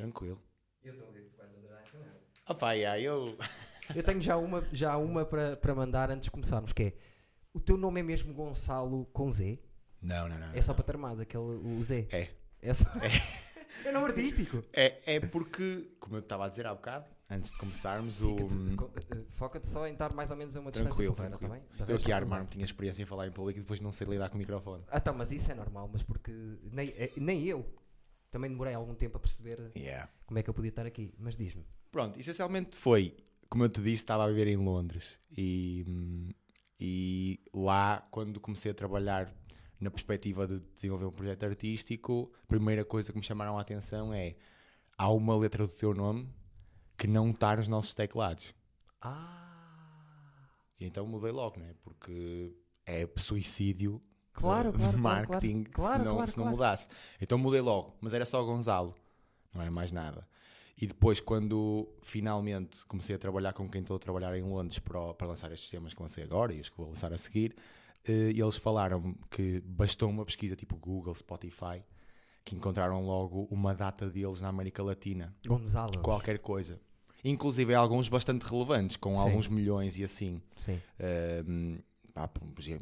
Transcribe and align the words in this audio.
Tranquilo. 0.00 0.40
Eu 0.82 0.92
estou 0.94 1.08
a 1.08 1.10
ver 1.12 1.24
que 1.24 1.30
tu 1.30 1.36
vais 1.36 1.54
adorar 1.54 1.82
esta 1.82 1.98
merda. 1.98 2.20
Opa, 2.48 2.72
yeah, 2.72 2.98
eu. 2.98 3.36
Eu 3.94 4.04
tenho 4.04 4.22
já 4.22 4.36
uma, 4.36 4.64
já 4.72 4.96
uma 4.96 5.24
para, 5.24 5.56
para 5.56 5.74
mandar 5.74 6.12
antes 6.12 6.26
de 6.26 6.30
começarmos, 6.30 6.72
que 6.72 6.82
é 6.84 6.92
o 7.52 7.58
teu 7.58 7.76
nome 7.76 7.98
é 7.98 8.02
mesmo 8.04 8.32
Gonçalo 8.32 9.04
com 9.06 9.28
Z? 9.28 9.58
Não, 10.00 10.28
não, 10.28 10.38
não. 10.38 10.52
É 10.54 10.62
só 10.62 10.72
para 10.72 10.84
ter 10.84 10.96
mais 10.96 11.18
aquele 11.18 11.42
o 11.42 11.82
Z. 11.82 12.06
É. 12.12 12.28
É, 12.62 12.72
só... 12.72 12.86
é 13.84 13.90
nome 13.90 14.06
artístico. 14.06 14.62
É, 14.72 15.16
é 15.16 15.18
porque, 15.18 15.90
como 15.98 16.14
eu 16.14 16.20
estava 16.20 16.46
a 16.46 16.48
dizer 16.48 16.68
há 16.68 16.74
bocado, 16.74 17.06
antes 17.28 17.50
de 17.50 17.58
começarmos, 17.58 18.20
o. 18.22 18.36
Eh, 18.36 19.24
Foca-te 19.30 19.66
só 19.66 19.84
em 19.88 19.92
estar 19.92 20.14
mais 20.14 20.30
ou 20.30 20.36
menos 20.36 20.54
a 20.54 20.60
uma 20.60 20.70
distância 20.70 20.88
Tranquilo, 20.88 21.14
tranquilo. 21.14 21.50
tá 21.76 21.84
Eu 21.84 21.86
resto, 21.86 22.02
aqui 22.02 22.12
a 22.12 22.16
armar-me, 22.16 22.46
tinha 22.46 22.64
experiência 22.64 23.02
em 23.02 23.06
falar 23.06 23.26
em 23.26 23.32
público 23.32 23.58
e 23.58 23.62
depois 23.62 23.80
não 23.80 23.90
sei 23.90 24.06
lidar 24.06 24.28
com 24.28 24.36
o 24.36 24.38
microfone. 24.38 24.84
Ah, 24.88 25.00
tá, 25.00 25.12
mas 25.12 25.32
isso 25.32 25.50
é 25.50 25.54
normal, 25.54 25.90
mas 25.92 26.04
porque 26.04 26.30
nem, 26.70 26.90
eh, 26.90 27.10
nem 27.16 27.44
eu 27.44 27.66
também 28.30 28.50
demorei 28.50 28.74
algum 28.74 28.94
tempo 28.94 29.16
a 29.16 29.20
perceber 29.20 29.72
Yeah. 29.76 30.08
como 30.26 30.38
é 30.38 30.42
que 30.42 30.50
eu 30.50 30.54
podia 30.54 30.68
estar 30.70 30.86
aqui. 30.86 31.12
Mas 31.18 31.36
diz-me. 31.36 31.64
Pronto, 31.90 32.18
essencialmente 32.18 32.76
foi, 32.76 33.16
como 33.48 33.64
eu 33.64 33.68
te 33.68 33.80
disse, 33.80 34.02
estava 34.02 34.24
a 34.24 34.28
viver 34.28 34.46
em 34.46 34.56
Londres 34.56 35.18
e, 35.36 36.34
e 36.78 37.40
lá, 37.52 38.06
quando 38.10 38.38
comecei 38.40 38.70
a 38.70 38.74
trabalhar 38.74 39.34
na 39.80 39.90
perspectiva 39.90 40.46
de 40.46 40.60
desenvolver 40.74 41.06
um 41.06 41.10
projeto 41.12 41.44
artístico, 41.44 42.30
a 42.44 42.46
primeira 42.46 42.84
coisa 42.84 43.12
que 43.12 43.18
me 43.18 43.24
chamaram 43.24 43.58
a 43.58 43.60
atenção 43.62 44.12
é 44.12 44.36
há 44.96 45.10
uma 45.10 45.36
letra 45.36 45.66
do 45.66 45.72
teu 45.72 45.94
nome 45.94 46.28
que 46.96 47.06
não 47.06 47.30
está 47.30 47.56
nos 47.56 47.66
nossos 47.66 47.94
teclados. 47.94 48.54
Ah! 49.00 50.48
E 50.78 50.84
então 50.84 51.06
mudei 51.06 51.32
logo, 51.32 51.58
né? 51.58 51.74
Porque 51.82 52.54
é 52.86 53.08
suicídio 53.16 54.00
Claro, 54.32 54.72
de 54.72 54.78
claro, 54.78 54.98
claro, 54.98 55.28
marketing 55.28 55.64
claro. 55.64 56.02
Se, 56.02 56.08
não, 56.08 56.26
se 56.26 56.38
não 56.38 56.46
mudasse. 56.46 56.88
Então 57.20 57.36
mudei 57.36 57.60
logo, 57.60 57.94
mas 58.00 58.14
era 58.14 58.24
só 58.24 58.42
Gonzalo, 58.42 58.94
não 59.52 59.60
era 59.60 59.70
mais 59.70 59.92
nada. 59.92 60.26
E 60.80 60.86
depois, 60.86 61.20
quando 61.20 61.86
finalmente 62.00 62.86
comecei 62.86 63.14
a 63.14 63.18
trabalhar 63.18 63.52
com 63.52 63.68
quem 63.68 63.82
estou 63.82 63.96
a 63.96 63.98
trabalhar 63.98 64.34
em 64.34 64.42
Londres 64.42 64.78
para, 64.78 65.12
para 65.12 65.26
lançar 65.26 65.52
estes 65.52 65.68
temas 65.68 65.92
que 65.92 66.02
lancei 66.02 66.24
agora 66.24 66.54
e 66.54 66.60
os 66.60 66.70
que 66.70 66.76
vou 66.76 66.88
lançar 66.88 67.12
a 67.12 67.18
seguir, 67.18 67.54
eh, 68.02 68.30
eles 68.30 68.56
falaram 68.56 69.14
que 69.30 69.60
bastou 69.60 70.08
uma 70.08 70.24
pesquisa 70.24 70.56
tipo 70.56 70.76
Google, 70.78 71.14
Spotify, 71.14 71.82
que 72.42 72.54
encontraram 72.54 73.04
logo 73.04 73.46
uma 73.50 73.74
data 73.74 74.08
deles 74.08 74.40
na 74.40 74.48
América 74.48 74.82
Latina 74.82 75.34
Gonzalo. 75.46 75.98
qualquer 75.98 76.38
coisa. 76.38 76.80
Inclusive 77.22 77.74
alguns 77.74 78.08
bastante 78.08 78.44
relevantes, 78.44 78.96
com 78.96 79.14
Sim. 79.14 79.20
alguns 79.20 79.48
milhões 79.48 79.98
e 79.98 80.04
assim. 80.04 80.40
Sim. 80.56 80.80
Um, 81.46 81.78
pá, 82.12 82.28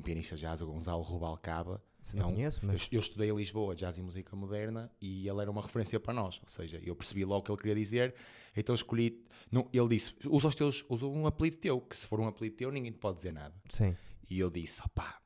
pianista 0.05 0.37
jazz, 0.37 0.61
o 0.61 0.67
Gonzalo 0.67 1.03
Rubalcaba. 1.03 1.83
Se 2.03 2.17
não 2.17 2.25
É 2.25 2.27
um- 2.29 2.35
conheço, 2.35 2.61
Eu, 2.65 2.69
mas. 2.69 2.89
eu 2.91 3.01
estudei 3.01 3.31
em 3.31 3.37
Lisboa 3.37 3.75
jazz 3.75 3.99
e 3.99 4.03
música 4.03 4.35
moderna 4.35 4.91
e 5.01 5.29
ele 5.29 5.43
era 5.43 5.51
uma 5.51 5.61
referência 5.61 6.01
para 6.01 6.15
nós. 6.15 6.41
Ou 6.43 6.49
seja, 6.49 6.81
eu 6.83 6.97
percebi 6.97 7.23
logo 7.25 7.41
o 7.41 7.43
que 7.43 7.51
ele 7.53 7.59
queria 7.59 7.75
dizer, 7.75 8.15
então 8.57 8.75
escolhi. 8.75 9.23
Não, 9.53 9.69
ele 9.73 9.89
disse: 9.89 10.15
usa, 10.27 10.49
os 10.49 10.55
teus, 10.55 10.85
usa 10.89 11.07
um 11.07 11.27
apelido 11.27 11.59
teu, 11.59 11.81
que 11.81 11.95
se 11.97 12.07
for 12.07 12.19
um 12.19 12.27
apelido 12.27 12.57
teu, 12.57 12.71
ninguém 12.73 12.93
te 12.93 12.99
pode 12.99 13.17
dizer 13.17 13.33
nada. 13.33 13.55
Sim. 13.69 13.95
E 14.31 14.39
eu 14.41 14.49
disse: 14.51 14.81
opá, 14.83 15.21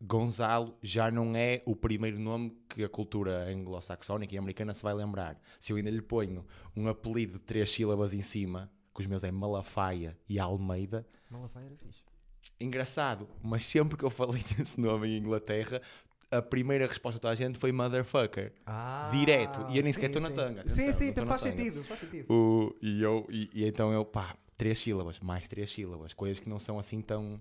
Gonzalo 0.00 0.76
já 0.82 1.10
não 1.10 1.36
é 1.36 1.62
o 1.66 1.76
primeiro 1.76 2.18
nome 2.18 2.56
que 2.68 2.82
a 2.82 2.88
cultura 2.88 3.44
anglo-saxónica 3.48 4.34
e 4.34 4.38
americana 4.38 4.72
se 4.72 4.82
vai 4.82 4.94
lembrar. 4.94 5.40
Se 5.60 5.72
eu 5.72 5.76
ainda 5.76 5.90
lhe 5.90 6.02
ponho 6.02 6.44
um 6.74 6.88
apelido 6.88 7.34
de 7.34 7.38
três 7.40 7.70
sílabas 7.70 8.12
em 8.14 8.22
cima, 8.22 8.72
que 8.94 9.00
os 9.00 9.06
meus 9.06 9.22
é 9.22 9.30
Malafaia 9.30 10.18
e 10.28 10.38
Almeida, 10.40 11.06
Malafaia 11.30 11.66
era 11.66 11.76
fixe. 11.76 12.02
Engraçado, 12.62 13.28
mas 13.42 13.64
sempre 13.66 13.96
que 13.96 14.04
eu 14.04 14.10
falei 14.10 14.42
desse 14.56 14.80
nome 14.80 15.08
em 15.08 15.18
Inglaterra, 15.18 15.80
a 16.30 16.40
primeira 16.40 16.86
resposta 16.86 17.18
de 17.18 17.20
toda 17.20 17.32
a 17.32 17.36
gente 17.36 17.58
foi 17.58 17.70
motherfucker. 17.72 18.52
Ah, 18.66 19.10
Direto. 19.12 19.66
E 19.68 19.76
eu 19.76 19.82
nem 19.82 19.92
sequer 19.92 20.06
sim, 20.06 20.18
estou 20.18 20.22
na 20.22 20.28
sim. 20.28 20.34
tanga. 20.34 20.68
Sim, 20.68 20.82
Atenção, 20.88 21.08
sim, 21.08 21.14
na 21.14 21.26
faz 21.26 21.42
sentido, 21.42 21.84
faz 21.84 22.00
sentido. 22.00 22.32
O, 22.32 22.74
e, 22.80 23.02
eu, 23.02 23.26
e, 23.30 23.50
e 23.52 23.64
então 23.66 23.92
eu, 23.92 24.04
pá, 24.04 24.34
três 24.56 24.78
sílabas, 24.78 25.20
mais 25.20 25.46
três 25.46 25.70
sílabas, 25.70 26.14
coisas 26.14 26.38
que 26.38 26.48
não 26.48 26.58
são 26.58 26.78
assim 26.78 27.02
tão, 27.02 27.40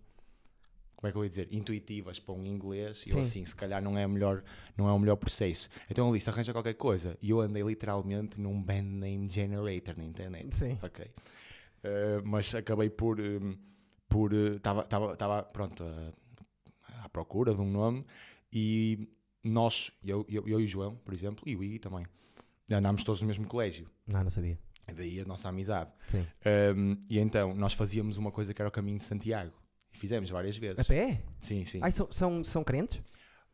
como 0.95 1.07
é 1.07 1.11
que 1.11 1.17
eu 1.17 1.23
ia 1.23 1.29
dizer, 1.29 1.47
intuitivas 1.51 2.19
para 2.19 2.35
um 2.35 2.45
inglês, 2.45 3.05
e 3.05 3.11
eu 3.11 3.15
Sim. 3.15 3.21
assim, 3.21 3.45
se 3.45 3.55
calhar 3.55 3.81
não 3.81 3.97
é, 3.97 4.05
melhor, 4.05 4.43
não 4.75 4.89
é 4.89 4.91
o 4.91 4.99
melhor 4.99 5.15
processo. 5.15 5.69
Então 5.89 6.07
eu 6.07 6.13
disse, 6.13 6.29
arranja 6.29 6.51
qualquer 6.51 6.73
coisa, 6.73 7.17
e 7.21 7.29
eu 7.29 7.39
andei 7.39 7.63
literalmente 7.63 8.39
num 8.41 8.61
band 8.61 8.81
name 8.81 9.29
generator 9.29 9.95
na 9.97 10.03
internet. 10.03 10.53
Sim. 10.53 10.77
Ok. 10.81 11.05
Uh, 11.05 12.21
mas 12.25 12.53
acabei 12.53 12.89
por, 12.89 13.21
um, 13.21 13.55
por, 14.11 14.33
estava, 14.33 14.83
tava, 14.83 15.15
tava, 15.15 15.43
pronto, 15.43 15.83
uh, 15.83 16.13
à 17.03 17.09
procura 17.09 17.55
de 17.55 17.61
um 17.61 17.69
nome, 17.71 18.05
e 18.51 19.07
nós, 19.43 19.91
eu, 20.03 20.25
eu, 20.29 20.47
eu 20.47 20.59
e 20.59 20.63
o 20.63 20.67
João, 20.67 20.95
por 20.97 21.13
exemplo, 21.13 21.43
e 21.47 21.55
o 21.55 21.63
Iggy 21.63 21.79
também, 21.79 22.05
andámos 22.71 23.03
todos 23.03 23.21
no 23.21 23.27
mesmo 23.27 23.47
colégio. 23.47 23.89
Não, 24.05 24.23
não 24.23 24.29
sabia. 24.29 24.59
Daí 24.93 25.19
a 25.21 25.25
nossa 25.25 25.47
amizade. 25.49 25.89
Sim. 26.07 26.27
Um, 26.75 26.97
e 27.09 27.17
então 27.19 27.53
nós 27.55 27.73
fazíamos 27.73 28.17
uma 28.17 28.31
coisa 28.31 28.53
que 28.53 28.61
era 28.61 28.67
o 28.67 28.71
caminho 28.71 28.97
de 28.97 29.05
Santiago. 29.05 29.53
E 29.93 29.97
fizemos 29.97 30.29
várias 30.29 30.57
A 30.57 30.59
vezes. 30.59 30.87
pé? 30.87 31.23
Sim, 31.39 31.63
sim. 31.65 31.79
Ai, 31.81 31.91
são, 31.91 32.11
são, 32.11 32.43
são 32.43 32.63
crentes? 32.63 33.01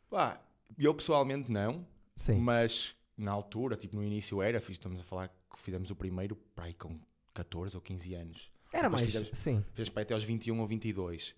Pá, 0.10 0.42
eu 0.78 0.94
pessoalmente 0.96 1.52
não, 1.52 1.86
Sim. 2.16 2.40
mas 2.40 2.96
na 3.16 3.32
altura, 3.32 3.76
tipo 3.76 3.96
no 3.96 4.04
início 4.04 4.42
era, 4.42 4.60
fiz- 4.60 4.76
estamos 4.78 5.00
a 5.00 5.04
falar 5.04 5.28
que 5.30 5.60
fizemos 5.60 5.90
o 5.92 5.96
primeiro 5.96 6.36
para 6.56 6.66
aí 6.66 6.74
com 6.74 7.00
14 7.34 7.76
ou 7.76 7.82
15 7.82 8.14
anos. 8.16 8.52
Era 8.78 8.90
mais. 8.90 9.06
fizemos- 9.06 9.30
Sim. 9.34 9.64
Fez 9.74 9.90
para 9.90 10.04
até 10.04 10.14
aos 10.14 10.24
21 10.24 10.60
ou 10.60 10.68
22. 10.68 11.36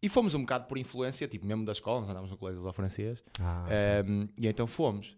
E 0.00 0.08
fomos 0.08 0.34
um 0.34 0.40
bocado 0.40 0.66
por 0.66 0.78
influência, 0.78 1.26
tipo 1.26 1.44
mesmo 1.44 1.64
da 1.64 1.72
escola, 1.72 2.00
nós 2.00 2.10
andávamos 2.10 2.30
no 2.30 2.36
colégio 2.36 2.62
do 2.62 2.72
francês. 2.72 3.24
Ah, 3.40 3.66
Um, 4.06 4.28
e 4.36 4.46
então 4.46 4.66
fomos. 4.66 5.16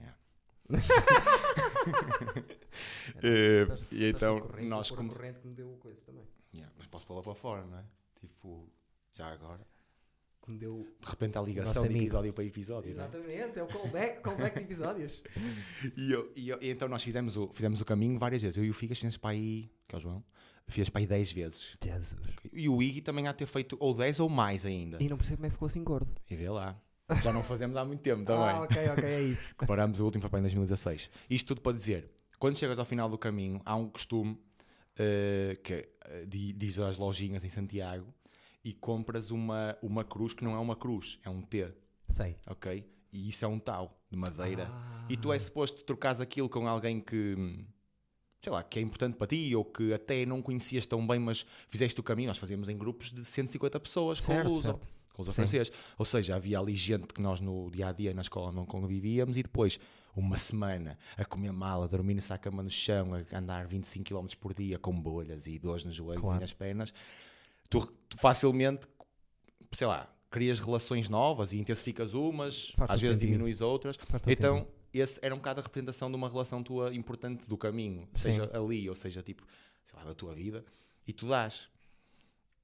Yeah. 0.00 0.16
Estás- 3.08 3.18
Eh, 3.22 3.66
e 3.90 4.04
então 4.10 4.36
estás 4.38 4.52
com 4.56 4.62
nós 4.68 4.90
começamos. 4.90 5.16
corrente 5.16 5.40
que 5.40 5.46
me 5.48 5.54
deu 5.54 5.76
coisa 5.80 6.00
também. 6.02 6.24
Yeah, 6.54 6.72
mas 6.76 6.86
posso 6.86 7.06
pô-la 7.06 7.22
para 7.22 7.34
fora, 7.34 7.64
não 7.66 7.78
é? 7.78 7.84
Tipo, 8.20 8.68
já 9.12 9.26
agora. 9.32 9.60
Que 10.48 10.52
me 10.52 10.58
deu. 10.58 10.86
De 11.00 11.06
repente 11.06 11.36
a 11.36 11.42
ligação 11.42 11.86
de 11.86 11.94
episódio 11.98 12.32
para 12.32 12.42
episódio. 12.44 12.88
é? 12.88 12.92
Exatamente, 12.92 13.58
é 13.58 13.62
o 13.62 13.66
callback, 13.66 14.22
callback 14.22 14.54
de 14.56 14.62
episódios. 14.64 15.22
E, 15.94 16.10
eu- 16.10 16.32
e 16.34 16.48
eu- 16.48 16.58
e 16.62 16.70
então 16.70 16.88
nós 16.88 17.02
fizemos 17.02 17.36
o, 17.36 17.48
fizemos 17.52 17.80
o 17.82 17.84
caminho 17.84 18.18
várias 18.18 18.40
vezes. 18.40 18.56
Eu 18.56 18.64
e 18.64 18.70
o 18.70 18.74
Figas 18.74 18.96
fizemos 18.98 19.18
para 19.18 19.30
aí, 19.30 19.70
que 19.86 19.94
é 19.94 19.98
o 19.98 20.00
João, 20.00 20.24
fizemos 20.66 20.88
para 20.88 21.00
aí 21.02 21.06
10 21.06 21.30
vezes. 21.32 21.74
Jesus. 21.84 22.16
E 22.50 22.66
o 22.68 22.82
Iggy 22.82 23.02
também 23.02 23.28
há 23.28 23.32
de 23.32 23.38
ter 23.38 23.46
feito 23.46 23.76
ou 23.78 23.92
10 23.94 24.20
ou 24.20 24.28
mais 24.30 24.64
ainda. 24.64 24.96
E 25.02 25.08
não 25.08 25.18
percebo 25.18 25.36
como 25.36 25.46
é 25.46 25.48
que 25.50 25.54
ficou 25.54 25.66
assim 25.66 25.84
gordo. 25.84 26.10
E 26.30 26.34
vê 26.34 26.48
lá. 26.48 26.80
Já 27.22 27.30
não 27.32 27.42
fazemos 27.42 27.76
há 27.76 27.84
muito 27.84 28.00
tempo 28.00 28.24
também. 28.24 28.44
Ah, 28.44 28.62
ok, 28.62 28.88
ok, 28.90 29.04
é 29.04 29.22
isso. 29.22 29.52
Comparamos 29.56 30.00
o 30.00 30.04
último 30.04 30.22
foi 30.22 30.30
para 30.30 30.38
em 30.40 30.42
2016. 30.42 31.10
Isto 31.28 31.48
tudo 31.48 31.60
para 31.60 31.72
dizer, 31.76 32.10
quando 32.38 32.56
chegas 32.58 32.78
ao 32.78 32.84
final 32.86 33.08
do 33.10 33.18
caminho, 33.18 33.60
há 33.66 33.76
um 33.76 33.88
costume 33.88 34.38
eh, 34.98 35.56
que 35.62 35.88
di- 36.26 36.52
diz 36.52 36.78
às 36.78 36.96
lojinhas 36.96 37.44
em 37.44 37.48
Santiago 37.48 38.06
e 38.68 38.72
compras 38.74 39.30
uma, 39.30 39.76
uma 39.82 40.04
cruz 40.04 40.34
que 40.34 40.44
não 40.44 40.54
é 40.54 40.58
uma 40.58 40.76
cruz, 40.76 41.18
é 41.24 41.30
um 41.30 41.40
T, 41.40 41.72
Sei. 42.08 42.36
ok? 42.46 42.84
E 43.10 43.28
isso 43.30 43.42
é 43.44 43.48
um 43.48 43.58
tal 43.58 43.98
de 44.10 44.16
madeira. 44.16 44.68
Ah. 44.70 45.06
E 45.08 45.16
tu 45.16 45.32
é 45.32 45.38
suposto 45.38 45.82
trocares 45.84 46.20
aquilo 46.20 46.48
com 46.50 46.68
alguém 46.68 47.00
que, 47.00 47.64
sei 48.42 48.52
lá, 48.52 48.62
que 48.62 48.78
é 48.78 48.82
importante 48.82 49.16
para 49.16 49.26
ti 49.26 49.54
ou 49.56 49.64
que 49.64 49.94
até 49.94 50.26
não 50.26 50.42
conhecias 50.42 50.84
tão 50.86 51.06
bem, 51.06 51.18
mas 51.18 51.46
fizeste 51.68 51.98
o 51.98 52.02
caminho. 52.02 52.28
Nós 52.28 52.36
fazíamos 52.36 52.68
em 52.68 52.76
grupos 52.76 53.10
de 53.10 53.24
150 53.24 53.80
pessoas 53.80 54.20
com 54.20 54.26
Certo, 54.34 54.48
luz 54.50 54.62
certo. 54.62 54.86
com 55.14 55.22
os 55.22 55.28
Sim. 55.28 55.34
francês. 55.34 55.72
Ou 55.96 56.04
seja, 56.04 56.36
havia 56.36 56.58
ali 56.58 56.74
gente 56.76 57.14
que 57.14 57.22
nós 57.22 57.40
no 57.40 57.70
dia 57.70 57.88
a 57.88 57.92
dia 57.92 58.12
na 58.12 58.20
escola 58.20 58.52
não 58.52 58.66
convivíamos 58.66 59.38
e 59.38 59.42
depois 59.42 59.80
uma 60.14 60.36
semana 60.36 60.98
a 61.16 61.24
comer 61.24 61.52
mal, 61.52 61.82
a 61.82 61.86
dormir 61.86 62.12
nessa 62.12 62.36
cama 62.36 62.62
no 62.62 62.70
chão, 62.70 63.12
a 63.14 63.38
andar 63.38 63.66
25 63.66 64.04
km 64.04 64.26
por 64.38 64.52
dia 64.52 64.78
com 64.78 64.92
bolhas 65.00 65.46
e 65.46 65.58
dores 65.58 65.84
nos 65.84 65.94
joelhos 65.94 66.20
Claro. 66.20 66.36
e 66.36 66.40
nas 66.40 66.52
pernas. 66.52 66.92
Tu, 67.70 67.80
tu 68.08 68.16
facilmente, 68.18 68.86
sei 69.72 69.86
lá, 69.86 70.12
crias 70.30 70.58
relações 70.60 71.08
novas 71.08 71.52
e 71.52 71.58
intensificas 71.58 72.14
umas, 72.14 72.70
Faz 72.76 72.90
às 72.92 73.00
vezes 73.00 73.16
sentido. 73.16 73.30
diminuis 73.30 73.60
outras. 73.60 73.96
Faz 73.96 74.22
todo 74.22 74.32
Então, 74.32 74.58
sentido. 74.58 74.72
esse 74.94 75.18
era 75.22 75.34
um 75.34 75.38
bocado 75.38 75.60
a 75.60 75.62
representação 75.62 76.10
de 76.10 76.16
uma 76.16 76.28
relação 76.28 76.62
tua 76.62 76.94
importante 76.94 77.46
do 77.46 77.56
caminho, 77.56 78.02
Sim. 78.14 78.32
seja 78.32 78.50
ali 78.54 78.88
ou 78.88 78.94
seja 78.94 79.22
tipo, 79.22 79.44
sei 79.84 79.98
lá, 79.98 80.04
da 80.04 80.14
tua 80.14 80.34
vida, 80.34 80.64
e 81.06 81.12
tu 81.12 81.28
dás. 81.28 81.68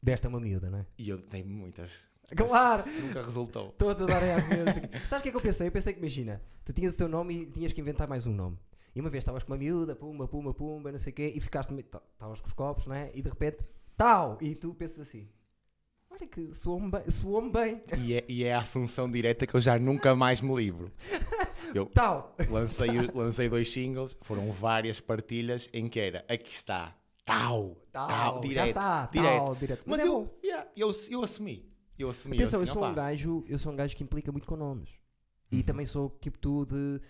Desta 0.03 0.27
é 0.27 0.29
uma 0.29 0.41
miúda, 0.41 0.69
não 0.71 0.79
é? 0.81 0.87
E 0.99 1.09
eu 1.09 1.17
dei 1.19 1.43
muitas. 1.43 2.07
Claro! 2.37 2.85
Nunca 3.01 3.23
resultou. 3.23 3.69
Estou 3.69 3.89
a 3.91 3.95
dar 3.95 4.23
às 4.23 4.49
vezes. 4.49 4.75
Sabe 5.09 5.21
o 5.21 5.23
que 5.23 5.29
é 5.29 5.31
que 5.31 5.37
eu 5.37 5.41
pensei? 5.41 5.69
Eu 5.69 5.73
pensei 5.73 5.93
que, 5.95 5.99
imagina, 5.99 6.43
tu 6.65 6.73
tinhas 6.73 6.95
o 6.95 6.97
teu 6.97 7.09
nome 7.09 7.35
e 7.35 7.47
tinhas 7.47 7.73
que 7.73 7.81
inventar 7.81 8.07
mais 8.09 8.27
um 8.27 8.35
nome. 8.35 8.59
E 8.95 9.01
uma 9.01 9.09
vez 9.11 9.23
estavas 9.23 9.43
com 9.43 9.53
uma 9.53 9.59
miúda, 9.59 9.97
pumba, 9.97 10.29
pumba, 10.29 10.53
pumba, 10.55 10.93
não 10.93 10.99
sei 10.99 11.13
o 11.13 11.17
quê, 11.17 11.33
e 11.35 11.41
ficaste 11.41 11.73
Estavas 11.75 12.41
com 12.41 12.47
os 12.47 12.53
copos, 12.53 12.87
não 12.87 12.95
é? 12.95 13.11
E 13.15 13.23
de 13.23 13.29
repente, 13.29 13.59
tal! 13.97 14.39
E 14.41 14.55
tu 14.55 14.75
pensas 14.75 15.01
assim: 15.01 15.29
olha 16.11 16.27
que 16.27 16.55
soou-me 16.55 16.91
bem. 16.91 17.11
Soou 17.11 17.51
bem. 17.51 17.83
E 17.99 18.15
é, 18.15 18.25
e 18.29 18.45
é 18.45 18.55
a 18.55 18.61
assunção 18.61 19.11
direta 19.11 19.47
que 19.47 19.55
eu 19.55 19.61
já 19.61 19.79
nunca 19.79 20.15
mais 20.15 20.41
me 20.41 20.55
livro. 20.55 20.91
Eu 21.75 21.87
Tal! 21.87 22.37
lancei, 22.51 22.89
lancei 23.13 23.49
dois 23.49 23.69
singles, 23.69 24.17
foram 24.23 24.53
várias 24.53 25.01
partilhas 25.01 25.69
em 25.73 25.89
que 25.89 25.99
era 25.99 26.25
aqui 26.29 26.51
está, 26.53 26.97
tal, 27.25 27.77
tal, 27.91 28.07
Tal! 28.07 28.35
já 28.37 28.41
direto, 28.49 28.69
está! 28.69 29.07
direto. 29.07 29.45
Tal! 29.45 29.55
Direto. 29.57 29.83
Mas, 29.87 29.97
Mas, 29.99 30.07
é 30.07 30.09
eu, 30.09 30.39
yeah, 30.45 30.69
eu, 30.77 30.93
eu 31.11 31.23
assumi. 31.25 31.69
Eu 31.99 32.11
assumi. 32.11 32.37
Atenção, 32.37 32.61
eu 32.61 32.65
assim, 32.65 32.73
sou 32.73 32.83
um 32.83 32.87
"Opá, 32.87 32.95
gajo, 32.95 33.45
eu 33.49 33.59
sou 33.59 33.73
um 33.73 33.77
gajo 33.77 33.97
que 33.97 34.05
implica 34.05 34.31
muito 34.31 34.47
com 34.47 34.55
nomes. 34.55 34.91
E 35.51 35.57
Uhum. 35.57 35.63
também 35.63 35.85
sou 35.87 36.11
tipo 36.21 36.39
tu 36.39 36.65
de. 36.65 37.01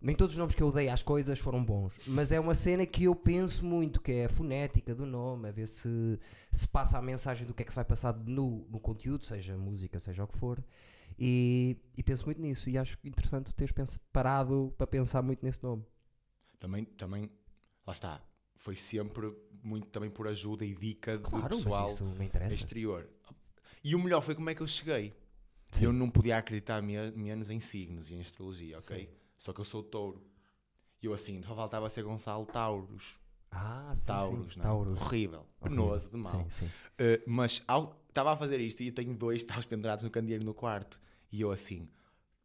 Nem 0.00 0.14
todos 0.14 0.34
os 0.34 0.38
nomes 0.38 0.54
que 0.54 0.62
eu 0.62 0.70
dei 0.70 0.88
às 0.88 1.02
coisas 1.02 1.38
foram 1.38 1.64
bons, 1.64 1.94
mas 2.06 2.30
é 2.30 2.38
uma 2.38 2.54
cena 2.54 2.84
que 2.84 3.04
eu 3.04 3.14
penso 3.14 3.64
muito, 3.64 4.00
que 4.00 4.12
é 4.12 4.24
a 4.26 4.28
fonética 4.28 4.94
do 4.94 5.06
nome, 5.06 5.48
a 5.48 5.52
ver 5.52 5.66
se 5.66 6.18
se 6.52 6.68
passa 6.68 6.98
a 6.98 7.02
mensagem 7.02 7.46
do 7.46 7.54
que 7.54 7.62
é 7.62 7.64
que 7.66 7.72
se 7.72 7.76
vai 7.76 7.84
passar 7.84 8.14
no, 8.14 8.66
no 8.70 8.78
conteúdo, 8.78 9.24
seja 9.24 9.56
música, 9.56 9.98
seja 9.98 10.24
o 10.24 10.28
que 10.28 10.36
for. 10.38 10.62
E, 11.18 11.76
e 11.96 12.02
penso 12.02 12.26
muito 12.26 12.40
nisso. 12.40 12.68
E 12.68 12.76
acho 12.76 12.98
interessante 13.04 13.54
teres 13.54 13.72
parado 14.12 14.72
para 14.76 14.86
pensar 14.86 15.22
muito 15.22 15.44
nesse 15.44 15.62
nome. 15.62 15.82
Também, 16.58 16.84
também, 16.84 17.30
lá 17.86 17.92
está, 17.92 18.22
foi 18.54 18.76
sempre 18.76 19.34
muito 19.62 19.86
também 19.88 20.10
por 20.10 20.28
ajuda 20.28 20.64
e 20.64 20.74
dica 20.74 21.18
Claro, 21.18 21.48
do 21.56 21.62
pessoal 21.64 21.88
exterior. 22.54 23.08
E 23.82 23.94
o 23.94 23.98
melhor 23.98 24.20
foi 24.20 24.34
como 24.34 24.50
é 24.50 24.54
que 24.54 24.62
eu 24.62 24.66
cheguei. 24.66 25.14
Sim. 25.72 25.84
Eu 25.86 25.92
não 25.92 26.08
podia 26.10 26.36
acreditar 26.38 26.80
me- 26.82 27.10
menos 27.12 27.50
em 27.50 27.60
signos 27.60 28.10
e 28.10 28.14
em 28.14 28.20
astrologia, 28.20 28.78
ok? 28.78 29.08
Só 29.36 29.52
que 29.52 29.60
eu 29.60 29.64
sou 29.64 29.82
touro. 29.82 30.22
E 31.02 31.06
eu 31.06 31.14
assim, 31.14 31.42
só 31.42 31.54
faltava 31.54 31.88
ser 31.90 32.02
Gonçalo 32.02 32.46
Taurus. 32.46 33.18
Ah, 33.50 33.94
sim, 33.96 34.06
Taurus, 34.06 34.54
sim. 34.54 34.58
não 34.60 34.66
é? 34.66 34.68
Taurus. 34.68 35.00
Horrível, 35.02 35.46
penoso, 35.62 36.10
de 36.10 36.16
mal. 36.16 36.32
Sim, 36.32 36.50
sim. 36.50 36.66
Uh, 36.66 37.22
mas 37.26 37.62
estava 38.08 38.32
a 38.32 38.36
fazer 38.36 38.60
isto 38.60 38.82
e 38.82 38.88
eu 38.88 38.94
tenho 38.94 39.14
dois 39.14 39.42
taus 39.44 39.64
pendurados 39.64 40.04
no 40.04 40.10
candeeiro 40.10 40.44
no 40.44 40.54
quarto. 40.54 41.00
E 41.30 41.40
eu 41.40 41.50
assim, 41.50 41.88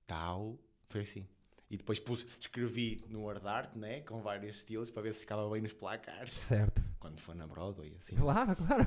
tau, 0.06 0.60
foi 0.90 1.02
assim. 1.02 1.28
E 1.74 1.78
depois 1.78 2.02
pus, 2.02 2.26
escrevi 2.38 3.02
no 3.08 3.22
Word 3.22 3.48
Art, 3.48 3.74
né, 3.78 4.02
com 4.02 4.22
vários 4.22 4.58
estilos, 4.58 4.90
para 4.92 5.04
ver 5.04 5.14
se 5.14 5.22
ficava 5.22 5.50
bem 5.50 5.62
nos 5.62 5.72
placares. 5.72 6.34
Certo. 6.34 6.84
Quando 7.00 7.18
for 7.22 7.34
na 7.34 7.48
Broadway, 7.48 7.96
assim. 7.98 8.14
Claro, 8.18 8.54
claro. 8.58 8.86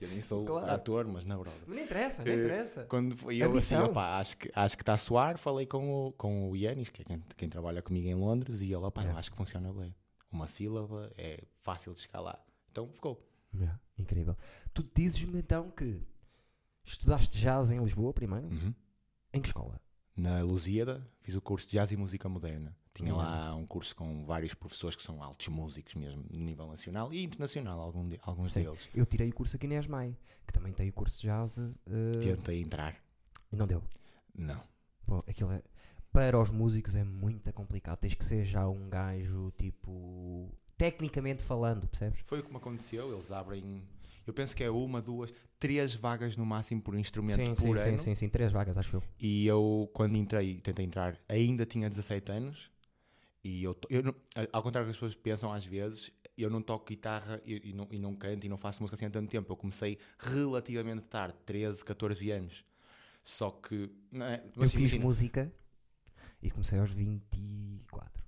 Eu 0.00 0.08
nem 0.08 0.20
sou 0.20 0.44
Claro. 0.44 0.72
ator, 0.72 1.06
mas 1.06 1.24
na 1.24 1.36
Broadway. 1.38 1.62
Não 1.68 1.78
interessa, 1.78 2.24
não 2.24 2.32
Eh, 2.32 2.34
interessa. 2.34 2.84
Quando 2.86 3.16
foi 3.16 3.36
eu 3.36 3.46
assim, 3.56 3.76
Ambição. 3.76 3.84
opá, 3.86 4.18
acho 4.18 4.36
que 4.38 4.50
acho 4.52 4.76
que 4.76 4.82
está 4.82 4.94
a 4.94 4.98
soar, 4.98 5.38
falei 5.38 5.66
com 5.66 6.08
o, 6.08 6.12
com 6.14 6.50
o 6.50 6.56
Yanis, 6.56 6.88
que 6.88 7.02
é 7.02 7.04
quem, 7.04 7.22
quem 7.36 7.48
trabalha 7.48 7.80
comigo 7.80 8.08
em 8.08 8.14
Londres, 8.14 8.60
e 8.60 8.66
ele, 8.66 8.84
opá, 8.84 9.04
eu 9.04 9.10
É. 9.12 9.14
acho 9.14 9.30
que 9.30 9.36
funciona 9.36 9.72
bem. 9.72 9.94
Uma 10.32 10.48
sílaba 10.48 11.12
é 11.16 11.44
fácil 11.62 11.94
de 11.94 12.08
lá. 12.14 12.38
Então 12.72 12.88
ficou. 12.88 13.24
Yeah, 13.54 13.80
incrível. 13.96 14.36
Tu 14.74 14.82
dizes-me 14.94 15.38
então 15.38 15.70
que 15.70 16.02
estudaste 16.84 17.38
jazz 17.38 17.70
em 17.70 17.78
Lisboa 17.82 18.12
primeiro? 18.12 18.48
Uhum. 18.48 18.74
Em 19.32 19.40
que 19.40 19.46
escola? 19.48 19.80
Na 20.16 20.42
Lusíada 20.42 21.06
fiz 21.22 21.34
o 21.34 21.40
curso 21.40 21.66
de 21.66 21.72
Jazz 21.74 21.92
e 21.92 21.96
Música 21.96 22.28
Moderna. 22.28 22.76
Tinha 22.92 23.12
Uhum. 23.12 23.18
lá 23.18 23.54
um 23.54 23.64
curso 23.66 23.94
com 23.96 24.24
vários 24.24 24.52
professores 24.52 24.96
que 24.96 25.02
são 25.02 25.22
altos 25.22 25.48
músicos 25.48 25.94
mesmo, 25.94 26.24
no 26.28 26.38
nível 26.38 26.66
nacional 26.66 27.12
e 27.12 27.22
internacional, 27.22 27.80
algum 27.80 28.06
de- 28.08 28.18
alguns 28.22 28.52
Sim. 28.52 28.64
deles. 28.64 28.88
Eu 28.94 29.06
tirei 29.06 29.30
o 29.30 29.34
curso 29.34 29.56
aqui 29.56 29.66
na 29.66 29.76
ESMAI, 29.76 30.16
que 30.46 30.52
também 30.52 30.72
tem 30.72 30.88
o 30.88 30.92
curso 30.92 31.16
de 31.20 31.28
jazz 31.28 31.56
eh, 31.58 31.72
Tentei 32.20 32.60
entrar. 32.60 32.96
e 33.52 33.56
não 33.56 33.66
deu. 33.66 33.82
Não. 34.34 34.60
Pô, 35.06 35.24
aquilo 35.26 35.52
é, 35.52 35.62
para 36.12 36.38
os 36.38 36.50
músicos 36.50 36.94
é 36.96 37.04
muito 37.04 37.50
complicado. 37.52 37.98
Tens 37.98 38.14
que 38.14 38.24
ser 38.24 38.44
já 38.44 38.68
um 38.68 38.88
gajo 38.90 39.52
tipo. 39.56 40.52
Tecnicamente 40.76 41.42
falando, 41.42 41.86
percebes? 41.86 42.20
Foi 42.24 42.40
o 42.40 42.42
que 42.42 42.50
me 42.50 42.56
aconteceu. 42.56 43.12
Eles 43.12 43.30
abrem, 43.30 43.82
eu 44.26 44.32
penso 44.32 44.54
que 44.54 44.62
é 44.62 44.70
uma, 44.70 45.00
duas, 45.00 45.32
três 45.58 45.94
vagas 45.94 46.36
no 46.36 46.46
máximo 46.46 46.80
por 46.80 46.94
instrumento 46.96 47.36
Sim, 47.36 47.54
sim, 47.54 47.66
por 47.66 47.78
sim, 47.78 47.88
ano. 47.88 47.98
sim, 47.98 48.14
sim. 48.14 48.28
Três 48.28 48.52
vagas, 48.52 48.76
acho 48.78 48.96
eu. 48.96 49.02
E 49.18 49.46
eu, 49.46 49.90
quando 49.92 50.16
entrei, 50.16 50.60
tentei 50.60 50.84
entrar, 50.84 51.18
ainda 51.28 51.64
tinha 51.66 51.88
17 51.88 52.32
anos. 52.32 52.70
E 53.42 53.64
eu, 53.64 53.76
eu 53.88 54.14
ao 54.52 54.62
contrário 54.62 54.86
do 54.86 54.90
que 54.90 54.90
as 54.90 54.96
pessoas 54.96 55.14
pensam 55.14 55.50
às 55.52 55.64
vezes, 55.64 56.12
eu 56.36 56.50
não 56.50 56.60
toco 56.60 56.86
guitarra 56.86 57.40
e, 57.44 57.70
e 57.70 57.72
não, 57.72 57.88
e 57.90 57.98
não 57.98 58.14
canto 58.14 58.44
e 58.44 58.48
não 58.48 58.56
faço 58.58 58.82
música 58.82 58.96
assim 58.96 59.06
há 59.06 59.10
tanto 59.10 59.30
tempo. 59.30 59.50
Eu 59.50 59.56
comecei 59.56 59.98
relativamente 60.18 61.02
tarde, 61.02 61.36
13, 61.46 61.84
14 61.84 62.30
anos. 62.30 62.64
Só 63.22 63.50
que. 63.50 63.90
É, 64.14 64.42
Eu 64.44 64.50
mas 64.56 64.70
fiz 64.72 64.80
imagina, 64.80 65.04
música 65.04 65.52
e 66.42 66.50
comecei 66.50 66.78
aos 66.78 66.92
24. 66.92 68.24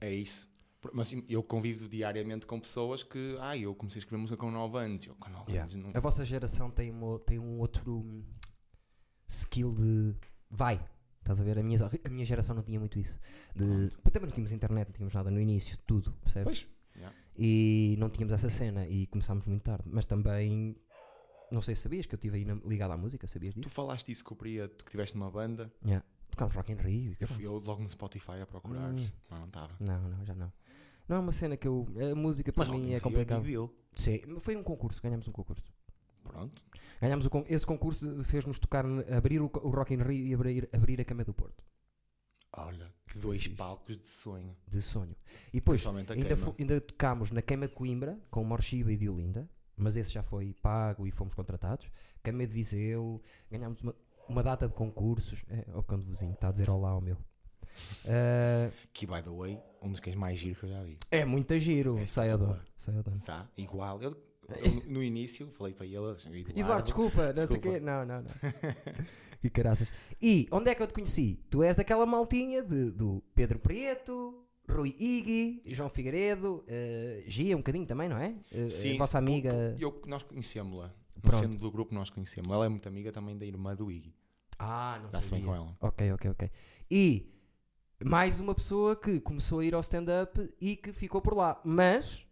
é 0.00 0.12
isso. 0.12 0.48
Mas 0.92 1.08
assim, 1.08 1.24
eu 1.28 1.42
convivo 1.42 1.88
diariamente 1.88 2.46
com 2.46 2.60
pessoas 2.60 3.02
que. 3.02 3.36
Ah, 3.40 3.56
eu 3.56 3.74
comecei 3.74 3.98
a 3.98 4.00
escrever 4.00 4.20
música 4.20 4.36
com 4.36 4.50
9 4.50 4.78
anos. 4.78 5.06
Eu 5.06 5.14
com 5.16 5.30
9 5.30 5.50
Yeah. 5.52 5.72
anos. 5.72 5.86
Não, 5.86 5.92
A 5.96 6.00
vossa 6.00 6.24
geração 6.24 6.70
tem, 6.70 6.90
uma- 6.90 7.18
tem 7.20 7.38
um 7.38 7.58
outro 7.58 7.98
hum, 8.00 8.22
skill 9.28 9.72
de 9.74 10.14
vai. 10.50 10.80
Estás 11.20 11.40
a 11.40 11.44
ver? 11.44 11.58
A 11.58 11.62
minha, 11.62 11.78
a 12.04 12.08
minha 12.10 12.24
geração 12.24 12.54
não 12.54 12.62
tinha 12.62 12.78
muito 12.78 12.98
isso. 12.98 13.18
De, 13.56 13.88
também 14.12 14.22
não 14.28 14.30
tínhamos 14.34 14.52
internet, 14.52 14.88
não 14.88 14.92
tínhamos 14.92 15.14
nada 15.14 15.30
no 15.30 15.40
início, 15.40 15.78
tudo, 15.86 16.12
percebes? 16.22 16.44
Pois. 16.64 16.74
Yeah. 16.96 17.16
E 17.36 17.96
não 17.98 18.10
tínhamos 18.10 18.34
essa 18.34 18.50
cena 18.50 18.86
e 18.86 19.06
começámos 19.06 19.46
muito 19.46 19.62
tarde. 19.62 19.84
Mas 19.86 20.04
também, 20.04 20.76
não 21.50 21.62
sei 21.62 21.74
se 21.74 21.80
sabias 21.82 22.04
que 22.04 22.14
eu 22.14 22.16
estive 22.18 22.36
aí 22.36 22.44
na- 22.44 22.54
ligado 22.66 22.90
à 22.92 22.96
música, 22.98 23.26
sabias 23.26 23.54
Tu 23.54 23.60
disso? 23.62 23.74
falaste 23.74 24.12
isso 24.12 24.22
o 24.34 24.36
Prieto, 24.36 24.84
que 24.84 24.90
tiveste 24.90 25.16
numa 25.16 25.30
banda. 25.30 25.72
Yeah. 25.84 26.04
Tocámos 26.30 26.54
Rock 26.56 26.72
in 26.72 26.76
Rio. 26.76 27.12
e 27.12 27.16
Eu 27.20 27.28
fui 27.28 27.46
eu 27.46 27.58
logo 27.58 27.82
no 27.82 27.88
Spotify 27.88 28.40
a 28.42 28.46
procurar. 28.46 28.92
Hum. 28.92 29.06
Mas 29.30 29.38
não 29.40 29.46
estava. 29.46 29.72
Não, 29.80 30.08
não, 30.10 30.26
já 30.26 30.34
não. 30.34 30.52
Não 31.08 31.16
é 31.16 31.18
uma 31.18 31.32
cena 31.32 31.56
que 31.56 31.68
eu. 31.68 31.86
A 32.10 32.14
música 32.14 32.52
para 32.52 32.64
Mas 32.66 32.72
mim 32.74 32.92
é 32.92 32.96
é 32.96 33.40
deal. 33.40 33.70
Sim, 33.92 34.20
foi 34.40 34.56
um 34.56 34.62
concurso, 34.62 35.02
ganhámos 35.02 35.28
um 35.28 35.32
concurso. 35.32 35.72
Pronto. 36.22 36.62
Ganhámos 37.00 37.26
o 37.26 37.30
con- 37.30 37.44
esse 37.48 37.66
concurso, 37.66 38.24
fez-nos 38.24 38.58
tocar, 38.58 38.84
abrir 39.14 39.40
o, 39.42 39.48
co- 39.50 39.60
o 39.60 39.70
Rock 39.70 39.92
in 39.94 39.98
Rio 40.02 40.26
e 40.26 40.34
abrir, 40.34 40.68
abrir 40.72 41.00
a 41.00 41.04
Cama 41.04 41.22
do 41.24 41.34
Porto. 41.34 41.62
Olha, 42.56 42.92
que 43.06 43.18
dois 43.18 43.42
Fixe. 43.42 43.56
palcos 43.56 43.98
de 44.00 44.08
sonho. 44.08 44.56
De 44.66 44.80
sonho. 44.80 45.14
E 45.52 45.56
depois, 45.58 45.80
Principalmente 45.82 46.12
a 46.12 46.14
ainda, 46.14 46.28
queima. 46.28 46.42
fo- 46.42 46.54
ainda 46.58 46.80
tocámos 46.80 47.30
na 47.30 47.42
Queima 47.42 47.66
de 47.68 47.74
Coimbra, 47.74 48.18
com 48.30 48.44
Morshiba 48.44 48.92
e 48.92 48.96
Diolinda, 48.96 49.48
mas 49.76 49.96
esse 49.96 50.12
já 50.12 50.22
foi 50.22 50.54
pago 50.54 51.06
e 51.06 51.10
fomos 51.10 51.34
contratados. 51.34 51.90
Queima 52.22 52.46
de 52.46 52.52
Viseu, 52.52 53.20
ganhámos 53.50 53.82
uma, 53.82 53.94
uma 54.28 54.42
data 54.42 54.68
de 54.68 54.74
concursos. 54.74 55.44
É, 55.48 55.76
o 55.76 55.82
cão 55.82 55.98
do 55.98 56.04
vizinho, 56.04 56.32
está 56.32 56.48
a 56.48 56.52
dizer 56.52 56.70
olá 56.70 56.90
ao 56.90 57.00
meu. 57.00 57.18
Ah, 58.06 58.70
Que, 58.92 59.06
by 59.06 59.22
the 59.22 59.30
way, 59.30 59.58
um 59.82 59.90
dos 59.90 60.00
cães 60.00 60.16
mais 60.16 60.38
giros 60.38 60.58
que 60.58 60.66
eu 60.66 60.70
já 60.70 60.82
vi. 60.82 60.98
é 61.10 61.24
muito 61.24 61.58
giro, 61.58 61.98
É 61.98 62.06
sai. 62.06 62.28
Está 63.14 63.48
igual. 63.56 64.00
Eu, 64.02 64.16
eu, 64.62 64.82
no 64.86 65.02
início, 65.02 65.50
falei 65.50 65.72
para 65.72 65.86
ele, 65.86 65.96
Eduardo, 65.96 66.50
Eduardo, 66.54 66.84
desculpa, 66.84 67.32
não 67.32 67.46
sei 67.46 67.56
o 67.56 67.60
quê. 67.60 67.80
Não, 67.80 68.04
não, 68.04 68.22
não. 68.22 68.30
e 69.42 69.50
caraças. 69.50 69.88
E 70.20 70.48
onde 70.50 70.70
é 70.70 70.74
que 70.74 70.82
eu 70.82 70.86
te 70.86 70.94
conheci? 70.94 71.40
Tu 71.50 71.62
és 71.62 71.76
daquela 71.76 72.06
maltinha 72.06 72.62
de, 72.62 72.90
do 72.90 73.22
Pedro 73.34 73.58
Prieto, 73.58 74.44
Rui 74.68 74.94
Igui, 74.98 75.62
João 75.66 75.88
Figueiredo, 75.88 76.64
uh, 76.66 77.24
Gia 77.26 77.54
um 77.54 77.58
bocadinho 77.58 77.86
também, 77.86 78.08
não 78.08 78.16
é? 78.16 78.34
Eh, 78.50 78.68
Sim, 78.70 78.94
a 78.94 78.98
vossa 78.98 79.18
amiga. 79.18 79.76
Eu, 79.78 80.00
nós 80.06 80.22
conhecemos-la. 80.22 80.92
Pronto. 81.20 81.40
sendo 81.40 81.58
do 81.58 81.70
grupo, 81.70 81.94
nós 81.94 82.10
conhecemos. 82.10 82.50
Ela 82.50 82.66
é 82.66 82.68
muito 82.68 82.86
amiga 82.86 83.10
também 83.10 83.36
da 83.36 83.46
irmã 83.46 83.74
do 83.74 83.90
Iggy. 83.90 84.14
Ah, 84.58 85.00
não 85.02 85.10
Dá-se 85.10 85.30
bem 85.30 85.42
com 85.42 85.54
ela. 85.54 85.76
Ok, 85.80 86.12
ok, 86.12 86.30
ok. 86.30 86.50
E 86.90 87.33
mais 88.02 88.40
uma 88.40 88.54
pessoa 88.54 88.96
que 88.96 89.20
começou 89.20 89.60
a 89.60 89.64
ir 89.64 89.74
ao 89.74 89.80
stand-up 89.80 90.48
e 90.60 90.76
que 90.76 90.92
ficou 90.92 91.20
por 91.20 91.34
lá. 91.34 91.60
Mas 91.64 92.26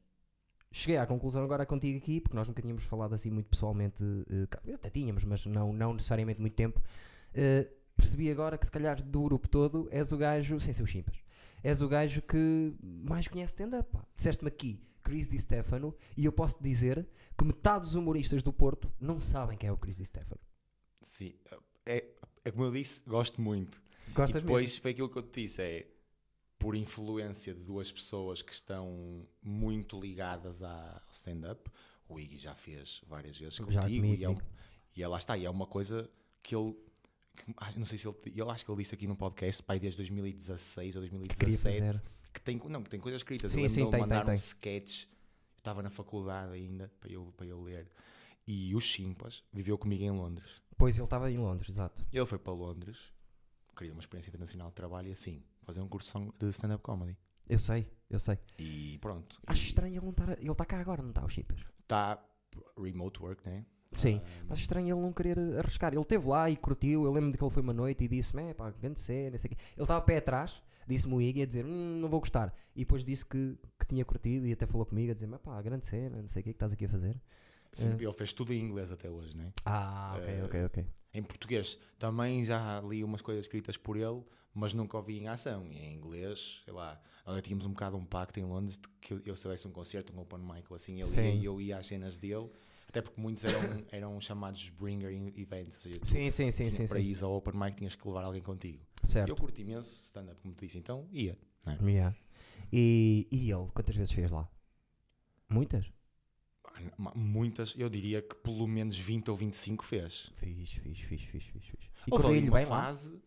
cheguei 0.71 0.97
à 0.97 1.07
conclusão 1.07 1.43
agora 1.45 1.67
contigo 1.67 1.99
aqui, 1.99 2.21
porque 2.21 2.37
nós 2.37 2.49
nunca 2.49 2.63
tínhamos 2.63 2.85
falado 2.85 3.15
assim 3.15 3.31
muito 3.31 3.49
pessoalmente. 3.51 4.03
cá- 4.51 4.61
até 4.75 4.91
tínhamos, 4.91 5.25
mas 5.25 5.45
não, 5.47 5.73
não 5.73 5.95
necessariamente 5.95 6.41
muito 6.41 6.55
tempo. 6.55 6.81
Eh, 7.35 7.69
percebi 7.97 8.31
agora 8.31 8.59
que 8.59 8.67
se 8.67 8.73
calhar 8.73 9.03
do 9.03 9.23
grupo 9.23 9.49
todo 9.49 9.89
és 9.91 10.13
o 10.13 10.17
gajo, 10.17 10.59
sem 10.61 10.73
ser 10.73 10.83
os 10.83 10.91
chimpas, 10.91 11.17
és 11.63 11.81
o 11.83 11.89
gajo 11.89 12.23
que 12.23 12.75
mais 12.81 13.29
conhece 13.29 13.53
stand-up. 13.55 13.97
Disseste-me 14.17 14.49
aqui 14.49 14.83
Chris 15.03 15.29
Di 15.29 15.39
Stefano 15.39 15.95
e 16.17 16.25
eu 16.25 16.33
posso 16.33 16.63
dizer 16.63 17.07
que 17.37 17.45
metade 17.45 17.85
dos 17.85 17.95
humoristas 17.95 18.43
do 18.43 18.53
Porto 18.53 18.91
não 19.01 19.21
sabem 19.21 19.57
quem 19.59 19.69
é 19.69 19.73
o 19.73 19.77
Chris 19.77 19.97
Di 19.99 20.05
Stefano. 20.07 20.41
Sim. 21.01 21.35
É, 21.85 22.05
é 22.45 22.51
como 22.51 22.65
eu 22.65 22.71
disse, 22.73 23.03
gosto 23.07 23.41
muito. 23.41 23.83
Gostas 24.15 24.43
e 24.43 24.45
depois 24.45 24.77
foi 24.77 24.91
aquilo 24.93 25.09
que 25.09 25.19
eu 25.19 25.23
te 25.23 25.43
disse: 25.43 25.63
é 25.63 25.87
por 26.59 26.75
influência 26.77 27.55
de 27.55 27.61
duas 27.61 27.91
pessoas 27.91 28.41
que 28.43 28.53
estão 28.53 29.27
muito 29.43 29.99
ligadas 30.01 30.63
ao 30.63 31.03
stand-up. 31.11 31.71
O 32.09 32.21
Iggy 32.21 32.37
já 32.37 32.55
fez 32.55 33.01
várias 33.07 33.37
vezes 33.39 33.55
Já 33.57 33.65
contigo 33.65 33.83
comigo, 33.83 34.21
e, 34.21 34.25
é, 34.25 34.29
um- 34.29 34.39
e 34.97 35.03
é, 35.03 35.09
lá 35.09 35.17
está. 35.19 35.37
E 35.37 35.45
é 35.45 35.51
uma 35.51 35.67
coisa 35.67 36.09
que 36.43 36.55
ele. 36.55 36.75
que- 37.37 37.55
ah, 37.57 37.73
não 37.77 37.87
sei 37.87 37.97
se 37.99 38.07
ele. 38.07 38.17
Eu 38.37 38.51
acho 38.51 38.65
que 38.65 38.71
ele 38.71 38.83
disse 38.83 38.95
aqui 38.95 39.07
no 39.07 39.17
podcast, 39.17 39.63
pai, 39.63 39.81
desde 39.81 39.97
2016 39.97 40.95
ou 40.97 41.03
Que 41.03 41.09
queria 41.09 41.29
2017. 41.29 41.79
fazer. 41.87 42.03
que 42.33 42.41
tem, 42.41 42.59
não, 42.69 42.83
que 42.83 42.91
tem 42.91 43.01
coisas 43.01 43.21
escritas. 43.21 43.51
Sim, 43.53 43.59
eu 43.59 43.63
lembro 43.65 43.75
sim, 43.85 43.91
tem, 43.91 44.01
mandar 44.01 44.17
tem, 44.17 44.23
um 44.23 44.27
tem. 44.27 44.35
sketch. 44.35 45.07
Estava 45.59 45.83
na 45.83 45.91
faculdade 45.91 46.53
ainda 46.55 46.91
para 47.01 47.11
eu, 47.11 47.33
para 47.37 47.47
eu 47.47 47.63
ler. 47.63 47.89
E 48.47 48.75
o 48.75 48.81
Chimpas 48.81 49.43
viveu 49.53 49.79
comigo 49.79 50.03
em 50.03 50.11
Londres. 50.11 50.61
Pois 50.77 50.97
ele 50.97 51.05
estava 51.05 51.31
em 51.31 51.39
Londres, 51.39 51.69
exato. 51.69 52.05
Ele 52.13 52.27
foi 52.27 52.39
para 52.39 52.53
Londres, 52.53 52.99
queria 53.77 53.93
uma 53.93 54.01
experiência 54.01 54.31
internacional 54.31 54.69
de 54.69 54.75
trabalho 54.75 55.09
e 55.09 55.13
assim, 55.13 55.43
fazer 55.63 55.81
um 55.81 55.89
curso 55.89 56.33
de 56.39 56.49
stand-up 56.49 56.83
comedy. 56.83 57.17
Eu 57.49 57.59
sei, 57.59 57.87
eu 58.09 58.19
sei. 58.19 58.39
E 58.59 58.99
pronto. 59.01 59.41
Acho 59.47 59.67
estranho 59.67 59.95
ele 59.95 60.05
não 60.05 60.11
estar. 60.11 60.39
Ele 60.39 60.51
está 60.51 60.65
cá 60.65 60.79
agora, 60.81 61.03
não 61.03 61.11
está, 61.11 61.25
o 61.25 61.29
Chipas? 61.29 61.61
Está 61.81 62.23
remote 62.79 63.23
work, 63.23 63.47
né? 63.49 63.67
Sim. 63.97 64.23
Ah, 64.25 64.45
Mas 64.49 64.59
estranho 64.61 64.95
ele 64.95 65.01
não 65.01 65.13
querer 65.13 65.39
arriscar. 65.59 65.93
Ele 65.93 66.01
esteve 66.01 66.27
lá 66.27 66.49
e 66.49 66.57
curtiu. 66.57 67.05
Eu 67.05 67.13
lembro 67.13 67.31
de 67.31 67.39
que 67.39 67.45
ele 67.45 67.51
foi 67.51 67.63
uma 67.63 67.73
noite 67.75 68.05
e 68.05 68.09
disse-me: 68.09 68.43
é 68.45 68.55
pá, 68.55 68.71
grande 68.71 69.01
cena, 69.01 69.33
não 69.33 69.39
sei 69.39 69.51
o 69.51 69.55
quê. 69.55 69.63
Ele 69.77 69.83
estava 69.83 70.01
pé 70.01 70.17
atrás, 70.19 70.63
disse-me 70.87 71.15
o 71.15 71.21
Iggy 71.21 71.43
a 71.43 71.47
dizer: 71.47 71.65
hum, 71.67 71.99
não 72.01 72.09
vou 72.09 72.21
gostar. 72.21 72.55
E 72.75 72.81
depois 72.81 73.05
disse 73.05 73.25
que, 73.27 73.59
que 73.79 73.87
tinha 73.87 74.05
curtido 74.05 74.47
e 74.47 74.53
até 74.53 74.67
falou 74.67 74.87
comigo 74.87 75.11
a 75.11 75.15
dizer: 75.15 75.29
pá, 75.39 75.61
grande 75.61 75.85
cena, 75.87 76.23
não 76.23 76.29
sei 76.29 76.41
o 76.41 76.45
que 76.45 76.51
que 76.51 76.57
estás 76.57 76.73
aqui 76.73 76.87
a 76.87 76.89
fazer. 76.89 77.21
Sim, 77.73 77.89
é. 77.91 77.95
Ele 78.03 78.13
fez 78.13 78.33
tudo 78.33 78.53
em 78.53 78.61
inglês 78.61 78.91
até 78.91 79.09
hoje, 79.11 79.37
né? 79.37 79.53
Ah, 79.65 80.15
ok, 80.19 80.29
Eh, 80.35 80.45
ok, 80.45 80.65
ok. 80.67 80.87
Em 81.15 81.23
português 81.23 81.79
também 81.99 82.45
já 82.45 82.81
li 82.81 83.05
umas 83.05 83.21
coisas 83.21 83.45
escritas 83.45 83.77
por 83.77 83.97
ele, 83.97 84.23
mas 84.55 84.73
nunca 84.73 84.97
ouvi 84.97 85.19
em 85.19 85.29
ação. 85.29 85.67
E 85.71 85.77
em 85.79 85.95
inglês, 85.95 86.61
sei 86.65 86.73
lá, 86.73 87.01
nós 87.27 87.43
tínhamos 87.43 87.67
um 87.67 87.71
bocado 87.71 87.97
um 87.97 88.05
pacto 88.05 88.41
em 88.41 88.45
Londres 88.45 88.79
de 88.79 88.89
que 89.01 89.21
eu 89.29 89.37
se 89.37 89.47
houvesse 89.47 89.67
um 89.69 89.71
concerto, 89.73 90.13
um 90.15 90.21
open 90.21 90.39
mic 90.41 90.65
ou 90.71 90.77
assim, 90.77 91.01
ele 91.01 91.15
ia 91.21 91.35
e 91.35 91.45
eu 91.45 91.61
ia 91.61 91.77
às 91.79 91.87
cenas 91.87 92.17
dele, 92.17 92.51
até 92.89 93.01
porque 93.03 93.21
muitos 93.21 93.45
eram, 93.45 93.61
eram 93.93 94.21
chamados 94.21 94.71
bringer 94.71 95.13
events, 95.39 95.77
ou 95.77 95.81
seja, 95.83 95.99
tu 96.01 96.07
Sim, 96.07 96.31
sim, 96.31 96.51
sim, 96.51 96.65
tinha- 96.65 96.71
sim. 96.79 96.87
para 96.87 96.99
sim. 97.01 97.07
ir 97.07 97.23
ao 97.25 97.33
open 97.35 97.59
mic 97.61 97.77
tinhas 97.77 97.95
que 97.95 98.07
levar 98.09 98.25
alguém 98.25 98.43
contigo. 98.43 98.83
Certo. 99.07 99.29
Eu 99.29 99.37
curto 99.37 99.61
imenso 99.61 100.03
stand-up, 100.05 100.41
como 100.41 100.55
te 100.55 100.65
disse, 100.67 100.79
então 100.79 101.07
ia. 101.13 101.37
não 101.67 101.73
é? 101.75 101.79
Yeah. 101.91 102.17
E, 102.73 103.29
e 103.31 103.51
ele, 103.51 103.67
quantas 103.75 103.95
vezes 103.97 104.13
fez 104.13 104.31
lá? 104.31 104.49
Muitas? 105.49 105.93
Muitas, 107.15 107.75
eu 107.79 107.89
diria 107.89 108.21
que 108.23 108.35
pelo 108.37 108.67
menos 108.67 108.99
20 108.99 109.31
ou 109.31 109.37
25 109.37 109.85
fez. 109.85 110.33
Fiz, 110.37 110.71
fiz, 110.73 110.99
fiz, 111.01 111.21
fiz, 111.23 111.43
fiz, 111.45 111.65
fiz. 111.65 111.91
E 112.07 112.11
correu-lhe 112.11 112.49
uma 112.49 112.57
bem 112.59 112.67
lá? 112.67 112.83
fase, 112.83 113.21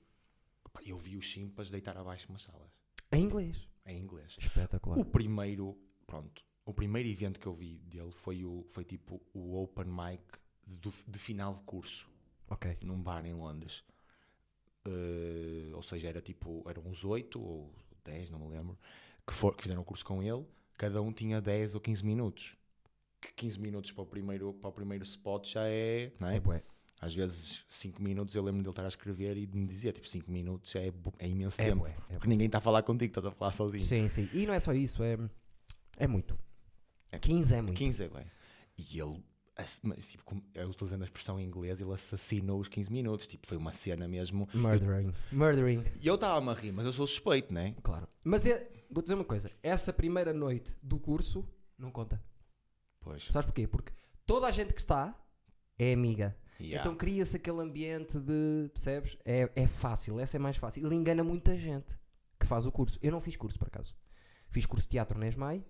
pá, 0.74 0.82
eu 0.86 0.98
vi 0.98 1.16
os 1.18 1.26
chimpas 1.26 1.70
deitar 1.70 1.98
abaixo 1.98 2.28
umas 2.30 2.42
salas, 2.44 2.70
Em 3.12 3.24
inglês. 3.24 3.68
em 3.86 4.00
inglês. 4.00 4.36
Espetacular. 4.40 4.98
O 5.00 5.06
primeiro, 5.06 5.78
pronto, 6.08 6.44
o 6.66 6.74
primeiro 6.74 7.08
evento 7.08 7.40
que 7.40 7.48
eu 7.48 7.54
vi 7.54 7.78
dele 7.86 8.12
foi, 8.12 8.44
o, 8.44 8.64
foi 8.68 8.84
tipo 8.84 9.22
o 9.34 9.62
open 9.62 9.86
mic 9.86 10.22
do- 10.66 10.94
de 11.08 11.20
final 11.20 11.54
de 11.54 11.62
curso, 11.64 12.10
Ok. 12.50 12.78
num 12.82 13.02
bar 13.02 13.26
em 13.26 13.34
Londres. 13.34 13.84
Eh, 14.88 15.72
ou 15.74 15.82
seja, 15.82 16.10
era 16.10 16.22
tipo, 16.22 16.64
eram 16.70 16.84
uns 16.86 17.04
8 17.04 17.42
ou 17.42 17.74
10, 18.04 18.30
não 18.30 18.40
me 18.40 18.48
lembro, 18.50 18.78
que, 19.26 19.34
for, 19.34 19.56
que 19.56 19.64
fizeram 19.64 19.82
o 19.82 19.86
curso 19.86 20.06
com 20.06 20.22
ele, 20.22 20.46
cada 20.78 21.02
um 21.02 21.12
tinha 21.12 21.42
10 21.42 21.74
ou 21.74 21.82
15 21.82 22.06
minutos. 22.06 22.56
Que 23.28 23.34
15 23.34 23.60
minutos 23.60 23.92
para 23.92 24.04
o 24.04 24.06
primeiro, 24.06 24.54
para 24.54 24.70
o 24.70 24.74
primeiro 24.74 25.04
spot 25.04 25.48
já 25.54 25.68
é, 25.68 26.12
não 26.20 26.28
é? 26.28 26.38
É 26.38 26.40
bué. 26.40 26.64
Às 27.02 27.14
vezes 27.14 27.64
5 27.68 28.02
minutos 28.02 28.34
eu 28.36 28.44
lembro 28.44 28.62
dele 28.62 28.72
estar 28.72 28.86
a 28.86 28.88
escrever 28.88 29.38
e 29.38 29.46
de 29.46 29.58
me 29.58 29.66
dizer, 29.66 29.92
tipo, 29.94 30.08
5 30.08 30.32
minutos 30.32 30.76
é, 30.76 30.92
é 31.20 31.28
imenso 31.28 31.62
É 31.62 31.66
tempo. 31.66 31.82
bué. 31.82 31.96
É 32.10 32.14
Porque 32.14 32.28
ninguém 32.30 32.46
está 32.46 32.58
a 32.60 32.62
falar 32.62 32.82
contigo, 32.84 33.12
estás 33.12 33.26
a 33.26 33.32
falar 33.32 33.52
sozinho. 33.52 33.84
Sim, 33.84 34.08
sim. 34.08 34.30
E 34.34 34.46
não 34.46 34.54
é 34.54 34.60
só 34.60 34.74
isso, 34.74 35.04
é, 35.04 35.18
é 35.98 36.08
muito. 36.08 36.38
É. 37.12 37.20
15 37.20 37.54
é 37.56 37.62
muito. 37.62 37.78
15 37.78 38.04
é 38.04 38.08
bem. 38.10 38.26
E 38.78 39.00
ele, 39.00 39.24
mas, 39.84 40.10
tipo, 40.10 40.42
eu 40.54 40.70
utilizando 40.70 41.02
a 41.02 41.06
expressão 41.06 41.40
em 41.40 41.46
inglês, 41.46 41.80
ele 41.80 41.94
assassinou 41.94 42.60
os 42.60 42.68
15 42.68 42.92
minutos. 42.92 43.28
Tipo, 43.28 43.48
foi 43.48 43.58
uma 43.58 43.72
cena 43.72 44.08
mesmo. 44.08 44.48
Murdering. 44.54 45.14
Murdering. 45.32 45.84
E 46.02 46.08
eu 46.08 46.16
estava-me 46.16 46.50
a 46.50 46.54
rir, 46.54 46.72
mas 46.72 46.86
eu 46.86 46.92
sou 46.92 47.06
suspeito, 47.08 47.54
né? 47.54 47.76
Claro. 47.84 48.08
Mas 48.24 48.46
é, 48.46 48.70
vou 48.90 49.02
dizer 49.02 49.14
uma 49.16 49.24
coisa. 49.24 49.50
Essa 49.64 49.94
primeira 49.94 50.34
noite 50.34 50.76
do 50.82 50.98
curso 51.00 51.48
não 51.78 51.92
conta. 51.92 52.22
Pois. 53.06 53.26
Sabes 53.26 53.46
porquê? 53.46 53.68
Porque 53.68 53.94
toda 54.26 54.48
a 54.48 54.52
gente 54.52 54.74
que 54.74 54.82
está 54.82 55.16
é 55.78 55.94
amiga. 55.94 56.36
Yeah. 56.60 56.82
Então 56.82 56.96
cria-se 56.96 57.38
aquele 57.38 57.62
ambiente 57.62 58.20
de. 58.20 58.70
Percebes? 58.74 59.18
É, 59.24 59.50
é 59.56 59.68
fácil, 59.68 60.20
essa 60.20 60.38
é 60.38 60.40
mais 60.40 60.58
fácil. 60.58 60.86
Ele 60.86 60.96
engana 60.96 61.24
muita 61.24 61.56
gente 61.56 61.96
que 62.40 62.48
faz 62.48 62.66
o 62.66 62.72
curso. 62.72 62.98
Eu 63.02 63.12
não 63.12 63.22
fiz 63.22 63.36
curso, 63.36 63.60
por 63.60 63.68
acaso. 63.68 63.96
Fiz 64.50 64.66
curso 64.66 64.86
de 64.86 64.92
teatro 64.92 65.20
na 65.20 65.28
ESMAI 65.28 65.64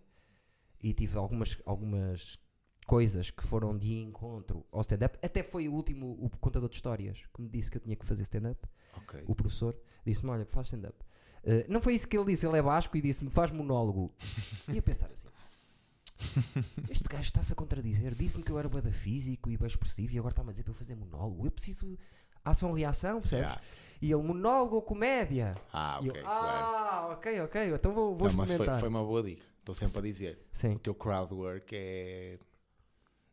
e 0.82 0.94
tive 0.94 1.18
algumas, 1.18 1.62
algumas 1.66 2.40
coisas 2.88 3.32
que 3.32 3.44
foram 3.44 3.78
de 3.78 3.96
encontro 3.96 4.66
ao 4.72 4.82
stand-up. 4.82 5.18
Até 5.22 5.44
foi 5.44 5.68
o 5.68 5.74
último, 5.74 6.18
o 6.22 6.30
contador 6.38 6.70
de 6.70 6.76
histórias, 6.76 7.22
que 7.34 7.42
me 7.42 7.50
disse 7.50 7.70
que 7.70 7.78
eu 7.78 7.82
tinha 7.82 7.96
que 7.96 8.06
fazer 8.06 8.22
stand-up. 8.24 8.66
Ok. 8.96 9.24
O 9.28 9.36
professor 9.36 9.78
disse-me: 10.06 10.32
Olha, 10.32 10.46
faz 10.46 10.68
stand-up. 10.68 11.04
Eh, 11.44 11.66
não 11.68 11.82
foi 11.82 11.96
isso 11.96 12.08
que 12.08 12.18
ele 12.18 12.28
disse, 12.28 12.46
ele 12.46 12.58
é 12.58 12.62
basco 12.62 12.96
e 12.96 13.02
disse-me: 13.02 13.30
Faz 13.30 13.52
monólogo. 13.52 14.14
E 14.72 14.78
eu 14.78 14.84
pensar 14.84 15.12
assim: 15.12 15.28
Este 16.90 17.08
gajo 17.08 17.24
está-se 17.24 17.54
a 17.54 17.56
contradizer. 17.56 18.14
Disse-me 18.16 18.44
que 18.44 18.52
eu 18.52 18.60
era 18.60 18.70
bué 18.70 18.82
da 18.82 18.92
físico 18.92 19.50
e 19.50 19.58
bem 19.58 19.68
expressivo 19.68 20.14
e 20.14 20.20
agora 20.20 20.32
está-me 20.32 20.50
a 20.50 20.52
dizer 20.52 20.64
para 20.64 20.72
eu 20.72 20.76
fazer 20.76 20.96
monólogo. 20.96 21.46
Eu 21.46 21.52
preciso 21.52 21.98
ação-reação, 22.44 23.22
percebes? 23.22 23.50
Já. 23.50 23.62
E 24.02 24.12
ele: 24.12 24.22
Monólogo 24.22 24.76
ou 24.76 24.82
comédia? 24.82 25.56
Ah, 25.72 26.00
ok, 26.00 26.10
eu, 26.10 26.24
claro. 26.24 26.76
ah, 26.78 27.08
ok, 27.14 27.42
ok. 27.42 27.74
Então 27.74 27.94
vou, 27.94 28.16
vou 28.16 28.28
Não, 28.28 28.36
mas 28.36 28.54
foi, 28.54 28.68
foi 28.68 28.90
uma 28.90 29.04
boa 29.04 29.24
dica. 29.24 29.44
Estou 29.60 29.74
sempre 29.74 30.00
a 30.00 30.02
dizer. 30.02 30.40
Sim. 30.52 30.76
O 30.76 30.80
teu 30.80 30.94
crowd 30.94 31.34
work 31.34 31.76
é. 31.76 32.38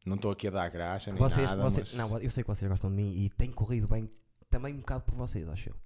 Não 0.04 0.16
estou 0.16 0.30
aqui 0.32 0.48
a 0.48 0.50
dar 0.50 0.68
graxa 0.68 1.12
nem 1.12 1.20
Vocês, 1.20 1.48
nada, 1.48 1.62
vocês, 1.62 1.94
mas... 1.94 2.10
não, 2.10 2.18
eu 2.18 2.28
sei 2.28 2.42
que 2.42 2.48
vocês 2.48 2.68
gostam 2.68 2.90
de 2.90 2.96
mim 2.96 3.14
e 3.18 3.30
tem 3.30 3.52
corrido 3.52 3.86
bem 3.86 4.10
também 4.50 4.74
um 4.74 4.78
bocado 4.78 5.04
por 5.04 5.14
vocês, 5.14 5.48
acho 5.48 5.68
eu. 5.68 5.76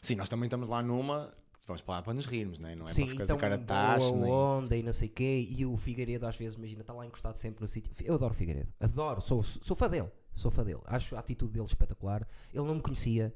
Sim, 0.00 0.16
nós 0.16 0.28
também 0.28 0.46
estamos 0.46 0.68
lá 0.68 0.82
numa. 0.82 1.32
Vamos 1.66 1.80
para 1.82 1.94
lá 1.94 2.02
para 2.02 2.14
nos 2.14 2.26
rirmos, 2.26 2.58
né? 2.58 2.74
não 2.74 2.86
é? 2.86 2.90
Sim, 2.90 3.14
para 3.14 3.24
então 3.24 3.36
ficar 3.36 3.46
a 3.46 3.50
cara 3.50 3.58
de 3.58 3.64
tacho, 3.64 4.16
nem. 4.16 4.30
onda 4.30 4.76
e 4.76 4.82
não 4.82 4.92
sei 4.92 5.08
o 5.08 5.12
quê. 5.12 5.46
E 5.48 5.64
o 5.64 5.76
Figueiredo 5.76 6.26
às 6.26 6.36
vezes, 6.36 6.56
imagina, 6.56 6.80
está 6.80 6.92
lá 6.92 7.06
encostado 7.06 7.36
sempre 7.36 7.60
no 7.60 7.68
sítio. 7.68 7.92
Eu 8.04 8.14
adoro 8.14 8.32
o 8.32 8.36
Figueiredo, 8.36 8.72
adoro, 8.80 9.20
sou, 9.20 9.42
sou 9.42 9.76
fã 9.76 9.88
dele, 9.88 10.10
sou 10.34 10.50
fã 10.50 10.64
dele. 10.64 10.80
Acho 10.86 11.14
a 11.14 11.20
atitude 11.20 11.52
dele 11.52 11.66
espetacular. 11.66 12.26
Ele 12.52 12.64
não 12.64 12.74
me 12.74 12.80
conhecia, 12.80 13.32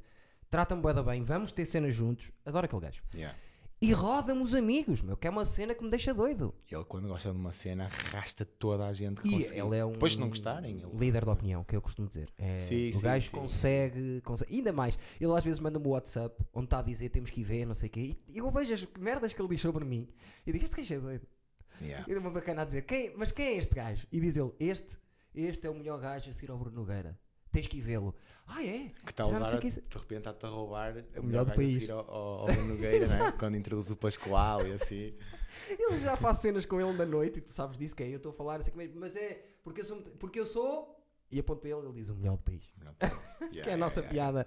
trata-me 0.50 0.82
da 0.82 1.02
bem, 1.04 1.22
vamos 1.22 1.52
ter 1.52 1.64
cenas 1.66 1.94
juntos. 1.94 2.32
Adoro 2.44 2.66
aquele 2.66 2.82
gajo. 2.82 3.02
Yeah. 3.14 3.38
E 3.80 3.92
roda-me 3.92 4.42
os 4.42 4.54
amigos, 4.54 5.02
meu, 5.02 5.18
que 5.18 5.26
é 5.26 5.30
uma 5.30 5.44
cena 5.44 5.74
que 5.74 5.84
me 5.84 5.90
deixa 5.90 6.14
doido. 6.14 6.54
Ele, 6.70 6.82
quando 6.84 7.08
gosta 7.08 7.30
de 7.30 7.36
uma 7.36 7.52
cena, 7.52 7.84
arrasta 7.84 8.44
toda 8.44 8.86
a 8.86 8.92
gente 8.94 9.20
que 9.20 9.28
E 9.28 9.32
consegue. 9.32 9.60
ele 9.60 9.76
é 9.76 9.84
um 9.84 9.92
Depois, 9.92 10.14
se 10.14 10.18
não 10.18 10.28
gostarem, 10.30 10.78
ele. 10.80 10.90
líder 10.98 11.24
de 11.24 11.30
opinião, 11.30 11.62
que 11.62 11.76
eu 11.76 11.82
costumo 11.82 12.08
dizer. 12.08 12.32
É, 12.38 12.56
Sim, 12.56 12.88
o 12.88 12.92
sim, 12.94 13.00
gajo 13.02 13.30
sim. 13.30 13.36
consegue, 13.36 14.20
consegue. 14.22 14.54
Ainda 14.54 14.72
mais, 14.72 14.98
ele 15.20 15.32
às 15.36 15.44
vezes 15.44 15.60
manda-me 15.60 15.86
o 15.86 15.90
WhatsApp 15.90 16.42
onde 16.54 16.66
está 16.66 16.78
a 16.78 16.82
dizer 16.82 17.10
temos 17.10 17.30
que 17.30 17.42
ir 17.42 17.44
ver, 17.44 17.66
não 17.66 17.74
sei 17.74 17.88
o 17.90 17.92
quê. 17.92 18.16
E 18.28 18.38
eu 18.38 18.50
vejo 18.50 18.72
as 18.72 18.86
merdas 18.98 19.34
que 19.34 19.40
ele 19.42 19.48
diz 19.50 19.60
sobre 19.60 19.84
mim 19.84 20.08
e 20.46 20.52
digo: 20.52 20.64
Este 20.64 20.74
gajo 20.76 20.94
é 20.94 20.98
doido. 20.98 21.26
Yeah. 21.82 22.06
E 22.08 22.12
deu 22.12 22.20
uma 22.22 22.30
bacana 22.30 22.62
a 22.62 22.64
dizer, 22.64 22.82
quem, 22.86 23.14
mas 23.14 23.30
quem 23.30 23.48
é 23.48 23.56
este 23.58 23.74
gajo? 23.74 24.06
E 24.10 24.18
diz 24.18 24.34
ele, 24.38 24.50
este, 24.58 24.96
este 25.34 25.66
é 25.66 25.70
o 25.70 25.74
melhor 25.74 26.00
gajo 26.00 26.30
a 26.30 26.32
seguir 26.32 26.50
ao 26.50 26.56
Bruno 26.56 26.76
Nogueira. 26.76 27.18
Tens 27.52 27.66
que 27.66 27.78
ir 27.78 27.80
vê-lo. 27.80 28.14
Ah, 28.46 28.64
é? 28.64 28.90
Que 29.04 29.10
está 29.10 29.24
a 29.24 29.26
usar, 29.26 29.58
quem- 29.58 29.70
de 29.70 29.80
repente 29.80 30.18
está-te 30.18 30.46
a 30.46 30.48
roubar 30.48 30.94
o 31.16 31.22
melhor 31.22 31.44
do 31.44 31.52
país. 31.52 31.88
ao, 31.90 31.98
ao, 32.08 32.50
ao 32.50 32.54
Nogueira, 32.64 33.06
né? 33.08 33.32
quando 33.38 33.56
introduz 33.56 33.90
o 33.90 33.96
Pascoal 33.96 34.66
e 34.66 34.72
assim. 34.72 35.14
Eu 35.78 35.98
já 36.00 36.16
faço 36.16 36.42
cenas 36.42 36.64
com 36.66 36.80
ele 36.80 36.92
na 36.92 37.04
noite 37.06 37.38
e 37.38 37.40
tu 37.42 37.50
sabes 37.50 37.78
disso 37.78 37.96
que 37.96 38.02
é. 38.02 38.08
Eu 38.08 38.18
estou 38.18 38.30
a 38.30 38.34
falar, 38.34 38.60
assim, 38.60 38.70
é, 38.78 38.88
mas 38.94 39.16
é 39.16 39.42
porque 39.64 39.80
eu 39.80 39.84
sou. 39.84 39.96
Porque 40.02 40.38
eu 40.40 40.46
sou. 40.46 40.94
E 41.30 41.40
aponto 41.40 41.60
para 41.62 41.70
ele 41.70 41.80
ele 41.80 41.92
diz 41.94 42.08
o 42.10 42.14
melhor 42.14 42.36
do 42.36 42.42
país. 42.42 42.62
que 43.52 43.60
é 43.60 43.72
a 43.72 43.76
nossa 43.76 44.00
piada. 44.02 44.46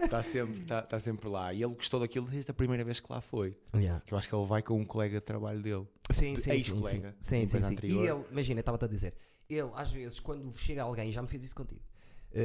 Está 0.00 0.22
sempre, 0.22 0.60
tá, 0.64 0.80
tá 0.82 0.98
sempre 1.00 1.28
lá. 1.28 1.52
E 1.52 1.62
ele 1.62 1.74
gostou 1.74 1.98
daquilo 2.00 2.26
desde 2.26 2.50
a 2.50 2.54
primeira 2.54 2.84
vez 2.84 3.00
que 3.00 3.12
lá 3.12 3.20
foi. 3.20 3.56
Yeah. 3.74 4.00
Que 4.06 4.14
eu 4.14 4.18
acho 4.18 4.28
que 4.28 4.34
ele 4.34 4.46
vai 4.46 4.62
com 4.62 4.78
um 4.80 4.84
colega 4.84 5.16
de 5.18 5.24
trabalho 5.24 5.60
dele. 5.60 5.86
Sim, 6.10 6.34
De 6.34 6.40
sim, 6.40 6.52
sim, 6.52 6.62
sim. 6.62 6.72
ex-colega, 6.72 7.16
Sim, 7.18 7.40
da 7.42 7.46
sim, 7.60 7.72
empresa 7.74 7.94
sim. 7.94 8.02
E 8.04 8.06
ele, 8.08 8.24
imagina, 8.30 8.60
estava-te 8.60 8.84
a 8.84 8.88
dizer, 8.88 9.14
ele 9.48 9.70
às 9.74 9.90
vezes 9.92 10.20
quando 10.20 10.56
chega 10.56 10.82
alguém, 10.84 11.10
já 11.12 11.20
me 11.20 11.28
fez 11.28 11.42
isso 11.42 11.54
contigo, 11.54 11.80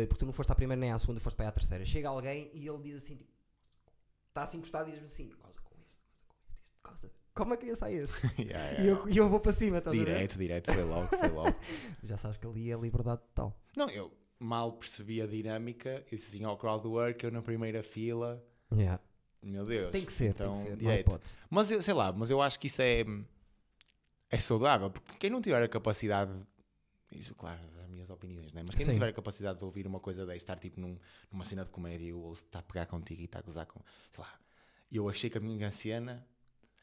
porque 0.08 0.20
tu 0.20 0.26
não 0.26 0.34
foste 0.34 0.52
à 0.52 0.56
primeira 0.56 0.80
nem 0.80 0.92
à 0.92 0.98
segunda, 0.98 1.20
foste 1.20 1.36
para 1.36 1.46
aí 1.46 1.50
à 1.50 1.52
terceira, 1.52 1.86
chega 1.86 2.10
alguém 2.10 2.50
e 2.54 2.68
ele 2.68 2.80
diz 2.80 2.98
assim, 2.98 3.16
tipo, 3.16 3.32
está 4.30 4.44
assim 4.44 4.58
encostado 4.58 4.90
e 4.90 4.94
diz 4.94 5.04
assim, 5.04 5.30
goza 5.30 5.62
com 5.62 5.76
este, 5.80 5.98
goza 5.98 6.38
com 6.82 6.96
este, 6.98 7.08
goza. 7.08 7.12
Como 7.34 7.54
é 7.54 7.58
que 7.58 7.66
ia 7.66 7.76
sair 7.76 8.04
este? 8.04 8.42
Yeah, 8.42 8.72
yeah. 8.72 8.84
E 8.84 8.88
eu, 8.88 9.10
e 9.10 9.18
eu 9.18 9.30
vou 9.30 9.40
para 9.40 9.52
cima, 9.52 9.78
estás? 9.80 9.96
Direto, 9.96 10.38
direto, 10.38 10.72
foi 10.72 10.84
logo, 10.84 11.08
foi 11.08 11.30
logo. 11.30 11.56
Já 12.04 12.18
sabes 12.18 12.38
que 12.38 12.48
ali 12.48 12.72
é 12.72 12.78
liberdade 12.78 13.22
total. 13.22 13.54
Não, 13.76 13.90
eu 13.90 14.12
mal 14.40 14.74
percebi 14.74 15.22
a 15.22 15.28
dinâmica. 15.28 16.06
Disse 16.10 16.36
assim, 16.36 16.44
ao 16.44 16.58
crowd 16.58 16.88
work, 16.88 17.24
eu 17.24 17.32
na 17.32 17.42
primeira 17.42 17.84
fila. 17.84 18.44
Yeah. 18.72 19.02
Meu 19.42 19.66
Deus. 19.66 19.92
Tem 19.92 20.04
que 20.04 20.12
ser, 20.12 20.30
então, 20.30 20.64
que 20.64 20.76
ser, 20.76 21.00
hipótese. 21.00 21.38
Mas 21.50 21.70
eu 21.70 21.82
sei 21.82 21.94
lá, 21.94 22.12
mas 22.12 22.30
eu 22.32 22.42
acho 22.42 22.60
que 22.60 22.68
isso 22.68 22.82
é, 22.82 23.06
é 24.30 24.40
saudável, 24.40 24.90
porque 24.90 25.14
quem 25.20 25.30
não 25.30 25.40
tiver 25.40 25.62
a 25.62 25.68
capacidade, 25.68 26.32
isso 27.12 27.36
claro, 27.36 27.60
opiniões, 28.16 28.52
né? 28.54 28.62
mas 28.66 28.76
quem 28.76 28.86
Sim. 28.86 28.92
não 28.92 28.94
tiver 28.96 29.10
a 29.10 29.14
capacidade 29.14 29.60
de 29.60 29.66
ouvir 29.66 29.86
uma 29.86 30.00
coisa 30.00 30.26
dessa, 30.26 30.38
estar 30.38 30.58
tipo 30.58 30.80
num- 30.82 30.98
numa 31.32 31.44
cena 31.44 31.64
de 31.64 31.72
comédia 31.72 32.16
ou 32.16 32.34
está 32.34 32.60
a 32.60 32.64
pegar 32.64 32.86
contigo 32.88 33.22
e 33.22 33.26
está 33.26 33.40
a 33.40 33.42
gozar 33.42 33.66
com, 33.68 33.80
sei 34.12 34.24
lá, 34.24 34.34
eu 34.92 35.08
achei 35.10 35.30
que 35.30 35.38
a 35.38 35.42
minha 35.42 35.70
cena 35.72 36.26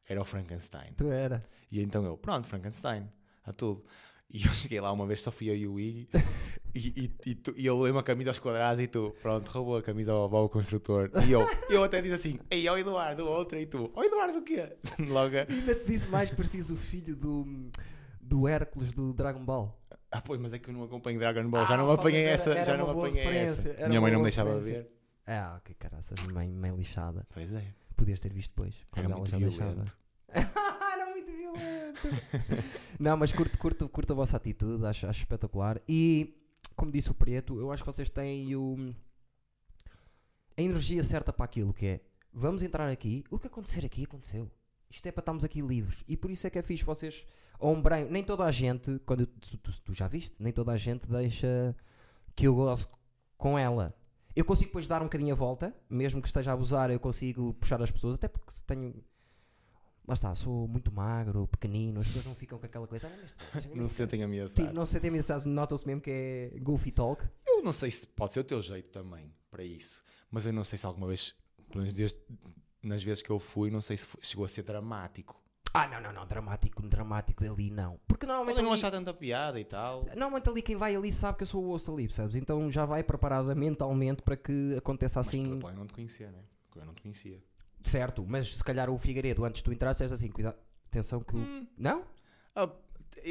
era 0.06 0.20
o 0.20 0.24
Frankenstein. 0.24 0.92
Tu 0.96 1.10
era. 1.10 1.44
E 1.70 1.80
então 1.80 2.04
eu, 2.04 2.16
pronto, 2.16 2.46
Frankenstein, 2.46 3.10
a 3.44 3.52
tudo. 3.52 3.84
E 4.30 4.44
eu 4.46 4.52
cheguei 4.54 4.80
lá 4.80 4.90
uma 4.90 5.06
vez, 5.06 5.20
só 5.20 5.30
fui 5.30 5.50
eu 5.50 5.56
e 5.56 5.66
o 5.68 5.78
Iggy, 5.78 6.08
e, 6.74 6.78
e, 7.04 7.30
e, 7.30 7.34
tu, 7.34 7.52
e 7.54 7.66
eu 7.66 7.76
levei 7.76 7.92
uma 7.92 8.02
camisa 8.02 8.30
aos 8.30 8.38
quadrados 8.38 8.82
e 8.82 8.86
tu, 8.86 9.14
pronto, 9.20 9.46
roubou 9.50 9.76
a 9.76 9.82
camisa 9.82 10.12
ao, 10.12 10.34
ao 10.34 10.48
construtor. 10.48 11.10
E 11.26 11.32
eu, 11.32 11.46
eu 11.68 11.84
até 11.84 12.00
disse 12.00 12.14
assim, 12.14 12.38
ei, 12.50 12.66
ó 12.66 12.78
Eduardo, 12.78 13.26
outra, 13.26 13.60
e 13.60 13.66
tu, 13.66 13.92
ó 13.94 14.02
Eduardo, 14.02 14.38
o 14.38 14.42
quê? 14.42 14.74
Logo, 15.06 15.36
Ainda 15.36 15.74
te 15.74 15.84
disse 15.86 16.08
mais 16.08 16.30
que 16.30 16.36
parecias 16.36 16.70
o 16.70 16.76
filho 16.76 17.14
do, 17.14 17.70
do 18.22 18.48
Hércules 18.48 18.94
do 18.94 19.12
Dragon 19.12 19.44
Ball. 19.44 19.78
Ah, 20.12 20.20
pois, 20.20 20.40
mas 20.40 20.52
é 20.52 20.58
que 20.58 20.68
eu 20.70 20.74
não 20.74 20.84
acompanho 20.84 21.18
Dragon 21.18 21.48
Ball, 21.48 21.66
já 21.66 21.74
Ah, 21.74 21.76
não 21.78 21.86
me 21.86 21.94
apanhei 21.94 22.22
era- 22.24 22.34
essa, 22.34 22.50
era 22.50 22.64
já 22.64 22.76
não 22.76 22.86
me 22.86 22.90
apanhei 23.08 23.24
essa. 23.26 23.88
Minha 23.88 24.00
mãe 24.00 24.12
não 24.12 24.18
me 24.20 24.24
deixava 24.24 24.58
ver. 24.60 24.90
Ah, 25.26 25.60
que 25.64 25.74
caraças, 25.74 26.18
mãe, 26.26 26.48
mãe 26.50 26.74
lixada. 26.74 27.26
Pois 27.32 27.52
é, 27.52 27.64
Podias 27.96 28.18
ter 28.20 28.32
visto 28.32 28.50
depois. 28.50 28.74
era 28.94 29.06
ela 29.06 29.16
muito 29.16 29.30
já 29.30 29.38
deixava. 29.38 29.70
violento. 29.72 29.96
Era 30.92 31.06
muito 31.10 31.30
violento. 31.32 32.00
não, 32.98 33.16
mas 33.16 33.32
curto, 33.32 33.58
curto, 33.58 33.88
curto 33.88 34.12
a 34.12 34.16
vossa 34.16 34.36
atitude, 34.36 34.84
acho, 34.86 35.06
acho 35.06 35.20
espetacular. 35.20 35.80
E, 35.88 36.34
como 36.74 36.90
disse 36.90 37.10
o 37.10 37.14
Preto, 37.14 37.58
eu 37.60 37.70
acho 37.70 37.82
que 37.84 37.92
vocês 37.92 38.08
têm 38.10 38.54
o, 38.56 38.94
a 40.56 40.62
energia 40.62 41.02
certa 41.04 41.32
para 41.32 41.44
aquilo 41.44 41.72
que 41.72 41.86
é. 41.86 42.00
Vamos 42.32 42.62
entrar 42.62 42.88
aqui, 42.88 43.24
o 43.30 43.38
que 43.38 43.46
acontecer 43.46 43.84
aqui 43.84 44.04
aconteceu. 44.04 44.50
Isto 44.92 45.06
é 45.06 45.12
para 45.12 45.22
estarmos 45.22 45.44
aqui 45.44 45.60
livres. 45.62 46.04
E 46.06 46.16
por 46.16 46.30
isso 46.30 46.46
é 46.46 46.50
que 46.50 46.58
é 46.58 46.62
fixe 46.62 46.84
vocês 46.84 47.24
ombreiam. 47.58 48.10
Nem 48.10 48.22
toda 48.22 48.44
a 48.44 48.52
gente, 48.52 48.98
quando 49.06 49.26
tu, 49.26 49.56
tu- 49.58 49.80
tu 49.82 49.94
já 49.94 50.06
viste, 50.06 50.36
nem 50.38 50.52
toda 50.52 50.70
a 50.72 50.76
gente 50.76 51.06
deixa 51.08 51.74
que 52.36 52.46
eu 52.46 52.54
gozo 52.54 52.88
com 53.38 53.58
ela. 53.58 53.94
Eu 54.36 54.44
consigo 54.44 54.68
depois 54.68 54.86
dar 54.86 55.00
um 55.02 55.06
bocadinho 55.06 55.32
a 55.32 55.36
volta, 55.36 55.74
mesmo 55.90 56.20
que 56.20 56.28
esteja 56.28 56.50
a 56.50 56.54
abusar, 56.54 56.90
eu 56.90 57.00
consigo 57.00 57.52
puxar 57.54 57.82
as 57.82 57.90
pessoas, 57.90 58.16
até 58.16 58.28
porque 58.28 58.52
tenho. 58.66 59.02
Lá 60.06 60.14
está, 60.14 60.34
sou 60.34 60.66
muito 60.66 60.90
magro, 60.90 61.46
pequenino, 61.46 62.00
as 62.00 62.06
pessoas 62.08 62.26
não 62.26 62.34
ficam 62.34 62.58
com 62.58 62.66
aquela 62.66 62.88
coisa. 62.88 63.06
"Ah, 63.08 63.16
mas 63.22 63.32
tu- 63.64 63.76
Não 63.76 63.84
se 63.88 63.94
sentem 63.94 64.22
ameaçados. 64.24 64.54
Tipo, 64.64 64.74
não 64.74 64.84
sei, 64.84 65.00
tem 65.00 65.10
mensagens, 65.12 65.46
notam-se 65.46 65.86
mesmo 65.86 66.00
que 66.00 66.10
é 66.10 66.58
goofy 66.60 66.90
talk. 66.90 67.24
Eu 67.46 67.62
não 67.62 67.72
sei 67.72 67.90
se 67.90 68.04
pode 68.08 68.32
ser 68.32 68.40
o 68.40 68.44
teu 68.44 68.60
jeito 68.60 68.90
também 68.90 69.32
para 69.50 69.62
isso, 69.62 70.02
mas 70.30 70.44
eu 70.44 70.52
não 70.52 70.64
sei 70.64 70.76
se 70.76 70.86
alguma 70.86 71.06
vez, 71.06 71.36
pelo 71.68 71.82
menos 71.84 71.92
desde, 71.94 72.18
nas 72.82 73.02
vezes 73.02 73.22
que 73.22 73.30
eu 73.30 73.38
fui, 73.38 73.70
não 73.70 73.80
sei 73.80 73.96
se 73.96 74.04
foi- 74.06 74.20
chegou 74.22 74.44
a 74.44 74.48
ser 74.48 74.62
dramático. 74.62 75.40
Ah, 75.74 75.88
não, 75.88 76.00
não, 76.02 76.12
não, 76.12 76.26
dramático, 76.26 76.82
dramático 76.86 77.42
ali 77.44 77.70
não. 77.70 77.98
Porque 78.06 78.26
normalmente. 78.26 78.56
Podem 78.56 78.64
não 78.64 78.72
ali- 78.72 78.78
achar 78.80 78.90
tanta 78.90 79.14
piada 79.14 79.58
e 79.58 79.64
tal. 79.64 80.04
Normalmente 80.14 80.48
ali 80.50 80.60
quem 80.60 80.76
vai 80.76 80.94
ali 80.94 81.10
sabe 81.10 81.38
que 81.38 81.44
eu 81.44 81.46
sou 81.46 81.64
o 81.64 81.70
osso 81.70 81.90
ali, 81.92 82.06
percebes? 82.06 82.34
Então 82.36 82.70
já 82.70 82.84
vai 82.84 83.02
preparada 83.02 83.54
mentalmente 83.54 84.20
para 84.20 84.36
que 84.36 84.74
aconteça 84.76 85.20
Mas 85.20 85.28
assim. 85.28 85.58
podem 85.58 85.78
não 85.78 85.86
te 85.86 85.94
conhecer, 85.94 86.30
né? 86.30 86.40
Porque 86.66 86.78
eu 86.80 86.84
não 86.84 86.92
te 86.94 87.00
conhecia. 87.02 87.42
Certo, 87.84 88.24
mas 88.28 88.54
se 88.54 88.62
calhar 88.62 88.90
o 88.90 88.98
Figueiredo, 88.98 89.44
antes 89.44 89.60
de 89.60 89.64
tu 89.64 89.72
entrares, 89.72 90.00
és 90.00 90.12
assim, 90.12 90.28
cuidado. 90.28 90.56
Atenção 90.88 91.20
que 91.20 91.34
o. 91.34 91.38
Hum. 91.38 91.66
Não? 91.78 92.04
Ah, 92.54 92.68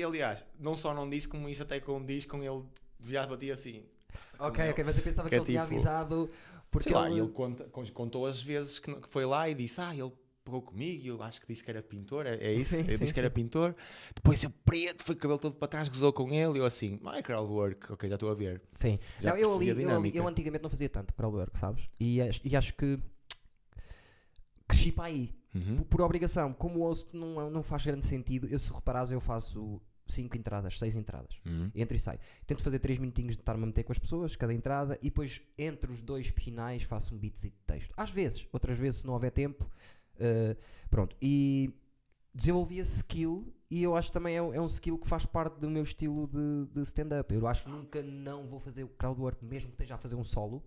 aliás, 0.04 0.44
não 0.60 0.76
só 0.76 0.94
não 0.96 1.08
disse, 1.08 1.28
como 1.28 1.48
isso 1.48 1.62
até 1.62 1.80
condiz 1.80 2.26
com 2.26 2.42
ele 2.44 2.64
devia 3.00 3.26
bater 3.28 3.52
assim. 3.52 3.86
Ok, 4.40 4.70
ok, 4.72 4.84
mas 4.84 4.98
eu 4.98 5.04
pensava 5.04 5.30
Que 5.30 5.36
que, 5.36 5.36
é 5.36 5.38
ele 5.38 5.46
tinha 5.46 5.62
tipo- 5.62 5.74
avisado. 5.76 6.30
Porque 6.72 6.88
Sei 6.90 6.98
lá, 6.98 7.10
ele... 7.10 7.20
ele 7.20 7.30
conta- 7.30 7.66
con- 7.66 7.86
contou 7.94 8.26
as 8.26 8.42
vezes 8.42 8.80
que, 8.80 8.96
foi 9.10 9.26
lá 9.26 9.48
e 9.50 9.54
disse: 9.54 9.80
Ah, 9.82 9.94
ele 9.96 10.12
pegou 10.44 10.62
comigo 10.62 11.04
e 11.04 11.08
eu 11.08 11.22
acho 11.22 11.40
que 11.42 11.46
disse 11.48 11.64
que 11.64 11.70
era 11.70 11.84
pintor. 11.84 12.26
É, 12.26 12.36
é 12.36 12.54
isso? 12.56 12.74
Sim, 12.76 12.82
ele 12.84 12.94
sim, 12.94 12.98
disse 13.00 13.14
que 13.14 13.20
era 13.20 13.30
pintor. 13.30 13.76
Depois 14.16 14.42
eu 14.44 14.50
preto, 14.66 15.04
foi 15.04 15.14
o 15.16 15.18
cabelo 15.18 15.38
todo 15.38 15.54
para 15.56 15.68
trás, 15.68 15.90
gozou 15.90 16.12
com 16.14 16.30
ele. 16.34 16.58
E 16.58 16.60
eu 16.60 16.66
assim: 16.66 16.98
My 17.04 17.22
crowdwork, 17.22 17.92
ok, 17.92 18.10
já 18.10 18.16
estou 18.16 18.32
a 18.32 18.34
ver. 18.34 18.62
Sim. 18.74 18.98
Já 19.20 19.32
Não, 19.32 19.38
eu, 19.38 19.54
ali, 19.54 19.68
eu, 19.68 19.90
ali- 19.98 20.16
eu 20.16 20.28
antigamente 20.28 20.64
não 20.64 20.70
fazia 20.70 20.88
tanto 20.90 21.14
crowdwork, 21.14 21.60
sabes? 21.60 21.90
E, 22.00 22.22
acho- 22.22 22.42
e 22.44 22.56
acho 22.56 22.74
que 22.74 22.98
cresci 24.68 24.92
para 24.92 25.06
aí. 25.06 25.34
Uhum. 25.54 25.78
Por, 25.78 25.86
por 25.86 26.02
obrigação. 26.02 26.54
Como 26.54 26.80
o 26.80 26.84
host 26.84 27.10
não, 27.16 27.50
não 27.50 27.62
faz 27.64 27.86
grande 27.86 28.06
sentido, 28.06 28.48
eu 28.48 28.58
se 28.58 28.72
reparares, 28.74 29.12
eu 29.12 29.20
faço 29.20 29.82
5 30.08 30.36
entradas, 30.38 30.78
6 30.80 30.96
entradas. 30.96 31.40
Uhum. 31.46 31.72
Entra 31.76 31.96
e 31.96 32.00
sai. 32.00 32.20
Tento 32.46 32.62
fazer 32.64 32.80
3 32.80 33.00
minutinhos 33.00 33.36
de 33.36 33.42
estar-me 33.42 33.64
a 33.64 33.66
meter 33.68 33.84
com 33.84 33.92
as 33.92 34.00
pessoas, 34.00 34.36
cada 34.36 34.54
entrada, 34.54 34.98
e 35.02 35.06
depois 35.06 35.42
entre 35.58 35.92
os 35.92 36.02
dois 36.02 36.28
finais 36.28 36.84
faço 36.84 37.16
um 37.16 37.18
beatzinho 37.18 37.54
de 37.54 37.60
texto. 37.66 37.94
Às 37.96 38.12
vezes, 38.12 38.48
outras 38.52 38.78
vezes, 38.78 39.02
se 39.02 39.06
não 39.08 39.14
houver 39.14 39.32
tempo, 39.32 39.70
eh, 40.20 40.56
pronto. 40.90 41.16
E 41.22 41.74
desenvolvi 42.34 42.80
esse 42.80 42.98
skill, 42.98 43.54
e 43.70 43.84
eu 43.84 43.96
acho 43.96 44.08
que 44.10 44.14
também 44.14 44.36
é, 44.36 44.42
um- 44.42 44.54
é 44.54 44.60
um 44.62 44.66
skill 44.66 44.98
que 44.98 45.08
faz 45.08 45.26
parte 45.26 45.60
do 45.60 45.70
meu 45.70 45.84
estilo 45.84 46.28
de, 46.28 46.74
de 46.74 46.82
stand-up. 46.84 47.34
Eu 47.34 47.48
acho 47.48 47.64
que 47.64 47.70
nunca 47.70 48.02
não 48.02 48.46
vou 48.48 48.60
fazer 48.60 48.84
o 48.84 48.88
crowdwork, 48.90 49.44
mesmo 49.44 49.70
que 49.70 49.76
esteja 49.76 49.96
a 49.96 49.98
fazer 49.98 50.16
um 50.16 50.24
solo. 50.24 50.64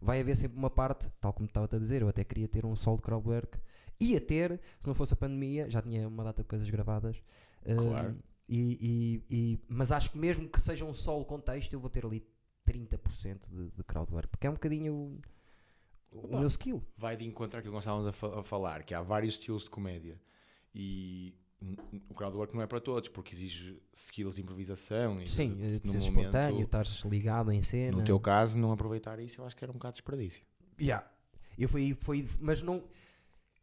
Vai 0.00 0.20
haver 0.20 0.34
sempre 0.34 0.56
uma 0.58 0.70
parte, 0.70 1.10
tal 1.20 1.32
como 1.32 1.46
estava 1.46 1.68
a 1.76 1.78
dizer, 1.78 2.00
eu 2.02 2.08
até 2.08 2.24
queria 2.24 2.48
ter 2.48 2.64
um 2.64 2.74
solo 2.74 2.96
de 2.96 3.02
crowdwork. 3.02 3.58
Ia 4.00 4.18
ter, 4.20 4.58
se 4.80 4.86
não 4.86 4.94
fosse 4.94 5.12
a 5.12 5.16
pandemia, 5.16 5.68
já 5.68 5.82
tinha 5.82 6.08
uma 6.08 6.24
data 6.24 6.42
de 6.42 6.48
coisas 6.48 6.68
gravadas. 6.70 7.22
eh, 7.66 7.74
Claro. 7.74 8.16
E, 8.52 9.22
e- 9.30 9.36
e- 9.54 9.58
mas 9.68 9.92
acho 9.92 10.10
que 10.10 10.18
mesmo 10.18 10.48
que 10.48 10.60
seja 10.60 10.84
um 10.84 10.92
solo 10.94 11.24
contexto, 11.24 11.72
eu 11.72 11.78
vou 11.80 11.88
ter 11.88 12.04
ali 12.04 12.26
30% 12.66 13.38
de, 13.48 13.70
de 13.70 13.84
crowdwork, 13.84 14.28
porque 14.28 14.46
é 14.46 14.50
um 14.50 14.54
bocadinho 14.54 14.92
o, 14.94 16.18
o 16.18 16.28
Bom. 16.28 16.38
meu 16.40 16.48
skill. 16.48 16.82
Vai 16.96 17.16
de 17.16 17.24
encontro 17.24 17.58
àquilo 17.58 17.72
que 17.72 17.76
nós 17.76 17.84
estávamos 17.84 18.06
a, 18.06 18.12
fa- 18.12 18.40
a 18.40 18.42
falar, 18.42 18.82
que 18.82 18.94
há 18.94 19.00
vários 19.02 19.34
estilos 19.34 19.64
de 19.64 19.70
comédia. 19.70 20.20
E 20.74 21.34
o 22.08 22.14
crowdwork 22.14 22.54
não 22.54 22.62
é 22.62 22.66
para 22.66 22.80
todos, 22.80 23.08
porque 23.08 23.34
exige 23.34 23.80
skills 23.92 24.36
de 24.36 24.42
improvisação. 24.42 25.20
E 25.20 25.28
Sim, 25.28 25.54
de- 25.54 25.80
de, 25.80 25.86
no 25.86 26.00
ser 26.00 26.10
momento- 26.10 26.26
espontâneo, 26.26 26.64
estares 26.64 27.04
ligado 27.04 27.52
em 27.52 27.62
cena. 27.62 27.96
No 27.98 28.04
teu 28.04 28.18
caso, 28.18 28.58
não 28.58 28.72
aproveitar 28.72 29.18
isso, 29.20 29.40
eu 29.40 29.44
acho 29.46 29.54
que 29.56 29.64
era 29.64 29.70
um 29.70 29.74
bocado 29.74 29.92
de 29.94 29.96
desperdício. 30.02 30.42
Yeah. 30.80 31.08
Eu 31.58 31.68
fui, 31.68 31.94
foi, 32.00 32.26
mas 32.40 32.62
não. 32.62 32.76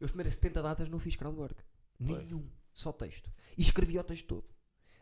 Eu 0.00 0.04
as 0.04 0.10
primeiras 0.12 0.34
70 0.34 0.62
datas 0.62 0.88
não 0.88 0.98
fiz 1.00 1.16
crowdwork. 1.16 1.62
Nenhum. 1.98 2.46
Só 2.72 2.92
texto. 2.92 3.28
E 3.56 3.62
escrevi 3.62 3.98
o 3.98 4.04
texto 4.04 4.26
todo. 4.26 4.44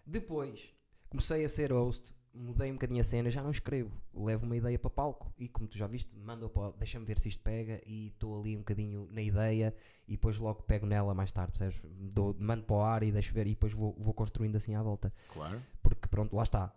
Depois 0.07 0.71
comecei 1.09 1.45
a 1.45 1.49
ser 1.49 1.73
host, 1.73 2.15
mudei 2.33 2.71
um 2.71 2.75
bocadinho 2.75 3.01
a 3.01 3.05
cena, 3.05 3.31
já 3.31 3.43
não 3.43 3.51
escrevo. 3.51 3.91
Levo 4.15 4.45
uma 4.47 4.57
ideia 4.57 4.79
para 4.79 4.91
palco 4.91 5.33
e, 5.39 5.49
como 5.49 5.67
tu 5.67 5.77
já 5.77 5.87
viste, 5.87 6.17
mando 6.17 6.49
para. 6.49 6.73
Deixa-me 6.73 7.05
ver 7.05 7.19
se 7.19 7.29
isto 7.29 7.43
pega 7.43 7.81
e 7.87 8.09
estou 8.09 8.39
ali 8.39 8.55
um 8.55 8.61
bocadinho 8.61 9.09
na 9.11 9.23
ideia 9.23 9.75
e 10.07 10.13
depois 10.13 10.39
logo 10.39 10.63
pego 10.63 10.87
nela 10.87 11.15
mais 11.15 11.33
tarde, 11.33 11.53
percebes? 11.59 11.81
Dou, 12.13 12.37
mando 12.39 12.65
para 12.65 12.77
o 12.77 12.81
ar 12.83 13.03
e 13.03 13.11
deixo 13.11 13.33
ver 13.33 13.47
e 13.47 13.51
depois 13.51 13.73
vou, 13.73 13.95
vou 13.99 14.15
construindo 14.15 14.57
assim 14.57 14.75
à 14.75 14.83
volta. 14.83 15.13
Claro. 15.29 15.61
Porque 15.83 16.07
pronto, 16.09 16.37
lá 16.37 16.43
está. 16.43 16.73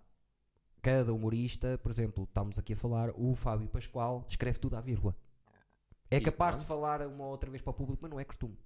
Cada 0.82 1.14
humorista, 1.14 1.78
por 1.78 1.92
exemplo, 1.92 2.24
estamos 2.24 2.58
aqui 2.58 2.72
a 2.74 2.78
falar, 2.78 3.10
o 3.16 3.36
Fábio 3.36 3.68
Pascoal 3.68 4.26
escreve 4.30 4.60
tudo 4.60 4.78
à 4.78 4.82
vírgula. 4.82 5.14
É 6.10 6.18
E 6.18 6.22
capaz 6.22 6.56
de 6.58 6.66
pronto. 6.66 6.68
falar 6.68 7.06
uma 7.06 7.26
ou 7.26 7.32
outra 7.32 7.50
vez 7.52 7.62
para 7.62 7.72
o 7.72 7.74
público, 7.74 8.00
mas 8.02 8.10
não 8.10 8.20
é 8.20 8.24
costume. 8.24 8.58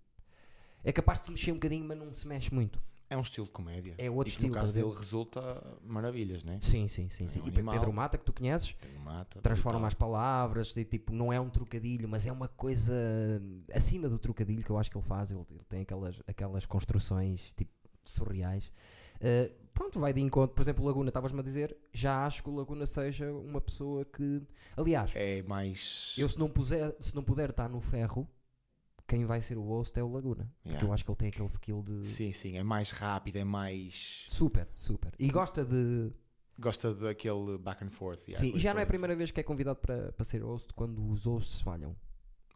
É 0.84 0.92
capaz 0.92 1.20
de 1.20 1.26
se 1.26 1.32
mexer 1.32 1.52
um 1.52 1.56
bocadinho, 1.56 1.84
mas 1.86 1.98
não 1.98 2.14
se 2.14 2.28
mexe 2.28 2.54
muito. 2.54 2.80
É 3.14 3.18
um 3.18 3.22
estilo 3.22 3.46
de 3.46 3.52
comédia. 3.54 3.94
É 3.98 4.10
outro 4.10 4.34
e 4.34 4.36
que 4.36 4.42
no 4.42 4.48
estilo, 4.48 4.54
caso 4.54 4.74
dele 4.74 4.94
resulta 4.98 5.64
maravilhas, 5.86 6.44
né? 6.44 6.58
Sim, 6.60 6.88
sim, 6.88 7.10
sim. 7.10 7.26
É 7.26 7.28
sim. 7.30 7.40
um 7.42 7.48
e 7.48 7.52
Pe- 7.52 7.58
animal. 7.60 7.76
Pedro 7.76 7.94
Mata, 7.94 8.18
que 8.18 8.26
tu 8.26 8.34
conheces, 8.34 8.76
um 8.96 9.00
mata. 9.04 9.40
transforma 9.42 9.88
as 9.88 9.94
palavras, 9.94 10.74
de, 10.74 10.84
tipo, 10.84 11.14
não 11.14 11.32
é 11.32 11.40
um 11.40 11.50
trocadilho, 11.50 12.08
mas 12.10 12.26
é 12.26 12.32
uma 12.32 12.48
coisa 12.48 12.94
acima 13.74 14.10
do 14.10 14.18
trocadilho 14.18 14.64
que 14.64 14.70
eu 14.70 14.78
acho 14.78 14.90
que 14.90 14.98
ele 14.98 15.06
faz. 15.06 15.32
Ele, 15.32 15.42
ele 15.50 15.64
tem 15.70 15.82
aquelas, 15.82 16.22
aquelas 16.28 16.66
construções 16.66 17.52
tipo 17.56 17.72
surreais. 18.04 18.72
Uh, 19.22 19.54
pronto, 19.74 20.00
vai 20.00 20.12
de 20.12 20.20
encontro. 20.20 20.56
Por 20.56 20.62
exemplo, 20.62 20.84
Laguna, 20.86 21.10
estavas-me 21.10 21.40
a 21.40 21.44
dizer, 21.44 21.78
já 21.94 22.26
acho 22.26 22.44
que 22.44 22.50
o 22.50 22.56
Laguna 22.56 22.86
seja 22.86 23.32
uma 23.32 23.62
pessoa 23.62 24.04
que. 24.04 24.42
Aliás, 24.76 25.12
É 25.16 25.42
mais. 25.44 26.16
eu 26.18 26.28
se 26.28 26.38
não, 26.38 26.50
puser, 26.50 26.96
se 27.00 27.16
não 27.16 27.24
puder 27.24 27.52
estar 27.52 27.70
no 27.70 27.80
ferro, 27.80 28.28
quem 29.14 29.26
vai 29.26 29.42
ser 29.42 29.58
o 29.58 29.64
host 29.64 29.98
é 30.00 30.04
o 30.04 30.08
Laguna. 30.12 30.52
Porque 30.62 30.70
Yeah. 30.70 30.88
eu 30.88 30.94
acho 30.94 31.04
que 31.06 31.12
ele 31.12 31.18
tem 31.18 31.28
aquele 31.30 31.46
skill 31.48 31.84
de. 31.84 32.08
Sim, 32.08 32.32
sim, 32.32 32.58
é 32.58 32.64
mais 32.64 32.92
rápido, 32.92 33.36
é 33.38 33.44
mais. 33.44 34.26
Super, 34.30 34.68
super. 34.76 35.14
E 35.20 35.30
gosta 35.30 35.64
de. 35.64 36.12
Gosta 36.60 36.94
daquele 36.94 37.58
back 37.58 37.84
and 37.84 37.90
forth. 37.90 38.28
yeah, 38.28 38.40
Sim, 38.40 38.56
e 38.56 38.60
já 38.60 38.74
não 38.74 38.80
é 38.80 38.84
a 38.84 38.88
primeira 38.88 39.16
vez 39.16 39.32
que 39.32 39.40
é 39.40 39.44
convidado 39.44 39.80
para, 39.80 40.12
para 40.14 40.24
ser 40.24 40.44
host 40.44 40.72
quando 40.74 41.04
os 41.12 41.26
hosts 41.26 41.62
falham. 41.62 41.96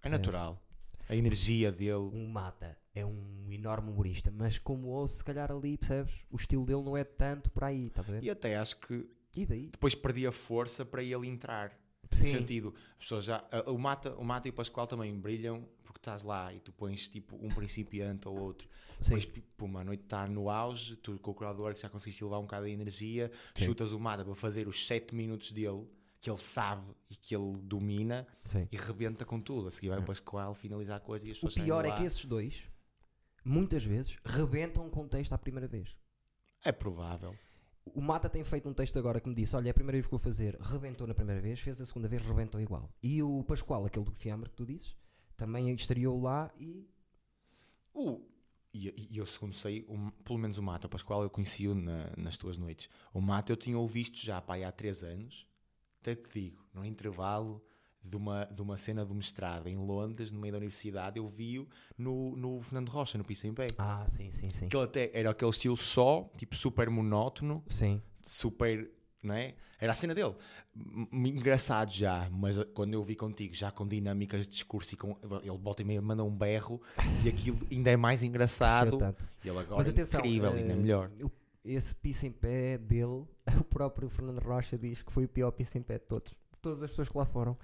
É 0.03 0.09
natural. 0.09 0.61
A 1.09 1.15
energia 1.15 1.71
dele. 1.71 1.93
Um 2.13 2.27
Mata 2.27 2.77
é 2.93 3.05
um 3.05 3.47
enorme 3.51 3.89
humorista, 3.91 4.31
mas 4.31 4.57
como 4.59 4.89
host, 4.89 5.17
se 5.17 5.23
calhar 5.23 5.51
ali, 5.51 5.77
percebes? 5.77 6.13
O 6.29 6.35
estilo 6.35 6.65
dele 6.65 6.83
não 6.83 6.95
é 6.97 7.03
tanto 7.03 7.49
para 7.51 7.67
aí, 7.67 7.87
estás 7.87 8.07
a 8.09 8.13
ver? 8.13 8.23
E 8.23 8.29
até 8.29 8.57
acho 8.57 8.79
que 8.79 9.07
E 9.35 9.45
daí? 9.45 9.69
depois 9.71 9.95
perdia 9.95 10.31
força 10.31 10.85
para 10.85 11.01
ele 11.01 11.27
entrar. 11.27 11.71
Sim. 12.11 12.25
No 12.25 12.31
sentido, 12.39 12.73
as 12.97 13.03
pessoas 13.03 13.25
já. 13.25 13.43
a- 13.51 13.69
O 13.71 13.77
Mata, 13.77 14.15
o 14.15 14.23
Mata 14.23 14.47
e 14.47 14.51
o 14.51 14.53
Pascoal 14.53 14.87
também 14.87 15.17
brilham 15.19 15.61
porque 15.61 15.76
estás 16.07 16.23
lá 16.23 16.53
e 16.53 16.59
tu 16.59 16.71
pões 16.71 17.09
tipo 17.09 17.35
um 17.35 17.49
principiante 17.49 18.27
ou 18.27 18.39
outro. 18.39 18.67
Sim. 18.99 19.15
Depois, 19.15 19.25
tipo, 19.25 19.65
uma 19.65 19.83
noite 19.83 20.03
está 20.03 20.25
no 20.27 20.49
auge, 20.49 20.95
tu 20.95 21.19
com 21.19 21.31
o 21.31 21.33
curador 21.33 21.73
que 21.73 21.81
já 21.81 21.89
conseguiste 21.89 22.23
levar 22.23 22.39
um 22.39 22.43
bocado 22.43 22.65
de 22.65 22.71
energia, 22.71 23.31
Sim. 23.55 23.65
chutas 23.65 23.91
o 23.91 23.99
Mata 23.99 24.23
para 24.23 24.33
fazer 24.33 24.67
os 24.67 24.87
7 24.87 25.13
minutos 25.13 25.51
dele, 25.51 25.85
que 26.19 26.29
ele 26.29 26.39
sabe 26.39 26.87
e 27.09 27.15
que 27.15 27.35
ele 27.35 27.57
domina, 27.61 28.25
Sim. 28.43 28.67
e 28.71 28.77
rebenta 28.77 29.25
com 29.25 29.39
tudo. 29.39 29.67
A 29.67 29.71
seguir 29.71 29.89
vai 29.89 29.99
o 29.99 30.03
Pascoal 30.03 30.53
finalizar 30.53 30.97
a 30.97 31.01
coisa 31.01 31.27
e 31.27 31.31
as 31.31 31.37
O 31.37 31.41
pessoas 31.41 31.53
saem 31.55 31.65
pior 31.65 31.85
é 31.85 31.91
que 31.91 32.03
esses 32.03 32.25
dois, 32.25 32.63
muitas 33.43 33.83
vezes, 33.83 34.17
rebentam 34.25 34.89
com 34.89 35.03
o 35.03 35.07
texto 35.07 35.33
à 35.33 35.37
primeira 35.37 35.67
vez. 35.67 35.95
É 36.63 36.71
provável. 36.71 37.35
O 37.93 38.01
Mata 38.01 38.27
tem 38.29 38.43
feito 38.43 38.67
um 38.67 38.73
texto 38.73 38.97
agora 38.99 39.21
que 39.21 39.29
me 39.29 39.35
disse: 39.35 39.55
Olha, 39.55 39.69
é 39.69 39.71
a 39.71 39.73
primeira 39.73 39.95
vez 39.95 40.05
que 40.05 40.11
vou 40.11 40.19
fazer, 40.19 40.57
rebentou 40.59 41.07
na 41.07 41.13
primeira 41.13 41.39
vez, 41.39 41.59
fez 41.59 41.79
a 41.79 41.85
segunda 41.85 42.07
vez, 42.07 42.21
rebentou 42.21 42.59
igual. 42.59 42.91
E 43.01 43.21
o 43.23 43.43
Pascoal, 43.43 43.85
aquele 43.85 44.03
do 44.03 44.11
Fiambre 44.11 44.49
que 44.49 44.55
tu 44.57 44.65
dizes, 44.65 44.95
também 45.37 45.73
estreou 45.73 46.19
lá 46.21 46.51
e. 46.59 46.85
O, 47.93 48.21
e, 48.73 49.07
e 49.11 49.17
eu, 49.17 49.25
segundo 49.25 49.53
sei, 49.53 49.85
o- 49.87 50.11
pelo 50.23 50.37
menos 50.37 50.57
o 50.57 50.63
Mata, 50.63 50.87
o 50.87 50.89
Pascoal, 50.89 51.23
eu 51.23 51.29
conheci-o 51.29 51.73
na- 51.73 52.11
nas 52.17 52.37
tuas 52.37 52.57
noites. 52.57 52.89
O 53.13 53.21
Mata 53.21 53.51
eu 53.51 53.57
tinha 53.57 53.77
o 53.77 53.87
visto 53.87 54.17
já 54.19 54.41
pá, 54.41 54.57
há 54.57 54.71
3 54.71 55.03
anos, 55.03 55.47
até 56.01 56.15
te 56.15 56.29
digo, 56.33 56.63
no 56.73 56.85
intervalo 56.85 57.63
de 58.03 58.15
uma, 58.15 58.45
de 58.45 58.61
uma 58.61 58.77
cena 58.77 59.03
do 59.03 59.15
mestrado 59.15 59.67
em 59.67 59.75
Londres, 59.75 60.31
no 60.31 60.39
meio 60.39 60.51
da 60.53 60.57
universidade, 60.59 61.17
eu 61.17 61.27
vi-o 61.27 61.67
no, 61.97 62.35
no 62.37 62.61
Fernando 62.61 62.89
Rocha, 62.89 63.17
no 63.17 63.23
Pisa 63.23 63.47
em 63.47 63.53
Pé. 63.53 63.67
Ah, 63.77 64.05
sim, 64.07 64.31
sim, 64.31 64.49
sim. 64.51 64.69
Que 64.69 64.77
ele 64.77 64.85
até 64.85 65.11
era 65.13 65.31
aquele 65.31 65.51
estilo 65.51 65.75
só, 65.75 66.29
tipo 66.37 66.55
super 66.55 66.89
monótono, 66.89 67.63
Sim. 67.67 68.01
super. 68.21 68.91
Não 69.21 69.33
é? 69.33 69.55
Era 69.79 69.91
a 69.91 69.95
cena 69.95 70.13
dele. 70.13 70.35
Engraçado 71.11 71.91
já, 71.91 72.29
mas 72.31 72.57
quando 72.73 72.93
eu 72.93 73.03
vi 73.03 73.15
contigo, 73.15 73.53
já 73.53 73.71
com 73.71 73.87
dinâmicas 73.87 74.45
de 74.45 74.53
discurso 74.53 74.93
e 74.93 74.97
com. 74.97 75.17
Ele 75.43 75.57
volta 75.57 75.81
e 75.81 75.85
meia 75.85 76.01
manda 76.01 76.23
um 76.23 76.35
berro 76.35 76.81
e 77.23 77.29
aquilo 77.29 77.57
ainda 77.71 77.91
é 77.91 77.97
mais 77.97 78.23
engraçado. 78.23 78.97
Tanto. 78.97 79.27
E 79.43 79.49
ele 79.49 79.59
agora 79.59 79.77
Mas 79.77 79.87
é 79.87 79.89
atenção, 79.89 80.19
incrível, 80.19 80.51
ainda 80.51 80.73
é 80.73 80.75
eh, 80.75 80.75
melhor. 80.75 81.11
esse 81.63 81.95
piso 81.95 82.25
em 82.25 82.31
pé 82.31 82.77
dele, 82.77 83.25
o 83.59 83.63
próprio 83.63 84.09
Fernando 84.09 84.39
Rocha 84.39 84.77
diz 84.77 85.01
que 85.01 85.11
foi 85.11 85.25
o 85.25 85.29
pior 85.29 85.51
piso 85.51 85.77
em 85.77 85.81
pé 85.81 85.99
de 85.99 86.05
todos. 86.05 86.31
De 86.31 86.59
todas 86.61 86.81
as 86.81 86.89
pessoas 86.89 87.09
que 87.09 87.17
lá 87.17 87.25
foram. 87.25 87.57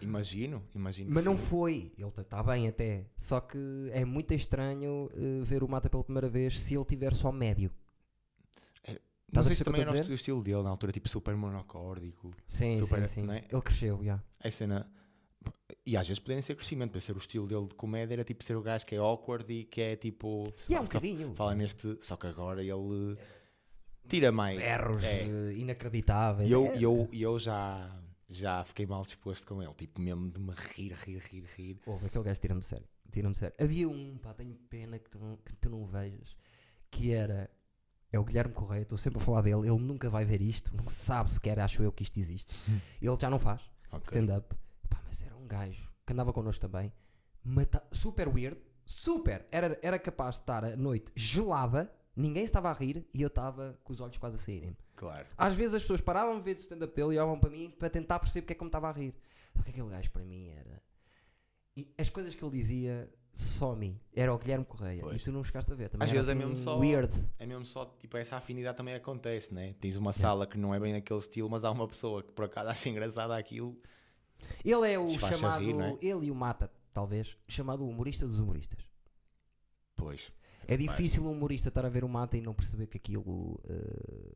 Imagino, 0.00 0.62
imagino. 0.74 1.10
Mas 1.12 1.24
não 1.24 1.36
sim. 1.36 1.44
foi. 1.44 1.92
Ele 1.96 2.08
está 2.18 2.42
bem 2.42 2.68
até. 2.68 3.04
Só 3.16 3.40
que 3.40 3.58
é 3.92 4.04
muito 4.04 4.34
estranho 4.34 5.08
eh, 5.14 5.40
ver 5.44 5.62
o 5.62 5.68
Mata 5.68 5.88
pela 5.88 6.02
primeira 6.02 6.28
vez 6.28 6.58
se 6.58 6.74
ele 6.74 6.84
tiver 6.84 7.14
só 7.14 7.30
médio. 7.30 7.70
Não 9.32 9.42
Estás 9.42 9.46
a 9.46 9.48
sei 9.48 9.56
se 9.56 9.64
perceber 9.64 9.82
o 9.82 9.86
também 9.86 10.00
era 10.02 10.10
o 10.10 10.14
estilo 10.14 10.42
dele, 10.42 10.62
na 10.62 10.70
altura, 10.70 10.92
tipo 10.92 11.08
super 11.08 11.36
monocórdico. 11.36 12.30
Sim, 12.46 12.74
Super, 12.76 13.06
sim, 13.08 13.20
sim. 13.20 13.22
não 13.26 13.34
é? 13.34 13.44
Ele 13.50 13.62
cresceu, 13.62 14.02
já. 14.02 14.20
A 14.42 14.50
cena, 14.50 14.90
E 15.86 15.96
às 15.96 16.06
vezes 16.06 16.18
podem 16.18 16.42
ser 16.42 16.54
crescimento, 16.56 16.90
para 16.90 17.00
ser 17.00 17.14
o 17.14 17.18
estilo 17.18 17.46
dele 17.46 17.66
de 17.68 17.74
comédia 17.74 18.14
era 18.14 18.24
tipo 18.24 18.42
ser 18.44 18.56
o 18.56 18.62
gajo 18.62 18.84
que 18.84 18.94
é 18.94 18.98
awkward 18.98 19.50
e 19.52 19.64
que 19.64 19.80
é 19.80 19.96
tipo. 19.96 20.52
E 20.68 20.74
é 20.74 20.80
um 20.80 20.84
bocadinho. 20.84 21.34
Fala 21.34 21.54
neste. 21.54 21.96
Só 22.00 22.16
que 22.16 22.26
agora 22.26 22.62
ele 22.62 23.16
tira 24.08 24.32
mais. 24.32 24.58
Berros 24.58 25.04
É. 25.04 25.22
eh, 25.22 25.52
inacreditáveis. 25.56 26.48
E 26.48 26.52
eu, 26.52 26.66
É- 26.66 26.78
eu, 26.84 27.08
eu 27.12 27.38
já, 27.38 27.96
já 28.28 28.64
fiquei 28.64 28.84
mal 28.86 29.02
disposto 29.02 29.46
com 29.46 29.62
ele, 29.62 29.72
tipo, 29.74 30.00
mesmo 30.00 30.28
de 30.30 30.40
me 30.40 30.52
rir, 30.52 30.92
rir, 30.92 31.18
rir, 31.30 31.44
rir. 31.56 31.78
Ouve, 31.86 32.06
aquele 32.06 32.24
gajo 32.24 32.40
tira-me 32.40 32.62
sério. 32.62 32.86
Tira-me 33.10 33.34
sério. 33.34 33.54
Havia 33.60 33.88
um, 33.88 34.18
pá, 34.18 34.34
tenho 34.34 34.54
pena 34.68 34.98
que 34.98 35.08
tu, 35.08 35.18
não, 35.18 35.36
que 35.36 35.52
tu 35.54 35.70
não 35.70 35.86
vejas, 35.86 36.36
que 36.90 37.12
era. 37.12 37.48
É 38.12 38.18
o 38.18 38.24
Guilherme 38.24 38.52
Correia, 38.52 38.82
estou 38.82 38.98
sempre 38.98 39.20
a 39.20 39.24
falar 39.24 39.42
dele. 39.42 39.68
Ele 39.68 39.78
nunca 39.78 40.10
vai 40.10 40.24
ver 40.24 40.40
isto, 40.42 40.74
não 40.76 40.84
sabe 40.88 41.30
sequer, 41.30 41.58
acho 41.60 41.82
eu, 41.82 41.92
que 41.92 42.02
isto 42.02 42.18
existe. 42.18 42.54
ele 43.00 43.16
já 43.20 43.30
não 43.30 43.38
faz 43.38 43.60
Ok. 43.92 44.04
stand-up. 44.10 44.54
Mas 45.06 45.22
era 45.22 45.36
um 45.36 45.46
gajo 45.46 45.88
que 46.06 46.12
andava 46.12 46.32
connosco 46.32 46.60
também, 46.60 46.92
mata- 47.44 47.86
super 47.92 48.28
weird, 48.28 48.58
super. 48.84 49.46
Era, 49.52 49.78
era 49.82 49.98
capaz 49.98 50.34
de 50.36 50.40
estar 50.42 50.64
a 50.64 50.76
noite 50.76 51.12
gelada, 51.14 51.92
ninguém 52.16 52.42
estava 52.44 52.68
a 52.70 52.72
rir 52.72 53.06
e 53.14 53.22
eu 53.22 53.28
estava 53.28 53.78
com 53.84 53.92
os 53.92 54.00
olhos 54.00 54.18
quase 54.18 54.34
a 54.36 54.38
saírem. 54.38 54.76
Claro. 54.96 55.26
Às 55.38 55.54
vezes 55.54 55.74
as 55.74 55.82
pessoas 55.82 56.00
paravam 56.00 56.36
de 56.36 56.42
ver 56.42 56.56
o 56.56 56.60
stand-up 56.60 56.94
dele 56.94 57.14
e 57.14 57.18
olhavam 57.18 57.38
para 57.38 57.48
mim 57.50 57.70
para 57.78 57.88
tentar 57.88 58.18
perceber 58.18 58.42
porque 58.42 58.52
é 58.52 58.56
que 58.56 58.60
eu 58.62 58.64
me 58.66 58.68
estava 58.70 58.88
a 58.88 58.92
rir. 58.92 59.14
Só 59.56 59.62
que 59.62 59.70
aquele 59.70 59.88
gajo 59.88 60.10
para 60.10 60.24
mim 60.24 60.48
era. 60.48 60.82
E 61.76 61.94
as 61.96 62.08
coisas 62.08 62.34
que 62.34 62.44
ele 62.44 62.56
dizia 62.58 63.08
mim. 63.76 63.98
Era 64.14 64.34
o 64.34 64.38
Guilherme 64.38 64.64
Correia. 64.64 65.00
Pois. 65.02 65.20
E 65.20 65.24
tu 65.24 65.32
não 65.32 65.42
chegaste 65.44 65.70
a 65.70 65.74
ver. 65.74 65.88
Também 65.88 66.04
Às 66.04 66.10
vezes 66.10 66.28
é 66.28 66.32
assim 66.32 66.38
mesmo 66.40 66.56
só- 66.56 66.78
Weird. 66.78 67.12
É 67.38 67.46
mesmo 67.46 67.64
só, 67.64 67.84
tipo, 67.84 68.16
essa 68.16 68.36
afinidade 68.36 68.76
também 68.76 68.94
acontece, 68.94 69.52
né? 69.54 69.74
Tens 69.80 69.96
uma 69.96 70.12
sala 70.12 70.46
que 70.46 70.58
não 70.58 70.74
é 70.74 70.80
bem 70.80 70.94
aquele 70.94 71.18
estilo, 71.18 71.48
mas 71.48 71.64
há 71.64 71.70
uma 71.70 71.86
pessoa 71.88 72.22
que 72.22 72.32
por 72.32 72.44
acaso 72.44 72.68
acha 72.68 72.88
engraçado 72.88 73.32
aquilo. 73.32 73.76
Ele 74.64 74.90
é 74.92 74.98
o 74.98 75.08
chamado. 75.08 75.64
rir, 75.64 75.74
é? 75.80 75.98
Ele 76.00 76.26
e 76.26 76.30
o 76.30 76.34
Mata, 76.34 76.70
talvez, 76.92 77.36
chamado 77.48 77.84
o 77.84 77.88
humorista 77.88 78.26
dos 78.26 78.38
humoristas. 78.38 78.80
Pois. 79.96 80.32
É 80.66 80.76
difícil 80.76 81.24
um 81.26 81.32
humorista 81.32 81.68
estar 81.68 81.84
a 81.84 81.88
ver 81.88 82.04
o 82.04 82.08
Mata 82.08 82.36
e 82.36 82.40
não 82.40 82.54
perceber 82.54 82.86
que 82.86 82.96
aquilo 82.96 83.60
eh, 83.68 84.34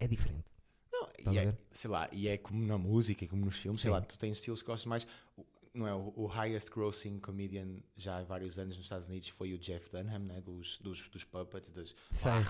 é 0.00 0.06
diferente. 0.08 0.44
Não, 0.92 1.08
Estás 1.18 1.36
e 1.36 1.40
é, 1.40 1.56
sei 1.72 1.90
lá, 1.90 2.08
e 2.12 2.28
é 2.28 2.38
como 2.38 2.64
na 2.64 2.78
música 2.78 3.26
como 3.26 3.44
nos 3.44 3.56
filmes, 3.58 3.80
sei 3.80 3.88
Sim. 3.90 3.92
lá, 3.94 4.00
tu 4.00 4.16
tens 4.18 4.36
estilos 4.38 4.62
que 4.62 4.66
gostas 4.68 4.86
mais. 4.86 5.06
O- 5.36 5.44
Não 5.74 5.86
é? 5.86 5.94
O, 5.94 6.12
o 6.16 6.26
highest 6.26 6.70
grossing 6.70 7.18
comedian 7.18 7.78
já 7.96 8.18
há 8.18 8.22
vários 8.22 8.58
anos 8.58 8.76
nos 8.76 8.84
Estados 8.84 9.08
Unidos 9.08 9.28
foi 9.28 9.54
o 9.54 9.58
Jeff 9.58 9.90
Dunham, 9.90 10.18
né? 10.18 10.40
Dos, 10.42 10.78
dos, 10.78 11.08
dos 11.08 11.24
puppets, 11.24 11.72
das 11.72 11.96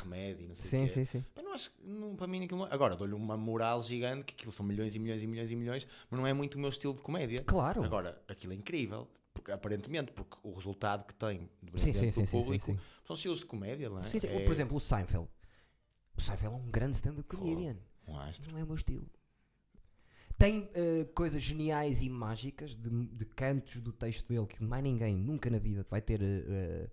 Remédio 0.02 0.48
não 0.48 0.54
sei 0.54 0.66
o 0.66 0.70
Sim, 0.70 0.87
quê. 0.94 1.04
sim, 1.06 1.18
sim. 1.20 1.24
Eu 1.37 1.42
não 1.44 1.52
acho, 1.52 1.70
que- 1.70 1.87
não, 1.87 2.16
para 2.16 2.26
mim 2.26 2.44
aquilo 2.44 2.61
não, 2.61 2.66
é- 2.66 2.74
Agora 2.74 2.96
dou-lhe 2.96 3.14
uma 3.14 3.37
moral 3.37 3.80
gigante, 3.82 4.24
que 4.24 4.35
aquilo 4.35 4.50
são 4.50 4.66
milhões 4.66 4.94
e 4.96 4.98
milhões 4.98 5.22
e 5.22 5.26
milhões 5.28 5.50
e 5.52 5.56
milhões, 5.56 5.87
mas 6.11 6.18
não 6.18 6.26
é 6.26 6.32
muito 6.32 6.56
o 6.56 6.58
meu 6.58 6.68
estilo 6.68 6.94
de 6.94 7.02
comédia. 7.02 7.42
Claro. 7.44 7.85
Agora, 7.85 8.20
aquilo 8.26 8.52
é 8.54 8.56
incrível, 8.56 9.08
porque, 9.32 9.52
aparentemente, 9.52 10.11
porque 10.11 10.37
o 10.42 10.52
resultado 10.52 11.04
que 11.06 11.14
tem 11.14 11.48
do, 11.62 11.78
Sim, 11.78 11.92
sim, 11.92 12.11
do 12.11 12.28
público 12.28 12.76
são 13.06 13.14
estilos 13.14 13.38
de 13.38 13.46
comédia, 13.46 13.88
não 13.88 14.00
é? 14.00 14.02
Sim, 14.02 14.18
sim. 14.18 14.26
É 14.26 14.40
Por 14.44 14.50
exemplo, 14.52 14.76
o 14.76 14.80
Seinfeld. 14.80 15.28
O 16.16 16.20
Seinfeld 16.20 16.54
é 16.54 16.58
um 16.58 16.70
grande 16.70 16.96
stand-up 16.96 17.22
comedian. 17.37 17.76
um 18.08 18.18
astro. 18.18 18.50
Não 18.52 18.58
é 18.58 18.64
o 18.64 18.66
meu 18.66 18.74
estilo. 18.74 19.08
Tem 20.42 20.68
eh, 20.74 21.07
coisas 21.14 21.40
geniais 21.40 22.02
e 22.02 22.11
mágicas 22.11 22.74
de, 22.74 22.90
de 22.90 23.24
cantos 23.24 23.81
do 23.81 23.92
texto 23.92 24.26
dele 24.26 24.44
que 24.44 24.61
mais 24.64 24.83
ninguém 24.83 25.16
nunca 25.16 25.48
na 25.48 25.61
vida 25.61 25.87
vai 25.88 26.02
ter 26.02 26.20
eh, 26.20 26.90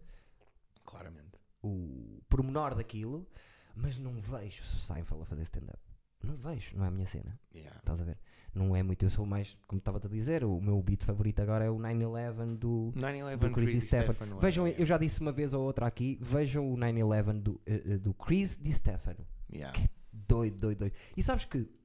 Claramente. 0.86 1.40
o 1.64 2.22
pormenor 2.30 2.76
daquilo, 2.76 3.28
mas 3.76 3.98
não 3.98 4.22
vejo 4.22 4.62
o 4.62 4.68
Seinfeld 4.68 5.24
a 5.24 5.26
fazer 5.26 5.42
stand-up. 5.42 5.80
Não 6.22 6.36
vejo, 6.36 6.78
não 6.78 6.86
é 6.86 6.90
a 6.90 6.92
minha 6.92 7.08
cena. 7.08 7.40
Yeah. 7.52 7.76
Estás 7.80 8.02
a 8.02 8.06
ver? 8.06 8.20
Não 8.54 8.76
é 8.76 8.84
muito, 8.84 9.04
eu 9.04 9.10
sou 9.10 9.26
mais, 9.26 9.58
como 9.66 9.80
estava 9.80 9.98
a 9.98 10.08
dizer, 10.08 10.44
o 10.44 10.62
meu 10.62 10.80
beat 10.84 11.04
favorito 11.04 11.42
agora 11.42 11.66
é 11.66 11.72
o 11.72 11.80
9-11 11.80 12.56
do, 12.56 12.94
9-11 12.96 13.38
do 13.38 13.50
Chris 13.50 13.70
Di 13.72 13.82
Stefano. 13.82 14.14
Stefano, 14.14 14.40
Vejam, 14.40 14.68
é. 14.68 14.76
eu 14.78 14.86
já 14.86 15.00
disse 15.00 15.22
uma 15.22 15.32
vez 15.32 15.54
ou 15.54 15.64
outra 15.64 15.88
aqui, 15.88 16.20
vejam 16.22 16.72
o 16.72 16.78
9-11 16.78 17.42
do, 17.42 17.60
eh, 17.66 17.98
do 17.98 18.14
Chris 18.14 18.60
Di 18.60 18.72
Stefano. 18.72 19.26
Yeah. 19.52 19.76
Doido, 20.14 20.60
doido, 20.60 20.78
doido. 20.78 20.96
E 21.18 21.24
sabes 21.24 21.46
que 21.46 21.79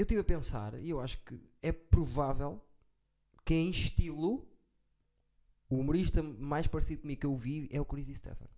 eu 0.00 0.04
estive 0.04 0.20
a 0.20 0.24
pensar 0.24 0.80
e 0.80 0.90
eu 0.90 1.00
acho 1.00 1.18
que 1.24 1.38
é 1.62 1.70
provável 1.72 2.62
que 3.44 3.54
em 3.54 3.70
estilo 3.70 4.46
o 5.68 5.76
humorista 5.76 6.22
mais 6.22 6.66
parecido 6.66 7.02
comigo 7.02 7.20
que 7.20 7.26
eu 7.26 7.36
vi 7.36 7.68
é 7.70 7.80
o 7.80 7.84
Chris 7.84 8.06
Stefano. 8.16 8.50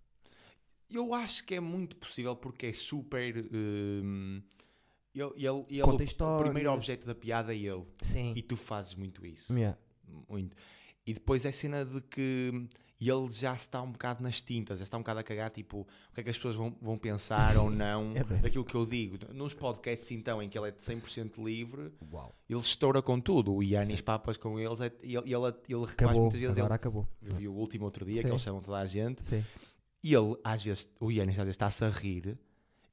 Eu 0.89 1.13
acho 1.13 1.43
que 1.45 1.55
é 1.55 1.59
muito 1.59 1.95
possível 1.97 2.35
porque 2.35 2.67
é 2.67 2.73
super. 2.73 3.45
hum, 3.51 4.41
ele, 5.13 5.31
ele, 5.35 5.65
ele- 5.69 5.81
Conta 5.81 6.25
o 6.25 6.43
primeiro 6.43 6.71
objeto 6.71 7.05
da 7.05 7.13
piada 7.15 7.53
é 7.53 7.57
ele. 7.57 7.85
Sim. 8.01 8.33
E 8.35 8.41
tu 8.41 8.55
fazes 8.55 8.95
muito 8.95 9.25
isso. 9.25 9.53
Yeah. 9.53 9.77
Muito. 10.29 10.55
E 11.05 11.13
depois 11.13 11.45
é 11.45 11.51
cena 11.51 11.83
de 11.85 11.99
que 12.01 12.67
ele 13.09 13.29
já 13.31 13.53
está 13.53 13.81
um 13.81 13.91
bocado 13.91 14.21
nas 14.21 14.41
tintas, 14.41 14.79
já 14.79 14.83
está 14.83 14.97
um 14.97 15.01
bocado 15.01 15.19
a 15.19 15.23
cagar, 15.23 15.49
tipo, 15.49 15.79
o 15.81 16.13
que 16.13 16.21
é 16.21 16.23
que 16.23 16.29
as 16.29 16.35
pessoas 16.37 16.55
vão, 16.55 16.75
vão 16.81 16.97
pensar 16.97 17.57
ou 17.57 17.69
não 17.69 18.13
É 18.17 18.23
daquilo 18.23 18.63
que 18.63 18.75
eu 18.75 18.85
digo. 18.85 19.17
Nos 19.33 19.53
podcasts, 19.53 20.11
então, 20.11 20.41
em 20.41 20.47
que 20.49 20.57
ele 20.57 20.67
é 20.67 20.71
de 20.71 20.77
100% 20.83 21.43
livre, 21.43 21.91
Uau. 22.11 22.33
ele 22.49 22.59
estoura 22.59 23.01
com 23.01 23.19
tudo. 23.19 23.53
O 23.53 23.63
Yanis 23.63 24.01
Papas 24.01 24.37
com 24.37 24.59
eles, 24.59 24.79
é, 24.79 24.91
ele, 25.01 25.17
ele, 25.17 25.53
ele 25.69 25.83
Acabou. 25.85 26.21
muitas 26.21 26.39
vezes. 26.39 26.57
Agora 26.57 26.73
Ele, 26.73 26.75
acabou. 26.75 27.07
eu 27.21 27.35
vi 27.35 27.47
o 27.47 27.53
último 27.53 27.85
outro 27.85 28.05
dia, 28.05 28.17
Sim. 28.17 28.21
que 28.23 28.27
eles 28.29 28.41
chamam 28.41 28.61
toda 28.61 28.77
a 28.77 28.85
gente, 28.85 29.23
Sim. 29.23 29.43
e 30.03 30.13
ele, 30.13 30.35
às 30.43 30.63
vezes, 30.63 30.87
o 30.99 31.11
Yanis 31.11 31.39
às 31.39 31.45
vezes 31.45 31.55
está-se 31.55 31.83
a 31.85 31.89
rir 31.89 32.37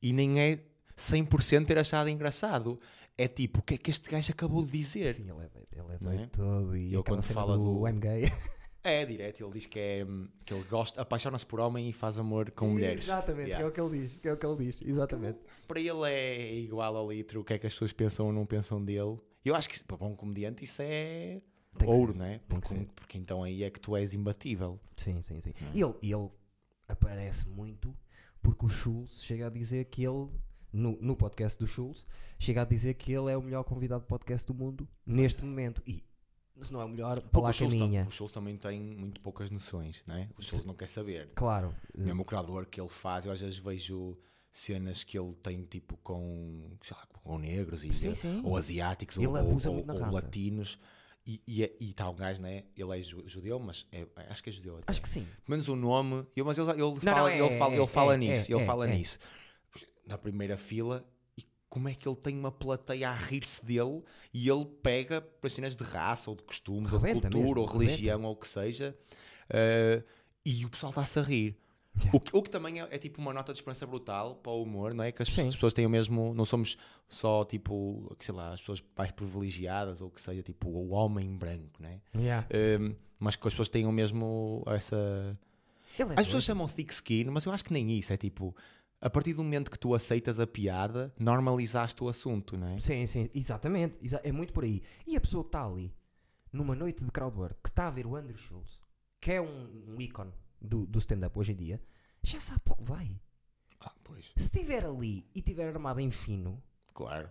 e 0.00 0.12
nem 0.12 0.40
é 0.40 0.64
100% 0.96 1.66
ter 1.66 1.78
achado 1.78 2.08
engraçado. 2.08 2.78
É 3.18 3.28
tipo, 3.28 3.58
o 3.58 3.62
que 3.62 3.74
é 3.74 3.76
que 3.76 3.90
este 3.90 4.08
gajo 4.10 4.32
acabou 4.32 4.64
de 4.64 4.70
dizer? 4.70 5.14
Sim, 5.14 5.24
ele 5.30 5.42
é 5.42 5.50
ele 5.72 5.92
é 5.92 5.94
é? 5.94 5.98
doido 5.98 6.30
todo. 6.30 6.74
E 6.76 6.86
aquela 6.88 7.02
quando 7.04 7.22
fala 7.22 7.58
do- 7.58 7.86
I'm 7.86 7.98
gay. 8.00 8.22
É, 8.82 9.04
direto, 9.04 9.42
ele 9.44 9.52
diz 9.52 9.66
que, 9.66 9.78
é, 9.78 10.04
hum, 10.08 10.26
que 10.44 10.54
ele 10.54 10.64
gosta, 10.64 11.02
apaixona-se 11.02 11.44
por 11.44 11.60
homem 11.60 11.88
e 11.90 11.92
faz 11.92 12.18
amor 12.18 12.50
com 12.50 12.68
mulheres. 12.68 13.04
Exatamente, 13.04 13.48
Yeah. 13.50 13.66
é 13.66 13.68
o 13.68 13.72
que 13.72 13.80
ele 13.80 13.98
diz. 14.08 14.18
É 14.24 14.32
o 14.32 14.36
que 14.38 14.46
ele 14.46 14.56
diz, 14.64 14.80
exatamente. 14.82 15.38
Para 15.68 15.80
ele 15.80 16.10
é 16.10 16.54
igual 16.54 16.96
ao 16.96 17.12
litro 17.12 17.40
o 17.40 17.44
que 17.44 17.52
é 17.54 17.58
que 17.58 17.66
as 17.66 17.74
pessoas 17.74 17.92
pensam 17.92 18.26
ou 18.26 18.32
não 18.32 18.46
pensam 18.46 18.82
dele. 18.82 19.18
Eu 19.44 19.54
acho 19.54 19.68
que 19.68 19.82
para 19.84 20.04
um 20.06 20.14
comediante 20.16 20.64
isso 20.64 20.80
é 20.82 21.40
Tem 21.76 21.88
ouro, 21.88 22.14
né? 22.14 22.40
tem 22.48 22.58
que 22.60 22.68
Porque, 22.68 22.86
porque 22.94 23.18
então 23.18 23.42
aí 23.42 23.62
é 23.62 23.70
que 23.70 23.78
tu 23.80 23.94
és 23.96 24.14
imbatível. 24.14 24.80
Sim, 24.96 25.20
sim, 25.22 25.40
sim. 25.40 25.52
Não 25.60 25.68
é? 25.68 25.70
E 25.74 25.82
ele, 25.82 25.94
e 26.02 26.12
ele 26.12 26.28
aparece 26.88 27.46
muito 27.48 27.94
porque 28.42 28.64
o 28.64 28.68
Schultz 28.68 29.22
chega 29.22 29.46
a 29.46 29.50
dizer 29.50 29.84
que 29.86 30.02
ele, 30.02 30.28
no, 30.72 30.96
no 31.00 31.14
podcast 31.16 31.58
do 31.58 31.66
Schultz, 31.66 32.06
chega 32.38 32.62
a 32.62 32.64
dizer 32.64 32.94
que 32.94 33.12
ele 33.12 33.30
é 33.30 33.36
o 33.36 33.42
melhor 33.42 33.62
convidado 33.64 34.02
de 34.02 34.08
podcast 34.08 34.46
do 34.46 34.54
mundo 34.54 34.88
neste 35.04 35.44
momento. 35.44 35.82
E 35.86 36.02
se 36.62 36.72
não 36.72 36.80
é 36.80 36.84
o 36.84 36.88
melhor, 36.88 37.20
para 37.20 37.40
lá 37.40 37.50
o 37.50 37.54
caminha. 37.58 38.06
o 38.06 38.10
Schultz 38.10 38.34
também 38.34 38.56
tem 38.56 38.80
muito 38.80 39.20
poucas 39.20 39.50
noções, 39.50 40.02
né? 40.06 40.28
O 40.38 40.42
Schultz 40.42 40.64
não 40.66 40.74
quer 40.74 40.88
saber. 40.88 41.30
Claro. 41.34 41.74
Mesmo 41.96 42.22
o 42.22 42.24
criador 42.24 42.66
que 42.66 42.80
ele 42.80 42.88
faz, 42.88 43.24
eu 43.26 43.32
às 43.32 43.40
vezes 43.40 43.58
vejo 43.58 44.16
cenas 44.52 45.04
que 45.04 45.18
ele 45.18 45.32
tem 45.42 45.64
tipo 45.64 45.96
com, 45.98 46.70
lá, 46.90 47.06
com 47.22 47.38
negros 47.38 47.84
e, 47.84 47.92
Sim, 47.92 48.14
sim. 48.14 48.42
ou 48.44 48.56
asiáticos 48.56 49.16
Ele 49.16 49.28
ou, 49.28 49.36
abusa 49.36 49.68
ou- 49.68 49.74
muito 49.76 49.86
na 49.86 49.94
ou 49.94 50.00
raça. 50.00 50.12
latinos. 50.12 50.78
E, 51.26 51.40
e, 51.46 51.62
é- 51.62 51.76
e 51.78 51.90
está 51.90 52.08
um 52.08 52.14
gajo, 52.14 52.40
né? 52.42 52.64
Ele 52.76 52.98
é 52.98 53.02
ju- 53.02 53.22
judeu, 53.28 53.58
mas 53.60 53.86
é- 53.92 54.06
acho 54.28 54.42
que 54.42 54.50
é 54.50 54.52
judeu. 54.52 54.76
até. 54.78 54.84
Acho 54.88 55.00
que 55.02 55.08
sim. 55.08 55.22
Pelo 55.22 55.50
menos 55.50 55.68
o 55.68 55.76
nome, 55.76 56.26
eu, 56.34 56.44
mas 56.44 56.58
ele, 56.58 56.70
ele 56.70 56.80
não, 56.80 56.96
fala, 56.96 57.30
é- 57.32 57.38
ele 57.38 57.58
fala, 57.58 57.72
ele 57.74 57.82
é- 57.82 57.86
fala 57.86 58.14
é- 58.14 58.16
nisso, 58.16 58.50
é- 58.50 58.54
ele 58.54 58.62
é- 58.62 58.66
fala 58.66 58.88
é. 58.88 58.96
nisso. 58.96 59.18
Na 60.06 60.18
primeira 60.18 60.56
fila, 60.56 61.04
como 61.70 61.88
é 61.88 61.94
que 61.94 62.06
ele 62.06 62.16
tem 62.16 62.36
uma 62.36 62.50
plateia 62.50 63.08
a 63.08 63.14
rir-se 63.14 63.64
dele 63.64 64.02
e 64.34 64.48
ele 64.48 64.66
pega 64.82 65.20
para 65.20 65.48
cenas 65.48 65.76
de 65.76 65.84
raça 65.84 66.28
ou 66.28 66.36
de 66.36 66.42
costumes 66.42 66.92
ou 66.92 66.98
de 66.98 67.06
Rebenta 67.06 67.30
cultura 67.30 67.60
mesmo, 67.60 67.60
ou 67.60 67.78
religião 67.78 68.24
ou 68.24 68.32
o 68.32 68.36
que 68.36 68.48
seja, 68.48 68.94
eh, 69.48 70.02
e 70.44 70.66
o 70.66 70.68
pessoal 70.68 70.90
está-se 70.90 71.18
a 71.18 71.22
rir. 71.22 71.56
Yeah. 71.96 72.16
O 72.16 72.20
que, 72.20 72.36
o 72.36 72.42
que 72.42 72.50
também 72.50 72.80
é, 72.80 72.88
é 72.90 72.98
tipo 72.98 73.20
uma 73.20 73.32
nota 73.32 73.52
de 73.52 73.58
esperança 73.58 73.86
brutal 73.86 74.36
para 74.36 74.52
o 74.52 74.62
humor, 74.62 74.94
não 74.94 75.02
é? 75.04 75.12
Que 75.12 75.22
as, 75.22 75.28
pessoas 75.28 75.74
têm 75.74 75.86
o 75.86 75.90
mesmo. 75.90 76.32
Não 76.34 76.44
somos 76.44 76.78
só 77.08 77.44
tipo, 77.44 78.16
sei 78.20 78.34
lá, 78.34 78.52
as 78.52 78.60
pessoas 78.60 78.82
mais 78.96 79.10
privilegiadas 79.10 80.00
ou 80.00 80.08
o 80.08 80.10
que 80.10 80.20
seja, 80.20 80.42
tipo 80.42 80.68
o 80.68 80.90
homem 80.90 81.36
branco, 81.36 81.80
não 81.80 81.88
é? 81.88 82.00
Yeah. 82.14 82.46
Um, 82.80 82.94
mas 83.18 83.36
que 83.36 83.46
as 83.46 83.52
pessoas 83.52 83.68
tenham 83.68 83.92
mesmo 83.92 84.62
essa. 84.66 85.36
É 85.98 86.02
As 86.02 86.26
pessoas 86.26 86.44
chamam 86.44 86.66
thick 86.68 86.92
skin, 86.92 87.24
mas 87.24 87.44
eu 87.44 87.52
acho 87.52 87.64
que 87.64 87.72
nem 87.72 87.98
isso. 87.98 88.12
É 88.12 88.16
tipo, 88.16 88.56
a 89.00 89.08
partir 89.10 89.32
do 89.34 89.42
momento 89.42 89.70
que 89.70 89.78
tu 89.78 89.94
aceitas 89.94 90.38
a 90.38 90.46
piada, 90.46 91.12
normalizaste 91.18 92.02
o 92.04 92.08
assunto, 92.08 92.56
não 92.56 92.68
é? 92.68 92.78
Sim, 92.78 93.06
sim, 93.06 93.30
exatamente. 93.34 93.96
exa- 94.02 94.20
é 94.22 94.30
muito 94.32 94.52
por 94.52 94.64
aí. 94.64 94.82
E 95.06 95.16
a 95.16 95.20
pessoa 95.20 95.42
que 95.44 95.48
está 95.48 95.64
ali, 95.64 95.94
numa 96.52 96.74
noite 96.74 97.04
de 97.04 97.10
crowdwork, 97.10 97.56
que 97.62 97.68
está 97.70 97.86
a 97.86 97.90
ver 97.90 98.06
o 98.06 98.14
Andrew 98.16 98.36
Schultz, 98.36 98.80
que 99.20 99.32
é 99.32 99.40
um, 99.40 99.84
um 99.94 100.00
ícone 100.00 100.32
do, 100.60 100.84
do 100.86 100.98
stand-up 100.98 101.38
hoje 101.38 101.52
em 101.52 101.56
dia, 101.56 101.80
já 102.22 102.38
sabe 102.40 102.60
para 102.60 102.74
o 102.74 102.76
que 102.76 102.84
vai. 102.84 103.20
Ah, 103.80 103.94
pois. 104.04 104.26
Se 104.36 104.44
estiver 104.44 104.84
ali 104.84 105.26
e 105.34 105.38
estiver 105.38 105.66
armado 105.68 106.00
em 106.00 106.10
fino, 106.10 106.62
Claro. 106.92 107.30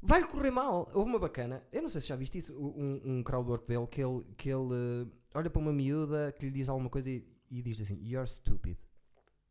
vai-lhe 0.00 0.26
correr 0.26 0.50
mal. 0.50 0.90
Houve 0.94 1.10
uma 1.10 1.18
bacana, 1.18 1.62
eu 1.70 1.82
não 1.82 1.88
sei 1.90 2.00
se 2.00 2.06
já 2.08 2.16
viste 2.16 2.38
isso, 2.38 2.54
um, 2.58 3.00
um 3.18 3.22
crowdwork 3.22 3.66
dele, 3.66 3.86
que 3.86 4.00
ele, 4.02 4.24
que 4.38 4.48
ele 4.48 4.74
eh, 4.74 5.06
olha 5.34 5.50
para 5.50 5.60
uma 5.60 5.72
miúda 5.72 6.32
que 6.32 6.46
lhe 6.46 6.50
diz 6.52 6.68
alguma 6.70 6.88
coisa 6.88 7.10
e, 7.10 7.26
e 7.50 7.60
diz 7.62 7.78
assim: 7.80 7.98
You're 8.02 8.26
stupid. 8.26 8.78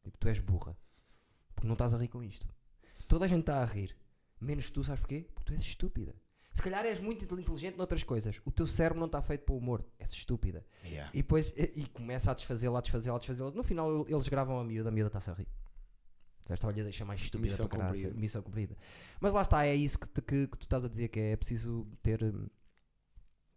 Tipo, 0.04 0.18
tu 0.18 0.28
és 0.28 0.40
burra. 0.40 0.76
Porque 1.62 1.68
não 1.68 1.74
estás 1.74 1.94
a 1.94 1.98
rir 2.00 2.08
com 2.08 2.24
isto. 2.24 2.44
Toda 3.08 3.26
a 3.26 3.28
gente 3.28 3.42
está 3.42 3.62
a 3.62 3.66
rir. 3.66 3.96
Menos 4.40 4.72
tu, 4.72 4.84
sabes 4.84 5.02
porquê? 5.02 5.28
Porque 5.32 5.46
tu 5.46 5.54
és 5.54 5.62
estúpida. 5.62 6.16
Se 6.52 6.60
calhar 6.64 6.84
és 6.88 7.00
muito 7.00 7.24
inteligente 7.24 7.78
noutras 7.78 8.02
coisas. 8.04 8.42
O 8.44 8.52
teu 8.52 8.66
cérebro 8.66 9.00
não 9.00 9.06
está 9.06 9.22
feito 9.22 9.44
para 9.46 9.54
o 9.54 9.58
humor. 9.60 9.86
És 10.00 10.12
estúpida. 10.12 10.66
Yeah. 10.84 11.12
E 11.14 11.18
depois 11.18 11.54
e, 11.56 11.72
e 11.82 11.86
começa 11.90 12.32
a 12.32 12.34
desfazê-la, 12.34 12.80
a 12.80 12.82
desfazê-la, 12.82 13.16
a 13.18 13.20
desfazê-la. 13.20 13.52
No 13.52 13.62
final 13.64 14.08
eles 14.10 14.28
gravam 14.28 14.60
a 14.60 14.64
miúda, 14.64 14.90
a 14.90 14.92
miúda 14.92 15.08
está-se 15.10 15.30
a 15.30 15.34
rir. 15.34 15.48
Esta 16.50 16.68
olha 16.68 16.84
deixa 16.84 17.06
mais 17.06 17.22
estúpida 17.22 17.52
Missão 17.52 17.68
para 17.68 17.78
caralho. 17.78 17.96
cumprida. 18.00 18.20
Missão 18.20 18.42
cumprida. 18.42 18.76
Mas 19.20 19.34
lá 19.34 19.44
está, 19.44 19.64
é 19.68 19.76
isso 19.76 20.00
que, 20.00 20.08
te- 20.08 20.22
que- 20.24 20.48
que 20.48 20.58
tu 20.58 20.64
estás 20.64 20.84
a 20.84 20.90
dizer, 20.90 21.10
que 21.10 21.20
é 21.20 21.36
preciso 21.38 21.88
ter. 22.02 22.24
hum, 22.24 22.48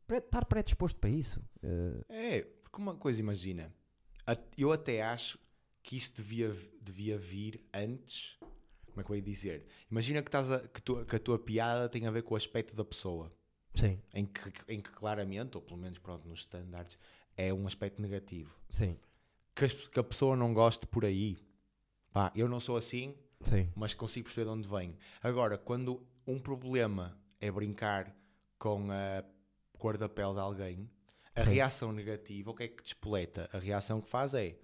pre- 0.06 0.18
estar 0.18 0.44
predisposto 0.44 1.00
para 1.00 1.08
isso. 1.10 1.42
Eh, 1.62 2.04
É, 2.08 2.42
porque 2.42 2.80
uma 2.80 2.94
coisa, 2.94 3.18
imagina, 3.18 3.72
eu 4.58 4.70
até 4.72 5.02
acho 5.02 5.38
que 5.84 5.96
isso 5.96 6.16
devia, 6.16 6.48
devia 6.80 7.16
vir 7.16 7.60
antes. 7.72 8.36
Como 8.86 9.00
é 9.00 9.04
que 9.04 9.10
eu 9.12 9.16
ia 9.16 9.22
dizer? 9.22 9.66
Imagina 9.90 10.20
que, 10.22 10.28
estás 10.28 10.50
a- 10.50 10.60
que, 10.66 10.80
tu- 10.82 11.04
que 11.04 11.14
a 11.16 11.18
tua 11.20 11.38
piada 11.38 11.88
tem 11.88 12.06
a 12.06 12.10
ver 12.10 12.22
com 12.22 12.34
o 12.34 12.36
aspecto 12.36 12.74
da 12.74 12.84
pessoa, 12.84 13.30
sim, 13.74 14.00
em 14.14 14.24
que, 14.24 14.40
em 14.72 14.80
que 14.80 14.90
claramente, 14.90 15.56
ou 15.56 15.62
pelo 15.62 15.78
menos 15.78 15.98
pronto, 15.98 16.26
nos 16.26 16.40
standards, 16.40 16.98
é 17.36 17.52
um 17.52 17.66
aspecto 17.66 18.00
negativo. 18.02 18.56
sim, 18.70 18.96
Que, 19.54 19.68
que 19.68 20.00
a 20.00 20.02
pessoa 20.04 20.34
não 20.34 20.52
goste 20.54 20.86
por 20.86 21.04
aí. 21.04 21.36
Pá, 22.12 22.32
eu 22.34 22.48
não 22.48 22.58
sou 22.60 22.76
assim, 22.76 23.14
sim. 23.42 23.68
mas 23.76 23.92
consigo 23.94 24.24
perceber 24.26 24.44
de 24.46 24.50
onde 24.56 24.68
vem. 24.68 24.96
Agora, 25.22 25.58
quando 25.58 26.04
um 26.26 26.38
problema 26.38 27.16
é 27.40 27.50
brincar 27.50 28.16
com 28.58 28.90
a 28.90 29.22
cor 29.76 29.98
da 29.98 30.08
pele 30.08 30.32
de 30.34 30.40
alguém, 30.40 30.90
a 31.34 31.42
Sim. 31.44 31.50
reação 31.50 31.92
negativa, 31.92 32.52
o 32.52 32.54
que 32.54 32.62
é 32.62 32.68
que 32.68 32.82
despoleta? 32.82 33.50
A 33.52 33.58
reação 33.58 34.00
que 34.00 34.08
faz 34.08 34.32
é 34.34 34.56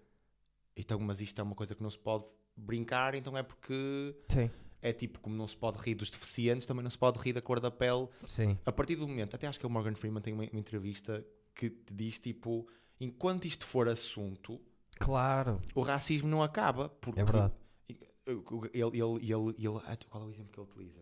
então, 0.77 0.99
mas 1.01 1.21
isto 1.21 1.39
é 1.41 1.45
uma 1.45 1.55
coisa 1.55 1.75
que 1.75 1.83
não 1.83 1.91
se 1.91 1.99
pode 1.99 2.25
brincar, 2.57 3.15
então 3.15 3.37
é 3.37 3.43
porque 3.43 4.15
Sim, 4.29 4.51
é 4.83 4.93
tipo 4.93 5.21
como 5.21 5.35
não 5.37 5.47
se 5.47 5.57
pode 5.57 5.79
rir 5.79 5.95
dos 5.95 6.11
deficientes, 6.11 6.67
também 6.67 6.83
não 6.83 6.91
se 6.91 6.99
pode 6.99 7.19
rir 7.19 7.33
da 7.33 7.41
cor 7.43 7.61
da 7.61 7.71
pele. 7.71 8.09
sim. 8.27 8.59
A 8.65 8.73
partir 8.73 8.97
do 8.97 9.07
momento, 9.07 9.35
até 9.35 9.47
acho 9.47 9.59
que 9.61 9.67
o 9.67 9.71
Morgan 9.71 9.95
Freeman 9.95 10.21
tem 10.23 10.33
uma, 10.35 10.45
uma 10.45 10.61
entrevista 10.61 11.25
que 11.55 11.69
te 11.71 11.93
diz 11.93 12.19
tipo, 12.19 12.67
enquanto 13.01 13.45
isto 13.47 13.65
for 13.67 13.89
assunto, 13.89 14.61
Claro. 14.99 15.61
o 15.75 15.81
racismo 15.81 16.29
não 16.29 16.43
acaba. 16.43 16.89
Porque 16.89 17.21
É 17.21 17.25
verdade. 17.25 17.55
ele, 17.89 18.41
ele, 18.73 18.99
ele, 19.03 19.55
ele, 19.59 19.81
qual 20.09 20.23
é 20.23 20.27
o 20.27 20.31
exemplo 20.31 20.53
que 20.53 20.61
ele 20.61 20.67
utiliza? 20.69 21.01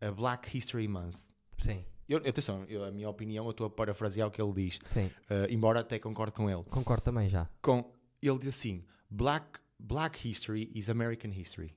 A 0.00 0.10
Black 0.10 0.56
History 0.56 0.86
Month. 0.88 1.16
Sim, 1.58 1.84
Eu, 2.08 2.18
atenção, 2.18 2.64
eu- 2.64 2.84
a 2.84 2.90
minha 2.90 3.08
opinião, 3.08 3.44
eu 3.46 3.50
estou 3.50 3.66
a 3.66 3.70
parafrasear 3.70 4.28
o 4.28 4.30
que 4.30 4.40
ele 4.42 4.52
diz, 4.52 4.78
sim. 4.84 5.10
eh, 5.30 5.46
embora 5.50 5.80
até 5.80 5.98
concorde 5.98 6.32
com 6.34 6.48
ele. 6.50 6.62
Concordo 6.64 7.02
também 7.02 7.28
já. 7.28 7.48
Com, 7.62 7.92
ele 8.22 8.38
diz 8.38 8.48
assim: 8.48 8.84
Black, 9.10 9.60
Black 9.78 10.28
History 10.28 10.70
is 10.74 10.88
American 10.88 11.30
History. 11.30 11.74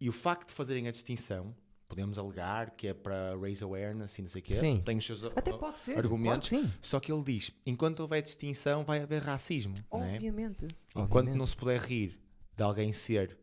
E 0.00 0.08
o 0.08 0.12
facto 0.12 0.48
de 0.48 0.54
fazerem 0.54 0.86
a 0.88 0.90
distinção, 0.90 1.54
podemos 1.88 2.18
alegar 2.18 2.72
que 2.72 2.88
é 2.88 2.94
para 2.94 3.36
raise 3.40 3.62
awareness 3.62 4.18
e 4.18 4.22
não 4.22 4.28
sei 4.28 4.40
o 4.40 4.44
quê, 4.44 4.54
Sim. 4.54 4.82
tem 4.84 4.98
os 4.98 5.04
seus 5.06 5.24
Até 5.24 5.52
uh, 5.54 5.58
pode 5.58 5.80
ser. 5.80 5.96
argumentos, 5.96 6.48
que 6.48 6.56
sim. 6.60 6.72
só 6.82 7.00
que 7.00 7.12
ele 7.12 7.22
diz: 7.22 7.50
enquanto 7.64 8.00
houver 8.00 8.20
distinção, 8.22 8.84
vai 8.84 9.00
haver 9.00 9.22
racismo. 9.22 9.74
é? 9.76 9.82
Obviamente. 9.90 10.66
Enquanto 10.90 11.12
Obviamente. 11.12 11.38
não 11.38 11.46
se 11.46 11.56
puder 11.56 11.80
rir 11.80 12.18
de 12.56 12.62
alguém 12.62 12.92
ser 12.92 13.38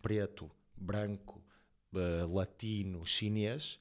preto, 0.00 0.50
branco, 0.76 1.42
eh, 1.94 2.24
latino, 2.28 3.04
chinês, 3.04 3.78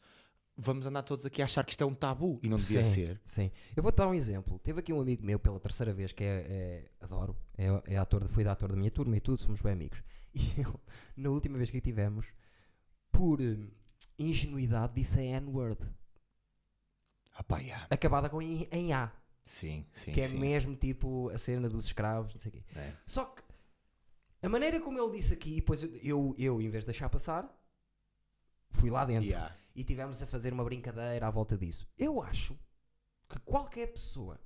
vamos 0.61 0.85
andar 0.85 1.03
todos 1.03 1.25
aqui 1.25 1.41
a 1.41 1.45
achar 1.45 1.63
que 1.63 1.71
isto 1.71 1.81
é 1.83 1.87
um 1.87 1.95
tabu 1.95 2.39
e 2.43 2.49
não 2.49 2.57
devia 2.57 2.83
Sim, 2.83 2.91
ser. 2.93 3.21
Sim. 3.23 3.51
Eu 3.75 3.81
vou-te 3.81 3.95
dar 3.95 4.07
um 4.07 4.13
exemplo. 4.13 4.59
Teve 4.59 4.81
aqui 4.81 4.91
um 4.91 4.99
amigo 4.99 5.25
meu 5.25 5.39
pela 5.39 5.59
terceira 5.59 5.93
vez 5.93 6.11
que 6.11 6.23
é, 6.23 6.45
é- 6.49 6.91
adoro, 7.01 7.35
é, 7.57 7.67
é 7.93 7.97
ator, 7.97 8.27
foi 8.27 8.43
da 8.43 8.51
ator 8.51 8.69
da 8.71 8.75
minha 8.75 8.91
turma 8.91 9.15
e 9.15 9.19
tudo, 9.21 9.41
somos 9.41 9.61
bem 9.61 9.73
amigos. 9.73 10.03
E 10.35 10.61
ele, 10.61 10.73
na 11.17 11.29
última 11.31 11.57
vez 11.57 11.71
que 11.71 11.77
aqui 11.77 11.89
tivemos, 11.89 12.27
por 13.11 13.41
hum, 13.41 13.67
ingenuidade, 14.19 14.93
disse 14.93 15.19
a 15.19 15.23
N-word, 15.23 15.79
Ah, 17.33 17.41
pá, 17.43 17.57
yeah. 17.59 17.87
acabada 17.89 18.29
com 18.29 18.39
em, 18.41 18.67
em 18.71 18.93
A, 18.93 19.11
Sim, 19.43 19.87
sim, 19.91 20.11
que 20.11 20.21
é 20.21 20.27
sim. 20.27 20.37
mesmo 20.37 20.75
tipo 20.75 21.29
a 21.29 21.37
cena 21.39 21.67
dos 21.67 21.85
escravos, 21.85 22.33
não 22.35 22.39
sei 22.39 22.49
o 22.49 22.51
quê. 22.53 22.63
É. 22.75 22.93
Só 23.07 23.25
que 23.25 23.41
a 24.43 24.47
maneira 24.49 24.79
como 24.79 24.99
ele 25.01 25.17
disse 25.17 25.33
aqui, 25.33 25.55
depois 25.55 25.81
eu, 25.81 25.95
eu, 26.03 26.35
eu, 26.37 26.61
em 26.61 26.69
vez 26.69 26.83
de 26.83 26.91
deixar 26.91 27.09
passar, 27.09 27.49
fui 28.71 28.89
lá 28.89 29.05
dentro. 29.05 29.29
Yeah. 29.29 29.55
e 29.75 29.83
tivemos 29.83 30.21
a 30.21 30.27
fazer 30.27 30.51
uma 30.53 30.63
brincadeira 30.63 31.27
à 31.27 31.29
volta 31.31 31.57
disso. 31.57 31.87
Eu 31.97 32.21
acho 32.21 32.57
que 33.29 33.39
qualquer 33.41 33.87
pessoa 33.87 34.39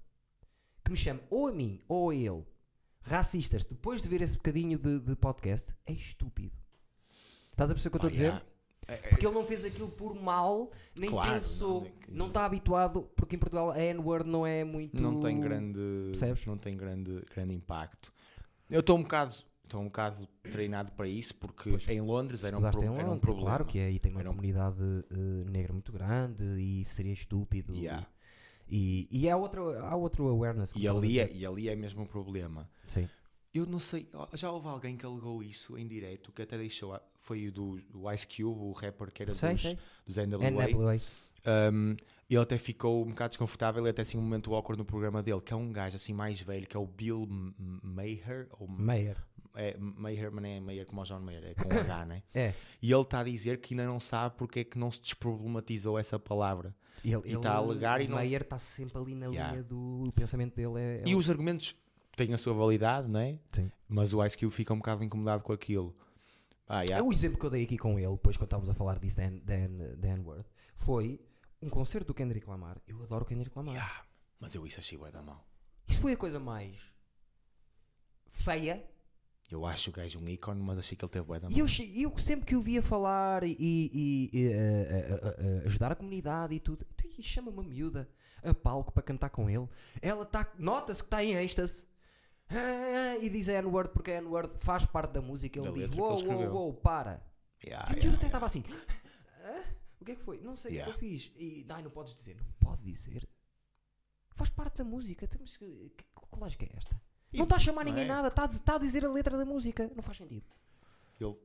que 0.83 0.91
me 0.91 0.97
chame 0.97 1.21
ou 1.29 1.47
a 1.47 1.51
mim 1.51 1.81
ou 1.87 2.09
a 2.09 2.15
ele 2.15 2.45
racistas 3.01 3.63
depois 3.63 4.01
de 4.01 4.07
ver 4.07 4.21
esse 4.21 4.35
bocadinho 4.35 4.77
de, 4.77 4.99
de 4.99 5.15
podcast 5.15 5.73
é 5.85 5.91
estúpido. 5.93 6.55
Estás 7.51 7.69
a 7.69 7.73
perceber 7.73 7.95
o 7.95 7.99
que 7.99 8.05
eu 8.05 8.07
estou 8.07 8.07
a 8.07 8.09
Pá, 8.09 8.11
dizer? 8.11 8.23
yeah. 8.25 8.45
É, 8.85 8.93
é, 8.95 8.97
Porque 9.09 9.25
ele 9.25 9.33
não 9.33 9.45
fez 9.45 9.63
aquilo 9.63 9.89
por 9.89 10.13
mal, 10.13 10.69
nem 10.93 11.09
Claro, 11.09 11.31
pensou, 11.33 11.89
não 12.09 12.27
está 12.27 12.43
habituado, 12.45 13.03
porque 13.15 13.37
em 13.37 13.39
Portugal 13.39 13.71
a 13.71 13.79
N-word 13.79 14.29
não 14.29 14.45
é 14.45 14.63
muito. 14.65 15.01
Não 15.01 15.21
tem 15.21 15.39
grande, 15.39 15.79
Percebes? 16.07 16.45
não 16.45 16.57
tem 16.57 16.75
grande, 16.75 17.23
grande 17.33 17.53
impacto. 17.53 18.13
Eu 18.69 18.81
estou 18.81 18.97
um 18.97 19.03
bocado, 19.03 19.35
estou 19.73 19.81
um 19.81 19.85
bocado 19.85 20.27
treinado 20.51 20.91
para 20.91 21.07
isso 21.07 21.33
porque 21.35 21.71
Pois, 21.71 21.87
em 21.89 21.99
Londres 22.01 22.43
era 22.43 22.57
um, 22.57 22.61
pro- 22.61 22.81
em 22.81 22.85
era 22.85 22.91
um 22.93 22.97
Londres, 23.07 23.19
problema. 23.21 23.47
Claro 23.49 23.65
que 23.65 23.79
é, 23.79 23.91
e 23.91 23.99
tem 23.99 24.11
uma 24.11 24.21
Era 24.21 24.29
um- 24.29 24.33
comunidade 24.35 24.77
eh, 25.11 25.49
negra 25.49 25.73
muito 25.73 25.91
grande 25.91 26.43
e 26.61 26.85
seria 26.85 27.11
estúpido. 27.13 27.75
Yeah. 27.75 28.07
E, 28.69 29.07
e 29.11 29.29
há, 29.29 29.35
outro, 29.35 29.69
há 29.79 29.95
outro 29.95 30.27
awareness. 30.29 30.73
E 30.75 30.87
ali, 30.87 31.19
é, 31.19 31.31
e 31.33 31.45
ali 31.45 31.69
é 31.69 31.75
mesmo 31.75 32.03
um 32.03 32.05
problema. 32.05 32.69
Sim. 32.87 33.09
Eu 33.53 33.65
não 33.67 33.79
sei, 33.79 34.07
já 34.33 34.51
houve 34.51 34.67
alguém 34.67 34.95
que 34.97 35.05
alegou 35.05 35.43
isso 35.43 35.77
em 35.77 35.87
direto, 35.87 36.31
que 36.31 36.41
até 36.41 36.57
deixou, 36.57 36.99
foi 37.19 37.47
o 37.47 37.51
do, 37.51 37.79
do 37.89 38.11
Ice 38.11 38.25
Cube, 38.27 38.59
o 38.61 38.71
rapper 38.71 39.11
que 39.11 39.21
era 39.21 39.33
Sei, 39.33 39.51
dos, 39.53 39.61
sei. 39.61 39.77
dos 40.07 40.17
NWA. 40.17 40.49
NWA. 40.49 41.01
Um, 41.45 41.95
ele 42.29 42.39
até 42.41 42.57
ficou 42.57 43.03
um 43.05 43.09
bocado 43.09 43.29
desconfortável 43.31 43.85
e 43.85 43.89
até 43.89 44.01
assim 44.01 44.17
um 44.17 44.21
momento 44.21 44.55
awkward 44.55 44.79
no 44.79 44.85
programa 44.85 45.21
dele, 45.21 45.41
que 45.41 45.53
é 45.53 45.55
um 45.55 45.71
gajo 45.71 45.95
assim 45.97 46.13
mais 46.13 46.41
velho, 46.41 46.65
que 46.65 46.75
é 46.75 46.79
o 46.79 46.87
Bill 46.87 47.27
Maher, 47.83 48.47
ou 48.59 48.67
Mayer. 48.67 49.17
É, 49.55 49.77
Maher, 49.77 50.31
mas 50.31 50.41
não 50.43 50.49
é 50.49 50.59
Maher 50.59 50.85
como 50.85 51.01
o 51.01 51.03
John 51.03 51.19
Mayer, 51.19 51.43
é 51.45 51.53
com 51.53 51.69
H, 51.77 52.05
né? 52.05 52.23
É. 52.33 52.53
E 52.81 52.91
ele 52.91 53.01
está 53.01 53.19
a 53.19 53.23
dizer 53.23 53.59
que 53.59 53.73
ainda 53.73 53.85
não 53.85 53.99
sabe 53.99 54.35
porque 54.37 54.59
é 54.61 54.63
que 54.63 54.77
não 54.77 54.91
se 54.91 55.01
desproblematizou 55.01 55.97
essa 55.99 56.17
palavra. 56.19 56.75
Ele, 57.03 57.21
E 57.25 57.37
tá 57.37 57.53
a 57.53 57.57
alegar 57.57 58.01
e 58.01 58.05
o 58.05 58.09
não- 58.09 58.15
Mayer 58.17 58.41
está 58.41 58.57
sempre 58.57 58.97
ali 58.97 59.13
na 59.15 59.27
Yeah. 59.27 59.51
linha 59.51 59.63
do 59.63 60.05
o 60.07 60.11
pensamento 60.11 60.55
dele. 60.55 60.79
É, 60.79 61.01
é 61.01 61.03
E 61.09 61.15
os 61.15 61.29
argumentos 61.29 61.75
têm 62.15 62.33
a 62.33 62.37
sua 62.37 62.53
validade, 62.53 63.07
não 63.09 63.19
é? 63.19 63.37
Sim. 63.51 63.69
Mas 63.87 64.13
o 64.13 64.23
Ice 64.25 64.37
Cube 64.37 64.51
fica 64.53 64.73
um 64.73 64.77
bocado 64.77 65.03
incomodado 65.03 65.43
com 65.43 65.51
aquilo. 65.53 65.93
Ah, 66.67 66.83
É 66.83 66.87
yeah. 66.87 67.05
O 67.05 67.11
exemplo 67.11 67.37
que 67.37 67.45
eu 67.45 67.49
dei 67.49 67.63
aqui 67.63 67.77
com 67.77 67.99
ele, 67.99 68.11
depois 68.11 68.37
quando 68.37 68.45
estávamos 68.47 68.69
a 68.69 68.73
falar 68.73 68.97
disso 68.99 69.17
da 69.17 69.23
N- 69.23 69.39
da 69.41 69.53
N- 69.55 69.95
da 69.97 70.07
N-word, 70.09 70.45
foi 70.73 71.19
um 71.61 71.69
concerto 71.69 72.07
do 72.07 72.13
Kendrick 72.13 72.47
Lamar. 72.49 72.77
Eu 72.87 73.03
adoro 73.03 73.23
o 73.23 73.27
Kendrick 73.27 73.55
Lamar. 73.57 73.73
Yeah. 73.75 74.03
Mas 74.39 74.55
eu 74.55 74.65
isso 74.65 74.79
achei 74.79 74.97
bué 74.97 75.11
da 75.11 75.21
mão. 75.21 75.39
Isso 75.87 75.99
foi 76.01 76.13
a 76.13 76.17
coisa 76.17 76.39
mais 76.39 76.93
feia. 78.29 78.83
Eu 79.53 79.65
acho 79.65 79.89
o 79.89 79.93
gajo 79.93 80.19
um 80.19 80.27
ícone, 80.27 80.61
mas 80.61 80.77
achei 80.79 80.97
que 80.97 81.03
ele 81.05 81.11
teve 81.11 81.25
bué 81.25 81.39
da 81.39 81.49
mão. 81.49 81.55
E 81.57 81.59
eu, 81.59 81.65
eu 82.11 82.17
sempre 82.17 82.45
que 82.45 82.55
o 82.55 82.61
via 82.61 82.81
falar 82.81 83.43
e, 83.43 83.55
e- 83.59 84.29
e, 84.33 84.47
eh, 84.47 84.51
eh, 84.51 85.35
eh, 85.37 85.63
ajudar 85.65 85.91
a 85.91 85.95
comunidade 85.95 86.53
e 86.55 86.59
tudo, 86.59 86.85
então, 86.93 87.09
e 87.17 87.21
chama 87.23 87.49
uma 87.51 87.63
miúda 87.63 88.09
a 88.43 88.53
palco 88.53 88.91
para 88.91 89.03
cantar 89.03 89.29
com 89.29 89.49
ele. 89.49 89.67
Ela 90.01 90.23
está, 90.23 90.51
nota-se 90.57 91.01
que 91.01 91.07
está 91.07 91.23
em 91.23 91.33
êxtase. 91.35 91.85
Ah, 92.49 93.17
e 93.21 93.29
diz 93.29 93.47
a 93.49 93.53
N-word 93.53 93.91
porque 93.93 94.11
a 94.11 94.17
N-word 94.17 94.53
faz 94.59 94.85
parte 94.85 95.11
da 95.13 95.21
música. 95.21 95.57
Ele 95.59 95.67
Da 95.69 95.87
diz: 95.87 95.97
Uou, 95.97 96.23
uou, 96.25 96.51
uou, 96.53 96.73
para. 96.73 97.23
Yeah, 97.63 97.89
E 97.89 97.93
a 97.93 97.95
yeah, 97.95 98.01
miúda 98.01 98.07
até 98.17 98.25
yeah. 98.25 98.27
estava 98.27 98.45
assim: 98.45 98.63
"Hã? 99.43 99.63
O 100.01 100.05
que 100.05 100.11
é 100.11 100.15
que 100.15 100.23
foi? 100.23 100.37
Não 100.41 100.55
sei 100.57 100.71
o 100.71 100.73
Yeah. 100.73 100.91
que 100.91 100.97
eu 100.97 101.09
fiz. 101.09 101.31
E 101.37 101.65
ai, 101.69 101.81
não 101.81 101.89
podes 101.89 102.13
dizer. 102.13 102.35
Não 102.35 102.45
pode 102.59 102.83
dizer. 102.83 103.25
Faz 104.35 104.49
parte 104.49 104.77
da 104.77 104.83
música. 104.83 105.25
Temos 105.27 105.55
que, 105.55 105.65
que, 105.95 106.03
que 106.03 106.39
lógica 106.39 106.65
é 106.65 106.69
esta? 106.75 106.99
Não 107.37 107.43
está 107.45 107.55
a 107.55 107.59
chamar 107.59 107.83
ninguém 107.85 108.03
é? 108.03 108.07
nada, 108.07 108.27
está 108.27 108.43
a, 108.43 108.47
dizer- 108.47 108.59
está 108.61 108.75
a 108.75 108.77
dizer 108.79 109.05
a 109.05 109.11
letra 109.11 109.37
da 109.37 109.45
música. 109.45 109.89
Não 109.95 110.03
faz 110.03 110.17
sentido. 110.17 110.45
Ele 111.19 111.35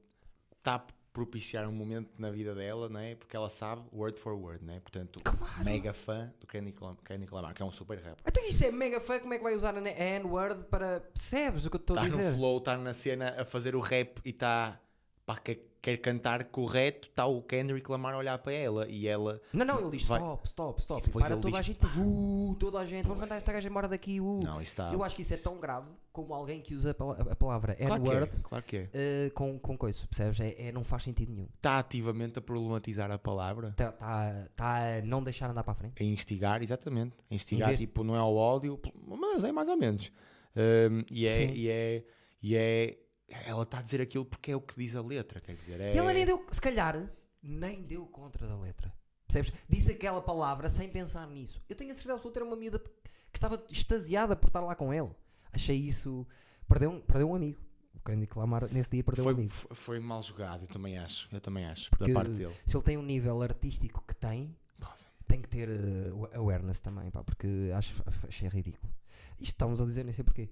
está 0.58 0.74
a 0.76 0.84
propiciar 1.12 1.66
um 1.68 1.72
momento 1.72 2.10
na 2.18 2.30
vida 2.30 2.54
dela, 2.54 2.88
não 2.88 3.00
é? 3.00 3.14
Porque 3.16 3.34
ela 3.36 3.48
sabe 3.50 3.82
word 3.92 4.20
for 4.20 4.34
word, 4.34 4.64
não 4.64 4.74
é? 4.74 4.80
Portanto, 4.80 5.20
mega 5.64 5.92
fã 5.92 6.32
do 6.40 6.46
Kendrick 6.46 6.80
Lam- 6.82 6.96
Kendrick 7.04 7.34
Lamar, 7.34 7.54
que 7.54 7.62
é 7.62 7.64
um 7.64 7.72
super 7.72 7.96
rapper. 7.98 8.22
Então 8.26 8.48
isso 8.48 8.64
é 8.64 8.70
mega 8.70 9.00
fã, 9.00 9.18
como 9.18 9.34
é 9.34 9.38
que 9.38 9.42
vai 9.42 9.54
usar 9.54 9.74
a 9.76 9.80
a 9.80 9.88
N-word 9.90 10.64
para... 10.64 11.00
Percebes 11.00 11.64
o 11.66 11.70
que 11.70 11.76
eu 11.76 11.80
estou 11.80 11.98
a 11.98 12.04
Está 12.04 12.16
dizer? 12.16 12.30
no 12.30 12.36
flow, 12.36 12.58
está 12.58 12.76
na 12.76 12.94
cena 12.94 13.34
a 13.40 13.44
fazer 13.44 13.74
o 13.74 13.80
rap 13.80 14.20
e 14.24 14.30
está... 14.30 14.78
Pá, 15.26 15.36
quer, 15.38 15.58
quer 15.80 15.96
cantar 15.98 16.44
correto, 16.44 17.08
está 17.08 17.24
o 17.26 17.40
Kendrick 17.42 17.90
Lamar 17.90 18.14
a 18.14 18.18
olhar 18.18 18.38
para 18.38 18.52
ela 18.52 18.88
e 18.88 19.06
ela... 19.06 19.40
Não, 19.52 19.64
não, 19.64 19.80
ele 19.80 19.90
diz 19.96 20.06
Vai- 20.08 20.18
stop, 20.18 20.46
stop, 20.48 20.80
stop. 20.80 21.00
E 21.02 21.06
depois 21.06 21.24
para 21.24 21.34
ele 21.34 21.42
toda 21.42 21.56
a 21.58 21.60
diz, 21.60 21.66
gente, 21.68 21.86
uh, 21.86 22.56
toda 22.58 22.78
a 22.80 22.84
gente, 22.86 23.04
vamos 23.04 23.20
mandar 23.20 23.36
esta 23.36 23.52
gaja 23.52 23.68
embora 23.68 23.86
daqui, 23.88 24.20
uh. 24.20 24.40
Não, 24.42 24.60
isso 24.60 24.72
está... 24.72 24.92
Eu 24.92 25.02
acho 25.04 25.14
que 25.14 25.22
isso 25.22 25.34
é 25.34 25.36
tão 25.36 25.58
grave 25.58 25.88
como 26.12 26.34
alguém 26.34 26.60
que 26.60 26.74
usa 26.74 26.90
a 26.90 26.94
pala- 26.94 27.28
a 27.30 27.36
palavra 27.36 27.74
Claro 27.76 28.02
que 28.02 28.08
é, 28.08 28.12
N-word 28.12 28.32
claro 28.42 28.64
que 28.64 28.76
é. 28.76 28.88
eh, 28.92 29.30
com, 29.34 29.56
com 29.58 29.78
coisa, 29.78 30.04
percebes? 30.08 30.40
É, 30.40 30.68
é- 30.68 30.72
não 30.72 30.82
faz 30.82 31.04
sentido 31.04 31.32
nenhum. 31.32 31.46
Está 31.54 31.78
ativamente 31.78 32.38
a 32.40 32.42
problematizar 32.42 33.10
a 33.12 33.18
palavra. 33.18 33.68
Está 33.68 33.92
tá, 33.92 34.48
tá 34.56 34.96
a 34.98 35.02
não 35.02 35.22
deixar 35.22 35.48
andar 35.48 35.62
para 35.62 35.72
a 35.72 35.76
frente. 35.76 36.02
A 36.02 36.04
instigar, 36.04 36.60
exatamente. 36.62 37.14
A 37.30 37.34
instigar, 37.34 37.76
tipo, 37.76 38.02
não 38.02 38.16
é 38.16 38.18
ao 38.18 38.34
ódio, 38.34 38.80
mas 39.06 39.44
é 39.44 39.52
mais 39.52 39.68
ou 39.68 39.76
menos. 39.76 40.10
Um, 40.56 41.04
e, 41.10 41.26
é, 41.26 41.32
Sim. 41.34 41.52
e 41.54 41.68
é. 41.68 42.04
E 42.42 42.56
é. 42.56 42.98
Ela 43.28 43.62
está 43.62 43.78
a 43.78 43.82
dizer 43.82 44.00
aquilo 44.00 44.24
porque 44.24 44.50
é 44.52 44.56
o 44.56 44.60
que 44.60 44.74
diz 44.76 44.96
a 44.96 45.02
letra, 45.02 45.40
quer 45.40 45.54
dizer. 45.54 45.80
É, 45.80 45.96
ela 45.96 46.12
nem 46.12 46.24
deu, 46.24 46.44
se 46.50 46.60
calhar, 46.60 47.10
nem 47.42 47.82
deu 47.82 48.06
contra 48.06 48.46
da 48.46 48.56
letra. 48.56 48.92
Percebes? 49.26 49.52
Disse 49.68 49.92
aquela 49.92 50.22
palavra 50.22 50.68
sem 50.68 50.88
pensar 50.88 51.26
nisso. 51.28 51.62
Eu 51.68 51.76
tenho 51.76 51.90
a 51.90 51.94
certeza 51.94 52.14
absoluta, 52.14 52.38
era 52.38 52.46
uma 52.46 52.56
miúda 52.56 52.78
que 52.78 53.36
estava 53.36 53.62
extasiada 53.70 54.34
por 54.34 54.46
estar 54.48 54.60
lá 54.60 54.74
com 54.74 54.92
ele. 54.92 55.10
Achei 55.52 55.76
isso. 55.76 56.26
Perdeu 56.66 56.90
um, 56.90 57.00
perdeu 57.00 57.30
um 57.30 57.34
amigo. 57.34 57.60
O 57.94 58.00
Kendrick 58.00 58.38
Lamar 58.38 58.72
nesse 58.72 58.90
dia 58.90 59.04
perdeu 59.04 59.24
Foi, 59.24 59.34
um 59.34 59.36
amigo. 59.36 59.52
foi, 59.52 59.76
foi 59.76 60.00
mal 60.00 60.22
jogado, 60.22 60.62
eu 60.62 60.68
também 60.68 60.96
acho. 60.98 61.28
Eu 61.30 61.40
também 61.40 61.66
acho, 61.66 61.90
Porque- 61.90 62.10
da 62.10 62.14
parte 62.20 62.32
dele. 62.32 62.54
Se 62.64 62.74
ele 62.76 62.84
tem 62.84 62.96
um 62.96 63.02
nível 63.02 63.42
artístico 63.42 64.02
que 64.06 64.14
tem, 64.14 64.56
Nossa. 64.78 65.08
tem 65.26 65.42
que 65.42 65.48
ter 65.48 65.68
eh, 65.68 66.36
awareness 66.36 66.80
também, 66.80 67.10
pá, 67.10 67.22
porque 67.22 67.70
acho, 67.74 68.02
achei 68.26 68.48
ridículo. 68.48 68.90
Isto 69.38 69.52
estamos 69.52 69.80
a 69.80 69.84
dizer, 69.84 70.04
nem 70.04 70.14
sei 70.14 70.24
porquê. 70.24 70.48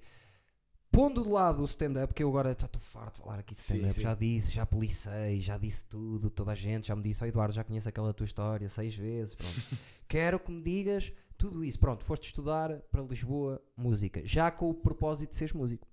Pondo 0.96 1.22
de 1.22 1.28
lado 1.28 1.60
o 1.60 1.66
stand-up, 1.66 2.14
que 2.14 2.22
eu 2.22 2.28
agora 2.30 2.56
já 2.58 2.64
estou 2.64 2.80
farto 2.80 3.16
de 3.16 3.20
falar 3.20 3.38
aqui 3.38 3.54
de 3.54 3.60
stand-up, 3.60 4.00
já 4.00 4.14
disse, 4.14 4.50
já 4.50 4.64
policei, 4.64 5.42
já 5.42 5.58
disse 5.58 5.84
tudo, 5.84 6.30
toda 6.30 6.52
a 6.52 6.54
gente 6.54 6.86
já 6.86 6.96
me 6.96 7.02
disse, 7.02 7.22
ó 7.22 7.26
Eduardo, 7.26 7.52
já 7.52 7.62
conheço 7.62 7.86
aquela 7.86 8.14
tua 8.14 8.24
história 8.24 8.66
seis 8.66 8.94
vezes, 8.94 9.34
pronto. 9.34 9.54
Quero 10.08 10.40
que 10.40 10.50
me 10.50 10.62
digas 10.62 11.12
tudo 11.36 11.62
isso. 11.62 11.78
Pronto, 11.78 12.02
foste 12.02 12.28
estudar 12.28 12.80
para 12.90 13.02
Lisboa 13.02 13.62
música, 13.76 14.22
já 14.24 14.50
com 14.50 14.70
o 14.70 14.74
propósito 14.74 15.32
de 15.32 15.36
seres 15.36 15.52
músico. 15.52 15.86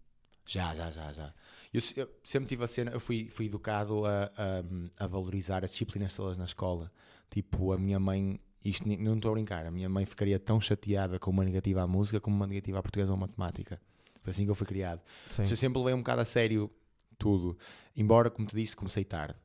Já, 0.46 0.74
já, 0.74 0.90
já, 0.90 1.12
já. 1.12 1.34
Eu, 1.74 1.82
eu 1.98 2.10
sempre 2.24 2.48
tive 2.48 2.64
a 2.64 2.68
cena, 2.68 2.92
eu 2.92 3.00
fui, 3.02 3.28
fui 3.30 3.48
educado 3.48 4.06
a, 4.06 4.32
a, 4.38 5.04
a 5.04 5.06
valorizar 5.06 5.66
as 5.66 5.72
disciplinas 5.72 6.16
todas 6.16 6.38
na 6.38 6.46
escola. 6.46 6.90
Tipo, 7.30 7.74
a 7.74 7.78
minha 7.78 8.00
mãe, 8.00 8.40
isto 8.64 8.88
não 8.88 9.18
estou 9.18 9.32
a 9.32 9.34
brincar, 9.34 9.66
a 9.66 9.72
minha 9.72 9.90
mãe 9.90 10.06
ficaria 10.06 10.40
tão 10.40 10.62
chateada 10.62 11.20
com 11.20 11.30
uma 11.30 11.44
negativa 11.44 11.82
à 11.82 11.88
música 11.88 12.22
como 12.22 12.38
uma 12.38 12.48
negativa 12.48 12.80
à 12.80 12.82
portuguesa 12.82 13.12
ou 13.12 13.18
à 13.18 13.20
matemática. 13.20 13.82
Foi 14.24 14.32
assim 14.32 14.46
que 14.46 14.52
eu 14.52 14.56
fui 14.56 14.66
criado. 14.66 15.02
Sim. 15.30 15.44
Eu 15.44 15.58
sempre 15.58 15.78
levei 15.80 15.94
um 15.94 16.00
bocado 16.00 16.22
a 16.22 16.26
sério 16.26 16.72
tudo. 17.18 17.58
Embora, 17.96 18.30
como 18.30 18.48
te 18.48 18.56
disse, 18.56 18.76
comecei 18.76 19.04
tarde. 19.04 19.36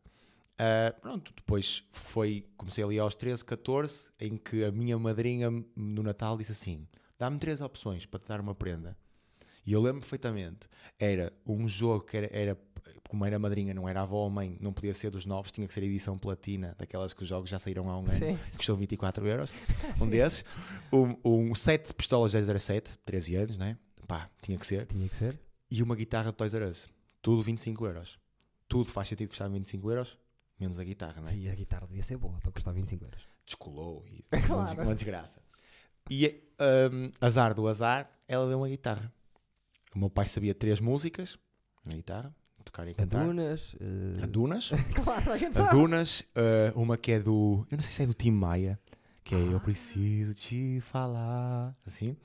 Ah, 0.59 0.93
pronto, 1.01 1.33
depois 1.37 1.85
foi, 1.93 2.45
comecei 2.57 2.83
ali 2.83 2.99
aos 2.99 3.15
13, 3.15 3.45
14, 3.45 4.11
em 4.19 4.37
que 4.37 4.65
a 4.65 4.73
minha 4.73 4.99
madrinha 4.99 5.51
no 5.77 6.03
Natal 6.03 6.37
disse 6.37 6.53
assim: 6.53 6.87
dá-me 7.17 7.39
três 7.39 7.61
opções 7.61 8.05
para 8.05 8.19
te 8.19 8.27
dar 8.27 8.41
uma 8.41 8.55
prenda. 8.55 8.97
E 9.65 9.73
eu 9.73 9.81
lembro 9.81 10.01
perfeitamente, 10.01 10.69
era 10.99 11.33
um 11.47 11.69
jogo 11.69 12.05
que 12.05 12.17
era, 12.17 12.29
era 12.33 12.59
como 13.09 13.25
era 13.25 13.39
madrinha, 13.39 13.73
não 13.73 13.89
era 13.89 14.03
avó 14.03 14.25
ou 14.25 14.31
mãe, 14.31 14.57
não 14.61 14.73
podia 14.73 14.93
ser 14.95 15.11
dos 15.11 15.27
novos, 15.27 15.53
tinha 15.53 15.67
que 15.67 15.75
ser 15.75 15.83
edição 15.83 16.19
platina, 16.19 16.75
daquelas 16.79 17.13
que 17.13 17.23
os 17.23 17.29
jogos 17.29 17.51
já 17.51 17.59
saíram 17.59 17.89
há 17.89 17.97
um 17.97 18.01
ano, 18.01 18.09
Sim. 18.09 18.39
custou 18.57 18.77
24 18.77 19.27
euros, 19.27 19.51
um 20.01 20.09
desses, 20.09 20.45
um, 20.93 21.17
um 21.25 21.55
set 21.55 21.89
de 21.89 21.95
pistolas 21.95 22.33
007, 22.33 22.99
13 23.05 23.37
anos, 23.37 23.59
né? 23.59 23.79
Pá, 24.09 24.29
tinha 24.43 24.59
que 24.59 24.67
ser, 24.67 24.87
Tinha 24.87 25.09
que 25.09 25.15
ser. 25.15 25.39
e 25.71 25.83
uma 25.83 25.95
guitarra 25.95 26.31
de 26.33 26.37
Toys 26.37 26.53
R 26.55 26.65
Us, 26.65 26.89
tudo 27.23 27.43
25 27.43 27.87
euros. 27.87 28.19
Tudo 28.67 28.87
faz 28.91 29.07
sentido 29.09 29.29
custar 29.29 29.49
25 29.49 29.91
euros, 29.91 30.19
menos 30.59 30.81
a 30.81 30.85
guitarra, 30.85 31.21
né? 31.23 31.31
Sim, 31.31 31.49
a 31.49 31.55
guitarra 31.55 31.87
devia 31.87 32.03
ser 32.03 32.17
boa 32.17 32.39
para 32.41 32.51
custar 32.51 32.75
25 32.75 33.05
euros. 33.05 33.23
Descolou 33.47 34.05
e 34.07 34.25
Claro. 34.31 34.49
uma, 34.57 34.65
des- 34.65 34.75
uma 34.75 34.95
desgraça. 34.95 35.41
E 36.11 36.43
hum, 36.91 37.13
azar 37.21 37.55
do 37.55 37.69
azar, 37.69 38.11
ela 38.27 38.49
deu 38.49 38.59
uma 38.59 38.69
guitarra. 38.69 39.13
O 39.95 39.99
meu 39.99 40.11
pai 40.11 40.27
sabia 40.27 40.55
três 40.55 40.81
músicas 40.81 41.39
na 41.85 41.95
guitarra, 41.95 42.35
tocar 42.65 42.87
e 42.89 42.95
cantar. 42.95 43.23
Adunas. 43.23 43.75
eh, 43.81 44.23
A 44.23 44.27
Dunas. 44.27 44.71
claro, 45.05 45.33
a 45.33 45.37
gente 45.37 45.51
A 45.53 45.65
sabe. 45.65 45.71
Dunas, 45.71 46.21
uh, 46.21 46.79
uma 46.81 46.97
que 46.99 47.13
é 47.13 47.21
do. 47.21 47.67
Eu 47.71 47.77
não 47.77 47.83
sei 47.85 47.93
se 47.93 48.03
é 48.03 48.07
do 48.07 48.15
Tim 48.15 48.31
Maia, 48.31 48.79
que 49.29 49.35
é 49.35 49.39
Eu. 49.39 49.61
Preciso 49.61 50.33
Te 50.33 50.81
Falar. 50.81 51.77
Assim. 51.87 52.17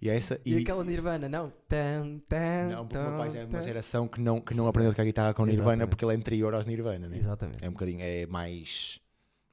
E 0.00 0.08
é 0.08 0.16
essa. 0.16 0.40
E, 0.44 0.58
aquela 0.58 0.84
Nirvana, 0.84 1.28
não? 1.28 1.52
Tan, 1.68 2.20
tan, 2.28 2.68
Não, 2.70 2.86
porque 2.86 2.98
o 2.98 3.10
meu 3.10 3.18
pai 3.18 3.30
já 3.30 3.40
é 3.40 3.44
de 3.44 3.50
uma 3.50 3.62
geração 3.62 4.06
que 4.06 4.20
não, 4.20 4.40
que 4.40 4.54
não 4.54 4.68
aprendeu 4.68 4.90
a 4.90 4.92
tocar 4.92 5.04
guitarra 5.04 5.34
com 5.34 5.44
Nirvana 5.44 5.62
Exatamente. 5.62 5.88
porque 5.88 6.04
ele 6.04 6.12
é 6.12 6.16
anterior 6.16 6.54
aos 6.54 6.66
Nirvana, 6.68 7.08
né? 7.08 7.18
Exatamente. 7.18 7.64
É 7.64 7.68
um 7.68 7.72
bocadinho. 7.72 7.98
É 8.00 8.26
mais. 8.26 9.00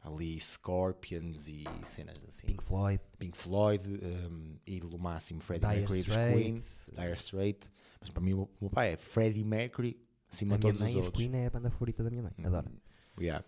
Ali 0.02 0.39
Scorpions 0.39 1.50
e 1.50 1.65
cenas 1.84 2.24
assim. 2.26 2.48
Pink 2.48 2.63
Floyd, 2.63 3.02
Pink 3.17 3.38
Floyd, 3.38 3.86
um, 3.89 4.56
ídolo 4.65 4.98
máximo, 4.98 5.41
Freddie 5.41 5.67
Dire 5.67 5.80
Mercury 5.82 6.04
dos 6.04 6.15
Queen. 6.15 6.56
Dire 6.56 7.13
Straits. 7.15 7.72
Mas 8.00 8.10
para 8.10 8.22
mim, 8.22 8.34
o 8.34 8.48
meu 8.62 8.69
pai 8.69 8.93
é 8.93 8.98
Freddie 8.98 9.43
Mercury 9.43 10.00
acima 10.32 10.56
A 10.56 10.58
de 10.58 10.62
todos 10.62 10.80
mãe, 10.80 10.91
os 10.91 11.00
os 11.00 11.06
outros. 11.08 11.24
Queen 11.24 11.36
é 11.36 11.48
a 11.48 11.50
banda 11.50 11.69
favorita 11.69 12.02
da 12.02 12.10
minha 12.10 12.24
mãe. 12.24 12.34
Adoro. 12.45 12.69
Hum, 12.69 13.22
yeah. 13.22 13.43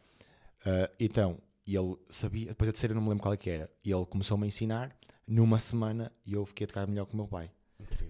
Uh, 0.65 0.93
então, 0.99 1.37
e 1.65 1.75
ele 1.75 1.95
sabia, 2.09 2.47
depois 2.47 2.69
a 2.69 2.71
terceira 2.71 2.93
não 2.93 3.01
me 3.01 3.09
lembro 3.09 3.21
qual 3.23 3.33
é 3.33 3.37
que 3.37 3.49
era, 3.49 3.69
e 3.83 3.91
ele 3.91 4.05
começou-me 4.05 4.45
a 4.45 4.47
ensinar 4.47 4.95
numa 5.27 5.59
semana 5.59 6.11
e 6.25 6.33
eu 6.33 6.45
fiquei 6.45 6.65
a 6.65 6.67
tocar 6.67 6.87
melhor 6.87 7.05
que 7.05 7.13
o 7.13 7.17
meu 7.17 7.27
pai. 7.27 7.51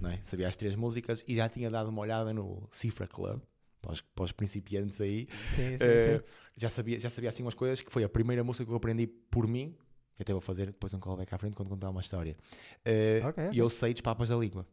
É? 0.04 0.20
Sabia 0.24 0.48
as 0.48 0.56
três 0.56 0.76
músicas 0.76 1.24
e 1.28 1.36
já 1.36 1.48
tinha 1.48 1.70
dado 1.70 1.90
uma 1.90 2.02
olhada 2.02 2.34
no 2.34 2.68
Cifra 2.72 3.08
Club, 3.08 3.42
para 3.82 3.92
os, 3.94 4.02
para 4.02 4.26
os 4.26 4.32
principiantes 4.32 5.00
aí. 5.00 5.28
Sim, 5.48 5.78
sim, 5.78 5.84
Uh, 5.84 6.24
já, 6.58 6.70
sabia, 6.70 7.00
já 7.00 7.10
sabia 7.10 7.30
assim 7.30 7.42
umas 7.44 7.54
coisas, 7.54 7.82
que 7.82 7.92
foi 7.92 8.04
a 8.04 8.10
primeira 8.10 8.44
música 8.44 8.66
que 8.66 8.72
eu 8.72 8.76
aprendi 8.76 9.08
por 9.08 9.48
mim, 9.48 9.76
que 10.16 10.22
até 10.24 10.34
vou 10.34 10.42
fazer 10.42 10.68
depois 10.68 10.94
um 10.94 11.00
callback 11.00 11.34
à 11.34 11.38
frente 11.38 11.56
quando 11.56 11.70
contar 11.70 11.90
uma 11.90 12.02
história. 12.02 12.36
Uh, 12.86 13.28
Ok, 13.28 13.44
ok. 13.46 13.50
E 13.54 13.58
eu 13.58 13.70
sei 13.70 13.94
dos 13.94 14.02
papas 14.02 14.30
da 14.30 14.36
língua. 14.36 14.68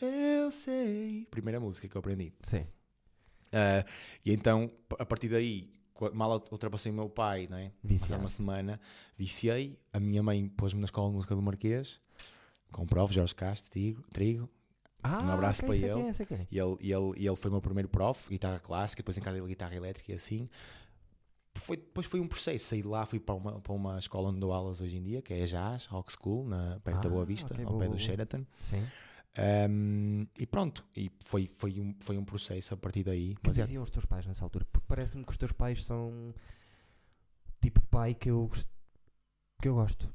Eu 0.00 0.50
sei. 0.50 1.26
Primeira 1.30 1.60
música 1.60 1.88
que 1.88 1.96
eu 1.96 2.00
aprendi. 2.00 2.32
Sim. 2.42 2.66
Uh, 3.54 3.84
e 4.24 4.32
então, 4.32 4.70
a 4.98 5.06
partir 5.06 5.28
daí, 5.28 5.72
mal 6.12 6.44
ultrapassei 6.50 6.90
o 6.90 6.94
meu 6.94 7.08
pai, 7.08 7.46
não 7.48 7.56
é? 7.56 7.70
Há 8.12 8.16
uma 8.16 8.28
semana, 8.28 8.80
viciei. 9.16 9.78
A 9.92 10.00
minha 10.00 10.22
mãe 10.22 10.48
pôs-me 10.48 10.80
na 10.80 10.86
escola 10.86 11.08
de 11.08 11.14
música 11.14 11.34
do 11.34 11.42
Marquês, 11.42 12.00
com 12.72 12.86
prof, 12.86 13.12
Jorge 13.14 13.34
Castro, 13.34 13.70
Trigo. 13.70 14.02
trigo 14.12 14.50
Ah, 15.02 15.22
Um 15.22 15.30
abraço 15.30 15.64
ok, 15.64 15.80
para 15.80 15.88
ele. 15.88 16.00
É, 16.08 16.34
é. 16.34 16.46
e, 16.50 16.58
ele, 16.58 16.76
e, 16.80 16.92
ele, 16.92 17.12
e 17.16 17.26
ele 17.26 17.36
foi 17.36 17.48
o 17.50 17.52
meu 17.52 17.60
primeiro 17.62 17.88
prof, 17.88 18.28
guitarra 18.28 18.58
clássica, 18.58 19.02
depois 19.02 19.16
em 19.16 19.20
casa 19.20 19.38
ele 19.38 19.46
guitarra 19.46 19.74
elétrica 19.74 20.12
e 20.12 20.14
assim. 20.14 20.48
Foi, 21.56 21.76
depois 21.76 22.06
foi 22.06 22.18
um 22.18 22.26
processo. 22.26 22.64
Saí 22.66 22.82
de 22.82 22.88
lá, 22.88 23.06
fui 23.06 23.20
para 23.20 23.34
uma, 23.34 23.60
para 23.60 23.72
uma 23.72 23.98
escola 23.98 24.30
onde 24.30 24.40
dou 24.40 24.52
aulas 24.52 24.80
hoje 24.80 24.96
em 24.96 25.02
dia, 25.02 25.22
que 25.22 25.32
é 25.32 25.42
a 25.42 25.46
Jazz, 25.46 25.86
Rock 25.86 26.12
School, 26.12 26.48
na, 26.48 26.80
perto 26.82 27.02
da 27.02 27.08
Ah, 27.08 27.12
Boa 27.12 27.24
Vista, 27.24 27.54
ok, 27.54 27.64
ao 27.64 27.70
boa, 27.70 27.80
pé 27.80 27.86
boa, 27.86 27.96
do. 27.96 28.02
Sheraton. 28.02 28.44
Sim. 28.60 28.84
Um, 29.36 30.26
e 30.38 30.46
pronto, 30.46 30.84
e 30.96 31.10
foi, 31.24 31.48
foi, 31.56 31.80
um, 31.80 31.94
foi 32.00 32.16
um 32.16 32.24
processo 32.24 32.74
a 32.74 32.76
partir 32.76 33.02
daí. 33.02 33.34
que 33.34 33.40
Mas 33.48 33.58
é, 33.58 33.62
diziam 33.62 33.82
os 33.82 33.90
teus 33.90 34.06
pais 34.06 34.24
nessa 34.26 34.44
altura? 34.44 34.64
Porque 34.70 34.86
parece-me 34.86 35.24
que 35.24 35.30
os 35.30 35.36
teus 35.36 35.52
pais 35.52 35.84
são 35.84 36.08
o 36.30 36.34
tipo 37.60 37.80
de 37.80 37.86
pai 37.88 38.14
que 38.14 38.30
eu, 38.30 38.48
que 39.60 39.68
eu 39.68 39.74
gosto. 39.74 40.08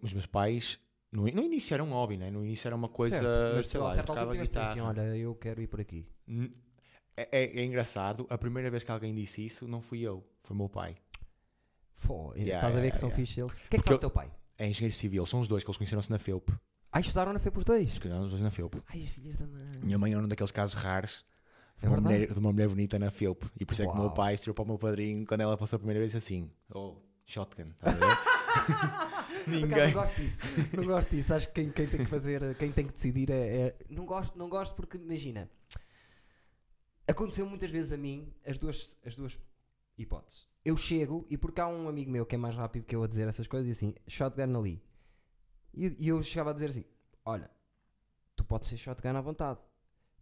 os 0.00 0.12
meus 0.12 0.26
pais 0.26 0.78
no, 1.10 1.22
no 1.24 1.42
início 1.42 1.74
era 1.74 1.82
um 1.82 1.90
hobby, 1.90 2.16
né? 2.16 2.30
no 2.30 2.44
início 2.44 2.68
era 2.68 2.76
uma 2.76 2.88
coisa, 2.88 3.18
certo, 3.18 3.56
mas 3.56 3.66
sei 3.66 3.80
lá, 3.80 3.86
altura 3.88 4.02
tocava 4.06 4.32
tiveste 4.32 4.54
guitarra. 4.54 4.70
assim, 4.70 4.80
olha, 4.80 5.16
eu 5.16 5.34
quero 5.34 5.60
ir 5.60 5.66
por 5.66 5.80
aqui. 5.80 6.08
É, 7.16 7.28
é- 7.30 7.60
é 7.60 7.64
engraçado, 7.64 8.26
a 8.30 8.38
primeira 8.38 8.70
vez 8.70 8.82
que 8.84 8.90
alguém 8.92 9.14
disse 9.14 9.44
isso 9.44 9.66
não 9.68 9.82
fui 9.82 10.00
eu, 10.00 10.24
foi 10.42 10.56
meu 10.56 10.68
pai. 10.68 10.96
Fô, 11.94 12.32
Yeah, 12.34 12.54
estás 12.56 12.76
a 12.76 12.80
ver 12.80 12.86
yeah, 12.86 12.90
que 12.92 12.98
são 12.98 13.08
yeah. 13.10 13.26
fixe 13.26 13.40
eles. 13.40 13.52
O 13.52 13.56
que 13.68 13.76
é 13.76 13.78
que 13.78 13.84
faz 13.84 13.96
o 13.96 14.00
teu 14.00 14.10
pai? 14.10 14.32
É 14.56 14.66
engenheiro 14.66 14.94
civil, 14.94 15.26
são 15.26 15.40
os 15.40 15.48
dois 15.48 15.62
que 15.62 15.68
eles 15.70 15.76
conheceram-se 15.76 16.10
na 16.10 16.18
FEUP. 16.18 16.50
Ai, 16.92 17.00
estudaram 17.00 17.32
na 17.32 17.38
FEP 17.38 17.58
os 17.58 17.64
dois. 17.64 17.90
Escolheram 17.90 18.22
os 18.24 18.30
dois 18.30 18.42
na 18.42 18.50
FEUP. 18.50 18.82
Ai, 18.88 19.02
as 19.02 19.08
filhas 19.08 19.36
da 19.36 19.46
mãe. 19.46 19.62
Minha 19.82 19.98
mãe 19.98 20.12
é 20.12 20.18
um 20.18 20.28
daqueles 20.28 20.50
casos 20.52 20.74
raros 20.74 21.24
de 21.78 21.86
É 21.86 21.88
uma, 21.88 22.00
mulher, 22.00 22.30
de 22.30 22.38
uma 22.38 22.52
mulher 22.52 22.68
bonita 22.68 22.98
na 22.98 23.10
FEUP. 23.10 23.46
E 23.58 23.64
por 23.64 23.72
isso 23.72 23.82
é 23.82 23.86
que 23.86 23.92
o 23.92 23.96
meu 23.98 24.10
pai 24.10 24.36
tirou 24.36 24.54
para 24.54 24.62
o 24.62 24.66
meu 24.66 24.78
padrinho 24.78 25.26
quando 25.26 25.40
ela 25.40 25.56
passou 25.56 25.76
a 25.76 25.80
primeira 25.80 26.00
vez 26.00 26.14
assim: 26.14 26.50
Oh, 26.74 26.96
shotgun. 27.24 27.70
estás 27.70 27.96
a 27.96 27.98
ver? 27.98 28.12
Acaso, 28.52 29.50
Ninguém. 29.50 29.86
Não 29.86 29.92
gosto 29.92 30.20
disso. 30.20 30.40
Não 30.76 30.84
gosto 30.84 31.10
disso. 31.10 31.34
Acho 31.34 31.48
que 31.48 31.54
quem, 31.54 31.70
quem 31.72 31.86
tem 31.88 32.00
que 32.00 32.06
fazer, 32.10 32.54
quem 32.56 32.70
tem 32.70 32.86
que 32.86 32.92
decidir 32.92 33.30
é. 33.30 33.34
é- 33.34 33.76
Não, 33.88 34.04
gosto, 34.04 34.38
não 34.38 34.48
gosto 34.50 34.74
porque, 34.74 34.98
imagina, 34.98 35.50
aconteceu 37.08 37.46
muitas 37.46 37.70
vezes 37.70 37.92
a 37.92 37.96
mim 37.96 38.32
as 38.46 38.58
duas, 38.58 38.96
as 39.04 39.16
duas 39.16 39.38
hipóteses. 39.96 40.46
Eu 40.64 40.76
chego 40.76 41.26
e 41.30 41.36
porque 41.38 41.60
há 41.60 41.66
um 41.66 41.88
amigo 41.88 42.10
meu 42.10 42.24
que 42.26 42.34
é 42.34 42.38
mais 42.38 42.54
rápido 42.54 42.84
que 42.84 42.94
eu 42.94 43.02
a 43.02 43.08
dizer 43.08 43.26
essas 43.26 43.48
coisas 43.48 43.66
e 43.66 43.70
assim, 43.70 43.94
shotgun 44.06 44.58
ali. 44.58 44.80
E, 45.74 45.96
e 45.98 46.08
eu 46.08 46.22
chegava 46.22 46.50
a 46.50 46.52
dizer 46.52 46.70
assim: 46.70 46.84
Olha, 47.24 47.50
tu 48.36 48.44
podes 48.44 48.68
ser 48.68 48.76
shotgun 48.76 49.16
à 49.16 49.20
vontade. 49.20 49.58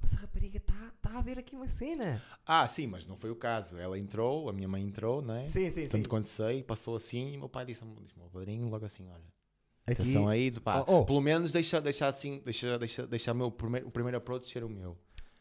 Mas 0.02 0.14
a 0.14 0.20
rapariga 0.20 0.56
está 0.56 0.92
tá 1.02 1.18
a 1.18 1.20
ver 1.20 1.38
aqui 1.38 1.54
uma 1.54 1.68
cena. 1.68 2.22
Ah, 2.46 2.66
sim, 2.66 2.86
mas 2.86 3.06
não 3.06 3.16
foi 3.16 3.30
o 3.30 3.36
caso. 3.36 3.76
Ela 3.76 3.98
entrou, 3.98 4.48
a 4.48 4.52
minha 4.52 4.66
mãe 4.66 4.82
entrou, 4.82 5.20
não 5.20 5.34
é? 5.34 5.46
Sim, 5.46 5.70
sim, 5.70 5.88
Tanto 5.88 6.08
quanto 6.08 6.28
sei, 6.28 6.62
passou 6.62 6.96
assim 6.96 7.34
e 7.34 7.36
meu 7.36 7.48
pai 7.48 7.66
disse, 7.66 7.84
disse 7.84 8.14
ao 8.14 8.22
meu 8.22 8.30
padrinho 8.30 8.68
logo 8.68 8.84
assim: 8.84 9.06
Olha, 9.08 9.24
Aqui, 9.86 10.02
atenção 10.02 10.28
aí, 10.28 10.50
pá, 10.52 10.84
Oh, 10.86 11.00
oh. 11.00 11.04
pelo 11.04 11.20
menos 11.20 11.52
deixa, 11.52 11.80
deixa 11.80 12.06
assim, 12.06 12.40
deixa, 12.44 12.78
deixa, 12.78 13.06
deixa 13.06 13.32
o 13.32 13.34
meu 13.34 13.50
primeiro, 13.50 13.88
o 13.88 13.90
primeiro 13.90 14.16
approach 14.16 14.48
ser 14.48 14.64
o 14.64 14.68
meu. 14.68 14.96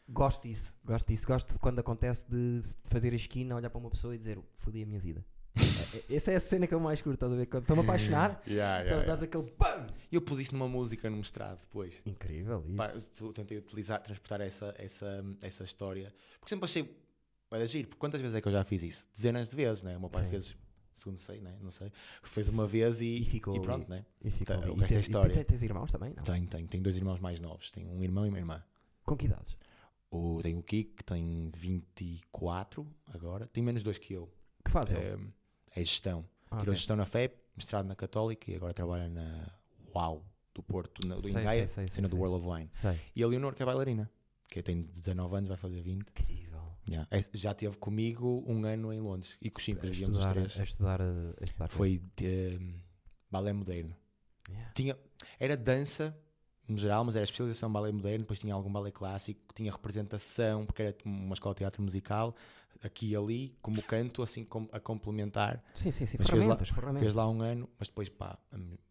Gosto 0.08 0.42
disso, 0.42 0.74
gosto 0.84 1.06
disso. 1.06 1.26
Gosto 1.26 1.52
de 1.52 1.58
quando 1.58 1.78
acontece 1.78 2.26
de 2.28 2.62
fazer 2.84 3.12
a 3.12 3.16
esquina, 3.16 3.54
olhar 3.54 3.70
para 3.70 3.78
uma 3.78 3.90
pessoa 3.90 4.14
e 4.14 4.18
dizer 4.18 4.38
fodi 4.58 4.82
a 4.82 4.86
minha 4.86 4.98
vida. 4.98 5.24
É- 5.56 6.14
Essa 6.14 6.32
é 6.32 6.36
a 6.36 6.40
cena 6.40 6.66
que 6.66 6.74
eu 6.74 6.80
mais 6.80 7.00
curto, 7.00 7.14
estás 7.14 7.32
a 7.32 7.36
ver? 7.36 7.46
Quando 7.46 7.62
Estou-me 7.62 7.82
a 7.82 7.84
apaixonar, 7.84 8.42
Yeah, 8.46 8.84
yeah, 8.84 9.06
dás 9.06 9.22
aquele 9.22 9.50
BAM! 9.58 9.88
E 10.10 10.14
eu 10.14 10.22
pus 10.22 10.38
isso 10.38 10.52
numa 10.52 10.68
música 10.68 11.10
no 11.10 11.16
mestrado 11.16 11.60
depois. 11.60 12.02
Incrível 12.06 12.64
isso. 12.68 12.76
Pá, 12.76 13.32
tentei 13.34 13.58
utilizar, 13.58 14.00
transportar 14.02 14.40
essa, 14.40 14.74
essa, 14.78 15.24
essa 15.42 15.64
história. 15.64 16.14
Porque 16.38 16.50
sempre 16.54 16.64
achei. 16.64 16.96
Vai 17.50 17.62
agir. 17.62 17.86
Porque 17.86 17.98
quantas 17.98 18.20
vezes 18.20 18.36
é 18.36 18.40
que 18.40 18.46
eu 18.46 18.52
já 18.52 18.62
fiz 18.64 18.82
isso? 18.84 19.08
Dezenas 19.14 19.48
de 19.50 19.56
vezes, 19.56 19.82
né? 19.82 19.96
O 19.96 20.00
meu 20.00 20.08
pai 20.08 20.22
Sim. 20.24 20.30
fez, 20.30 20.56
segundo 20.94 21.18
sei, 21.18 21.40
né? 21.40 21.56
Não 21.60 21.70
sei. 21.72 21.90
Fez 22.22 22.48
uma 22.48 22.64
vez 22.66 23.00
e, 23.00 23.22
E 23.22 23.24
ficou 23.24 23.56
e 23.56 23.60
pronto, 23.60 23.90
né? 23.90 24.04
E 24.22 24.30
fica 24.30 24.56
Tá, 24.56 24.70
o 24.70 24.76
E 24.76 24.80
resto 24.80 24.94
é 24.94 25.00
história. 25.00 25.32
E 25.32 25.34
tens, 25.34 25.46
tens 25.46 25.62
irmãos 25.64 25.90
também? 25.90 26.14
Não. 26.16 26.22
Tenho, 26.22 26.46
tenho. 26.46 26.68
Tenho 26.68 26.82
dois 26.84 26.96
irmãos 26.96 27.18
mais 27.18 27.40
novos. 27.40 27.72
Tenho 27.72 27.90
um 27.90 28.02
irmão 28.04 28.24
e 28.24 28.28
uma 28.28 28.38
irmã. 28.38 28.62
Com 29.04 29.16
que 29.16 29.26
idades? 29.26 29.56
O, 30.12 30.40
tenho 30.42 30.58
o 30.58 30.62
Kiko, 30.62 30.96
que 30.98 31.04
tem 31.04 31.50
24 31.56 32.86
agora. 33.12 33.46
Tem 33.48 33.62
menos 33.62 33.82
dois 33.82 33.98
que 33.98 34.12
eu. 34.14 34.32
Que 34.64 34.70
faz 34.70 34.90
ele? 34.92 35.00
É, 35.00 35.18
é 35.74 35.80
gestão. 35.80 36.24
Ah, 36.50 36.58
Tirou 36.58 36.74
gestão 36.74 36.96
na 36.96 37.06
FEP, 37.06 37.36
mestrado 37.56 37.86
na 37.86 37.94
Católica 37.94 38.50
e 38.50 38.56
agora 38.56 38.72
trabalha 38.74 39.08
na 39.08 39.48
UAU 39.94 40.24
do 40.54 40.62
Porto, 40.62 41.06
na, 41.06 41.14
do 41.14 41.22
Sei, 41.22 41.30
Ingaia, 41.30 41.68
sei, 41.68 41.86
sei, 41.86 41.88
cena 41.88 42.08
do. 42.08 42.16
World 42.16 42.36
of 42.44 42.46
Wine. 42.48 42.70
E 43.14 43.22
a 43.22 43.26
Leonor, 43.26 43.54
que 43.54 43.62
é 43.62 43.66
bailarina, 43.66 44.10
que 44.48 44.62
tem 44.62 44.82
19 44.82 45.36
anos, 45.36 45.48
vai 45.48 45.56
fazer 45.56 45.80
20. 45.80 46.00
Incrível. 46.08 46.60
Yeah. 46.88 47.06
É- 47.10 47.24
Já 47.32 47.54
teve 47.54 47.76
comigo 47.76 48.42
um 48.46 48.64
ano 48.64 48.92
em 48.92 49.00
Londres 49.00 49.36
e 49.40 49.48
com 49.48 49.58
os 49.58 49.64
cinco, 49.64 49.82
vivíamos 49.82 50.18
os 50.18 50.26
três. 50.26 50.58
a 50.58 50.62
estudar, 50.64 51.00
a 51.00 51.04
a 51.40 51.44
estudar 51.44 51.68
Foi 51.68 52.02
de, 52.16 52.58
balé 53.30 53.52
moderno. 53.52 53.94
Yeah. 54.48 54.72
Tinha, 54.74 54.98
era 55.38 55.56
dança 55.56 56.16
no 56.66 56.78
geral, 56.78 57.04
mas 57.04 57.14
era 57.16 57.24
especialização 57.24 57.68
em 57.68 57.72
balé 57.72 57.92
moderno, 57.92 58.20
depois 58.20 58.38
tinha 58.38 58.54
algum 58.54 58.72
balé 58.72 58.90
clássico, 58.90 59.40
tinha 59.54 59.70
representação, 59.70 60.64
porque 60.66 60.82
era 60.82 60.96
uma 61.04 61.34
escola 61.34 61.54
de 61.54 61.58
teatro 61.58 61.82
musical, 61.82 62.34
aqui 62.82 63.10
e 63.10 63.16
ali, 63.16 63.56
como 63.60 63.82
canto, 63.82 64.22
assim 64.22 64.44
com- 64.44 64.68
a 64.72 64.80
complementar. 64.80 65.62
Sim, 65.74 65.90
sim, 65.90 66.06
sim. 66.06 66.16
Mas 66.18 66.28
fez 66.30 66.44
lá- 66.44 66.56
Ferramentas. 66.56 67.00
Fez 67.02 67.14
lá 67.14 67.28
um 67.28 67.42
ano, 67.42 67.68
mas 67.78 67.88
depois 67.88 68.08
pá, 68.08 68.38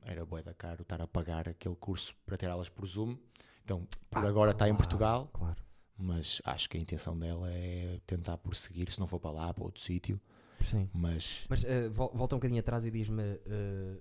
era 0.01 0.25
bué 0.25 0.41
da 0.43 0.53
caro 0.53 0.81
estar 0.83 1.01
a 1.01 1.07
pagar 1.07 1.47
aquele 1.49 1.75
curso 1.75 2.15
para 2.25 2.37
ter 2.37 2.47
aulas 2.49 2.69
por 2.69 2.85
Zoom. 2.85 3.17
Então, 3.63 3.87
por 4.09 4.25
Ah, 4.25 4.27
agora 4.29 4.51
está 4.51 4.67
em 4.67 4.71
claro, 4.71 4.77
Portugal, 4.83 5.29
Claro. 5.33 5.57
mas 5.97 6.41
acho 6.45 6.69
que 6.69 6.77
a 6.77 6.79
intenção 6.79 7.17
dela 7.17 7.49
é 7.51 7.99
tentar 8.07 8.37
prosseguir, 8.37 8.91
se 8.91 8.99
não 8.99 9.07
for 9.07 9.19
para 9.19 9.31
lá, 9.31 9.53
para 9.53 9.63
outro 9.63 9.81
sítio. 9.81 10.19
Sim. 10.59 10.89
Mas 10.93 11.45
Mas 11.47 11.63
vol- 11.91 12.11
volta 12.13 12.35
um 12.35 12.39
bocadinho 12.39 12.59
atrás 12.59 12.83
e 12.85 12.91
diz-me. 12.91 13.21
eh, 13.45 13.97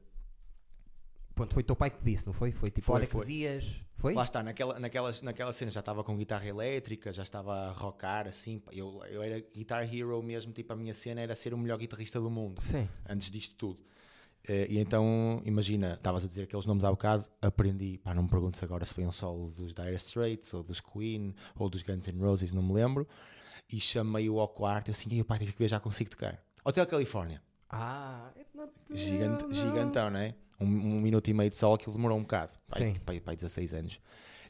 Pronto, 1.38 1.54
foi 1.54 1.62
o 1.62 1.66
teu 1.66 1.76
pai 1.76 1.88
que 1.90 2.02
disse, 2.04 2.26
não 2.26 2.32
foi? 2.32 2.50
Foi 2.50 2.68
tipo, 2.68 2.82
Foi, 2.86 2.96
olha 2.96 3.06
foi. 3.06 3.20
que 3.24 3.32
dias. 3.32 3.76
Foi? 3.96 4.14
lá 4.14 4.22
está, 4.22 4.42
naquela, 4.42 4.78
naquela, 4.78 5.10
naquela 5.22 5.52
cena 5.52 5.70
já 5.72 5.80
estava 5.80 6.04
com 6.04 6.16
guitarra 6.16 6.46
elétrica, 6.46 7.12
já 7.12 7.22
estava 7.22 7.52
a 7.68 7.72
rockar 7.72 8.28
assim. 8.28 8.62
Eu, 8.70 9.02
eu 9.10 9.22
era 9.22 9.40
guitar 9.54 9.82
hero 9.92 10.22
mesmo, 10.22 10.52
tipo, 10.52 10.72
a 10.72 10.76
minha 10.76 10.94
cena 10.94 11.20
era 11.20 11.34
ser 11.34 11.54
o 11.54 11.58
melhor 11.58 11.78
guitarrista 11.78 12.20
do 12.20 12.30
mundo. 12.30 12.60
Sim. 12.60 12.88
antes 13.08 13.30
disto 13.30 13.54
tudo. 13.56 13.80
Eh, 14.46 14.66
e 14.70 14.78
então, 14.78 15.42
imagina, 15.44 15.94
estavas 15.94 16.24
a 16.24 16.28
dizer 16.28 16.44
aqueles 16.44 16.64
nomes 16.66 16.84
há 16.84 16.90
bocado, 16.90 17.28
aprendi, 17.42 17.98
pá, 17.98 18.14
não 18.14 18.22
me 18.24 18.28
perguntes 18.28 18.62
agora 18.62 18.84
se 18.84 18.94
foi 18.94 19.04
um 19.04 19.12
solo 19.12 19.50
dos 19.50 19.74
Dire 19.74 19.94
Straits, 19.96 20.54
ou 20.54 20.62
dos 20.62 20.80
Queen, 20.80 21.34
ou 21.56 21.68
dos 21.68 21.82
Guns 21.82 22.06
N' 22.06 22.20
Roses, 22.20 22.52
não 22.52 22.62
me 22.62 22.72
lembro, 22.72 23.06
e 23.70 23.78
chamei-o 23.80 24.38
ao 24.40 24.48
quarto, 24.48 24.88
eu 24.88 24.92
assim, 24.92 25.08
"Ei, 25.12 25.22
pai, 25.24 25.38
tens 25.40 25.50
que 25.50 25.58
ver, 25.58 25.68
já 25.68 25.78
consigo 25.80 26.08
tocar. 26.10 26.40
Hotel 26.64 26.86
Califórnia, 26.86 27.42
Ah, 27.68 28.30
not 28.54 28.72
Gigante, 28.92 29.44
gigantão, 29.52 30.08
não 30.10 30.20
é? 30.20 30.34
Um, 30.60 30.66
um 30.66 31.00
minuto 31.00 31.28
e 31.28 31.34
meio 31.34 31.50
de 31.50 31.56
solo, 31.56 31.74
aquilo 31.74 31.94
demorou 31.94 32.18
um 32.18 32.22
bocado, 32.22 32.52
pai, 32.68 33.00
pai, 33.04 33.20
pai, 33.20 33.36
16 33.36 33.74
anos. 33.74 34.00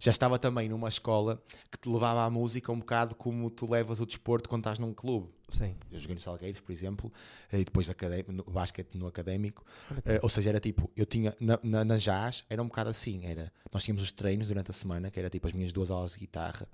Já 0.00 0.10
estava 0.10 0.38
também 0.38 0.68
numa 0.68 0.88
escola 0.88 1.42
que 1.70 1.78
te 1.78 1.88
levava 1.88 2.24
à 2.24 2.30
música 2.30 2.70
um 2.70 2.78
bocado 2.78 3.14
como 3.14 3.50
tu 3.50 3.68
levas 3.70 4.00
o 4.00 4.06
desporto 4.06 4.48
quando 4.48 4.60
estás 4.60 4.78
num 4.78 4.94
clube. 4.94 5.28
Sim. 5.50 5.74
Eu 5.90 5.98
joguei 5.98 6.14
no 6.14 6.20
Salgueiros, 6.20 6.60
por 6.60 6.70
exemplo, 6.70 7.12
e 7.52 7.64
depois 7.64 7.88
no 8.28 8.44
basquete 8.44 8.96
no 8.96 9.06
académico. 9.06 9.64
Eh, 10.04 10.20
ou 10.22 10.28
seja, 10.28 10.50
era 10.50 10.60
tipo, 10.60 10.90
eu 10.96 11.04
tinha 11.04 11.34
na, 11.40 11.58
na, 11.62 11.84
na 11.84 11.96
jazz, 11.96 12.44
era 12.48 12.62
um 12.62 12.66
bocado 12.68 12.90
assim, 12.90 13.24
era, 13.24 13.52
nós 13.72 13.82
tínhamos 13.82 14.02
os 14.02 14.12
treinos 14.12 14.48
durante 14.48 14.70
a 14.70 14.74
semana, 14.74 15.10
que 15.10 15.18
era 15.18 15.28
tipo 15.28 15.46
as 15.46 15.52
minhas 15.52 15.72
duas 15.72 15.90
aulas 15.90 16.12
de 16.12 16.18
guitarra 16.18 16.68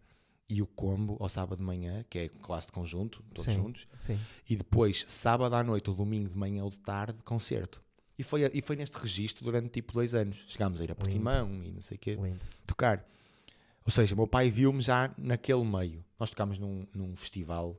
e 0.48 0.60
o 0.60 0.66
combo 0.66 1.16
ao 1.20 1.28
sábado 1.28 1.58
de 1.58 1.64
manhã, 1.64 2.04
que 2.10 2.18
é 2.18 2.28
classe 2.28 2.66
de 2.66 2.72
conjunto, 2.72 3.22
todos 3.34 3.52
Sim. 3.52 3.62
juntos, 3.62 3.88
Sim. 3.96 4.18
e 4.48 4.56
depois 4.56 5.04
sábado 5.08 5.54
à 5.54 5.62
noite 5.62 5.88
ou 5.88 5.96
domingo 5.96 6.28
de 6.28 6.36
manhã 6.36 6.64
ou 6.64 6.70
de 6.70 6.78
tarde, 6.78 7.22
concerto. 7.22 7.82
E 8.18 8.22
foi, 8.22 8.48
e 8.54 8.60
foi 8.60 8.76
neste 8.76 8.96
registro 8.96 9.44
durante 9.44 9.68
tipo 9.70 9.92
dois 9.92 10.14
anos. 10.14 10.44
Chegámos 10.48 10.80
a 10.80 10.84
ir 10.84 10.92
a 10.92 10.94
Portimão 10.94 11.62
e 11.64 11.72
não 11.72 11.82
sei 11.82 11.96
o 11.96 12.00
quê, 12.00 12.14
Lindo. 12.14 12.40
tocar. 12.66 13.04
Ou 13.84 13.90
seja, 13.90 14.14
meu 14.14 14.26
pai 14.26 14.50
viu-me 14.50 14.80
já 14.80 15.12
naquele 15.18 15.64
meio. 15.64 16.04
Nós 16.18 16.30
tocámos 16.30 16.58
num, 16.58 16.86
num 16.94 17.14
festival 17.16 17.78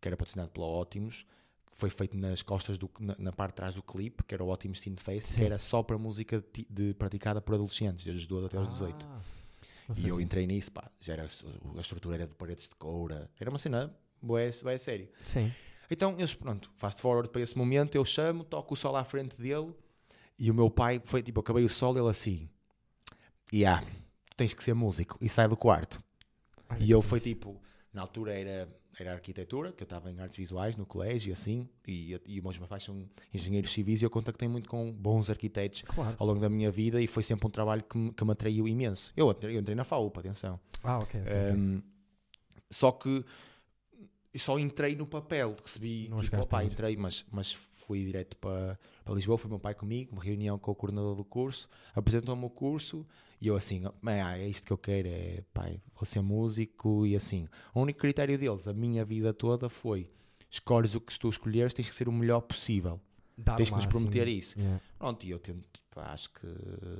que 0.00 0.06
era 0.08 0.16
patrocinado 0.16 0.50
pela 0.50 0.66
Ótimos, 0.66 1.26
que 1.70 1.76
foi 1.78 1.88
feito 1.90 2.16
nas 2.16 2.42
costas, 2.42 2.76
do, 2.78 2.90
na, 3.00 3.16
na 3.18 3.32
parte 3.32 3.52
de 3.52 3.56
trás 3.56 3.74
do 3.74 3.82
clipe, 3.82 4.22
que 4.22 4.34
era 4.34 4.44
o 4.44 4.48
Ótimos 4.48 4.78
Teen 4.80 4.94
Fest, 4.96 5.28
Sim. 5.28 5.38
que 5.40 5.44
era 5.44 5.58
só 5.58 5.82
para 5.82 5.96
música 5.98 6.44
de, 6.52 6.66
de- 6.70 6.94
praticada 6.94 7.40
por 7.40 7.54
adolescentes, 7.54 8.04
desde 8.04 8.20
os 8.22 8.26
12 8.28 8.46
até 8.46 8.60
18. 8.62 9.06
Ah, 9.06 9.08
não 9.08 9.94
E 9.94 9.96
sabia. 9.96 10.08
eu 10.10 10.20
entrei 10.20 10.46
nisso, 10.46 10.70
pá, 10.70 10.88
já 11.00 11.14
era, 11.14 11.24
a 11.24 11.80
estrutura 11.80 12.16
era 12.16 12.26
de 12.26 12.34
paredes 12.34 12.68
de 12.68 12.74
coura, 12.76 13.28
era 13.40 13.48
uma 13.50 13.58
cena 13.58 13.92
bué, 14.22 14.50
bué 14.62 14.78
sério. 14.78 15.08
Sim. 15.24 15.50
Então, 15.94 16.16
eu, 16.18 16.26
pronto, 16.36 16.68
fast 16.76 17.00
forward 17.00 17.30
para 17.30 17.40
esse 17.40 17.56
momento, 17.56 17.94
eu 17.94 18.04
chamo, 18.04 18.42
toco 18.42 18.74
o 18.74 18.76
solo 18.76 18.96
à 18.96 19.04
frente 19.04 19.40
dele 19.40 19.72
e 20.36 20.50
o 20.50 20.54
meu 20.54 20.68
pai 20.68 21.00
foi 21.04 21.22
tipo, 21.22 21.38
acabei 21.38 21.64
o 21.64 21.68
solo, 21.68 21.98
ele 22.00 22.08
assim, 22.10 22.48
e 23.52 23.64
ah, 23.64 23.80
tu 23.80 24.36
tens 24.36 24.52
que 24.52 24.64
ser 24.64 24.74
músico 24.74 25.16
e 25.20 25.28
sai 25.28 25.46
do 25.48 25.56
quarto. 25.56 26.02
Olha 26.68 26.82
E 26.82 26.90
eu 26.90 27.00
foi 27.00 27.20
fixe. 27.20 27.34
tipo, 27.34 27.62
na 27.92 28.02
altura 28.02 28.32
era, 28.36 28.68
era 28.98 29.12
arquitetura, 29.12 29.70
que 29.72 29.84
eu 29.84 29.84
estava 29.84 30.10
em 30.10 30.18
artes 30.18 30.36
visuais 30.36 30.76
no 30.76 30.84
colégio, 30.84 31.32
assim, 31.32 31.68
e, 31.86 32.20
e 32.26 32.40
os 32.40 32.58
meus 32.58 32.68
pais 32.68 32.82
são 32.82 33.08
engenheiros 33.32 33.70
civis 33.70 34.02
e 34.02 34.04
eu 34.04 34.10
contactei 34.10 34.48
muito 34.48 34.68
com 34.68 34.90
bons 34.90 35.30
arquitetos 35.30 35.82
Claro. 35.82 36.16
ao 36.18 36.26
longo 36.26 36.40
da 36.40 36.48
minha 36.50 36.72
vida 36.72 37.00
e 37.00 37.06
foi 37.06 37.22
sempre 37.22 37.46
um 37.46 37.50
trabalho 37.50 37.84
que 37.84 37.96
me, 37.96 38.12
que 38.12 38.24
me 38.24 38.32
atraiu 38.32 38.66
imenso. 38.66 39.12
Eu, 39.16 39.30
entrei- 39.30 39.54
eu 39.54 39.60
entrei 39.60 39.76
na 39.76 39.84
FAUP, 39.84 40.18
atenção. 40.18 40.58
Ah, 40.82 40.98
ok. 40.98 41.20
ok, 41.20 41.32
ok. 41.32 41.52
Um, 41.52 41.82
só 42.68 42.90
que 42.90 43.24
só 44.38 44.58
entrei 44.58 44.96
no 44.96 45.06
papel, 45.06 45.54
recebi, 45.62 46.08
Não 46.08 46.18
tipo, 46.18 46.30
chegaste 46.30 46.46
opá, 46.46 46.58
a 46.60 46.64
ir. 46.64 46.72
entrei, 46.72 46.96
mas, 46.96 47.24
mas 47.30 47.52
fui 47.52 48.04
direto 48.04 48.36
para, 48.36 48.78
para 49.04 49.14
Lisboa, 49.14 49.38
foi 49.38 49.48
meu 49.48 49.58
pai 49.58 49.74
comigo, 49.74 50.12
uma 50.12 50.22
reunião 50.22 50.58
com 50.58 50.70
o 50.70 50.74
coordenador 50.74 51.14
do 51.14 51.24
curso, 51.24 51.68
apresentou-me 51.94 52.44
o 52.44 52.50
curso 52.50 53.06
e 53.40 53.48
eu 53.48 53.56
assim, 53.56 53.82
ah, 53.84 54.38
é 54.38 54.48
isto 54.48 54.66
que 54.66 54.72
eu 54.72 54.78
quero, 54.78 55.08
é 55.08 55.42
pai, 55.52 55.80
vou 55.94 56.04
ser 56.04 56.20
músico 56.22 57.06
e 57.06 57.14
assim. 57.14 57.46
O 57.74 57.80
único 57.82 58.00
critério 58.00 58.38
deles, 58.38 58.66
a 58.66 58.72
minha 58.72 59.04
vida 59.04 59.34
toda 59.34 59.68
foi, 59.68 60.10
escolhes 60.50 60.94
o 60.94 61.00
que 61.00 61.18
tu 61.18 61.28
escolheres, 61.28 61.74
tens 61.74 61.88
que 61.88 61.94
ser 61.94 62.08
o 62.08 62.12
melhor 62.12 62.40
possível. 62.40 63.00
Tens 63.56 63.68
que 63.68 63.76
nos 63.76 63.86
prometer 63.86 64.28
isso. 64.28 64.58
Yeah. 64.58 64.80
Pronto, 64.96 65.26
e 65.26 65.30
eu 65.30 65.40
tento, 65.40 65.68
pá, 65.90 66.12
acho 66.12 66.30
que, 66.32 66.46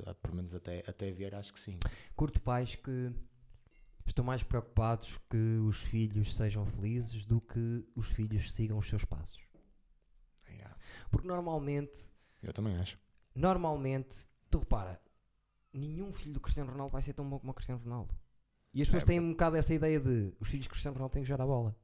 ah, 0.05 0.14
pelo 0.14 0.37
menos 0.37 0.55
até, 0.55 0.82
até 0.87 1.11
ver, 1.12 1.35
acho 1.35 1.53
que 1.53 1.61
sim. 1.61 1.78
Curto 2.16 2.41
pais 2.41 2.74
que 2.74 3.12
estão 4.11 4.24
mais 4.24 4.42
preocupados 4.42 5.18
que 5.30 5.59
os 5.66 5.78
filhos 5.78 6.34
sejam 6.34 6.64
felizes 6.66 7.24
do 7.26 7.40
que 7.40 7.86
os 7.94 8.09
filhos 8.09 8.52
sigam 8.52 8.78
os 8.78 8.88
seus 8.88 9.05
passos. 9.05 9.40
Yeah. 10.48 10.76
Porque 11.11 11.26
normalmente, 11.26 12.00
Eu 12.42 12.52
também 12.52 12.76
acho. 12.76 12.98
normalmente, 13.34 14.26
tu 14.50 14.59
repara, 14.59 15.00
nenhum 15.72 16.12
filho 16.12 16.34
do 16.34 16.40
Cristiano 16.40 16.70
Ronaldo 16.70 16.92
vai 16.92 17.02
ser 17.02 17.12
tão 17.14 17.28
bom 17.28 17.38
como 17.38 17.50
o 17.50 17.55
Cristiano 17.55 17.80
Ronaldo. 17.82 18.14
E 18.72 18.82
as 18.82 18.88
pessoas 18.88 19.05
É, 19.05 19.07
têm 19.07 19.20
um 19.20 19.30
bocado 19.30 19.57
essa 19.57 19.72
ideia 19.72 20.00
de 20.00 20.32
os 20.40 20.48
filhos 20.48 20.64
de 20.64 20.68
Cristiano 20.70 20.94
Ronaldo 20.96 21.12
têm 21.12 21.22
que 21.22 21.28
jogar 21.28 21.44
a 21.44 21.46
bola. 21.46 21.76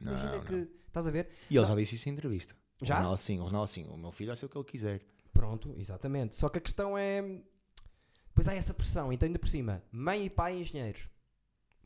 Não, 0.00 0.12
Imagina 0.12 0.36
não. 0.36 0.44
que, 0.44 0.68
estás 0.86 1.06
a 1.06 1.10
ver? 1.10 1.28
E 1.50 1.54
ele 1.56 1.60
Não. 1.62 1.68
já 1.68 1.74
disse 1.74 1.96
isso 1.96 2.08
em 2.08 2.12
entrevista. 2.12 2.54
Já? 2.80 2.94
O 2.94 2.98
Ronaldo 2.98 3.18
sim, 3.20 3.38
o 3.40 3.44
Ronaldo 3.44 3.68
sim. 3.70 3.84
O 3.88 3.96
meu 3.96 4.12
filho 4.12 4.28
vai 4.28 4.36
ser 4.36 4.46
o 4.46 4.48
que 4.48 4.56
ele 4.56 4.64
quiser. 4.64 5.02
Pronto, 5.32 5.74
exatamente. 5.76 6.36
Só 6.36 6.48
que 6.48 6.58
a 6.58 6.60
questão 6.60 6.96
é. 6.96 7.42
Pois 8.32 8.46
há 8.48 8.54
essa 8.54 8.72
pressão, 8.72 9.12
então 9.12 9.26
ainda 9.26 9.38
por 9.38 9.48
cima, 9.48 9.82
mãe 9.90 10.26
e 10.26 10.30
pai 10.30 10.60
engenheiros. 10.60 11.08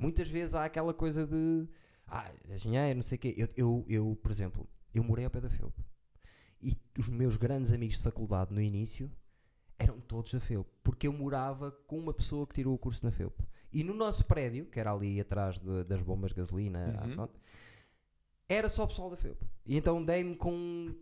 Muitas 0.02 0.28
vezes 0.28 0.54
há 0.54 0.64
aquela 0.64 0.92
coisa 0.92 1.26
de. 1.26 1.66
Ah, 2.06 2.30
engenheiro, 2.50 2.96
não 2.96 3.02
sei 3.02 3.16
o 3.16 3.18
quê. 3.20 3.34
Eu, 3.36 3.48
eu, 3.56 3.84
eu, 3.88 4.18
por 4.22 4.30
exemplo, 4.30 4.68
eu 4.92 5.02
morei 5.02 5.24
ao 5.24 5.30
pé 5.30 5.40
da 5.40 5.48
FEUP. 5.48 5.72
E 6.60 6.76
os 6.98 7.08
meus 7.08 7.36
grandes 7.36 7.72
amigos 7.72 7.96
de 7.96 8.02
faculdade 8.02 8.52
no 8.52 8.60
início 8.60 9.10
eram 9.78 9.98
todos 10.00 10.32
da 10.32 10.40
FEUP. 10.40 10.68
Porque 10.82 11.06
eu 11.06 11.12
morava 11.12 11.70
com 11.86 11.98
uma 11.98 12.12
pessoa 12.12 12.46
que 12.46 12.54
tirou 12.54 12.74
o 12.74 12.78
curso 12.78 13.04
na 13.04 13.10
FEUP. 13.10 13.34
E 13.72 13.82
no 13.82 13.94
nosso 13.94 14.24
prédio, 14.26 14.66
que 14.66 14.78
era 14.78 14.92
ali 14.92 15.18
atrás 15.20 15.58
de- 15.58 15.84
das 15.84 16.02
bombas 16.02 16.30
de 16.32 16.36
gasolina, 16.36 17.00
Uhum. 17.16 17.28
era 18.48 18.68
só 18.68 18.86
pessoal 18.86 19.08
da 19.10 19.16
FEUP. 19.16 19.42
E 19.64 19.76
então 19.76 20.04
dei-me 20.04 20.36
com 20.36 20.94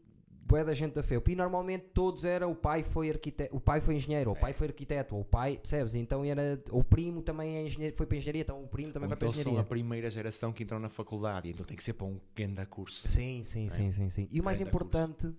bué 0.50 0.64
da 0.64 0.74
gente 0.74 0.94
da 0.94 1.02
FEUP. 1.02 1.30
E 1.30 1.36
normalmente 1.36 1.84
todos 1.94 2.24
eram 2.24 2.50
o 2.50 2.54
pai 2.56 2.82
foi 2.82 3.08
arquiteto, 3.10 3.54
o 3.56 3.60
pai 3.60 3.80
foi 3.80 3.94
engenheiro, 3.94 4.32
o 4.32 4.36
pai 4.36 4.52
foi 4.52 4.66
arquiteto, 4.66 5.16
o 5.18 5.24
pai, 5.24 5.56
percebes? 5.56 5.94
Então 5.94 6.24
era 6.24 6.60
o 6.70 6.82
primo 6.82 7.22
também 7.22 7.56
é 7.56 7.62
engenheiro, 7.66 7.96
foi 7.96 8.06
para 8.06 8.16
engenharia, 8.18 8.42
então 8.42 8.62
o 8.62 8.66
primo 8.68 8.92
também 8.92 9.06
Ou 9.06 9.10
vai 9.10 9.16
para 9.18 9.26
então 9.28 9.30
a 9.30 9.32
são 9.32 9.40
engenharia. 9.42 9.60
a 9.60 9.64
primeira 9.64 10.10
geração 10.10 10.52
que 10.52 10.62
entrou 10.64 10.80
na 10.80 10.88
faculdade, 10.88 11.48
então 11.48 11.64
tem 11.64 11.76
que 11.76 11.84
ser 11.84 11.92
para 11.94 12.06
um 12.06 12.20
grande 12.34 12.66
curso. 12.66 13.06
Sim, 13.08 13.42
sim, 13.42 13.66
É. 13.66 13.70
sim, 13.70 13.92
sim, 13.92 14.10
sim. 14.10 14.28
E 14.30 14.40
o 14.40 14.44
mais 14.44 14.60
importante 14.60 15.32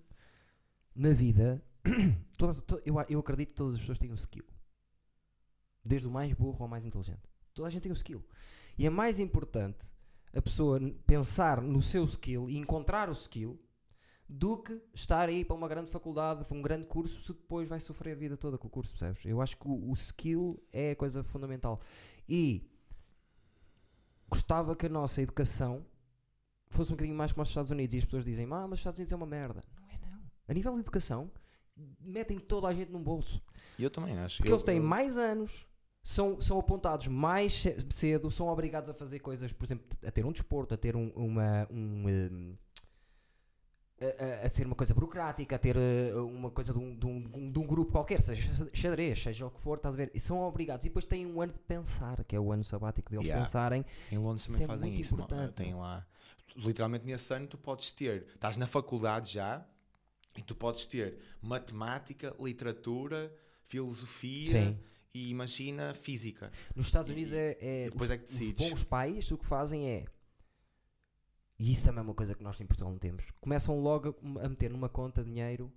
na 0.94 1.10
vida, 1.10 1.62
todas, 2.38 2.62
to- 2.62 2.80
eu, 2.86 2.94
eu 3.08 3.20
acredito 3.20 3.48
que 3.50 3.54
todas 3.54 3.74
as 3.74 3.80
pessoas 3.80 3.98
têm 3.98 4.10
um 4.10 4.14
skill. 4.14 4.44
Desde 5.84 6.06
o 6.06 6.10
mais 6.10 6.32
burro 6.32 6.62
ao 6.62 6.68
mais 6.68 6.84
inteligente. 6.84 7.22
Toda 7.52 7.68
a 7.68 7.70
gente 7.70 7.82
tem 7.82 7.90
um 7.92 7.94
skill. 7.94 8.24
E 8.78 8.86
é 8.86 8.90
mais 8.90 9.18
importante 9.18 9.90
a 10.32 10.40
pessoa 10.40 10.80
pensar 11.06 11.60
no 11.60 11.82
seu 11.82 12.04
skill 12.04 12.48
e 12.48 12.56
encontrar 12.56 13.08
o 13.10 13.12
skill 13.12 13.60
do 14.34 14.56
que 14.56 14.80
estar 14.94 15.28
aí 15.28 15.44
para 15.44 15.54
uma 15.54 15.68
grande 15.68 15.90
faculdade, 15.90 16.44
para 16.46 16.56
um 16.56 16.62
grande 16.62 16.86
curso, 16.86 17.20
se 17.20 17.32
depois 17.32 17.68
vai 17.68 17.78
sofrer 17.80 18.12
a 18.12 18.14
vida 18.16 18.36
toda 18.36 18.56
com 18.56 18.66
o 18.66 18.70
curso, 18.70 18.92
percebes? 18.96 19.24
Eu 19.26 19.40
acho 19.42 19.56
que 19.58 19.68
o, 19.68 19.90
o 19.90 19.92
skill 19.92 20.58
é 20.72 20.92
a 20.92 20.96
coisa 20.96 21.22
fundamental. 21.22 21.80
E 22.28 22.66
gostava 24.28 24.74
que 24.74 24.86
a 24.86 24.88
nossa 24.88 25.20
educação 25.20 25.84
fosse 26.68 26.90
um 26.90 26.94
bocadinho 26.96 27.16
mais 27.16 27.32
como 27.32 27.42
os 27.42 27.48
Estados 27.48 27.70
Unidos. 27.70 27.94
E 27.94 27.98
as 27.98 28.04
pessoas 28.04 28.24
dizem, 28.24 28.46
ah, 28.46 28.66
mas 28.66 28.72
os 28.72 28.78
Estados 28.78 28.98
Unidos 28.98 29.12
é 29.12 29.16
uma 29.16 29.26
merda. 29.26 29.60
Não 29.76 29.88
é, 29.88 29.98
não. 30.10 30.20
A 30.48 30.54
nível 30.54 30.74
de 30.74 30.80
educação, 30.80 31.30
metem 32.00 32.38
toda 32.38 32.68
a 32.68 32.74
gente 32.74 32.90
num 32.90 33.02
bolso. 33.02 33.42
E 33.78 33.84
eu 33.84 33.90
também 33.90 34.16
acho. 34.18 34.38
Porque 34.38 34.50
Eu- 34.50 34.54
eles 34.56 34.64
têm 34.64 34.78
eu- 34.78 34.82
mais 34.82 35.18
anos, 35.18 35.66
são, 36.02 36.40
são 36.40 36.58
apontados 36.58 37.08
mais 37.08 37.52
ce- 37.52 37.76
cedo, 37.90 38.30
são 38.30 38.48
obrigados 38.48 38.88
a 38.88 38.94
fazer 38.94 39.18
coisas, 39.18 39.52
por 39.52 39.64
exemplo, 39.64 39.86
a 40.06 40.10
ter 40.10 40.24
um 40.24 40.32
desporto, 40.32 40.72
a 40.74 40.76
ter 40.78 40.96
um, 40.96 41.08
uma. 41.10 41.68
Um, 41.70 42.08
um, 42.08 42.56
a, 44.42 44.46
a- 44.46 44.50
ser 44.50 44.66
uma 44.66 44.74
coisa 44.74 44.92
burocrática, 44.94 45.56
a 45.56 45.58
ter 45.58 45.76
eh, 45.76 46.14
uma 46.14 46.50
coisa 46.50 46.72
de 46.72 46.78
um, 46.78 46.94
de 46.94 47.06
um- 47.06 47.50
de 47.52 47.58
um 47.58 47.66
grupo 47.66 47.92
qualquer, 47.92 48.20
seja 48.20 48.68
xadrez, 48.72 49.22
seja 49.22 49.46
o 49.46 49.50
que 49.50 49.60
for, 49.60 49.76
estás 49.76 49.94
a 49.94 49.96
ver? 49.96 50.10
E 50.14 50.20
são 50.20 50.40
obrigados. 50.40 50.84
E 50.84 50.88
depois 50.88 51.04
têm 51.04 51.26
um 51.26 51.40
ano 51.40 51.52
de 51.52 51.58
pensar, 51.60 52.22
que 52.24 52.34
é 52.36 52.40
o 52.40 52.52
ano 52.52 52.64
sabático 52.64 53.10
deles 53.10 53.26
Yeah. 53.26 53.44
pensarem. 53.44 53.84
Em 54.10 54.18
Londres 54.18 54.46
também 54.46 54.64
é 54.64 54.66
fazem 54.66 54.88
muito 54.90 55.00
isso. 55.00 55.14
importante. 55.14 55.54
Tem 55.54 55.74
lá. 55.74 56.06
Literalmente 56.56 57.04
nesse 57.06 57.32
ano 57.32 57.46
tu 57.46 57.56
podes 57.56 57.90
ter. 57.92 58.26
Estás 58.34 58.56
na 58.56 58.66
faculdade 58.66 59.32
já 59.34 59.64
e 60.36 60.42
tu 60.42 60.54
podes 60.54 60.84
ter 60.86 61.18
matemática, 61.40 62.34
literatura, 62.38 63.34
filosofia 63.66 64.48
Sim. 64.48 64.78
e 65.14 65.30
imagina 65.30 65.94
física. 65.94 66.50
Nos 66.76 66.86
Estados 66.86 67.10
E- 67.10 67.14
Unidos 67.14 67.32
é, 67.32 67.56
é 67.60 67.86
e 67.86 67.90
depois 67.90 68.10
os, 68.10 68.14
é 68.14 68.18
que 68.18 68.24
decides. 68.24 68.62
os 68.62 68.68
bons 68.70 68.84
pais 68.84 69.30
o 69.30 69.38
que 69.38 69.46
fazem 69.46 69.88
é. 69.88 70.04
E 71.62 71.70
isso 71.70 71.84
também 71.84 72.00
é 72.00 72.02
uma 72.02 72.14
coisa 72.14 72.34
que 72.34 72.42
nós 72.42 72.60
em 72.60 72.66
Portugal 72.66 72.90
não 72.90 72.98
temos. 72.98 73.24
Começam 73.40 73.78
logo 73.78 74.16
a 74.42 74.48
meter 74.48 74.68
numa 74.68 74.88
conta 74.88 75.22
dinheiro 75.22 75.72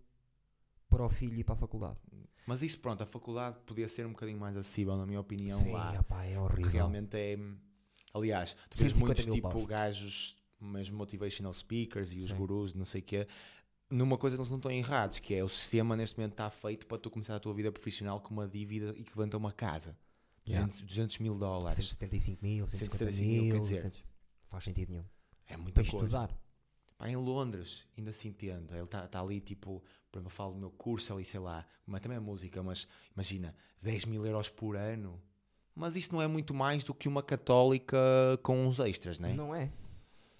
para 0.89 1.05
o 1.05 1.09
filho 1.09 1.35
ir 1.35 1.43
para 1.43 1.53
a 1.53 1.57
faculdade. 1.57 1.99
Mas 2.47 2.63
isso, 2.63 2.79
pronto, 2.79 3.03
a 3.03 3.05
faculdade 3.05 3.59
podia 3.67 3.87
ser 3.87 4.03
um 4.07 4.11
bocadinho 4.11 4.39
mais 4.39 4.57
acessível, 4.57 4.97
na 4.97 5.05
minha 5.05 5.19
opinião, 5.19 5.59
Sim, 5.59 5.73
lá. 5.73 5.99
opá, 5.99 6.25
é 6.25 6.39
horrível. 6.39 6.71
Realmente 6.71 7.15
é. 7.15 7.37
Aliás, 8.15 8.55
tu 8.67 8.79
vês 8.79 8.93
150 8.93 9.05
muitos 9.05 9.35
tipo 9.35 9.49
paus. 9.49 9.65
gajos, 9.65 10.35
mesmo 10.59 10.97
motivational 10.97 11.53
speakers 11.53 12.13
e 12.13 12.21
os 12.21 12.31
Sim. 12.31 12.37
gurus, 12.37 12.73
não 12.73 12.85
sei 12.85 13.01
o 13.01 13.03
quê, 13.03 13.27
numa 13.87 14.17
coisa 14.17 14.35
que 14.35 14.41
eles 14.41 14.49
não 14.49 14.57
estão 14.57 14.71
errados, 14.71 15.19
que 15.19 15.35
é 15.35 15.43
o 15.43 15.49
sistema 15.49 15.95
neste 15.95 16.17
momento 16.17 16.31
está 16.31 16.49
feito 16.49 16.87
para 16.87 16.97
tu 16.97 17.11
começar 17.11 17.35
a 17.35 17.39
tua 17.39 17.53
vida 17.53 17.71
profissional 17.71 18.19
com 18.19 18.33
uma 18.33 18.47
dívida 18.47 18.89
equivalente 18.97 19.35
a 19.35 19.37
uma 19.37 19.51
casa. 19.51 19.95
Yeah. 20.47 20.65
200, 20.65 20.81
200 20.81 21.19
mil 21.19 21.37
dólares. 21.37 21.75
175 21.75 22.43
mil, 22.43 22.67
150 22.67 23.13
175 23.13 23.29
mil, 23.29 23.43
mil, 23.43 23.53
quer 23.53 23.59
dizer, 23.59 23.75
200. 23.75 24.03
faz 24.49 24.63
sentido 24.63 24.89
nenhum. 24.91 25.05
É 25.47 25.55
muita 25.57 25.81
Para 25.81 25.91
coisa. 25.91 26.05
estudar. 26.05 26.37
Pá, 26.97 27.09
em 27.09 27.15
Londres, 27.15 27.85
ainda 27.97 28.11
se 28.13 28.27
entende. 28.27 28.73
Ele 28.73 28.83
está 28.83 29.07
tá 29.07 29.21
ali, 29.21 29.39
tipo, 29.41 29.83
por 30.11 30.19
exemplo, 30.19 30.27
eu 30.27 30.35
falo 30.35 30.53
do 30.53 30.59
meu 30.59 30.71
curso 30.71 31.13
ali, 31.13 31.25
sei 31.25 31.39
lá, 31.39 31.65
mas 31.85 32.01
também 32.01 32.17
é 32.17 32.21
música, 32.21 32.63
mas 32.63 32.87
imagina, 33.13 33.53
10 33.81 34.05
mil 34.05 34.25
euros 34.25 34.49
por 34.49 34.75
ano. 34.77 35.21
Mas 35.75 35.95
isso 35.97 36.13
não 36.13 36.21
é 36.21 36.27
muito 36.27 36.53
mais 36.53 36.83
do 36.85 36.93
que 36.93 37.07
uma 37.09 37.21
católica 37.21 37.97
com 38.41 38.65
uns 38.65 38.79
extras, 38.79 39.19
né? 39.19 39.33
Não 39.33 39.53
é? 39.53 39.69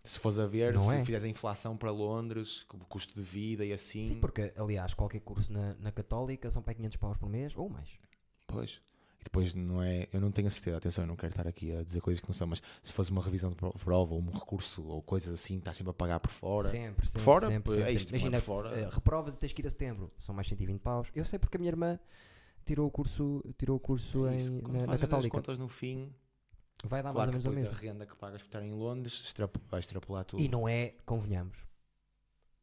Se 0.01 0.17
fores 0.19 0.37
a 0.39 0.45
ver, 0.47 0.73
Não 0.75 0.87
se 0.87 0.95
é. 0.95 1.03
fizeres 1.03 1.25
a 1.25 1.27
inflação 1.27 1.75
para 1.75 1.91
Londres, 1.91 2.63
com 2.69 2.77
o 2.77 2.85
custo 2.85 3.13
de 3.15 3.21
vida 3.21 3.65
e 3.65 3.73
assim. 3.73 4.07
Sim, 4.07 4.19
porque, 4.19 4.53
aliás, 4.55 4.93
qualquer 4.93 5.19
curso 5.19 5.51
na, 5.51 5.73
na 5.75 5.91
Católica 5.91 6.49
são 6.51 6.61
para 6.61 6.73
500 6.75 6.97
paus 6.97 7.17
por 7.17 7.27
mês 7.27 7.55
ou 7.57 7.67
mais. 7.67 7.89
Pois. 8.47 8.81
Depois 9.25 9.53
não 9.53 9.81
é. 9.81 10.07
Eu 10.13 10.21
não 10.21 10.31
tenho 10.31 10.47
a 10.47 10.51
certeza, 10.51 10.77
atenção, 10.77 11.03
eu 11.03 11.07
não 11.07 11.15
quero 11.17 11.31
estar 11.33 11.45
aqui 11.47 11.75
a 11.75 11.83
dizer 11.83 11.99
coisas 11.99 12.21
que 12.21 12.27
não 12.29 12.33
são, 12.33 12.47
mas 12.47 12.61
se 12.81 12.93
fosse 12.93 13.11
uma 13.11 13.21
revisão 13.21 13.49
de 13.49 13.55
pro- 13.55 13.73
prova 13.73 14.13
ou 14.13 14.21
um 14.21 14.29
recurso 14.29 14.85
ou 14.85 15.01
coisas 15.01 15.33
assim, 15.33 15.57
estás 15.57 15.75
sempre 15.75 15.89
a 15.91 15.93
pagar 15.93 16.19
por 16.19 16.31
fora. 16.31 16.69
Sempre, 16.69 17.05
sempre. 17.07 17.21
fora, 17.21 17.47
sempre, 17.47 17.73
é 17.73 17.75
sempre, 17.77 17.91
isto, 17.95 17.99
sempre. 18.03 18.15
é 18.15 18.19
Imagina, 18.19 18.37
por 18.39 18.45
fora. 18.45 18.79
eh, 18.79 18.89
reprovas 18.89 19.35
e 19.35 19.39
tens 19.39 19.51
que 19.51 19.61
ir 19.63 19.67
a 19.67 19.69
setembro. 19.69 20.11
São 20.19 20.33
mais 20.33 20.47
120 20.47 20.79
paus. 20.79 21.07
Eu 21.13 21.25
sei 21.25 21.39
porque 21.39 21.57
a 21.57 21.59
minha 21.59 21.71
irmã 21.71 21.99
tirou 22.65 22.87
o 22.87 22.91
curso, 22.91 23.43
tirou 23.57 23.75
o 23.77 23.79
curso 23.79 24.27
É 24.27 24.35
isso. 24.35 24.51
em, 24.53 24.61
na, 24.61 24.85
na 24.87 24.97
Católica. 24.97 25.35
contas 25.35 25.57
no 25.57 25.67
fim, 25.67 26.13
Vai 26.85 27.01
dar 27.01 27.11
claro 27.11 27.31
mais 27.31 27.45
ou 27.45 27.51
menos 27.51 27.69
a 27.75 27.79
renda 27.79 28.05
que 28.05 28.15
pagas 28.15 28.41
por 28.43 28.47
estar 28.47 28.61
em 28.63 28.71
Londres 28.71 29.13
extrap 29.23 29.55
vai 29.69 29.79
extrapolar 29.79 30.23
tudo. 30.23 30.41
E 30.43 30.47
não 30.47 30.67
é, 30.69 30.93
convenhamos, 31.03 31.65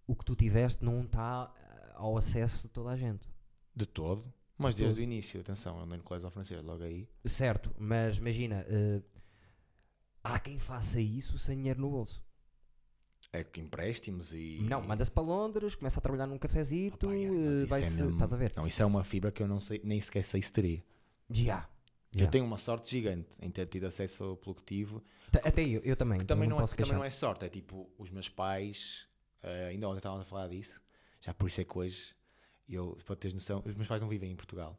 o 0.06 0.14
que 0.14 0.24
tu 0.24 0.36
tiveste 0.36 0.84
não 0.84 1.02
está 1.02 1.52
eh, 1.56 1.90
ao 1.96 2.16
acesso 2.16 2.62
de 2.62 2.68
toda 2.68 2.90
a 2.90 2.96
gente. 2.96 3.28
De 3.74 3.84
todo. 3.84 4.24
Mas 4.62 4.76
De 4.76 4.84
desde 4.84 5.00
o 5.00 5.02
início, 5.02 5.40
atenção, 5.40 5.76
eu 5.78 5.82
andei 5.84 5.98
no 5.98 6.04
colégio 6.04 6.26
ao 6.26 6.30
francês, 6.30 6.62
logo 6.62 6.82
aí. 6.82 7.08
Certo, 7.24 7.74
mas 7.78 8.18
imagina, 8.18 8.64
eh, 8.68 9.00
há 10.22 10.38
quem 10.38 10.58
faça 10.58 11.00
isso 11.00 11.38
sem 11.38 11.56
dinheiro 11.56 11.80
no 11.80 11.90
bolso. 11.90 12.22
É 13.32 13.42
que 13.42 13.60
empréstimos 13.60 14.34
e. 14.34 14.58
Não, 14.62 14.82
manda-se 14.82 15.10
para 15.10 15.22
Londres, 15.22 15.74
começa 15.74 15.98
a 15.98 16.02
trabalhar 16.02 16.26
num 16.26 16.36
cafezito, 16.38 17.06
Opa, 17.06 17.14
yeah, 17.16 17.34
eh, 17.36 17.44
mas 17.46 17.58
isso 17.60 17.66
vai 17.68 17.80
é 17.80 17.90
mesmo- 17.90 18.10
estás 18.10 18.32
a 18.32 18.36
ver? 18.36 18.52
Não, 18.56 18.66
isso 18.66 18.82
é 18.82 18.86
uma 18.86 19.02
fibra 19.04 19.32
que 19.32 19.42
eu 19.42 19.48
não 19.48 19.58
sei, 19.60 19.80
nem 19.82 20.00
sequer 20.00 20.22
sei 20.24 20.42
se 20.42 20.52
teria. 20.52 20.84
Já. 21.30 21.68
Eu 22.14 22.28
tenho 22.28 22.44
uma 22.44 22.58
sorte 22.58 22.90
gigante 22.90 23.30
em 23.40 23.50
ter 23.50 23.66
tido 23.68 23.86
acesso 23.86 24.22
ao 24.22 24.36
coletivo 24.36 25.02
Até 25.32 25.62
eu, 25.62 25.80
eu 25.80 25.96
também. 25.96 26.18
Que 26.18 26.26
também 26.26 26.46
não, 26.46 26.58
é, 26.58 26.60
posso 26.60 26.76
que 26.76 26.82
também 26.82 26.98
não 26.98 27.04
é 27.04 27.08
sorte, 27.08 27.46
é 27.46 27.48
tipo, 27.48 27.88
os 27.96 28.10
meus 28.10 28.28
pais, 28.28 29.08
eh, 29.42 29.68
ainda 29.68 29.88
ontem 29.88 29.96
estávamos 29.96 30.26
a 30.26 30.28
falar 30.28 30.48
disso, 30.48 30.82
já 31.22 31.32
por 31.32 31.46
isso 31.48 31.62
é 31.62 31.64
que 31.64 31.78
hoje, 31.78 32.14
eu, 32.68 32.96
para 33.04 33.16
teres 33.16 33.34
noção, 33.34 33.62
os 33.64 33.74
meus 33.74 33.88
pais 33.88 34.00
não 34.00 34.08
vivem 34.08 34.30
em 34.30 34.36
Portugal. 34.36 34.78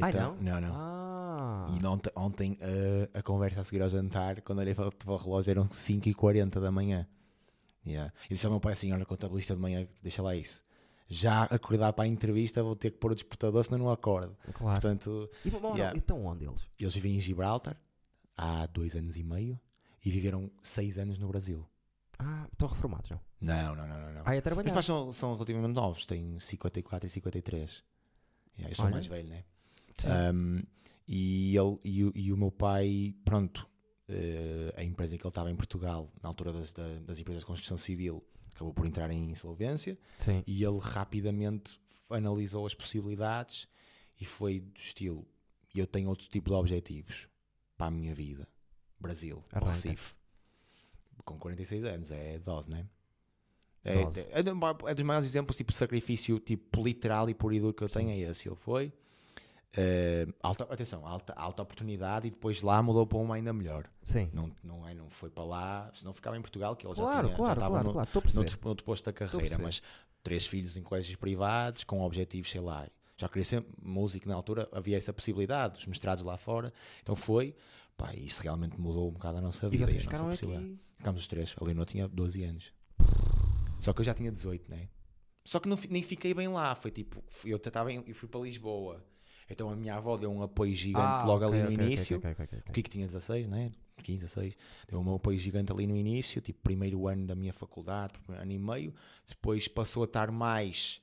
Ah, 0.00 0.08
Então- 0.10 0.34
não? 0.36 0.42
Não, 0.42 0.60
não. 0.60 0.74
Ah. 0.74 1.78
E 1.80 1.86
ontem, 1.86 2.10
ontem 2.14 2.58
eh, 2.60 3.08
a 3.14 3.22
conversa 3.22 3.60
a 3.60 3.64
seguir 3.64 3.82
ao 3.82 3.88
jantar, 3.88 4.40
quando 4.42 4.58
olhei 4.58 4.74
para, 4.74 4.88
o- 5.06 5.16
relógio, 5.16 5.50
eram 5.50 5.68
5h40 5.68 6.60
da 6.60 6.70
manhã. 6.70 7.06
Yeah. 7.86 8.12
E 8.28 8.34
disse 8.34 8.44
ao 8.46 8.52
meu 8.52 8.60
pai 8.60 8.72
assim: 8.74 8.92
Olha, 8.92 9.06
contabilista 9.06 9.54
de 9.54 9.60
manhã, 9.60 9.86
deixa 10.02 10.20
lá 10.22 10.34
isso. 10.34 10.64
Já 11.08 11.44
acordar 11.44 11.92
para 11.92 12.04
a 12.04 12.08
entrevista, 12.08 12.62
vou 12.62 12.74
ter 12.74 12.90
que 12.90 12.98
pôr 12.98 13.12
o 13.12 13.14
despertador, 13.14 13.62
senão 13.62 13.78
não 13.78 13.90
acordo. 13.90 14.36
Claro. 14.54 14.80
Portanto, 14.80 15.30
E, 15.44 15.50
bom, 15.50 15.76
Yeah. 15.76 15.96
Então 15.96 16.24
onde 16.26 16.44
eles? 16.44 16.66
eles 16.78 16.94
vivem 16.94 17.14
em 17.16 17.20
Gibraltar 17.20 17.80
há 18.36 18.66
dois 18.66 18.96
anos 18.96 19.16
e 19.16 19.22
meio 19.22 19.58
e 20.04 20.10
viveram 20.10 20.50
seis 20.62 20.98
anos 20.98 21.16
no 21.16 21.28
Brasil. 21.28 21.64
Ah, 22.18 22.48
estão 22.52 22.68
reformados, 22.68 23.10
não? 23.10 23.20
Não, 23.40 23.74
não, 23.76 23.86
não, 23.88 24.00
não. 24.00 24.12
não. 24.14 24.22
Ah, 24.24 24.34
é 24.34 24.40
trabalhar. 24.40 24.72
pais 24.72 24.86
são, 24.86 25.12
são 25.12 25.34
relativamente 25.34 25.74
novos, 25.74 26.06
têm 26.06 26.38
54 26.38 27.06
e 27.06 27.10
53. 27.10 27.84
Yeah, 28.58 28.70
eu 28.72 28.74
sou 28.76 28.84
Olha. 28.86 28.94
mais 28.94 29.06
velho, 29.06 29.28
né? 29.28 29.44
Sim. 29.98 30.08
Um, 30.08 30.62
e, 31.06 31.56
ele, 31.56 31.78
e, 31.84 32.04
o, 32.04 32.12
e 32.14 32.32
o 32.32 32.36
meu 32.36 32.50
pai, 32.50 33.14
pronto, 33.24 33.68
eh, 34.08 34.72
a 34.76 34.82
empresa 34.82 35.14
em 35.14 35.18
que 35.18 35.24
ele 35.24 35.30
estava 35.30 35.50
em 35.50 35.56
Portugal, 35.56 36.10
na 36.22 36.28
altura 36.28 36.52
das, 36.52 36.72
da- 36.72 36.98
das 37.00 37.18
empresas 37.18 37.42
de 37.42 37.46
construção 37.46 37.76
civil, 37.76 38.24
acabou 38.54 38.72
por 38.72 38.86
entrar 38.86 39.10
em 39.10 39.30
insolvência 39.30 39.98
Sim. 40.18 40.42
e 40.46 40.64
ele 40.64 40.78
rapidamente 40.80 41.78
analisou 42.08 42.66
as 42.66 42.74
possibilidades 42.74 43.68
e 44.18 44.24
foi 44.24 44.60
do 44.60 44.78
estilo: 44.80 45.26
eu 45.74 45.86
tenho 45.86 46.08
outro 46.08 46.26
tipo 46.28 46.48
de 46.50 46.56
objetivos 46.56 47.28
para 47.76 47.86
a 47.88 47.90
minha 47.90 48.14
vida. 48.14 48.48
Brasil, 48.98 49.44
Arranca. 49.52 49.72
Recife. 49.72 50.14
Com 51.24 51.38
46 51.38 51.84
anos, 51.84 52.10
é 52.10 52.38
dose, 52.38 52.70
né? 52.70 52.86
É, 53.84 54.02
Dose. 54.04 54.20
é, 54.20 54.40
é 54.90 54.94
dos 54.94 55.04
maiores 55.04 55.26
exemplos, 55.28 55.56
tipo, 55.56 55.70
de 55.72 55.78
sacrifício 55.78 56.38
tipo, 56.40 56.82
literal 56.82 57.30
e 57.30 57.34
puro 57.34 57.54
e 57.54 57.60
duro 57.60 57.72
que 57.74 57.84
eu 57.84 57.88
tenho, 57.88 58.10
é 58.10 58.18
esse. 58.18 58.48
Ele 58.48 58.56
foi. 58.56 58.92
eh, 59.78 60.26
alta, 60.42 60.64
atenção, 60.64 61.06
alta, 61.06 61.32
alta 61.34 61.62
oportunidade 61.62 62.26
e 62.26 62.30
depois 62.30 62.62
lá 62.62 62.82
mudou 62.82 63.06
para 63.06 63.18
uma 63.18 63.34
ainda 63.36 63.52
melhor. 63.52 63.88
Sim. 64.02 64.30
Não, 64.32 64.50
não, 64.64 64.88
é, 64.88 64.94
não 64.94 65.08
foi 65.10 65.28
para 65.30 65.44
lá, 65.44 65.90
senão 65.94 66.12
ficava 66.14 66.36
em 66.36 66.40
Portugal, 66.40 66.74
que 66.74 66.86
ele 66.86 66.94
já, 66.94 67.02
Claro, 67.02 67.18
tinha, 67.26 67.30
já 67.30 67.36
claro, 67.36 67.52
estava 67.54 67.70
claro, 67.74 67.86
no, 67.88 67.92
claro. 67.92 68.08
Noutro, 68.34 68.58
noutro 68.64 68.84
posto 68.84 69.04
da 69.04 69.12
carreira, 69.12 69.58
mas 69.58 69.82
três 70.22 70.46
filhos 70.46 70.76
em 70.76 70.82
colégios 70.82 71.16
privados, 71.16 71.84
com 71.84 72.00
objetivos, 72.00 72.50
sei 72.50 72.60
lá. 72.60 72.88
Já 73.18 73.28
queria 73.28 73.44
ser 73.44 73.64
músico 73.82 74.28
na 74.28 74.34
altura, 74.34 74.68
havia 74.72 74.96
essa 74.96 75.12
possibilidade, 75.12 75.78
os 75.78 75.86
mestrados 75.86 76.24
lá 76.24 76.36
fora. 76.36 76.72
Então 77.02 77.14
foi, 77.14 77.54
pá, 77.96 78.14
isso 78.14 78.42
realmente 78.42 78.80
mudou 78.80 79.08
um 79.08 79.12
bocado 79.12 79.38
a 79.38 79.40
nossa 79.40 79.66
E 79.66 79.70
vida. 79.70 79.86
vocês 79.86 80.06
a 80.06 80.10
nossa 80.18 80.36
ficaram 80.36 80.58
aqui. 80.60 80.78
Ficámos 80.98 81.22
os 81.22 81.28
três. 81.28 81.54
A 81.60 81.64
Leonor 81.64 81.86
tinha 81.86 82.08
12 82.08 82.42
anos. 82.44 82.72
Só 83.78 83.92
que 83.92 84.00
eu 84.00 84.04
já 84.04 84.14
tinha 84.14 84.30
18, 84.32 84.70
né? 84.70 84.88
Só 85.44 85.60
que 85.60 85.68
não, 85.68 85.78
nem 85.90 86.02
fiquei 86.02 86.34
bem 86.34 86.48
lá. 86.48 86.74
Foi 86.74 86.90
tipo, 86.90 87.22
eu, 87.44 87.58
tava 87.58 87.92
em- 87.92 88.02
eu 88.06 88.14
fui 88.14 88.28
para 88.28 88.40
Lisboa. 88.40 89.04
Então 89.48 89.70
a 89.70 89.76
minha 89.76 89.94
avó 89.94 90.16
deu 90.16 90.30
um 90.32 90.42
apoio 90.42 90.74
gigante 90.74 91.18
Ah, 91.20 91.24
logo 91.24 91.44
ok, 91.46 91.46
ali 91.46 91.58
no 91.62 91.66
ok, 91.72 91.76
ok, 91.76 91.86
início. 91.86 92.16
ok, 92.16 92.30
ok, 92.32 92.44
ok, 92.46 92.58
O. 92.68 92.72
Kiko 92.72 92.88
tinha 92.90 93.06
16, 93.06 93.46
né? 93.46 93.70
15, 94.02 94.22
16. 94.24 94.56
Deu 94.88 95.00
um 95.00 95.14
apoio 95.14 95.38
gigante 95.38 95.70
ali 95.72 95.86
no 95.86 95.96
início, 95.96 96.40
tipo, 96.40 96.60
primeiro 96.62 97.06
ano 97.06 97.26
da 97.26 97.34
minha 97.36 97.52
faculdade, 97.52 98.14
primeiro 98.14 98.42
ano 98.42 98.52
e 98.52 98.58
meio. 98.58 98.94
Depois 99.28 99.68
passou 99.68 100.02
a 100.02 100.06
estar 100.06 100.32
mais 100.32 101.00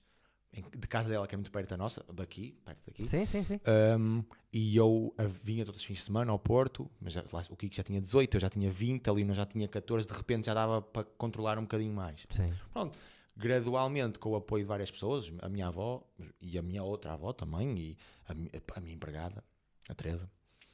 de 0.61 0.87
casa 0.87 1.09
dela, 1.09 1.25
que 1.27 1.33
é 1.33 1.37
muito 1.37 1.51
perto 1.51 1.69
da 1.69 1.77
nossa, 1.77 2.05
daqui, 2.13 2.55
perto 2.63 2.79
daqui. 2.85 3.05
Sim, 3.05 3.25
sim, 3.25 3.43
sim. 3.43 3.59
Um, 3.97 4.23
e 4.51 4.75
eu 4.75 5.13
vinha 5.43 5.65
todos 5.65 5.79
os 5.81 5.85
fins 5.85 5.97
de 5.99 6.03
semana 6.03 6.31
ao 6.31 6.37
Porto, 6.37 6.89
mas 7.01 7.13
já- 7.13 7.23
lá, 7.31 7.43
o 7.49 7.55
Kiko 7.55 7.75
já 7.75 7.81
tinha 7.83 7.99
18, 7.99 8.35
eu 8.35 8.39
já 8.41 8.49
tinha 8.49 8.69
20, 8.69 9.09
ali 9.09 9.23
eu 9.27 9.33
já 9.33 9.45
tinha 9.45 9.67
14, 9.67 10.07
de 10.07 10.13
repente 10.13 10.45
já 10.45 10.53
dava 10.53 10.81
para 10.81 11.03
controlar 11.17 11.57
um 11.57 11.63
bocadinho 11.63 11.93
mais. 11.93 12.25
Sim. 12.29 12.53
Pronto, 12.71 12.95
gradualmente, 13.35 14.19
com 14.19 14.29
o 14.29 14.35
apoio 14.35 14.63
de 14.63 14.67
várias 14.67 14.91
pessoas, 14.91 15.31
a 15.41 15.49
minha 15.49 15.67
avó 15.67 16.03
e 16.39 16.57
a 16.57 16.61
minha 16.61 16.83
outra 16.83 17.13
avó 17.13 17.33
também, 17.33 17.75
e 17.77 17.97
a, 18.27 18.31
a 18.77 18.79
minha 18.79 18.93
empregada, 18.95 19.43
a 19.89 19.95
Teresa, 19.95 20.29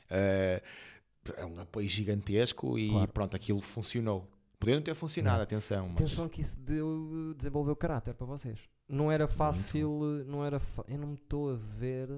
eh, 0.10 0.62
é 1.38 1.46
um 1.46 1.60
apoio 1.60 1.88
gigantesco 1.88 2.78
e 2.78 2.90
Claro. 2.90 3.12
pronto, 3.14 3.36
aquilo 3.36 3.62
funcionou. 3.62 4.28
Podia 4.60 4.76
não 4.76 4.82
ter 4.82 4.94
funcionado, 4.94 5.38
Não. 5.38 5.44
atenção, 5.44 5.88
mas 5.88 5.96
Atenção 6.02 6.28
que 6.28 6.42
isso 6.42 6.60
deu, 6.60 7.34
desenvolveu 7.38 7.76
caráter 7.78 8.14
para 8.14 8.26
vocês. 8.26 8.60
Não 8.90 9.12
era 9.12 9.28
fácil, 9.28 10.26
não 10.26 10.44
era 10.44 10.60
eu 10.88 10.98
não 10.98 11.10
me 11.10 11.14
estou 11.16 11.52
a 11.52 11.56
ver 11.56 12.10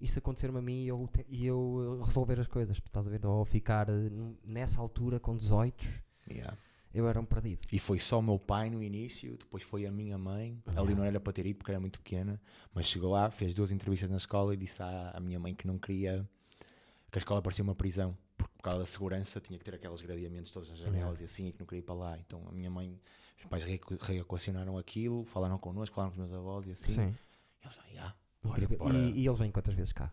isso 0.00 0.18
acontecer-me 0.18 0.58
a 0.58 0.62
mim 0.62 0.84
e 0.84 0.88
eu, 0.88 1.08
e 1.28 1.46
eu 1.46 1.58
uh, 1.58 2.02
resolver 2.02 2.38
as 2.38 2.46
coisas, 2.46 2.76
estás 2.76 3.06
a 3.06 3.10
ver? 3.10 3.24
Ou 3.24 3.44
ficar 3.44 3.88
n- 3.88 4.36
nessa 4.44 4.80
altura 4.80 5.18
com 5.18 5.34
18, 5.34 5.86
yeah. 6.30 6.56
eu 6.92 7.08
era 7.08 7.18
um 7.18 7.24
perdido. 7.24 7.66
E 7.72 7.78
foi 7.78 7.98
só 7.98 8.18
o 8.18 8.22
meu 8.22 8.38
pai 8.38 8.68
no 8.68 8.82
início, 8.82 9.36
depois 9.38 9.62
foi 9.62 9.86
a 9.86 9.90
minha 9.90 10.18
mãe. 10.18 10.60
Yeah. 10.66 10.80
Ali 10.82 10.94
não 10.94 11.04
era 11.04 11.18
para 11.18 11.32
ter 11.32 11.46
ido 11.46 11.56
porque 11.56 11.70
era 11.70 11.80
muito 11.80 11.98
pequena, 12.00 12.40
mas 12.74 12.86
chegou 12.86 13.10
lá, 13.12 13.30
fez 13.30 13.54
duas 13.54 13.72
entrevistas 13.72 14.10
na 14.10 14.18
escola 14.18 14.52
e 14.52 14.56
disse 14.56 14.82
à, 14.82 15.12
à 15.14 15.20
minha 15.20 15.40
mãe 15.40 15.54
que 15.54 15.66
não 15.66 15.78
queria 15.78 16.28
que 17.10 17.18
a 17.18 17.20
escola 17.20 17.40
parecia 17.40 17.62
uma 17.62 17.76
prisão, 17.76 18.16
porque 18.36 18.54
causa 18.60 18.80
da 18.80 18.86
segurança, 18.86 19.40
tinha 19.40 19.58
que 19.58 19.64
ter 19.64 19.74
aqueles 19.74 20.00
gradeamentos 20.00 20.50
todas 20.50 20.70
as 20.70 20.78
janelas 20.78 21.20
e 21.20 21.24
assim, 21.24 21.46
e 21.46 21.52
que 21.52 21.60
não 21.60 21.66
queria 21.66 21.78
ir 21.78 21.84
para 21.84 21.94
lá. 21.94 22.18
Então 22.18 22.42
a 22.48 22.52
minha 22.52 22.70
mãe, 22.70 23.00
os 23.44 23.50
pais 23.50 23.64
reequ- 23.64 23.96
reequacionaram 24.02 24.76
aquilo, 24.78 25.24
falaram 25.24 25.58
connosco, 25.58 25.94
falaram 25.94 26.14
com 26.14 26.20
os 26.22 26.28
meus 26.28 26.38
avós 26.38 26.66
e 26.66 26.70
assim. 26.72 26.92
Sim. 26.92 27.14
Eu 27.64 27.70
falei, 27.70 27.98
"Ah, 27.98 28.14
bora, 28.42 28.62
Incrível. 28.62 28.78
bora." 28.78 28.98
E, 28.98 29.20
e 29.20 29.26
eles 29.26 29.38
vêm 29.38 29.50
quantas 29.50 29.74
vezes 29.74 29.92
cá? 29.92 30.12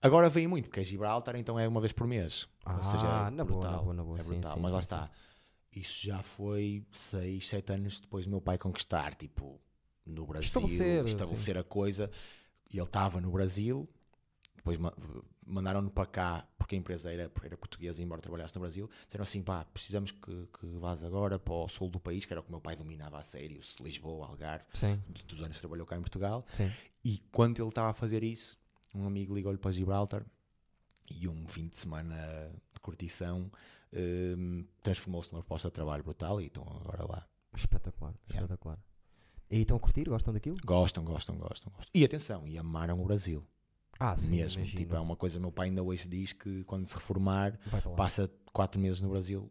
Agora 0.00 0.28
vem 0.30 0.46
muito, 0.46 0.66
porque 0.66 0.80
é 0.80 0.84
Gibraltar, 0.84 1.34
então 1.36 1.58
é 1.58 1.66
uma 1.66 1.80
vez 1.80 1.92
por 1.92 2.06
mês. 2.06 2.48
Ah, 2.64 2.76
Ou 2.76 2.82
seja, 2.82 3.06
é 3.08 3.30
na 3.30 3.44
boa, 3.44 3.60
brutal, 3.60 3.72
na 3.72 3.82
boa, 3.82 3.94
na 3.94 4.04
boa. 4.04 4.18
É 4.18 4.22
sim, 4.22 4.28
brutal, 4.28 4.54
sim, 4.54 4.60
mas 4.60 4.72
lá 4.72 4.78
sim, 4.80 4.84
está. 4.84 5.10
Isso 5.74 6.06
já 6.06 6.22
foi 6.22 6.84
6, 6.92 7.48
7 7.48 7.72
anos 7.72 8.00
depois 8.00 8.24
do 8.24 8.30
meu 8.30 8.40
pai 8.40 8.56
conquistar, 8.58 9.14
tipo, 9.14 9.60
no 10.06 10.24
Brasil, 10.26 10.46
Estabelecer, 10.46 11.04
estabelecer, 11.04 11.58
a 11.58 11.64
coisa. 11.64 12.10
E 12.70 12.76
ele 12.78 12.84
estava 12.86 13.20
no 13.20 13.30
Brasil, 13.32 13.88
depois 14.56 14.78
mandaram-no 15.48 15.90
para 15.90 16.06
cá, 16.06 16.46
porque 16.58 16.74
a 16.74 16.78
empresa 16.78 17.12
era, 17.12 17.30
era 17.42 17.56
portuguesa, 17.56 18.02
embora 18.02 18.20
trabalhasse 18.20 18.54
no 18.54 18.60
Brasil. 18.60 18.88
Disseram 19.06 19.22
assim: 19.22 19.42
pá, 19.42 19.64
precisamos 19.64 20.12
que, 20.12 20.48
que 20.60 20.66
vás 20.78 21.02
agora 21.02 21.38
para 21.38 21.54
o 21.54 21.68
sul 21.68 21.88
do 21.90 21.98
país, 21.98 22.24
que 22.26 22.32
era 22.32 22.40
o 22.40 22.42
que 22.42 22.48
o 22.50 22.52
meu 22.52 22.60
pai 22.60 22.76
dominava 22.76 23.18
a 23.18 23.22
sério, 23.22 23.60
Lisboa, 23.80 24.26
Algarve, 24.26 24.64
Sim, 24.74 25.02
dos 25.26 25.42
anos 25.42 25.56
que 25.56 25.60
trabalhou 25.60 25.86
cá 25.86 25.96
em 25.96 26.00
Portugal. 26.00 26.44
sim. 26.50 26.70
E 27.04 27.18
quando 27.32 27.60
ele 27.60 27.68
estava 27.68 27.88
a 27.90 27.94
fazer 27.94 28.22
isso, 28.22 28.58
um 28.94 29.06
amigo 29.06 29.34
ligou-lhe 29.34 29.56
para 29.58 29.70
Gibraltar 29.72 30.24
e 31.10 31.26
um 31.28 31.46
fim 31.48 31.68
de 31.68 31.78
semana 31.78 32.50
de 32.74 32.80
curtição 32.80 33.50
hum, 33.92 34.64
transformou-se 34.82 35.32
numa 35.32 35.40
proposta 35.42 35.68
de 35.68 35.74
trabalho 35.74 36.02
brutal 36.02 36.40
e 36.40 36.46
estão 36.46 36.64
agora 36.64 37.06
lá. 37.06 37.26
Espetacular, 37.54 38.12
Yeah. 38.28 38.44
espetacular. 38.44 38.78
E 39.50 39.60
estão 39.62 39.78
a 39.78 39.80
curtir? 39.80 40.04
Gostam 40.08 40.34
daquilo? 40.34 40.56
Gostam, 40.64 41.02
gostam, 41.04 41.36
gostam, 41.38 41.72
gostam. 41.72 41.90
E 41.94 42.04
atenção, 42.04 42.46
e 42.46 42.58
amaram 42.58 43.00
o 43.00 43.04
Brasil 43.06 43.46
Ah, 44.00 44.16
sim, 44.16 44.30
mesmo. 44.30 44.60
imagino. 44.60 44.78
Tipo, 44.78 44.96
é 44.96 45.00
uma 45.00 45.16
coisa, 45.16 45.38
meu 45.40 45.50
pai 45.52 45.68
ainda 45.68 45.82
hoje 45.82 46.08
diz 46.08 46.32
que 46.32 46.62
quando 46.64 46.86
se 46.86 46.94
reformar 46.94 47.58
passa 47.96 48.30
quatro 48.52 48.80
meses 48.80 49.00
no 49.00 49.08
Brasil, 49.10 49.50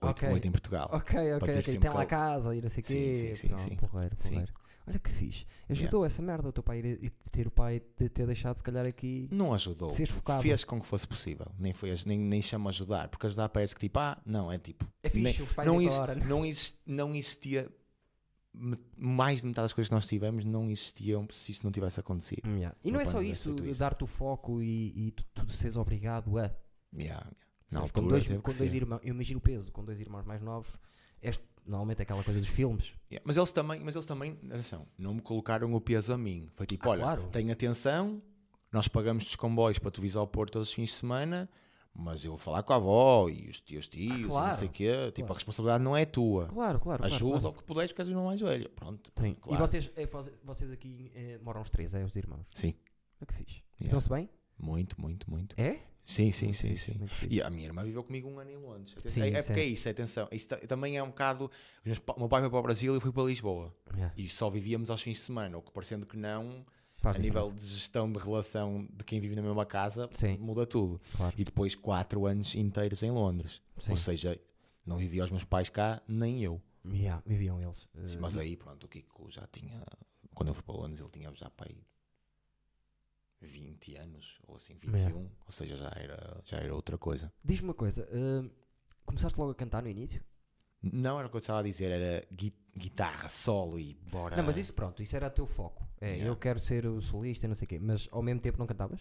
oito, 0.00 0.10
Ok. 0.10 0.28
oito 0.28 0.48
em 0.48 0.52
Portugal. 0.52 0.88
Ok, 0.92 1.34
ok, 1.34 1.52
ter 1.52 1.58
ok. 1.60 1.78
Tem 1.78 1.90
lá 1.90 2.02
a 2.02 2.06
casa 2.06 2.54
e 2.54 2.60
não 2.62 2.68
sei 2.68 2.82
o 2.82 2.86
Sim, 2.86 2.94
quê. 2.94 3.14
sim, 3.16 3.34
sim, 3.34 3.48
Pronto, 3.48 3.62
sim. 3.62 3.76
porreiro, 3.76 4.16
Sim. 4.18 4.28
porreiro. 4.30 4.52
Olha 4.86 4.98
que 4.98 5.10
fixe. 5.10 5.44
Ajudou 5.68 6.02
essa 6.06 6.22
merda 6.22 6.48
o 6.48 6.52
teu 6.52 6.62
pai 6.62 6.78
ir- 6.78 6.98
e 7.04 7.10
ter 7.30 7.46
o 7.46 7.50
pai 7.50 7.82
de 7.98 8.08
ter 8.08 8.26
deixado 8.26 8.56
se 8.56 8.62
calhar 8.62 8.86
aqui. 8.86 9.28
Não 9.30 9.52
ajudou. 9.52 9.90
Seres 9.90 10.08
focado. 10.10 10.40
Fez 10.40 10.64
com 10.64 10.80
que 10.80 10.86
fosse 10.86 11.06
possível. 11.06 11.46
Nem, 11.58 11.74
foi, 11.74 11.92
nem, 12.06 12.18
nem 12.18 12.40
chama 12.40 12.70
ajudar. 12.70 13.08
Porque 13.08 13.26
ajudar 13.26 13.50
parece 13.50 13.74
que 13.74 13.80
tipo, 13.82 13.98
ah, 13.98 14.16
não, 14.24 14.50
é 14.50 14.56
tipo. 14.56 14.86
É 15.02 15.10
nem- 15.12 15.26
fixe, 15.26 15.42
os 15.42 15.52
pais 15.52 15.66
não, 15.68 15.82
ir 15.82 15.90
para 15.90 16.00
hora. 16.00 16.14
não, 16.14 16.42
não 16.86 17.14
existia 17.14 17.68
mais 18.96 19.40
de 19.40 19.46
metade 19.46 19.64
das 19.64 19.72
coisas 19.72 19.88
que 19.88 19.94
nós 19.94 20.06
tivemos 20.06 20.44
não 20.44 20.70
existiam 20.70 21.26
se 21.30 21.52
isso 21.52 21.64
não 21.64 21.70
tivesse 21.70 22.00
acontecido. 22.00 22.48
Yeah. 22.48 22.76
E 22.82 22.90
não 22.90 23.00
é 23.00 23.04
só 23.04 23.14
não 23.14 23.22
isso, 23.22 23.54
dar-te 23.78 24.04
o 24.04 24.06
foco 24.06 24.62
e, 24.62 25.08
e 25.08 25.10
tu, 25.12 25.24
tu 25.34 25.48
seres 25.52 25.76
obrigado 25.76 26.38
a. 26.38 26.50
Yeah, 26.92 27.24
yeah. 27.24 27.30
Sabes, 27.70 27.92
com 27.92 28.06
dois, 28.06 28.26
com 28.26 28.52
dois 28.52 28.74
irmãos, 28.74 29.00
eu 29.02 29.10
imagino 29.14 29.38
o 29.38 29.42
peso, 29.42 29.70
com 29.70 29.84
dois 29.84 30.00
irmãos 30.00 30.24
mais 30.24 30.40
novos, 30.40 30.78
és 31.20 31.38
normalmente 31.66 32.00
aquela 32.02 32.24
coisa 32.24 32.40
dos 32.40 32.48
filmes. 32.48 32.94
Yeah, 33.10 33.22
Mas 33.26 33.36
eles 33.36 33.52
também, 33.52 33.80
mas 33.80 33.94
eles 33.94 34.06
também, 34.06 34.38
atenção, 34.50 34.86
não 34.96 35.14
me 35.14 35.20
colocaram 35.20 35.72
o 35.74 35.80
peso 35.80 36.12
a 36.12 36.18
mim. 36.18 36.48
Foi 36.54 36.66
tipo, 36.66 36.88
Ah, 36.88 36.92
olha, 36.92 37.02
claro. 37.02 37.28
tem 37.30 37.50
atenção, 37.52 38.22
nós 38.72 38.88
pagamos 38.88 39.24
dos 39.24 39.36
comboios 39.36 39.78
para 39.78 39.90
tu 39.90 40.00
vires 40.00 40.16
ao 40.16 40.26
Porto 40.26 40.54
todos 40.54 40.68
os 40.68 40.74
fins 40.74 40.88
de 40.88 40.94
semana, 40.94 41.48
mas 41.94 42.24
eu 42.24 42.30
vou 42.32 42.38
falar 42.38 42.62
com 42.62 42.72
a 42.72 42.76
avó 42.76 43.28
e 43.28 43.48
os 43.48 43.60
teus 43.60 43.88
tios 43.88 44.16
e 44.18 44.22
não 44.22 44.28
claro, 44.30 44.56
sei 44.56 44.68
o 44.68 44.70
quê. 44.70 44.92
Tipo, 45.06 45.14
claro. 45.20 45.32
a 45.32 45.34
responsabilidade 45.34 45.84
não 45.84 45.96
é 45.96 46.04
tua. 46.04 46.46
Claro, 46.46 46.78
claro. 46.80 47.04
Ajuda 47.04 47.40
claro, 47.40 47.48
o 47.48 47.52
que 47.58 47.64
puderes, 47.64 47.90
porque 47.92 48.02
és 48.02 48.08
o 48.08 48.12
irmão 48.12 48.26
mais 48.26 48.40
velho. 48.40 48.68
Pronto. 48.70 49.12
Sim. 49.16 49.34
claro. 49.40 49.62
E 49.64 49.66
vocês, 49.66 49.90
é, 49.96 50.06
faz- 50.06 50.32
vocês 50.44 50.70
aqui 50.70 51.10
eh, 51.14 51.38
moram 51.42 51.60
os 51.60 51.70
três, 51.70 51.92
é 51.94 52.04
os 52.04 52.14
irmãos. 52.16 52.46
Sim, 52.54 52.74
Olha 53.20 53.26
que 53.26 53.34
fixe. 53.34 53.62
Yeah. 53.80 53.84
Estão-se 53.98 54.08
bem? 54.08 54.28
muito, 54.58 55.00
muito, 55.00 55.30
muito. 55.30 55.54
É? 55.60 55.78
Sim, 56.06 56.32
sim, 56.32 56.46
Muito 56.46 56.56
sim, 56.58 56.68
fixe, 56.68 56.92
sim. 57.08 57.26
E 57.30 57.42
a 57.42 57.50
minha 57.50 57.66
irmã 57.66 57.84
viveu 57.84 58.02
comigo 58.02 58.28
um 58.30 58.38
ano 58.38 58.50
em 58.50 58.56
Londres. 58.56 58.94
Sim, 59.06 59.20
é, 59.22 59.28
é 59.28 59.42
porque 59.42 59.60
é 59.60 59.64
isso, 59.64 59.88
atenção. 59.90 60.26
Isso 60.32 60.48
ta- 60.48 60.56
também 60.56 60.96
é 60.96 61.02
um 61.02 61.08
bocado. 61.08 61.50
O 62.16 62.18
meu 62.20 62.28
pai 62.28 62.40
foi 62.40 62.48
para 62.48 62.58
o 62.58 62.62
Brasil 62.62 62.94
e 62.94 62.96
eu 62.96 63.00
fui 63.00 63.12
para 63.12 63.24
Lisboa. 63.24 63.74
Yeah. 63.92 64.14
E 64.16 64.26
só 64.28 64.48
vivíamos 64.48 64.88
aos 64.88 65.02
fins 65.02 65.18
de 65.18 65.22
semana, 65.24 65.58
o 65.58 65.62
que 65.62 65.70
parecendo 65.70 66.06
que 66.06 66.16
não, 66.16 66.64
Faz 66.98 67.16
a 67.16 67.18
nível 67.20 67.42
diferença. 67.42 67.66
de 67.66 67.72
gestão 67.74 68.12
de 68.12 68.18
relação 68.18 68.88
de 68.92 69.04
quem 69.04 69.20
vive 69.20 69.34
na 69.36 69.42
mesma 69.42 69.64
casa, 69.64 70.08
Sim. 70.12 70.36
muda 70.38 70.66
tudo. 70.66 71.00
Claro. 71.16 71.34
E 71.38 71.44
depois 71.44 71.74
quatro 71.74 72.26
anos 72.26 72.54
inteiros 72.54 73.02
em 73.02 73.10
Londres. 73.10 73.62
Sim. 73.78 73.92
Ou 73.92 73.96
seja, 73.96 74.40
não 74.84 74.96
vivia 74.96 75.22
os 75.24 75.30
meus 75.30 75.44
pais 75.44 75.68
cá, 75.68 76.02
nem 76.08 76.42
eu. 76.42 76.60
Yeah, 76.86 77.22
viviam 77.26 77.60
eles. 77.62 77.86
Sim, 78.06 78.18
mas 78.18 78.36
aí, 78.36 78.56
pronto, 78.56 78.84
o 78.84 78.88
Kiko 78.88 79.30
já 79.30 79.46
tinha. 79.52 79.82
Quando 80.34 80.48
eu 80.48 80.54
fui 80.54 80.62
para 80.62 80.74
Londres, 80.74 81.00
ele 81.00 81.10
tinha 81.10 81.32
já 81.34 81.50
para 81.50 81.68
aí 81.70 81.84
20 83.40 83.94
anos, 83.96 84.38
ou 84.46 84.56
assim, 84.56 84.74
21. 84.74 84.96
Yeah. 84.96 85.18
Ou 85.46 85.52
seja, 85.52 85.76
já 85.76 85.92
era, 85.94 86.40
já 86.44 86.56
era 86.58 86.74
outra 86.74 86.98
coisa. 86.98 87.32
Diz-me 87.44 87.68
uma 87.68 87.74
coisa, 87.74 88.08
eh, 88.10 88.50
começaste 89.04 89.38
logo 89.38 89.52
a 89.52 89.54
cantar 89.54 89.82
no 89.82 89.88
início? 89.88 90.22
Não 90.82 91.18
era 91.18 91.26
o 91.28 91.30
que 91.30 91.36
eu 91.36 91.40
estava 91.40 91.60
a 91.60 91.62
dizer, 91.62 91.90
era 91.90 92.26
gui- 92.32 92.54
guitarra, 92.78 93.28
solo 93.28 93.78
e 93.78 93.94
bora. 94.10 94.36
Não, 94.36 94.44
mas 94.44 94.56
isso 94.56 94.72
pronto, 94.72 95.02
isso 95.02 95.14
era 95.16 95.26
o 95.26 95.30
teu 95.30 95.46
foco. 95.46 95.86
É, 96.00 96.10
Yeah. 96.10 96.28
eu 96.28 96.36
quero 96.36 96.58
ser 96.60 96.86
o 96.86 97.00
solista 97.02 97.46
e 97.46 97.48
não 97.48 97.54
sei 97.56 97.66
o 97.66 97.68
quê, 97.68 97.78
mas 97.80 98.08
ao 98.12 98.22
mesmo 98.22 98.40
tempo 98.40 98.58
não 98.58 98.66
cantavas? 98.66 99.00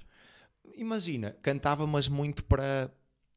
Imagina, 0.75 1.35
cantava, 1.41 1.85
mas 1.87 2.07
muito 2.07 2.43
para. 2.43 2.91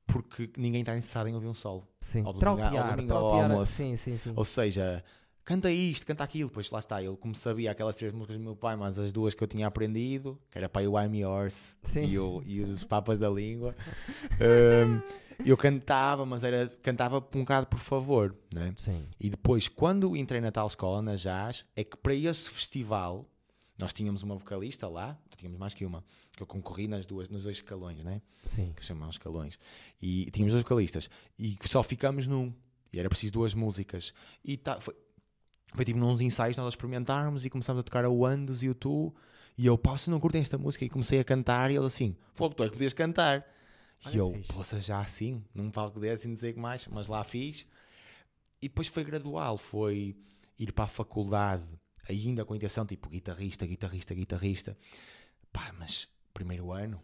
Porque 0.07 0.51
ninguém 0.57 0.81
está 0.81 0.93
interessado 0.97 1.29
em 1.29 1.35
ouvir 1.35 1.47
um 1.47 1.55
solo. 1.55 1.87
Sim. 2.01 2.25
Ao 2.25 2.33
domingo- 2.33 2.51
ao 2.51 2.59
Trautear, 2.59 2.91
domingo 2.97 3.15
ao 3.15 3.29
trautear. 3.29 3.51
almoço. 3.53 3.73
Sim, 3.75 3.97
sim, 3.97 4.17
sim. 4.19 4.33
Ou 4.35 4.45
seja, 4.45 5.05
canta 5.45 5.71
isto, 5.71 6.07
canta 6.07 6.25
aquilo. 6.25 6.49
Depois 6.49 6.71
lá 6.71 6.79
está, 6.79 7.03
ele 7.03 7.17
como 7.17 7.35
sabia 7.35 7.71
aquelas 7.71 7.97
três 7.97 8.13
músicas 8.13 8.37
do 8.37 8.43
meu 8.43 8.57
pai, 8.57 8.77
mas 8.77 8.99
as 8.99 9.13
duas 9.13 9.35
que 9.35 9.43
eu 9.43 9.49
tinha 9.49 9.67
aprendido, 9.67 10.39
que 10.51 10.59
era 10.59 10.69
para 10.69 10.89
o 10.89 10.99
I'm 10.99 11.19
Yours 11.19 11.75
Sim. 11.83 12.05
e, 12.05 12.19
o, 12.19 12.43
e 12.45 12.61
os 12.63 12.85
Papas 12.85 13.19
da 13.19 13.29
Língua, 13.29 13.75
hum, 14.41 15.01
eu 15.45 15.57
cantava, 15.57 16.25
mas 16.27 16.45
era, 16.45 16.69
cantava 16.83 17.19
um 17.19 17.41
bocado 17.41 17.67
por 17.67 17.79
favor, 17.79 18.37
né? 18.53 18.73
Sim. 18.77 19.05
E 19.19 19.31
depois, 19.31 19.69
quando 19.69 20.17
entrei 20.17 20.41
na 20.41 20.53
tal 20.53 20.67
escola, 20.67 21.03
na 21.03 21.17
Jazz, 21.17 21.65
é 21.75 21.85
que 21.85 21.97
para 21.97 22.15
esse 22.15 22.51
festival, 22.51 23.27
nós 23.79 23.93
tínhamos 23.93 24.23
uma 24.23 24.37
vocalista 24.37 24.89
lá, 24.89 25.19
tínhamos 25.37 25.59
mais 25.59 25.73
que 25.73 25.85
uma, 25.85 26.05
que 26.33 26.43
eu 26.43 26.47
concorri 26.47 26.87
nas 26.87 27.07
duas, 27.07 27.29
nos 27.29 27.43
dois 27.43 27.57
escalões, 27.57 28.05
né? 28.05 28.21
Sim. 28.45 28.73
que 28.75 28.83
se 28.83 28.89
chamam 28.89 29.09
escalões. 29.09 29.59
E 30.01 30.31
tínhamos 30.31 30.53
dois 30.53 30.63
vocalistas. 30.63 31.11
E 31.39 31.57
só 31.63 31.83
ficamos 31.83 32.27
num. 32.27 32.53
E 32.93 32.99
era 32.99 33.09
preciso 33.09 33.33
duas 33.33 33.55
músicas. 33.55 34.13
E 34.45 34.57
tá, 34.57 34.81
foi, 34.81 34.95
foi 35.75 35.85
tipo 35.85 35.99
nos 35.99 36.21
ensaios 36.21 36.57
nós 36.57 36.73
experimentarmos 36.73 37.45
e 37.45 37.51
começámos 37.51 37.81
a 37.81 37.83
tocar 37.83 38.05
a 38.05 38.09
e 38.09 38.69
o 38.69 38.75
Tu. 38.75 39.15
E 39.57 39.67
eu, 39.67 39.77
pá, 39.77 39.97
se 39.99 40.09
não 40.11 40.19
curtem 40.19 40.41
esta 40.41 40.57
música. 40.57 40.85
E 40.85 40.89
comecei 40.89 41.21
a 41.21 41.25
cantar. 41.25 41.71
E 41.71 41.77
ele 41.77 41.87
assim, 41.87 42.17
fogo, 42.33 42.55
tu 42.55 42.65
é 42.65 42.67
que 42.69 42.73
podias 42.73 42.93
cantar. 42.93 43.45
Olha 44.05 44.15
e 44.15 44.19
eu, 44.19 44.41
poça, 44.49 44.81
já 44.81 45.01
assim, 45.01 45.45
num 45.55 45.71
palco 45.71 46.01
desse, 46.01 46.27
não 46.27 46.37
sei 46.37 46.53
o 46.53 46.55
que 46.55 46.61
mais. 46.61 46.87
Mas 46.87 47.07
lá 47.07 47.23
fiz. 47.23 47.67
E 48.63 48.69
depois 48.69 48.89
foi 48.89 49.05
gradual. 49.05 49.57
Foi 49.57 50.17
ir 50.59 50.73
para 50.73 50.85
a 50.85 50.89
faculdade, 50.89 51.65
ainda 52.09 52.45
com 52.45 52.55
a 52.55 52.57
intenção, 52.57 52.87
tipo, 52.87 53.09
guitarrista, 53.09 53.67
guitarrista, 53.67 54.15
guitarrista. 54.15 54.79
Pá, 55.53 55.75
mas 55.79 56.09
primeiro 56.33 56.73
ano, 56.73 57.03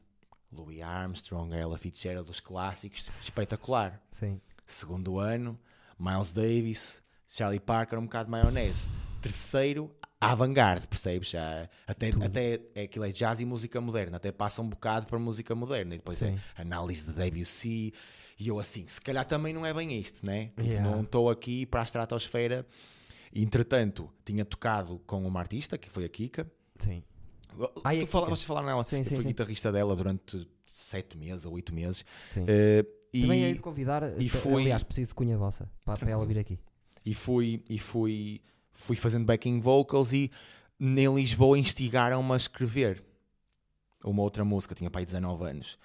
Louis 0.50 0.80
Armstrong, 0.80 1.54
Ella 1.54 1.78
Fitzgerald, 1.78 2.30
os 2.30 2.40
clássicos, 2.40 3.06
espetacular. 3.22 4.02
Sim. 4.10 4.40
Segundo 4.64 5.18
ano, 5.18 5.58
Miles 5.98 6.32
Davis, 6.32 7.02
Charlie 7.28 7.60
Parker, 7.60 7.98
um 7.98 8.02
bocado 8.04 8.26
de 8.26 8.30
maionese. 8.30 8.88
Terceiro, 9.20 9.90
avant-garde, 10.20 10.86
percebes? 10.86 11.30
Já, 11.30 11.68
até, 11.86 12.08
até 12.24 12.60
é 12.74 12.82
aquilo 12.82 13.04
é 13.04 13.10
jazz 13.10 13.40
e 13.40 13.44
música 13.44 13.80
moderna, 13.80 14.16
até 14.18 14.30
passa 14.30 14.62
um 14.62 14.68
bocado 14.68 15.06
para 15.06 15.18
música 15.18 15.54
moderna. 15.54 15.94
E 15.94 15.98
depois 15.98 16.18
Sim. 16.18 16.38
é 16.56 16.62
análise 16.62 17.04
de 17.06 17.12
Debussy. 17.12 17.92
E 18.38 18.48
eu 18.48 18.58
assim, 18.60 18.86
se 18.86 19.00
calhar 19.00 19.24
também 19.24 19.52
não 19.54 19.64
é 19.64 19.72
bem 19.72 19.98
isto, 19.98 20.24
né? 20.24 20.46
Tipo, 20.48 20.62
Yeah. 20.62 20.90
não 20.90 21.02
estou 21.02 21.30
aqui 21.30 21.64
para 21.66 21.80
a 21.80 21.84
estratosfera. 21.84 22.66
Entretanto, 23.34 24.10
tinha 24.24 24.44
tocado 24.44 24.98
com 25.06 25.26
uma 25.26 25.40
artista, 25.40 25.76
que 25.78 25.90
foi 25.90 26.04
a 26.04 26.08
Kika. 26.08 26.50
Sim. 26.78 27.02
Tu 27.48 27.70
Ah, 27.82 27.94
e 27.94 28.02
a 28.02 28.06
fala- 28.06 28.26
vocês 28.26 28.44
falaram 28.44 28.66
nela. 28.66 28.84
Sim, 28.84 28.98
eu 28.98 29.04
sim, 29.04 29.14
fui 29.14 29.22
sim. 29.22 29.28
guitarrista 29.28 29.72
dela 29.72 29.96
durante 29.96 30.46
sete 30.66 31.16
meses 31.16 31.44
ou 31.46 31.54
oito 31.54 31.74
meses. 31.74 32.04
Sim. 32.30 32.44
Eh, 32.46 32.84
e, 33.12 33.22
Também 33.22 33.42
hei 33.44 33.54
de 33.54 33.60
convidar, 33.60 34.02
e 34.20 34.26
e 34.26 34.28
fui- 34.28 34.60
aliás, 34.62 34.82
preciso 34.82 35.10
de 35.10 35.14
cunha 35.14 35.36
vossa 35.38 35.70
para, 35.84 35.96
para 35.98 36.10
ela 36.10 36.24
vir 36.26 36.38
aqui. 36.38 36.58
E 37.06 37.14
fui 37.14 37.62
e 37.70 37.78
fui 37.78 38.42
fui 38.72 38.96
fazendo 38.96 39.24
backing 39.24 39.60
vocals 39.60 40.12
e 40.12 40.30
em 40.78 41.14
Lisboa 41.14 41.56
instigaram-me 41.58 42.32
a 42.32 42.36
escrever 42.36 43.02
uma 44.04 44.22
outra 44.22 44.44
música, 44.44 44.74
tinha 44.74 44.90
pai 44.90 45.06
19 45.06 45.44
anos. 45.44 45.78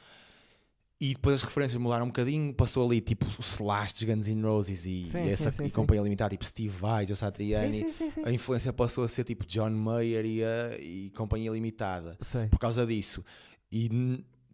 E 0.99 1.15
depois 1.15 1.35
as 1.35 1.43
referências 1.43 1.81
mudaram 1.81 2.05
um 2.05 2.09
bocadinho, 2.09 2.53
passou 2.53 2.85
ali 2.85 3.01
tipo 3.01 3.25
o 3.25 3.41
Slash 3.41 3.93
dos 3.93 4.03
Guns 4.03 4.27
N' 4.27 4.43
Roses 4.43 4.85
e, 4.85 5.05
Sim, 5.05 5.25
e 5.25 5.29
essa 5.29 5.49
sim, 5.49 5.57
sim, 5.57 5.65
e 5.65 5.71
companhia 5.71 6.03
limitada, 6.03 6.29
tipo 6.29 6.45
Steve 6.45 6.75
Vai, 6.77 7.07
Joe 7.07 7.15
Satriani. 7.15 7.85
A 8.23 8.31
influência 8.31 8.73
passou 8.73 9.03
a 9.03 9.07
ser 9.07 9.23
tipo 9.23 9.45
John 9.45 9.71
Mayer 9.71 10.25
e, 10.25 10.43
a, 10.43 10.77
e 10.79 11.11
companhia 11.15 11.51
limitada 11.51 12.17
por 12.49 12.59
causa 12.59 12.85
disso. 12.85 13.23
E 13.71 13.89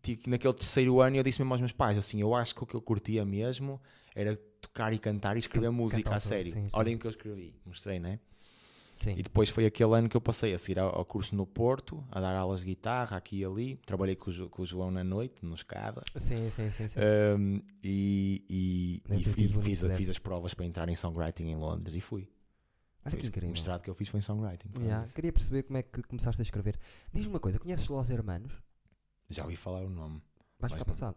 tipo, 0.02 0.30
naquele 0.30 0.54
terceiro 0.54 1.02
ano 1.02 1.18
eu 1.18 1.24
disse 1.24 1.42
mesmo 1.42 1.54
aos 1.54 1.60
meus 1.60 1.74
pais, 1.74 1.98
assim, 1.98 2.22
eu 2.22 2.34
acho 2.34 2.56
que 2.56 2.64
o 2.64 2.66
que 2.66 2.76
eu 2.76 2.82
curtia 2.82 3.26
mesmo 3.26 3.82
era 4.16 4.40
tocar 4.62 4.94
e 4.94 5.00
cantar 5.00 5.36
e 5.36 5.40
escrever 5.40 5.70
música 5.72 6.10
a 6.10 6.20
tudo, 6.20 6.28
sério. 6.30 6.52
sim, 6.54 6.70
sim. 6.70 6.78
Olhem 6.78 6.96
o 6.96 7.00
que 7.00 7.08
eu 7.08 7.12
escrevi, 7.12 7.56
mostrei, 7.66 8.00
né? 8.00 8.20
Sim. 8.98 9.14
E 9.16 9.22
depois 9.22 9.50
foi 9.50 9.66
aquele 9.66 9.94
ano 9.96 10.10
que 10.10 10.18
eu 10.18 10.22
passei 10.22 10.54
a 10.54 10.58
seguir 10.58 10.80
ao, 10.80 11.06
curso 11.06 11.36
no 11.36 11.46
Porto, 11.46 12.04
a 12.12 12.20
dar 12.20 12.36
aulas 12.36 12.62
de 12.62 12.66
guitarra 12.66 13.16
aqui 13.18 13.40
e 13.40 13.46
ali. 13.46 13.78
Trabalhei 13.86 14.16
com 14.16 14.32
o, 14.32 14.50
com 14.50 14.64
o 14.64 14.66
João 14.66 14.90
na 14.90 15.04
noite, 15.04 15.36
no 15.46 15.54
escada. 15.54 16.02
Sim, 16.16 16.50
sim, 16.50 16.72
sim. 16.72 16.88
sim. 16.88 17.00
Um, 17.38 17.62
e 17.84 18.44
e, 18.50 19.04
e- 19.14 19.22
e 19.22 19.24
fiz, 19.62 19.82
fiz 19.96 20.10
as 20.10 20.18
provas 20.18 20.56
para 20.56 20.66
entrar 20.66 20.90
em 20.90 20.96
songwriting 20.96 21.46
em 21.46 21.56
Londres 21.56 21.96
e 21.96 22.02
fui. 22.02 22.28
Olha 23.06 23.16
que 23.16 23.40
O 23.40 23.50
mestrado 23.50 23.82
que 23.82 23.90
eu 23.90 23.94
fiz 23.94 24.10
foi 24.10 24.18
em 24.18 24.22
songwriting. 24.22 24.70
Yeah. 24.80 25.08
Queria 25.14 25.32
perceber 25.32 25.64
como 25.64 25.78
é 25.78 25.84
que 25.84 26.02
começaste 26.04 26.42
a 26.42 26.44
escrever. 26.44 26.78
Diz-me 27.14 27.30
uma 27.34 27.40
coisa, 27.40 27.60
conheces 27.60 27.88
Los 27.88 28.10
Hermanos? 28.10 28.52
Já 29.30 29.44
ouvi 29.44 29.56
falar 29.56 29.84
o 29.86 29.90
nome. 29.90 30.22
Vais 30.60 30.74
ficar 30.74 30.86
passado. 30.86 31.16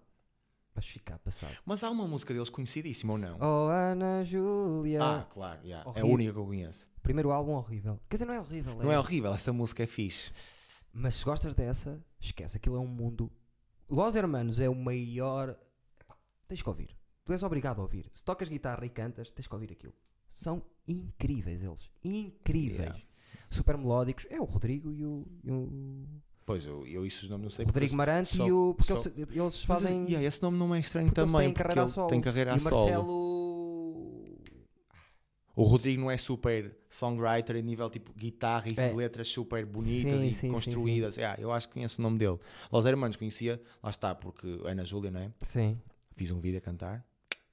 Vais 0.74 0.86
ficar 0.86 1.18
passado. 1.18 1.56
Mas 1.64 1.82
há 1.82 1.90
uma 1.90 2.06
música 2.06 2.32
deles 2.32 2.48
conhecidíssima 2.48 3.12
ou 3.14 3.18
não? 3.18 3.38
Oh, 3.40 3.68
Ana 3.68 4.22
Júlia. 4.24 5.02
Ah, 5.02 5.26
claro, 5.28 5.60
yeah. 5.64 5.84
é 5.84 5.86
a 5.86 5.90
Horrível. 5.90 6.14
única 6.14 6.32
que 6.32 6.38
eu 6.38 6.46
conheço. 6.46 6.88
Primeiro 7.02 7.30
álbum 7.32 7.52
horrível. 7.52 8.00
Quer 8.08 8.16
dizer, 8.16 8.26
não 8.26 8.34
é 8.34 8.40
horrível. 8.40 8.76
Não 8.76 8.92
é 8.92 8.98
horrível, 8.98 9.34
essa 9.34 9.52
música 9.52 9.82
é 9.82 9.86
fixe. 9.86 10.32
Mas 10.92 11.16
se 11.16 11.24
gostas 11.24 11.54
dessa, 11.54 12.02
esquece. 12.20 12.56
Aquilo 12.56 12.76
é 12.76 12.80
um 12.80 12.86
mundo. 12.86 13.30
Los 13.88 14.14
Hermanos 14.14 14.60
é 14.60 14.68
o 14.68 14.74
maior. 14.74 15.58
Epá, 16.00 16.16
tens 16.46 16.62
que 16.62 16.68
ouvir. 16.68 16.96
Tu 17.24 17.32
és 17.32 17.42
obrigado 17.42 17.80
a 17.80 17.82
ouvir. 17.82 18.10
Se 18.14 18.24
tocas 18.24 18.48
guitarra 18.48 18.84
e 18.84 18.88
cantas, 18.88 19.30
tens 19.32 19.46
que 19.46 19.54
ouvir 19.54 19.72
aquilo. 19.72 19.94
São 20.30 20.62
incríveis 20.86 21.62
eles. 21.64 21.90
Incríveis. 22.02 22.78
Yeah. 22.80 23.04
Super 23.50 23.76
melódicos. 23.76 24.26
É 24.30 24.40
o 24.40 24.44
Rodrigo 24.44 24.92
e 24.92 25.04
o. 25.04 25.26
e 25.42 25.50
o 25.50 26.06
Pois, 26.50 26.66
eu, 26.66 26.84
eu 26.86 27.06
isso 27.06 27.24
os 27.24 27.30
nomes 27.30 27.44
não 27.44 27.50
sei 27.50 27.64
Rodrigo 27.64 27.94
Marante 27.94 28.36
só- 28.36 28.46
e 28.46 28.50
o. 28.52 28.74
Porque 28.74 28.96
só- 28.96 29.08
eles, 29.10 29.28
eles 29.30 29.38
Mas, 29.38 29.64
fazem. 29.64 30.04
yeah, 30.06 30.26
esse 30.26 30.42
nome 30.42 30.58
não 30.58 30.74
é 30.74 30.80
estranho 30.80 31.10
também, 31.12 31.52
porque 31.52 31.78
ele 31.78 31.88
solo. 31.88 32.08
tem 32.08 32.20
carreira 32.20 32.50
a 32.52 32.54
e 32.54 32.56
o 32.56 32.60
solo. 32.60 32.76
Marcelo. 32.76 33.30
O 35.56 35.64
Rodrigo 35.64 36.00
não 36.00 36.10
é 36.10 36.16
super 36.16 36.74
songwriter 36.88 37.56
a 37.56 37.60
nível 37.60 37.90
tipo 37.90 38.12
guitarra 38.14 38.66
e 38.68 38.74
É. 38.78 38.92
letras 38.94 39.28
super 39.28 39.66
bonitas 39.66 40.20
Sim, 40.22 40.26
e 40.26 40.30
sim, 40.32 40.38
sim, 40.40 40.48
construídas. 40.48 41.16
Yeah, 41.16 41.40
eu 41.40 41.52
acho 41.52 41.68
que 41.68 41.74
conheço 41.74 42.00
o 42.00 42.02
nome 42.02 42.18
dele. 42.18 42.38
Los 42.72 42.86
Hermanos 42.86 43.16
conhecia, 43.16 43.60
lá 43.82 43.90
está, 43.90 44.14
porque 44.14 44.60
Ana 44.64 44.84
Júlia, 44.84 45.10
não 45.10 45.20
é? 45.20 45.30
Sim. 45.42 45.78
Fiz 46.16 46.30
um 46.30 46.40
vídeo 46.40 46.58
a 46.58 46.60
cantar. 46.60 47.04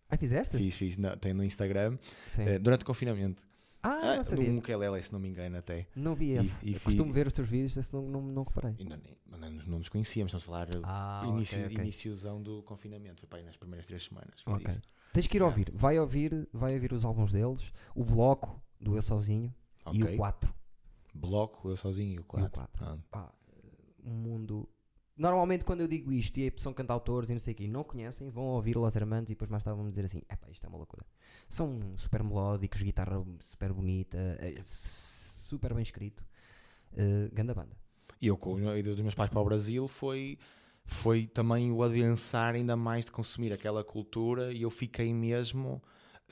Ah, 0.10 0.18
fizeste? 0.18 0.56
Fiz, 0.58 0.78
fiz, 0.78 0.98
na- 0.98 1.18
tem 1.18 1.34
no 1.34 1.44
Instagram, 1.44 1.98
Sim. 2.30 2.44
eh, 2.44 2.60
durante 2.60 2.84
o 2.84 2.86
confinamento. 2.86 3.44
Ah, 3.90 4.16
não 4.18 4.24
sabia. 4.24 4.52
no 4.52 4.62
se 5.04 5.14
não 5.14 5.20
me 5.20 5.28
engano, 5.30 5.58
até. 5.58 5.88
Não 5.96 6.16
vi 6.16 6.32
E- 6.32 6.38
esse. 6.38 6.66
e 6.70 6.74
fi- 6.74 6.80
costumo 6.86 7.12
ver 7.14 7.28
os 7.28 7.34
teus 7.34 7.48
vídeos, 7.48 7.76
esse 7.78 7.94
não, 7.94 8.02
não, 8.04 8.22
não 8.22 8.44
reparei. 8.44 8.76
E 8.80 8.84
não, 8.84 8.98
não, 9.38 9.50
nos- 9.52 9.68
não 9.68 9.78
nos 9.80 9.90
conhecíamos, 9.90 10.34
estamos 10.34 10.44
a 10.44 10.46
falar 10.46 10.68
Ah, 10.84 11.22
início, 11.28 11.58
ok, 11.60 11.68
ok. 11.74 11.84
iníciozão 11.84 12.42
do 12.42 12.64
confinamento. 12.64 13.26
Foi 13.28 13.40
aí 13.40 13.46
nas 13.46 13.56
primeiras 13.58 13.86
três 13.86 14.04
semanas. 14.04 14.42
Ok. 14.46 14.68
isso. 14.70 14.82
Tens 15.14 15.28
que 15.28 15.38
ir 15.38 15.42
ouvir. 15.42 15.72
Vai 15.74 15.98
ouvir, 16.00 16.48
vai 16.54 16.74
ouvir 16.76 16.94
os 16.94 17.04
álbuns 17.06 17.32
deles, 17.32 17.72
o 17.96 18.04
bloco 18.04 18.62
do 18.80 18.96
Eu 18.96 19.02
Sozinho 19.02 19.54
e 19.94 20.04
Ok. 20.04 20.14
o 20.14 20.18
4. 20.18 20.54
Bloco, 21.14 21.70
eu 21.70 21.78
sozinho 21.78 22.14
e 22.16 22.20
o 22.20 22.24
4. 22.24 22.52
quatro. 22.52 23.04
Pá, 23.10 23.32
um 24.04 24.12
mundo. 24.14 24.70
Normalmente 25.18 25.66
quando 25.66 25.82
eu 25.82 25.88
digo 25.88 26.12
isto 26.12 26.38
e 26.38 26.54
são 26.58 26.74
cantautores 26.74 27.30
e 27.30 27.34
não 27.34 27.40
sei 27.40 27.54
o 27.54 27.56
quê, 27.56 27.64
e 27.64 27.68
não 27.68 27.84
conhecem, 27.84 28.30
vão 28.30 28.44
ouvir 28.46 28.78
Los 28.78 28.96
Hermanos 28.96 29.30
e 29.30 29.34
depois 29.34 29.50
mais 29.50 29.64
tarde 29.64 29.80
vão 29.80 29.90
dizer 29.90 30.06
assim: 30.06 30.22
epá, 30.30 30.48
isto 30.50 30.66
é 30.66 30.70
uma 30.70 30.78
loucura. 30.78 31.06
São 31.50 31.80
super 31.98 32.24
melódicos, 32.24 32.82
guitarra 32.82 33.24
super 33.46 33.74
bonita, 33.74 34.18
é 34.40 34.62
super 34.66 35.74
bem 35.74 35.82
escrito. 35.82 36.24
Uh, 36.94 37.34
ganda 37.34 37.54
banda. 37.54 37.76
E 38.22 38.28
eu, 38.28 38.38
com 38.38 38.56
a 38.70 38.78
ida 38.78 38.92
dos 38.92 39.02
meus 39.02 39.16
pais 39.16 39.30
para 39.30 39.40
o 39.40 39.46
Brasil, 39.46 39.88
foi, 39.88 40.38
foi 40.86 41.28
também 41.28 41.72
o 41.72 41.84
adensar 41.84 42.56
ainda 42.56 42.76
mais 42.76 43.06
de 43.06 43.12
consumir 43.12 43.54
aquela 43.54 43.84
cultura 43.84 44.52
e 44.52 44.64
eu 44.64 44.70
fiquei 44.72 45.14
mesmo 45.14 45.82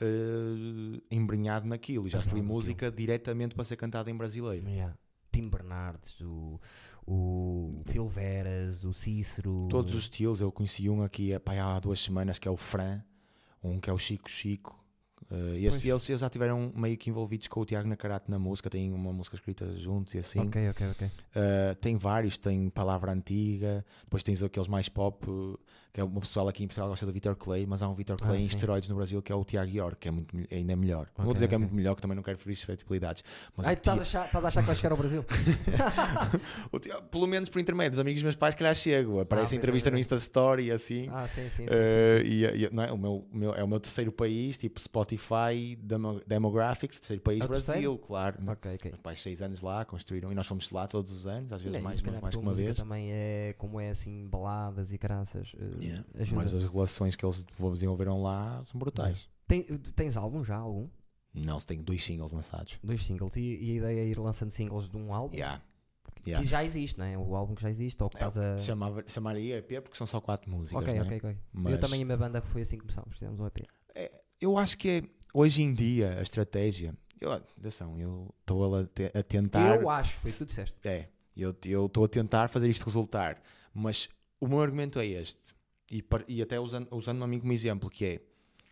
eh, 0.00 1.00
embrenhado 1.10 1.66
naquilo. 1.66 2.06
E 2.06 2.10
já 2.10 2.18
naquilo. 2.18 2.42
música 2.42 2.90
diretamente 2.90 3.54
para 3.54 3.64
ser 3.64 3.76
cantada 3.76 4.10
em 4.10 4.16
brasileiro. 4.16 4.68
Yeah. 4.68 4.96
Tim 5.32 5.48
Bernardes, 5.48 6.20
o, 6.20 6.60
o 7.06 7.82
Phil 7.86 8.08
Veras, 8.08 8.84
o 8.84 8.92
Cícero. 8.92 9.68
Todos 9.70 9.94
os 9.94 10.02
estilos, 10.02 10.40
eu 10.40 10.50
conheci 10.50 10.88
um 10.90 11.02
aqui 11.02 11.32
eh, 11.32 11.38
pá, 11.38 11.52
há 11.54 11.78
duas 11.78 12.00
semanas 12.00 12.38
que 12.38 12.48
é 12.48 12.50
o 12.50 12.56
Fran, 12.56 13.00
um 13.62 13.78
que 13.78 13.88
é 13.88 13.92
o 13.92 13.98
Chico 13.98 14.30
Chico. 14.30 14.84
Eh, 15.30 15.58
e 15.60 15.66
esses- 15.66 15.84
eles, 15.84 16.04
já 16.20 16.26
estiveram 16.26 16.72
meio 16.76 16.96
que 16.96 17.10
envolvidos 17.10 17.48
com 17.48 17.60
o 17.60 17.64
Tiago 17.66 17.88
Nacarate 17.88 18.30
na 18.30 18.38
música, 18.38 18.70
têm 18.70 18.92
uma 18.92 19.12
música 19.12 19.34
escrita 19.36 19.76
juntos 19.76 20.14
e 20.14 20.18
assim. 20.18 20.40
Ok, 20.40 20.70
ok, 20.70 20.86
ok. 20.90 21.06
Uh, 21.08 21.74
tem 21.80 21.96
vários, 21.96 22.38
tem 22.38 22.68
Palavra 22.70 23.12
Antiga, 23.12 23.84
depois 24.04 24.22
tens 24.22 24.42
aqueles 24.42 24.68
mais 24.68 24.88
pop, 24.88 25.28
uh, 25.28 25.58
que 25.92 26.00
é 26.00 26.04
uma 26.04 26.20
pessoal 26.20 26.46
aqui 26.48 26.62
em 26.62 26.66
Portugal 26.68 26.88
gosta 26.90 27.04
do 27.06 27.12
Vitor 27.12 27.34
Clay, 27.34 27.66
mas 27.66 27.82
há 27.82 27.88
um 27.88 27.94
Vitor 27.94 28.16
Ah, 28.20 28.26
Clay 28.26 28.38
em 28.38 28.40
sim. 28.42 28.46
esteroides 28.48 28.88
no 28.88 28.94
Brasil 28.94 29.20
que 29.20 29.32
é 29.32 29.34
o 29.34 29.44
Tiago 29.44 29.70
York, 29.74 29.96
que 29.98 30.08
é 30.08 30.10
muito, 30.10 30.36
mel- 30.36 30.46
ainda 30.50 30.72
é 30.72 30.76
melhor. 30.76 31.08
Não 31.18 31.24
vou 31.24 31.34
dizer 31.34 31.48
que 31.48 31.54
é 31.54 31.58
muito 31.58 31.74
melhor, 31.74 31.94
que 31.96 32.02
também 32.02 32.14
não 32.14 32.22
quero 32.22 32.38
ferir 32.38 32.54
suscetibilidades. 32.56 33.24
Mas 33.56 33.66
Ai, 33.66 33.74
estás 33.74 33.98
a, 33.98 34.02
achar, 34.02 34.26
estás 34.26 34.44
a 34.44 34.48
achar 34.48 34.60
que 34.60 34.66
vais 34.66 34.78
chegar 34.78 34.92
ao 34.92 34.98
Brasil? 34.98 35.24
pelo 37.10 37.26
menos 37.26 37.48
por 37.48 37.60
intermédio 37.60 37.90
dos 37.92 37.98
amigos 37.98 38.20
dos 38.20 38.24
meus 38.24 38.36
pais, 38.36 38.54
que 38.54 38.62
lá 38.62 38.74
chego. 38.74 39.20
Aparece 39.20 39.48
pois 39.50 39.52
é, 39.52 39.56
entrevista 39.56 39.90
no 39.90 39.96
é. 39.96 40.00
Insta 40.00 40.16
Story 40.16 40.66
e 40.66 40.70
assim. 40.70 41.08
ah, 41.10 41.26
sim, 41.26 41.42
sim, 41.44 41.48
sim. 41.50 41.56
sim, 41.56 41.64
Uh, 41.64 42.22
sim. 42.22 42.28
e, 42.28 42.64
e- 42.64 42.70
não 42.72 42.82
é, 42.82 42.92
o 42.92 42.98
meu, 42.98 43.26
o 43.32 43.36
meu- 43.36 43.54
é 43.54 43.64
o 43.64 43.68
meu 43.68 43.80
terceiro 43.80 44.12
país, 44.12 44.56
tipo 44.58 44.80
Spotify, 44.80 45.15
Demo- 45.80 46.20
Demographics, 46.26 46.98
terceiro 47.00 47.22
país, 47.22 47.42
É 47.44 47.46
Brasil, 47.48 47.98
claro. 47.98 48.38
Ok, 48.50 48.74
ok. 48.74 48.90
Meus 48.92 49.00
pais 49.02 49.20
seis 49.22 49.42
anos 49.42 49.60
lá, 49.60 49.84
construíram, 49.84 50.30
e 50.30 50.34
nós 50.34 50.46
fomos 50.46 50.70
lá 50.70 50.86
todos 50.86 51.12
os 51.12 51.26
anos, 51.26 51.52
às 51.52 51.60
vezes 51.62 51.78
e 51.78 51.82
mais, 51.82 52.00
mais 52.02 52.24
a 52.24 52.28
que 52.30 52.36
uma 52.38 52.54
vez. 52.54 52.76
também 52.76 53.10
é 53.12 53.54
como 53.58 53.80
é 53.80 53.90
assim, 53.90 54.26
baladas 54.28 54.92
e 54.92 54.98
caraças. 54.98 55.52
uh, 55.54 55.82
Yeah. 55.82 56.04
ajuda. 56.18 56.42
Mas 56.42 56.54
as 56.54 56.72
relações 56.72 57.16
que 57.16 57.24
eles 57.24 57.44
desenvolveram 57.72 58.22
lá 58.22 58.62
são 58.64 58.78
brutais. 58.78 59.28
Tem- 59.46 59.62
tens 59.62 60.16
álbum 60.16 60.42
já? 60.44 60.56
Algum? 60.56 60.88
Não, 61.34 61.58
tem 61.58 61.82
dois 61.82 62.02
singles 62.02 62.32
lançados. 62.32 62.78
Dois 62.82 63.04
singles. 63.04 63.36
E, 63.36 63.40
e 63.62 63.70
a 63.72 63.74
ideia 63.74 64.00
é 64.00 64.06
ir 64.06 64.18
lançando 64.18 64.50
singles 64.50 64.88
de 64.88 64.96
um 64.96 65.12
álbum? 65.12 65.34
Yeah. 65.36 65.62
Que 66.22 66.30
Yeah. 66.30 66.46
já 66.48 66.64
existe, 66.64 66.98
não 66.98 67.06
é? 67.06 67.16
O 67.16 67.36
álbum 67.36 67.54
que 67.54 67.62
já 67.62 67.70
existe, 67.70 68.02
ou 68.02 68.08
que 68.08 68.16
É, 68.16 68.26
estás 68.26 68.38
a. 68.38 68.58
chamava, 68.58 69.04
chamaria 69.06 69.58
EP 69.58 69.80
porque 69.82 69.96
são 69.96 70.06
só 70.06 70.20
quatro 70.20 70.50
músicas. 70.50 70.82
Ok, 70.82 70.94
não 70.94 71.02
é? 71.02 71.04
ok, 71.06 71.16
ok. 71.18 71.30
Eu 71.30 71.36
Mas 71.52 71.78
também 71.78 72.00
e 72.00 72.02
a 72.02 72.06
minha 72.06 72.16
banda 72.16 72.40
foi 72.40 72.62
assim 72.62 72.76
que 72.76 72.82
começámos, 72.82 73.12
fizemos 73.14 73.38
um 73.38 73.46
EP. 73.46 73.58
Eu 74.40 74.58
acho 74.58 74.76
que 74.78 74.88
é, 74.88 75.02
hoje 75.32 75.62
em 75.62 75.72
dia 75.72 76.18
a 76.18 76.22
estratégia. 76.22 76.94
Eu, 77.20 77.32
atenção, 77.32 77.98
eu 77.98 78.34
estou 78.40 78.76
a, 78.76 78.80
a 79.14 79.22
tentar. 79.22 79.80
Eu 79.80 79.88
acho, 79.88 80.16
foi 80.18 80.30
o 80.30 80.32
que 80.32 80.38
tu 80.38 80.46
disseste. 80.46 80.76
É, 80.84 81.08
eu 81.36 81.50
estou 81.50 82.04
a 82.04 82.08
tentar 82.08 82.48
fazer 82.48 82.68
isto 82.68 82.84
resultar. 82.84 83.42
Mas 83.72 84.08
o 84.40 84.46
meu 84.46 84.60
argumento 84.60 84.98
é 84.98 85.06
este. 85.06 85.54
E, 85.90 86.04
e 86.28 86.42
até 86.42 86.58
usando, 86.58 86.88
usando 86.90 87.22
a 87.22 87.26
mim 87.26 87.38
como 87.38 87.52
exemplo, 87.52 87.88
que 87.88 88.04
é 88.04 88.20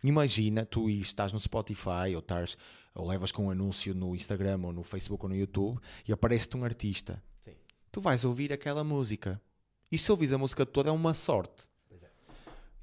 imagina 0.03 0.65
tu 0.65 0.89
estás 0.89 1.31
no 1.33 1.39
Spotify 1.39 2.13
ou, 2.13 2.19
estás, 2.19 2.57
ou 2.93 3.07
levas 3.07 3.31
com 3.31 3.45
um 3.45 3.49
anúncio 3.49 3.93
no 3.93 4.15
Instagram 4.15 4.59
ou 4.63 4.73
no 4.73 4.83
Facebook 4.83 5.23
ou 5.23 5.29
no 5.29 5.35
YouTube 5.35 5.79
e 6.07 6.11
aparece-te 6.11 6.57
um 6.57 6.63
artista. 6.63 7.21
Sim. 7.39 7.55
Tu 7.91 8.01
vais 8.01 8.23
ouvir 8.23 8.51
aquela 8.51 8.83
música. 8.83 9.41
E 9.91 9.97
se 9.97 10.11
ouvires 10.11 10.33
a 10.33 10.37
música 10.37 10.65
toda 10.65 10.89
é 10.89 10.91
uma 10.91 11.13
sorte. 11.13 11.69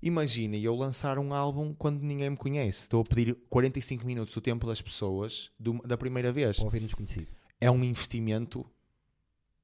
É. 0.03 0.07
Imagina 0.07 0.57
eu 0.57 0.74
lançar 0.74 1.18
um 1.18 1.32
álbum 1.32 1.74
quando 1.74 2.03
ninguém 2.03 2.30
me 2.30 2.36
conhece. 2.36 2.80
Estou 2.82 3.00
a 3.00 3.05
pedir 3.05 3.34
45 3.48 4.05
minutos 4.07 4.34
do 4.34 4.40
tempo 4.40 4.66
das 4.66 4.80
pessoas 4.82 5.50
do- 5.59 5.80
da 5.86 5.96
primeira 5.96 6.32
vez. 6.32 6.57
Para 6.57 6.64
ouvir 6.64 6.82
um 6.82 6.86
desconhecido. 6.86 7.28
É 7.61 7.70
um 7.70 7.82
investimento 7.84 8.66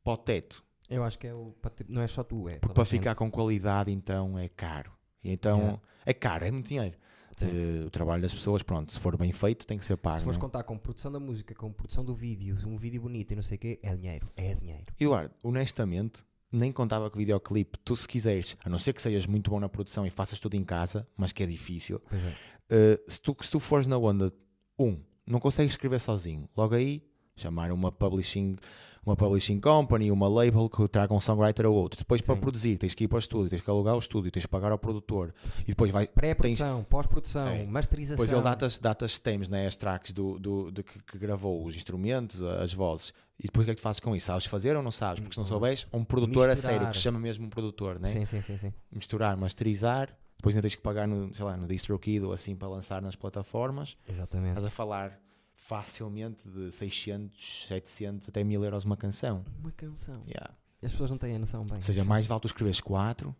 para 0.04 0.12
o 0.12 0.16
teto. 0.16 0.64
Eu 0.88 1.02
acho 1.04 1.18
que 1.18 1.26
é 1.26 1.34
o. 1.34 1.54
Não 1.88 2.00
é 2.00 2.06
só 2.08 2.22
tu, 2.24 2.48
é. 2.48 2.54
Porque 2.56 2.74
para 2.74 2.84
gente. 2.84 2.92
ficar 2.98 3.14
com 3.14 3.30
qualidade, 3.30 3.90
então 3.92 4.38
é 4.38 4.48
caro. 4.48 4.90
E 5.22 5.30
então 5.30 5.58
Yeah. 5.58 5.80
é 6.06 6.14
caro, 6.14 6.44
é 6.46 6.50
muito 6.50 6.68
dinheiro. 6.68 6.96
Sim. 7.36 7.46
Eh, 7.82 7.84
o 7.86 7.90
trabalho 7.90 8.22
das 8.22 8.32
pessoas, 8.34 8.62
pronto, 8.62 8.90
se 8.92 8.98
for 8.98 9.16
bem 9.16 9.30
feito, 9.32 9.66
tem 9.66 9.78
que 9.78 9.84
ser 9.84 9.96
pago. 9.96 10.18
Se 10.18 10.24
fores 10.24 10.36
não 10.38 10.42
é? 10.42 10.46
contar 10.46 10.62
com 10.64 10.76
produção 10.78 11.12
da 11.12 11.20
música, 11.20 11.54
com 11.54 11.72
produção 11.72 12.04
do 12.04 12.14
vídeo, 12.14 12.56
um 12.66 12.76
vídeo 12.76 13.00
bonito 13.02 13.30
e 13.32 13.36
não 13.36 13.42
sei 13.42 13.56
o 13.56 13.60
quê, 13.60 13.78
é 13.82 13.94
dinheiro. 13.94 14.26
É 14.36 14.54
dinheiro. 14.54 14.86
Eduardo, 14.98 15.32
honestamente, 15.42 16.24
nem 16.50 16.72
contava 16.72 17.10
com 17.10 17.16
o 17.16 17.18
videoclipe. 17.18 17.78
Tu, 17.84 17.96
se 17.96 18.08
quiseres, 18.08 18.56
a 18.64 18.68
não 18.68 18.78
ser 18.78 18.92
que 18.92 19.02
sejas 19.02 19.26
muito 19.26 19.50
bom 19.50 19.60
na 19.60 19.68
produção 19.68 20.06
e 20.06 20.10
faças 20.10 20.38
tudo 20.38 20.54
em 20.54 20.64
casa, 20.64 21.06
mas 21.16 21.32
que 21.32 21.42
é 21.42 21.46
difícil, 21.46 22.00
é. 22.12 22.34
eh, 22.70 23.00
se, 23.08 23.20
tu, 23.20 23.36
se 23.42 23.50
tu 23.50 23.60
fores 23.60 23.86
na 23.86 23.98
onda, 23.98 24.32
um, 24.78 24.98
não 25.26 25.38
consegues 25.40 25.72
escrever 25.74 26.00
sozinho, 26.00 26.48
logo 26.56 26.74
aí, 26.74 27.02
chamar 27.36 27.70
uma 27.70 27.92
publishing, 27.92 28.56
uma 29.04 29.16
publishing 29.16 29.60
company, 29.60 30.10
uma 30.10 30.26
label 30.28 30.68
que 30.68 30.88
traga 30.88 31.14
um 31.14 31.20
songwriter 31.20 31.66
ou 31.66 31.74
outro. 31.74 31.98
Depois, 31.98 32.20
para 32.20 32.34
Sim. 32.34 32.40
produzir, 32.40 32.76
tens 32.76 32.94
que 32.94 33.04
ir 33.04 33.08
para 33.08 33.16
o 33.16 33.18
estúdio, 33.18 33.48
tens 33.48 33.62
que 33.62 33.70
alugar 33.70 33.94
o 33.94 33.98
estúdio, 33.98 34.30
tens 34.30 34.44
que 34.44 34.50
pagar 34.50 34.72
ao 34.72 34.78
produtor 34.78 35.32
e 35.62 35.66
depois 35.66 35.90
vai. 35.90 36.06
Pré-produção, 36.06 36.84
pós-produção, 36.84 37.46
É. 37.46 37.64
masterização. 37.64 38.16
Depois 38.16 38.32
ele 38.32 38.42
dá-te 38.42 38.80
dá 38.80 38.96
as 39.00 39.12
stems, 39.12 39.48
né, 39.48 39.66
as 39.66 39.76
tracks 39.76 40.12
do, 40.12 40.38
do, 40.38 40.70
de 40.72 40.82
que, 40.82 40.98
que 41.02 41.18
gravou, 41.18 41.64
os 41.64 41.76
instrumentos, 41.76 42.42
as 42.42 42.72
vozes. 42.72 43.12
E 43.38 43.44
depois 43.44 43.64
o 43.64 43.66
que 43.66 43.70
é 43.70 43.74
que 43.74 43.80
tu 43.80 43.84
fazes 43.84 44.00
com 44.00 44.16
isso? 44.16 44.26
Sabes 44.26 44.46
fazer 44.46 44.76
ou 44.76 44.82
não 44.82 44.90
sabes? 44.90 45.20
Porque 45.20 45.34
se 45.34 45.38
não 45.38 45.44
Hum, 45.44 45.48
souberes, 45.48 45.86
um 45.92 46.04
produtor 46.04 46.48
a 46.50 46.54
misturar. 46.54 46.74
sério, 46.74 46.88
que 46.90 46.96
se 46.96 47.02
chama 47.02 47.18
mesmo 47.20 47.46
um 47.46 47.50
produtor, 47.50 47.98
né? 48.00 48.08
Sim, 48.12 48.24
sim, 48.24 48.42
sim, 48.42 48.58
sim. 48.58 48.72
misturar, 48.90 49.36
masterizar, 49.36 50.08
depois 50.36 50.54
ainda 50.56 50.62
tens 50.62 50.74
que 50.74 50.82
pagar 50.82 51.06
no, 51.06 51.32
sei 51.34 51.44
lá, 51.44 51.56
no 51.56 51.66
DistroKid 51.68 52.24
ou 52.24 52.32
assim 52.32 52.56
para 52.56 52.66
lançar 52.68 53.00
nas 53.00 53.14
plataformas. 53.14 53.96
Exatamente. 54.08 54.50
Estás 54.50 54.64
a 54.66 54.70
falar 54.70 55.20
facilmente 55.54 56.48
de 56.48 56.72
600, 56.72 57.66
700 57.68 58.28
até 58.28 58.42
1000 58.42 58.64
euros 58.64 58.84
uma 58.84 58.96
canção. 58.96 59.44
Uma 59.60 59.70
canção. 59.72 60.22
Yeah. 60.26 60.50
As 60.82 60.92
pessoas 60.92 61.10
não 61.10 61.18
têm 61.18 61.36
a 61.36 61.38
noção 61.38 61.64
bem. 61.64 61.74
Ou 61.76 61.80
seja, 61.82 62.04
mais 62.04 62.26
vale 62.26 62.40
tu 62.40 62.46
escreveres 62.46 62.80
4 62.80 63.34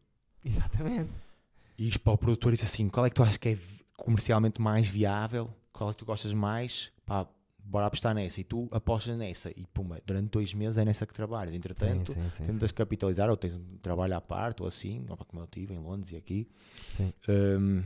Exatamente. 0.44 1.10
e 1.78 1.96
para 1.98 2.12
o 2.12 2.18
produtor 2.18 2.52
dizer 2.52 2.64
assim: 2.66 2.88
qual 2.88 3.06
é 3.06 3.08
que 3.08 3.14
tu 3.16 3.22
achas 3.22 3.36
que 3.36 3.48
é 3.50 3.58
comercialmente 3.96 4.60
mais 4.60 4.86
viável? 4.88 5.52
Qual 5.72 5.90
é 5.90 5.92
que 5.92 5.98
tu 5.98 6.04
gostas 6.04 6.32
mais? 6.34 6.90
Pá, 7.06 7.26
bora 7.68 7.86
apostar 7.86 8.14
nessa, 8.14 8.40
e 8.40 8.44
tu 8.44 8.66
apostas 8.70 9.16
nessa, 9.16 9.50
e 9.50 9.66
puma, 9.66 10.00
durante 10.06 10.30
dois 10.30 10.54
meses 10.54 10.78
é 10.78 10.84
nessa 10.84 11.06
que 11.06 11.12
trabalhas. 11.12 11.54
Entretanto, 11.54 12.12
sim, 12.12 12.30
sim, 12.30 12.46
tentas 12.46 12.72
capitalizar, 12.72 13.28
ou 13.28 13.36
tens 13.36 13.54
um 13.54 13.76
trabalho 13.82 14.16
à 14.16 14.20
parte, 14.20 14.62
ou 14.62 14.68
assim, 14.68 15.04
como 15.28 15.42
eu 15.42 15.46
tive 15.46 15.74
em 15.74 15.78
Londres 15.78 16.12
e 16.12 16.16
aqui, 16.16 16.48
sim. 16.88 17.12
um, 17.28 17.84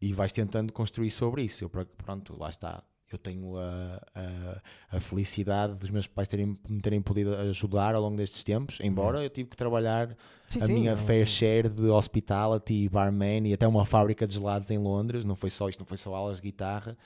e 0.00 0.12
vais 0.12 0.32
tentando 0.32 0.72
construir 0.72 1.10
sobre 1.10 1.42
isso. 1.42 1.62
Eu, 1.62 1.68
pro- 1.68 1.86
pronto, 1.86 2.34
lá 2.38 2.48
está. 2.48 2.82
Eu 3.12 3.18
tenho 3.18 3.56
a, 3.58 4.00
a, 4.14 4.96
a 4.96 5.00
felicidade 5.00 5.74
dos 5.74 5.90
meus 5.90 6.06
pais 6.06 6.26
terem, 6.28 6.56
me 6.68 6.80
terem 6.80 7.00
podido 7.02 7.34
ajudar 7.36 7.94
ao 7.94 8.02
longo 8.02 8.16
destes 8.16 8.42
tempos, 8.42 8.78
embora 8.80 9.22
eu 9.22 9.28
tive 9.30 9.50
que 9.50 9.56
trabalhar 9.56 10.16
Sim, 10.48 10.62
a 10.62 10.66
sim, 10.66 10.72
minha 10.74 10.94
não- 10.94 11.02
fair 11.02 11.26
share 11.26 11.68
de 11.68 11.82
hospitality, 11.88 12.88
barman 12.88 13.46
e 13.48 13.52
até 13.54 13.66
uma 13.66 13.84
fábrica 13.84 14.26
de 14.26 14.34
gelados 14.34 14.70
em 14.70 14.78
Londres. 14.78 15.24
Não 15.24 15.34
foi 15.36 15.50
só 15.50 15.68
isto, 15.68 15.80
não 15.80 15.86
foi 15.86 15.96
só 15.98 16.14
aulas 16.14 16.38
de 16.38 16.42
guitarra 16.42 16.96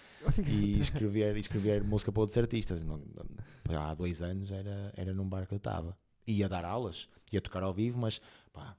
e 0.46 0.78
escrever, 0.80 1.36
escrever 1.36 1.82
música 1.84 2.10
para 2.12 2.20
outros 2.20 2.36
artistas. 2.38 2.82
Não- 2.82 2.98
não- 3.68 3.78
há 3.82 3.94
dois 3.94 4.22
anos 4.22 4.50
era, 4.50 4.92
era 4.96 5.12
num 5.14 5.28
bar 5.28 5.46
que 5.46 5.54
eu 5.54 5.58
estava. 5.58 5.96
Ia 6.26 6.48
dar 6.48 6.64
aulas, 6.64 7.08
ia 7.32 7.40
tocar 7.40 7.62
ao 7.62 7.72
vivo, 7.72 7.98
mas 7.98 8.20
pá, 8.52 8.76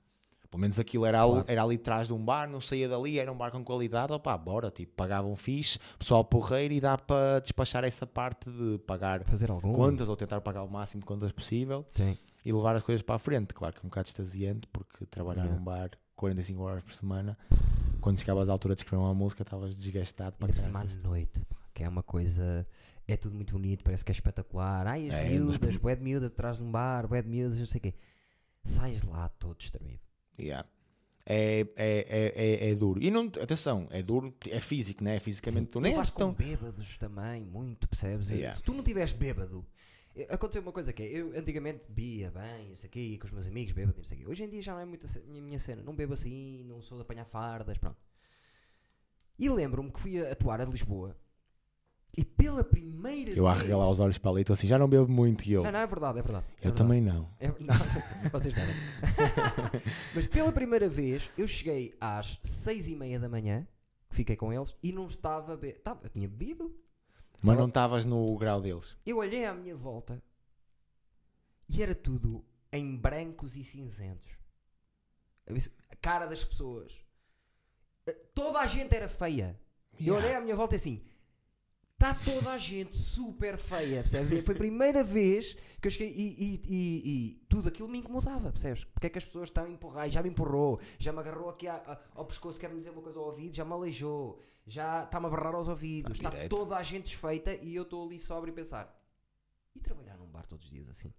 pelo 0.49 0.61
menos 0.61 0.79
aquilo 0.79 1.05
era, 1.05 1.21
ali- 1.21 1.31
Claro. 1.33 1.45
era 1.47 1.63
ali 1.63 1.75
atrás 1.75 2.07
de 2.07 2.13
um 2.13 2.23
bar, 2.23 2.49
não 2.49 2.59
saía 2.61 2.87
dali, 2.89 3.19
era 3.19 3.31
um 3.31 3.37
bar 3.37 3.51
com 3.51 3.63
qualidade, 3.63 4.11
opá, 4.13 4.37
bora, 4.37 4.71
tipo, 4.71 4.93
pagavam 4.95 5.35
fixe, 5.35 5.77
pessoal 5.99 6.23
porreiro 6.25 6.73
e 6.73 6.79
dá 6.79 6.97
para 6.97 7.39
despachar 7.39 7.83
essa 7.83 8.05
parte 8.07 8.49
de 8.49 8.77
pagar 8.79 9.23
Fazer 9.25 9.51
algum. 9.51 9.73
contas 9.73 10.07
ou 10.09 10.15
tentar 10.15 10.41
pagar 10.41 10.63
o 10.63 10.69
máximo 10.69 11.01
de 11.01 11.05
contas 11.05 11.31
possível 11.31 11.85
Sim. 11.93 12.17
e 12.45 12.51
levar 12.53 12.75
as 12.75 12.83
coisas 12.83 13.01
para 13.01 13.15
a 13.15 13.19
frente. 13.19 13.53
Claro 13.53 13.73
que 13.73 13.79
é 13.79 13.83
um 13.85 13.89
bocado 13.89 14.07
extasiante, 14.07 14.67
porque 14.71 15.05
trabalhar 15.05 15.41
Yeah. 15.43 15.57
num 15.59 15.63
bar 15.63 15.91
45 16.15 16.61
horas 16.63 16.81
por 16.83 16.93
semana, 16.93 17.37
quando 18.01 18.19
chegavas 18.19 18.49
à 18.49 18.51
altura 18.51 18.73
de 18.75 18.81
escrever 18.81 19.01
uma 19.03 19.13
música, 19.13 19.43
estavas 19.43 19.75
desgastado 19.75 20.35
para 20.37 20.47
por 20.47 20.57
cima 20.59 20.79
à 20.81 20.83
noite, 21.07 21.41
que 21.73 21.83
é 21.83 21.89
uma 21.89 22.01
coisa. 22.03 22.65
É 23.09 23.15
tudo 23.15 23.35
muito 23.35 23.53
bonito, 23.53 23.83
parece 23.83 24.03
que 24.03 24.11
é 24.11 24.13
espetacular. 24.13 24.85
Ai, 24.87 25.07
as 25.07 25.13
É, 25.13 25.23
mas- 25.23 25.31
miúdas, 25.31 25.77
bué 25.77 25.95
de 25.95 26.03
miúda 26.03 26.27
atrás 26.27 26.57
de 26.57 26.63
um 26.63 26.71
bar, 26.71 27.07
bué 27.07 27.21
de 27.21 27.29
miúdas, 27.29 27.57
não 27.57 27.65
sei 27.65 27.79
o 27.79 27.81
quê. 27.83 27.93
Sais 28.63 29.01
lá 29.03 29.29
todo 29.29 29.55
destruído. 29.57 30.01
Yeah. 30.39 30.67
É, 31.29 31.59
é, 31.59 31.65
é, 31.75 32.33
é, 32.67 32.69
é 32.71 32.75
duro. 32.75 33.01
E 33.03 33.11
não, 33.11 33.25
atenção, 33.41 33.87
é 33.91 34.01
duro, 34.01 34.33
é 34.49 34.61
físico, 34.61 35.03
né? 35.03 35.17
É 35.17 35.19
fisicamente 35.19 35.71
tu 35.71 35.81
nem 35.81 35.93
vais 35.93 36.09
com 36.09 36.19
tão. 36.19 36.33
bêbados 36.33 36.97
também, 36.97 37.43
muito, 37.43 37.87
percebes? 37.87 38.27
Se 38.53 38.63
tu 38.63 38.73
não 38.73 38.81
tiveres 38.83 39.11
bêbado. 39.11 39.65
eh, 40.15 40.25
Aconteceu 40.29 40.61
uma 40.61 40.71
coisa 40.71 40.93
que 40.93 41.03
é, 41.03 41.07
eu 41.07 41.37
antigamente 41.37 41.83
bebia 41.89 42.31
bem, 42.31 42.71
isso 42.73 42.85
aqui, 42.85 43.17
com 43.17 43.25
os 43.25 43.31
meus 43.31 43.45
amigos, 43.45 43.73
bêbado, 43.73 43.99
isso 44.01 44.13
aqui. 44.13 44.25
Hoje 44.25 44.43
em 44.43 44.49
dia 44.49 44.61
já 44.61 44.73
não 44.73 44.79
é 44.79 44.85
muito 44.85 45.05
a 45.05 45.41
minha 45.41 45.59
cena, 45.59 45.81
não 45.83 45.93
bebo 45.93 46.13
assim, 46.13 46.63
não 46.63 46.81
sou 46.81 46.97
de 46.97 47.01
apanhar 47.01 47.25
fardas, 47.25 47.77
pronto. 47.77 47.97
E 49.37 49.49
lembro-me 49.49 49.91
que 49.91 49.99
fui 49.99 50.25
a 50.25 50.31
atuar 50.31 50.61
a 50.61 50.65
Lisboa 50.65 51.15
e 52.17 52.25
pela 52.25 52.63
primeira 52.63 53.31
Eu 53.31 53.47
a 53.47 53.53
vez. 53.53 53.71
os 53.73 53.99
olhos 53.99 54.17
para 54.17 54.31
ali, 54.31 54.41
estou 54.41 54.53
assim, 54.55 54.65
já 54.67 54.77
não 54.79 54.89
bebo 54.89 55.07
muito 55.07 55.45
e 55.45 55.53
eu. 55.53 55.63
Não, 55.63 55.71
não, 55.71 55.79
é 55.79 55.85
verdade, 55.87 56.17
é 56.19 56.21
verdade. 56.23 56.45
é 56.47 56.49
eu 56.49 56.53
verdade. 56.71 56.77
também 56.77 56.99
não. 57.01 57.31
É- 57.39 57.47
não, 57.61 58.31
vocês 58.31 58.53
bebem. 58.53 58.75
Mas 60.15 60.27
pela 60.27 60.51
primeira 60.51 60.89
vez 60.89 61.29
eu 61.37 61.47
cheguei 61.47 61.95
às 62.01 62.39
seis 62.43 62.87
e 62.87 62.95
meia 62.95 63.19
da 63.19 63.29
manhã, 63.29 63.67
fiquei 64.09 64.35
com 64.35 64.51
eles 64.51 64.75
e 64.81 64.91
não 64.91 65.05
estava 65.05 65.53
a 65.53 65.55
beber. 65.55 65.79
Tava, 65.81 66.01
eu 66.05 66.09
tinha 66.09 66.27
bebido. 66.27 66.75
Mas 67.41 67.53
Tava- 67.53 67.61
não 67.61 67.67
estavas 67.67 68.03
no 68.05 68.35
grau 68.37 68.59
deles. 68.59 68.97
Eu 69.05 69.17
olhei 69.17 69.45
à 69.45 69.53
minha 69.53 69.75
volta 69.75 70.21
e 71.69 71.83
era 71.83 71.93
tudo 71.93 72.43
em 72.71 72.95
brancos 72.95 73.55
e 73.55 73.63
cinzentos. 73.63 74.31
A 75.89 75.95
cara 75.97 76.25
das 76.25 76.43
pessoas. 76.43 76.91
Eh, 78.05 78.13
Toda 78.33 78.59
a 78.59 78.65
gente 78.65 78.95
era 78.95 79.07
feia. 79.07 79.59
Eu 79.99 80.05
Yeah. 80.15 80.25
olhei 80.25 80.35
à 80.35 80.41
minha 80.41 80.55
volta 80.55 80.75
e 80.75 80.77
assim. 80.77 81.03
Está 81.99 82.13
toda 82.13 82.51
a 82.51 82.59
gente 82.59 82.95
super 82.95 83.57
feia, 83.57 84.01
percebes? 84.03 84.31
E 84.31 84.43
Foi 84.43 84.53
a 84.53 84.57
primeira 84.59 85.03
vez 85.03 85.57
que 85.81 85.87
eu 85.87 85.91
cheguei 85.91 86.09
e, 86.15 86.43
e- 86.43 86.61
e- 86.67 87.09
e 87.09 87.45
tudo 87.49 87.69
aquilo 87.69 87.87
me 87.87 87.97
incomodava, 87.97 88.51
percebes? 88.51 88.83
Porque 88.83 89.07
é 89.07 89.09
que 89.09 89.17
as 89.17 89.25
pessoas 89.25 89.49
estão 89.49 89.65
a 89.65 89.69
empurrar, 89.69 90.07
e 90.07 90.11
já 90.11 90.21
me 90.21 90.29
empurrou, 90.29 90.79
já 90.99 91.11
me 91.11 91.17
agarrou 91.17 91.49
aqui 91.49 91.67
a- 91.67 91.73
a- 91.77 91.99
ao 92.13 92.25
pescoço, 92.25 92.59
quer-me 92.59 92.77
dizer 92.77 92.91
uma 92.91 93.01
coisa 93.01 93.17
ao 93.17 93.25
ouvido, 93.25 93.55
já 93.55 93.65
me 93.65 93.71
aleijou, 93.73 94.39
já 94.67 95.05
está-me 95.05 95.25
a 95.25 95.29
barrar 95.29 95.55
aos 95.55 95.67
ouvidos, 95.67 96.17
está 96.17 96.29
toda 96.49 96.77
a 96.77 96.83
gente 96.83 97.05
desfeita 97.05 97.55
e 97.55 97.73
eu 97.75 97.81
estou 97.81 98.05
ali 98.05 98.19
sóbrio 98.19 98.53
a 98.53 98.55
pensar. 98.55 98.95
E 99.75 99.79
trabalhar 99.79 100.17
num 100.19 100.27
bar 100.27 100.45
todos 100.45 100.65
os 100.67 100.71
dias 100.71 100.87
assim? 100.89 101.11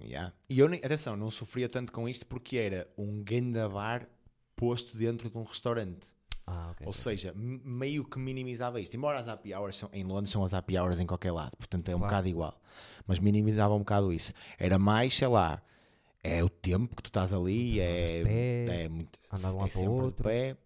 Yeah. 0.00 0.34
E 0.48 0.58
eu, 0.58 0.66
atenção, 0.66 1.16
não 1.16 1.30
sofria 1.30 1.68
tanto 1.68 1.92
com 1.92 2.08
isto 2.08 2.26
porque 2.26 2.56
era 2.56 2.92
um 2.98 3.22
ganda 3.22 3.68
bar 3.68 4.08
posto 4.56 4.96
dentro 4.96 5.30
de 5.30 5.38
um 5.38 5.44
restaurante. 5.44 6.08
Ah, 6.50 6.70
ok. 6.72 6.86
Ou 6.86 6.92
seja, 6.92 7.32
m- 7.36 7.60
meio 7.64 8.04
que 8.04 8.18
minimizava 8.18 8.80
isto. 8.80 8.94
Embora 8.96 9.18
as 9.18 9.28
happy 9.28 9.54
hours 9.54 9.76
são, 9.76 9.90
em 9.92 10.04
Londres 10.04 10.30
são 10.30 10.42
as 10.44 10.54
happy 10.54 10.78
hours 10.78 10.98
em 11.00 11.06
qualquer 11.06 11.32
lado, 11.32 11.56
portanto 11.56 11.88
é 11.88 11.94
um 11.94 11.98
Claro. 11.98 12.10
bocado 12.12 12.28
igual. 12.28 12.60
Mas 13.06 13.18
minimizava 13.18 13.74
um 13.74 13.80
bocado 13.80 14.12
isso. 14.12 14.32
Era 14.58 14.78
mais, 14.78 15.14
sei 15.14 15.28
lá, 15.28 15.60
é 16.22 16.42
o 16.42 16.48
tempo 16.48 16.96
que 16.96 17.02
tu 17.02 17.06
estás 17.08 17.32
ali, 17.32 17.80
é, 17.80 18.22
pé, 18.66 18.84
é 18.84 18.88
muito. 18.88 19.18
andar 19.32 19.50
de 19.50 19.56
um 19.56 19.64
é 19.64 19.68
para 19.68 19.80
outro. 19.80 20.24
pé. 20.24 20.56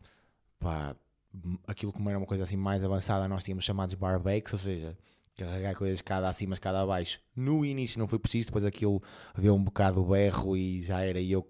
Pá, 0.59 0.95
aquilo 1.67 1.93
como 1.93 2.09
era 2.09 2.19
uma 2.19 2.27
coisa 2.27 2.45
assim 2.45 2.57
mais 2.57 2.85
avançada, 2.85 3.27
nós 3.29 3.43
tínhamos 3.45 3.65
chamados 3.65 3.95
barbakes, 3.95 4.53
ou 4.53 4.59
seja, 4.59 4.97
carregar 5.37 5.75
coisas 5.75 6.01
cada 6.03 6.29
acima, 6.29 6.57
cada 6.57 6.83
abaixo. 6.83 7.21
No 7.35 7.65
início 7.65 7.99
não 7.99 8.07
foi 8.07 8.19
preciso, 8.19 8.47
depois 8.49 8.65
aquilo 8.65 9.03
deu 9.37 9.55
um 9.55 9.63
bocado 9.65 10.01
o 10.01 10.05
berro 10.05 10.57
e 10.57 10.81
já 10.83 11.01
era 11.01 11.21
eu 11.21 11.43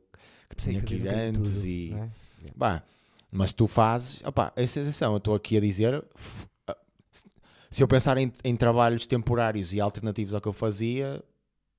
que 0.48 0.56
tinha 0.56 0.80
que 0.80 0.96
bocadinho 0.96 1.08
de 1.08 1.38
antes 1.38 1.54
tudo, 1.54 1.66
e. 1.66 1.92
é? 1.94 2.10
Bah, 2.56 2.82
mas 3.32 3.52
tu 3.52 3.66
fazes, 3.66 4.22
opá, 4.24 4.52
a 4.54 4.66
sensação, 4.66 5.12
eu 5.12 5.16
estou 5.18 5.34
aqui 5.34 5.56
a 5.56 5.60
dizer, 5.60 6.04
se 7.70 7.82
eu 7.82 7.88
pensar 7.88 8.18
em, 8.18 8.30
em 8.44 8.54
trabalhos 8.54 9.06
temporários 9.06 9.72
e 9.72 9.80
alternativos 9.80 10.34
ao 10.34 10.40
que 10.40 10.48
eu 10.48 10.52
fazia, 10.52 11.24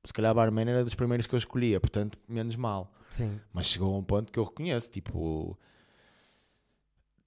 se 0.04 0.12
calhar 0.12 0.34
barman 0.34 0.68
era 0.68 0.84
dos 0.84 0.96
primeiros 0.96 1.28
que 1.28 1.36
eu 1.36 1.38
escolhia, 1.38 1.80
portanto, 1.80 2.18
menos 2.28 2.56
mal. 2.56 2.92
Sim. 3.10 3.40
Mas 3.54 3.68
chegou 3.68 3.94
a 3.94 3.98
um 4.00 4.04
ponto 4.04 4.32
que 4.34 4.40
eu 4.40 4.44
reconheço, 4.44 4.90
tipo, 4.90 5.56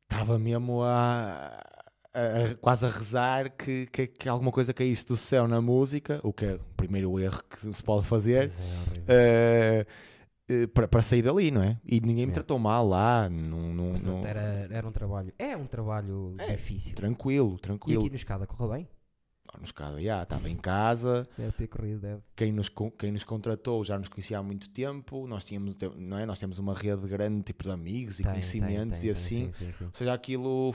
estava 0.02 0.38
mesmo 0.38 0.82
a, 0.82 1.62
a- 2.12 2.42
a- 2.50 2.54
quase 2.60 2.84
a 2.86 2.88
rezar 2.90 3.50
que, 3.50 3.86
que, 3.86 4.06
que 4.06 4.28
alguma 4.28 4.50
coisa 4.50 4.72
caísse 4.74 5.06
do 5.06 5.16
céu 5.16 5.46
na 5.46 5.60
música, 5.60 6.20
o 6.22 6.32
que 6.32 6.44
é 6.46 6.54
o 6.54 6.60
primeiro 6.76 7.18
erro 7.20 7.42
que 7.48 7.72
se 7.72 7.82
pode 7.82 8.06
fazer. 8.06 8.48
Pois 8.50 8.60
é, 8.60 8.72
horrível. 8.72 9.04
eh, 9.08 9.86
para, 10.72 10.86
para 10.86 11.02
sair 11.02 11.22
dali, 11.22 11.50
não 11.50 11.62
é? 11.62 11.78
E 11.84 12.00
ninguém 12.00 12.24
me 12.26 12.30
É. 12.30 12.34
tratou 12.34 12.58
mal 12.58 12.86
lá, 12.86 13.28
não, 13.28 13.74
não, 13.74 13.92
Portanto, 13.92 14.26
era, 14.26 14.68
era 14.70 14.86
um 14.88 14.92
trabalho. 14.92 15.32
É 15.38 15.56
um 15.56 15.66
trabalho 15.66 16.34
É, 16.38 16.52
difícil. 16.52 16.94
tranquilo, 16.94 17.56
E 17.56 17.60
tranquilo. 17.60 18.00
aqui 18.02 18.10
no 18.10 18.16
escada 18.16 18.46
correu 18.46 18.72
bem? 18.72 18.88
Ah, 19.52 19.58
Nos 19.60 19.70
cada, 19.72 20.02
já, 20.02 20.22
estava 20.24 20.50
em 20.50 20.56
casa, 20.56 21.26
Deve 21.38 21.52
ter 21.52 21.66
corrido, 21.68 22.00
deve. 22.00 22.20
quem 22.34 22.52
nos, 22.52 22.68
quem 22.98 23.12
nos 23.12 23.22
contratou 23.24 23.84
já 23.84 23.96
nos 23.98 24.08
conhecia 24.08 24.38
há 24.38 24.42
muito 24.42 24.68
tempo, 24.68 25.26
nós 25.26 25.44
tínhamos, 25.44 25.76
não 25.96 26.18
é? 26.18 26.26
Nós 26.26 26.38
temos 26.40 26.58
uma 26.58 26.74
rede 26.74 27.06
grande 27.06 27.42
tipo 27.42 27.62
de 27.64 27.70
amigos 27.70 28.18
e 28.18 28.22
Tem, 28.24 28.32
conhecimentos 28.32 28.98
tem, 29.00 29.10
e 29.10 29.12
tem, 29.12 29.22
assim. 29.22 29.52
Sim, 29.52 29.66
sim, 29.66 29.72
sim. 29.72 29.84
Ou 29.84 29.90
seja, 29.94 30.12
aquilo 30.12 30.74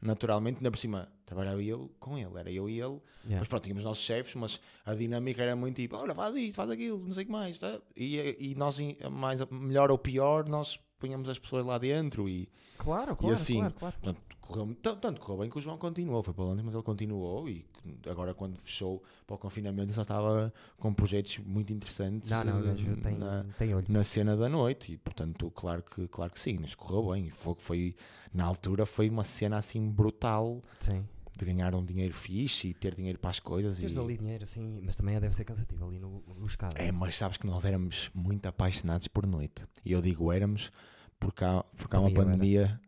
naturalmente, 0.00 0.58
ainda 0.58 0.70
por 0.70 0.78
cima, 0.78 1.08
trabalhava 1.26 1.62
eu 1.62 1.90
com 1.98 2.16
ele, 2.16 2.38
era 2.38 2.50
eu 2.50 2.68
e 2.68 2.80
ele. 2.80 3.00
Yeah. 3.24 3.40
Mas 3.40 3.48
pronto, 3.48 3.64
tínhamos 3.64 3.82
os 3.82 3.88
nossos 3.88 4.04
chefes, 4.04 4.34
mas 4.34 4.60
a 4.84 4.94
dinâmica 4.94 5.42
era 5.42 5.54
muito 5.54 5.76
tipo, 5.76 5.96
olha, 5.96 6.14
faz 6.14 6.34
isto, 6.36 6.56
faz 6.56 6.70
aquilo, 6.70 6.98
não 6.98 7.12
sei 7.12 7.24
o 7.24 7.26
que 7.26 7.32
mais. 7.32 7.58
Tá? 7.58 7.80
E, 7.96 8.36
e 8.38 8.54
nós, 8.54 8.78
mais, 9.10 9.40
melhor 9.50 9.90
ou 9.90 9.98
pior, 9.98 10.48
nós 10.48 10.78
punhamos 10.98 11.28
as 11.28 11.38
pessoas 11.38 11.64
lá 11.64 11.78
dentro 11.78 12.28
e 12.28 12.48
Claro, 12.80 13.14
claro, 13.14 13.34
assim, 13.34 13.58
claro, 13.58 13.74
claro. 13.74 13.96
Portanto, 14.00 14.29
correu, 14.50 14.74
tanto, 14.74 15.20
correu 15.20 15.40
bem 15.40 15.50
que 15.50 15.58
o 15.58 15.60
João 15.60 15.78
continuou. 15.78 16.22
Foi 16.22 16.34
para 16.34 16.44
Londres, 16.44 16.64
mas 16.64 16.74
ele 16.74 16.82
continuou. 16.82 17.48
E 17.48 17.64
agora, 18.06 18.34
quando 18.34 18.58
fechou 18.58 19.02
para 19.26 19.36
o 19.36 19.38
confinamento, 19.38 19.92
já 19.92 20.02
estava 20.02 20.52
com 20.78 20.92
projetos 20.92 21.38
muito 21.38 21.72
interessantes 21.72 22.30
Não, 22.30 22.44
não, 22.44 22.70
eh, 22.70 22.74
tem, 23.02 23.16
na, 23.16 23.44
tem 23.58 23.74
na 23.88 24.04
cena 24.04 24.36
da 24.36 24.48
noite. 24.48 24.92
E, 24.92 24.96
portanto, 24.96 25.50
claro 25.50 25.82
que, 25.82 26.08
claro 26.08 26.32
que 26.32 26.40
sim, 26.40 26.58
nos 26.58 26.74
correu 26.74 27.12
bem. 27.12 27.26
E 27.26 27.30
foi, 27.30 27.54
foi, 27.58 27.96
na 28.34 28.44
altura, 28.44 28.84
foi 28.84 29.08
uma 29.08 29.24
cena 29.24 29.56
assim 29.58 29.88
brutal 29.88 30.60
Sim. 30.80 31.06
de 31.38 31.44
ganhar 31.44 31.74
um 31.74 31.84
dinheiro 31.84 32.12
fixe 32.12 32.68
e 32.68 32.74
ter 32.74 32.94
dinheiro 32.94 33.18
para 33.18 33.30
as 33.30 33.38
coisas. 33.40 33.78
Teres 33.78 33.96
E, 33.96 34.00
ali 34.00 34.16
dinheiro, 34.18 34.44
assim, 34.44 34.80
mas 34.82 34.96
também 34.96 35.18
deve 35.18 35.34
ser 35.34 35.44
cansativo 35.44 35.86
ali 35.86 35.98
no, 35.98 36.22
no 36.36 36.46
escada. 36.46 36.78
é, 36.78 36.90
mas 36.90 37.16
sabes 37.16 37.36
que 37.36 37.46
nós 37.46 37.64
éramos 37.64 38.10
muito 38.14 38.46
apaixonados 38.46 39.06
por 39.08 39.26
noite. 39.26 39.64
E 39.84 39.92
eu 39.92 40.02
digo 40.02 40.32
éramos 40.32 40.72
porque 41.18 41.44
há, 41.44 41.62
porque 41.76 41.94
há 41.94 42.00
uma 42.00 42.10
pandemia. 42.12 42.80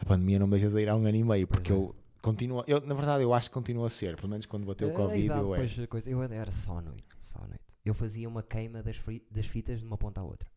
A 0.00 0.04
pandemia 0.04 0.38
não 0.38 0.46
me 0.46 0.52
deixa 0.58 0.68
de 0.74 0.80
ir 0.82 0.88
há 0.88 0.96
um 0.96 1.04
ano 1.06 1.16
e 1.16 1.22
meio. 1.22 1.46
Porque 1.46 1.72
Pois 1.72 1.80
é. 1.80 1.84
eu 1.84 1.94
continuo. 2.22 2.64
Eu, 2.66 2.80
na 2.80 2.94
verdade, 2.94 3.22
eu 3.22 3.32
acho 3.34 3.48
que 3.50 3.54
continua 3.54 3.86
a 3.86 3.90
ser. 3.90 4.16
Pelo 4.16 4.28
menos 4.30 4.46
quando 4.46 4.64
bateu 4.66 4.88
o 4.88 4.92
Covid, 4.92 5.24
idade, 5.24 5.40
eu 5.40 5.54
era. 5.54 5.64
a 5.84 5.86
coisa, 5.86 6.10
eu 6.10 6.22
era 6.22 6.50
só 6.50 6.78
à 6.78 6.82
noite, 6.82 7.04
só 7.20 7.38
noite. 7.40 7.60
Eu 7.84 7.94
fazia 7.94 8.28
uma 8.28 8.42
queima 8.42 8.82
das, 8.82 8.96
fri- 8.96 9.22
das 9.30 9.46
fitas 9.46 9.78
de 9.80 9.86
uma 9.86 9.96
ponta 9.98 10.20
à 10.20 10.24
outra. 10.24 10.48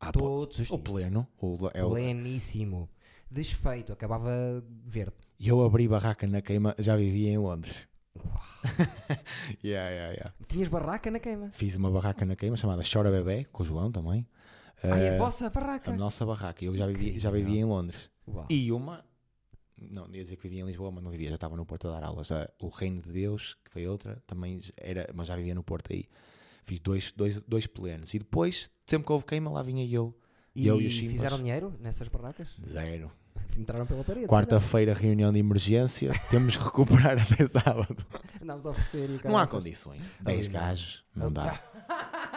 Ah, 0.00 0.10
Todos 0.10 0.58
os 0.58 0.70
o 0.70 0.76
dias. 0.76 0.88
pleno. 0.88 1.28
O, 1.40 1.56
é 1.74 1.84
o, 1.84 1.90
Pleníssimo. 1.90 2.88
Desfeito, 3.30 3.92
acabava 3.92 4.30
verde. 4.84 5.14
e 5.38 5.48
eu 5.48 5.64
abri 5.64 5.86
barraca 5.88 6.26
na 6.26 6.42
queima, 6.42 6.74
já 6.78 6.96
vivia 6.96 7.30
em 7.30 7.38
Londres. 7.38 7.88
yeah, 9.64 9.88
yeah, 9.90 10.12
yeah. 10.12 10.32
Tinhas 10.46 10.68
barraca 10.68 11.10
na 11.10 11.18
queima. 11.18 11.50
Fiz 11.52 11.76
uma 11.76 11.90
barraca 11.90 12.24
na 12.24 12.36
queima 12.36 12.56
chamada 12.56 12.82
Chora 12.90 13.10
Bebé, 13.10 13.44
com 13.44 13.62
o 13.62 13.66
João 13.66 13.90
também. 13.90 14.26
Ai, 14.82 15.06
Eh, 15.08 15.14
a 15.14 15.18
vossa 15.18 15.48
barraca. 15.48 15.92
a 15.92 15.96
nossa 15.96 16.26
barraca. 16.26 16.64
Eu 16.64 16.76
já 16.76 16.86
vivia, 16.86 17.18
já 17.18 17.30
vivia 17.30 17.60
em 17.60 17.64
Londres. 17.64 18.10
Uau. 18.26 18.46
E 18.50 18.72
uma 18.72 19.04
não, 19.90 20.06
ia 20.14 20.22
dizer 20.22 20.36
que 20.36 20.42
vivia 20.42 20.60
em 20.62 20.66
Lisboa, 20.66 20.90
mas 20.90 21.02
não 21.02 21.10
vivia, 21.10 21.28
já 21.28 21.34
estava 21.34 21.56
no 21.56 21.64
Porto 21.66 21.88
a 21.88 21.92
dar 21.92 22.04
aulas. 22.06 22.28
Já 22.28 22.48
o 22.60 22.68
Reino 22.68 23.00
de 23.00 23.10
Deus, 23.10 23.56
que 23.64 23.70
foi 23.70 23.86
outra, 23.86 24.22
também 24.26 24.60
era, 24.76 25.08
mas 25.14 25.26
já 25.26 25.36
vivia 25.36 25.54
no 25.54 25.62
Porto 25.62 25.92
aí. 25.92 26.08
Fiz 26.62 26.78
dois, 26.78 27.12
dois, 27.12 27.40
dois 27.40 27.66
plenos. 27.66 28.14
E 28.14 28.18
depois, 28.18 28.70
sempre 28.86 29.06
que 29.06 29.12
houve 29.12 29.24
queima, 29.24 29.50
lá 29.50 29.62
vinha 29.62 29.84
eu. 29.84 30.16
E, 30.54 30.66
eu 30.66 30.80
e 30.80 30.86
os 30.86 30.92
chimpas. 30.92 31.12
fizeram 31.14 31.38
dinheiro 31.38 31.74
nessas 31.80 32.08
barracas? 32.08 32.48
Zero. 32.68 33.10
Entraram 33.58 33.86
pela 33.86 34.04
parede. 34.04 34.26
Quarta-feira, 34.26 34.94
reunião 34.94 35.32
de 35.32 35.38
emergência. 35.38 36.12
Temos 36.30 36.56
que 36.56 36.64
recuperar 36.64 37.18
até 37.20 37.46
sábado. 37.46 37.96
Andámos 38.40 38.66
a 38.66 38.70
oferecer 38.70 39.08
Não 39.24 39.36
há 39.36 39.46
condições. 39.46 40.02
Não, 40.18 40.24
10 40.32 40.48
não. 40.48 40.52
gajos, 40.60 41.04
não 41.14 41.32
dá. 41.32 41.60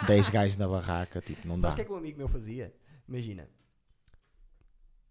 10 0.06 0.30
gajos 0.30 0.56
na 0.56 0.66
barraca, 0.66 1.20
tipo, 1.20 1.46
não 1.46 1.58
Sabes 1.58 1.62
dá. 1.62 1.72
o 1.72 1.74
que 1.76 1.80
é 1.82 1.84
que 1.84 1.92
um 1.92 1.96
amigo 1.96 2.18
meu 2.18 2.28
fazia? 2.28 2.74
Imagina. 3.08 3.48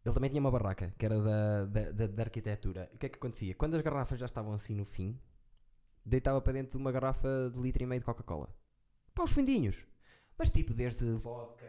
Ele 0.06 0.14
também 0.14 0.30
tinha 0.30 0.40
uma 0.40 0.52
barraca, 0.52 0.94
que 0.98 1.06
era 1.06 1.20
da, 1.20 1.66
da, 1.66 1.92
da- 1.92 2.08
da 2.08 2.24
arquitetura. 2.24 2.90
O 2.94 2.98
que 2.98 3.08
é 3.08 3.10
que 3.10 3.16
acontecia? 3.18 3.56
Quando 3.56 3.76
as 3.76 3.82
garrafas 3.82 4.20
já 4.20 4.26
estavam 4.28 4.54
assim 4.54 4.76
no 4.76 4.86
fim, 4.86 5.20
deitava 6.06 6.40
para 6.40 6.54
dentro 6.54 6.72
de 6.72 6.78
uma 6.78 6.92
garrafa 6.92 7.28
de 7.54 7.60
litro 7.60 7.82
e 7.82 7.86
meio 7.88 8.00
de 8.02 8.06
Coca-Cola. 8.06 8.48
Para 9.14 9.24
os 9.24 9.32
fundinhos. 9.32 9.84
Mas 10.38 10.50
tipo, 10.52 10.74
desde 10.74 11.06
vodka, 11.14 11.66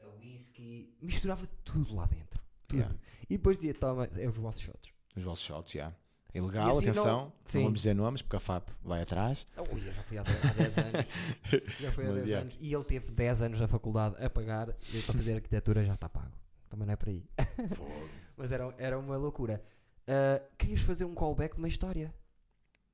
a 0.00 0.06
whisky, 0.20 0.96
misturava 1.02 1.46
tudo 1.64 1.94
lá 1.96 2.06
dentro. 2.06 2.40
Tudo. 2.68 2.78
Yeah. 2.80 2.96
E 3.28 3.36
depois 3.36 3.56
dizia, 3.58 3.74
toma, 3.74 4.04
é 4.16 4.28
os 4.28 4.36
vossos 4.36 4.60
shots. 4.60 4.92
Os 5.16 5.24
vossos 5.24 5.44
shots, 5.44 5.72
já. 5.72 5.92
Ilegal, 6.34 6.66
E 6.66 6.70
assim 6.70 6.80
não- 6.84 6.90
atenção. 6.92 7.32
Sim. 7.46 7.58
Não 7.58 7.64
vamos 7.64 7.78
dizer 7.80 7.94
nomes, 7.94 8.22
porque 8.22 8.36
a 8.36 8.40
FAP 8.40 8.68
vai 8.84 9.00
atrás. 9.02 9.46
Ui, 9.72 9.88
eu 9.88 9.92
já 9.92 10.02
fui 10.02 10.18
há 10.18 10.22
10 10.22 10.44
há 10.44 10.52
10 10.52 10.78
anos. 10.78 11.06
Já 11.80 11.92
foi 11.92 12.04
há 12.04 12.08
Mas, 12.08 12.16
10 12.18 12.26
yeah. 12.28 12.42
anos. 12.42 12.58
E 12.60 12.74
ele 12.74 12.84
teve 12.84 13.10
10 13.10 13.42
anos 13.42 13.60
na 13.60 13.66
faculdade 13.66 14.22
a 14.22 14.28
pagar. 14.28 14.66
Para 14.66 15.14
fazer 15.14 15.34
arquitetura 15.34 15.82
já 15.84 15.94
está 15.94 16.08
pago. 16.08 16.30
Também 16.76 16.86
não 16.86 16.92
é 16.92 16.96
por 16.96 17.08
aí. 17.08 17.24
Mas 18.36 18.52
era, 18.52 18.74
era 18.76 18.98
uma 18.98 19.16
loucura. 19.16 19.64
Ah, 20.06 20.42
querias 20.58 20.82
fazer 20.82 21.06
um 21.06 21.14
callback 21.14 21.54
de 21.54 21.58
uma 21.58 21.68
história. 21.68 22.14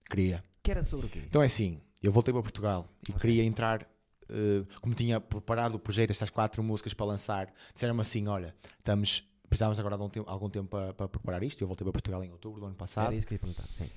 Queria. 0.09 0.43
Que 0.63 0.71
era 0.71 0.85
sobre 0.85 1.07
o 1.07 1.09
quê? 1.09 1.21
Então 1.27 1.43
é 1.43 1.47
assim, 1.47 1.81
eu 2.01 2.13
voltei 2.13 2.33
para 2.33 2.43
Portugal 2.43 2.89
e 3.09 3.11
Ok. 3.11 3.21
queria 3.21 3.43
entrar, 3.43 3.83
eh, 4.29 4.65
como 4.81 4.95
tinha 4.95 5.21
preparado 5.21 5.75
o 5.75 5.79
projeto, 5.81 6.11
estas 6.13 6.31
quatro 6.31 6.63
músicas 6.63 6.95
para 6.95 7.07
lançar, 7.07 7.53
disseram-me 7.75 8.01
assim, 8.01 8.29
olha, 8.29 8.55
estamos, 8.79 9.29
precisávamos 9.49 9.81
agora 9.81 9.97
de 9.99 10.21
um 10.21 10.25
algum 10.27 10.49
tempo 10.49 10.69
para, 10.69 10.95
para 10.95 11.09
preparar 11.09 11.43
isto, 11.43 11.61
eu 11.61 11.67
voltei 11.67 11.85
para 11.85 11.93
Portugal 11.93 12.23
em 12.23 12.31
outubro 12.31 12.61
do 12.61 12.67
ano 12.67 12.75
Era 12.75 12.79
passado, 12.79 13.13
isso 13.15 13.27
que 13.27 13.35
eu 13.35 13.37
ia 13.37 13.41
perguntar. 13.41 13.67
Sim. 13.73 13.91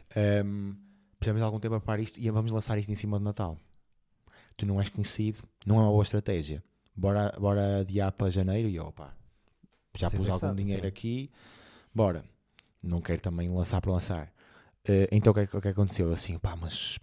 Precisamos 1.19 1.39
de 1.39 1.43
algum 1.45 1.59
tempo 1.59 1.73
para 1.73 1.79
preparar 1.79 1.99
isto 1.99 2.19
e 2.19 2.27
vamos 2.31 2.51
lançar 2.51 2.77
isto 2.79 2.91
em 2.91 2.95
cima 2.95 3.19
do 3.19 3.23
Natal. 3.25 3.55
Tu 4.57 4.65
não 4.65 4.79
és 4.79 4.89
conhecido, 4.89 5.43
não 5.65 5.77
é 5.77 5.81
uma 5.81 5.91
boa 5.91 6.03
estratégia. 6.03 6.63
Bora, 6.95 7.35
bora 7.39 7.81
adiar 7.81 8.11
para 8.13 8.29
janeiro 8.31 8.67
e 8.69 8.79
opá, 8.79 9.13
já 9.95 10.09
Vocês 10.09 10.19
pus 10.21 10.29
algum 10.29 10.39
sabem, 10.39 10.63
dinheiro 10.63 10.83
sim. 10.83 10.87
aqui, 10.87 11.31
bora. 11.93 12.25
Não 12.81 13.01
quero 13.01 13.21
também 13.21 13.49
lançar 13.49 13.81
para 13.81 13.91
lançar. 13.91 14.31
Eh, 14.87 15.09
então 15.11 15.31
o 15.31 15.33
que, 15.33 15.39
é 15.41 15.57
o 15.57 15.61
que 15.61 15.67
é 15.67 15.71
aconteceu? 15.71 16.07
Eu 16.07 16.13
assim, 16.13 16.37
pá, 16.37 16.55
mas 16.55 16.99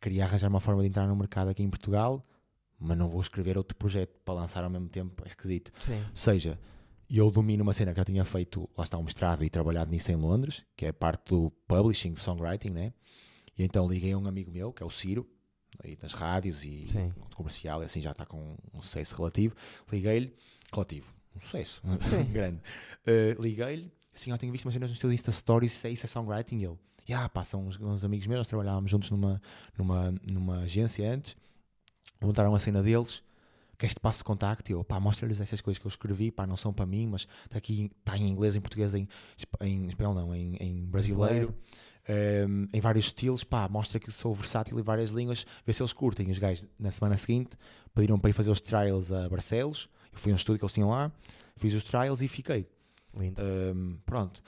queria 0.00 0.24
arranjar 0.24 0.48
uma 0.48 0.60
forma 0.60 0.82
de 0.82 0.88
entrar 0.88 1.06
no 1.06 1.16
mercado 1.16 1.48
aqui 1.48 1.62
em 1.62 1.68
Portugal, 1.68 2.24
mas 2.78 2.96
não 2.96 3.08
vou 3.08 3.20
escrever 3.20 3.58
outro 3.58 3.76
projeto 3.76 4.14
para 4.24 4.34
lançar 4.34 4.62
ao 4.62 4.70
mesmo 4.70 4.88
tempo, 4.88 5.22
é 5.24 5.28
esquisito. 5.28 5.72
Sim. 5.80 5.98
Ou 5.98 6.16
seja, 6.16 6.58
eu 7.10 7.30
domino 7.30 7.62
uma 7.62 7.72
cena 7.72 7.92
que 7.92 7.98
já 7.98 8.04
tinha 8.04 8.24
feito, 8.24 8.68
lá 8.76 8.84
está 8.84 8.96
um 8.98 9.02
mestrado 9.02 9.44
e 9.44 9.50
trabalhado 9.50 9.90
nisso 9.90 10.10
em 10.12 10.16
Londres, 10.16 10.64
que 10.76 10.86
é 10.86 10.92
parte 10.92 11.30
do 11.30 11.50
publishing, 11.66 12.12
do 12.12 12.20
songwriting, 12.20 12.70
né? 12.70 12.92
E 13.56 13.64
então 13.64 13.88
liguei 13.88 14.12
a 14.12 14.18
um 14.18 14.26
amigo 14.26 14.50
meu, 14.50 14.72
que 14.72 14.82
é 14.82 14.86
o 14.86 14.90
Ciro, 14.90 15.28
aí 15.82 15.96
das 15.96 16.12
rádios 16.12 16.64
e 16.64 16.86
Sim. 16.86 17.12
comercial, 17.34 17.82
e 17.82 17.84
assim 17.84 18.00
já 18.00 18.10
está 18.12 18.26
com 18.26 18.56
um 18.72 18.82
sucesso 18.82 19.16
relativo. 19.16 19.54
Liguei-lhe, 19.90 20.34
relativo, 20.72 21.14
um 21.36 21.40
sucesso 21.40 21.82
grande. 22.32 22.60
Uh, 23.06 23.40
Liguei-lhe, 23.40 23.90
assim, 24.14 24.30
eu 24.30 24.38
tenho 24.38 24.52
visto 24.52 24.64
umas 24.64 24.74
cenas 24.74 24.90
nos 24.90 24.98
teus 24.98 25.12
Insta 25.12 25.32
Stories, 25.32 25.84
é, 25.84 25.90
isso 25.90 26.06
é 26.06 26.08
songwriting? 26.08 26.58
E 26.58 26.64
ele, 26.64 26.78
ah, 27.12 27.28
pá, 27.28 27.44
são 27.44 27.66
uns, 27.66 27.78
uns 27.78 28.04
amigos 28.04 28.26
meus, 28.26 28.38
nós 28.38 28.46
trabalhávamos 28.46 28.90
juntos 28.90 29.10
numa, 29.10 29.40
numa, 29.76 30.14
numa 30.30 30.60
agência 30.60 31.10
antes, 31.10 31.36
montaram 32.20 32.54
a 32.54 32.58
cena 32.58 32.82
deles, 32.82 33.22
queres 33.76 33.94
te 33.94 34.00
passo 34.00 34.18
de 34.18 34.24
contacto? 34.24 34.70
Eu, 34.70 34.82
pá, 34.82 34.98
mostra-lhes 34.98 35.40
essas 35.40 35.60
coisas 35.60 35.78
que 35.78 35.86
eu 35.86 35.90
escrevi, 35.90 36.30
pá, 36.30 36.46
não 36.46 36.56
são 36.56 36.72
para 36.72 36.86
mim, 36.86 37.06
mas 37.06 37.26
está 37.44 37.58
aqui, 37.58 37.90
está 37.98 38.16
em 38.16 38.28
inglês, 38.28 38.56
em 38.56 38.60
português, 38.60 38.94
em, 38.94 39.08
em 39.60 39.86
espanhol 39.88 40.14
não, 40.14 40.34
em, 40.34 40.56
em 40.56 40.86
brasileiro, 40.86 41.54
um, 42.08 42.68
em 42.72 42.80
vários 42.80 43.06
estilos, 43.06 43.44
pá, 43.44 43.68
mostra 43.68 43.98
que 43.98 44.10
sou 44.10 44.34
versátil 44.34 44.78
em 44.78 44.82
várias 44.82 45.10
línguas, 45.10 45.46
vê 45.66 45.72
se 45.72 45.82
eles 45.82 45.92
curtem. 45.92 46.30
Os 46.30 46.38
gajos, 46.38 46.66
na 46.78 46.90
semana 46.90 47.16
seguinte, 47.16 47.56
pediram 47.94 48.18
para 48.18 48.30
ir 48.30 48.32
fazer 48.32 48.50
os 48.50 48.60
trials 48.60 49.12
a 49.12 49.28
Barcelos, 49.28 49.88
eu 50.16 50.20
fui 50.20 50.32
a 50.32 50.34
um 50.34 50.36
estúdio 50.36 50.58
que 50.58 50.64
eles 50.64 50.72
tinham 50.72 50.90
lá, 50.90 51.12
fiz 51.56 51.74
os 51.74 51.84
trials 51.84 52.20
e 52.20 52.28
fiquei. 52.28 52.68
Lindo. 53.16 53.40
Um, 53.42 53.96
pronto. 54.04 54.42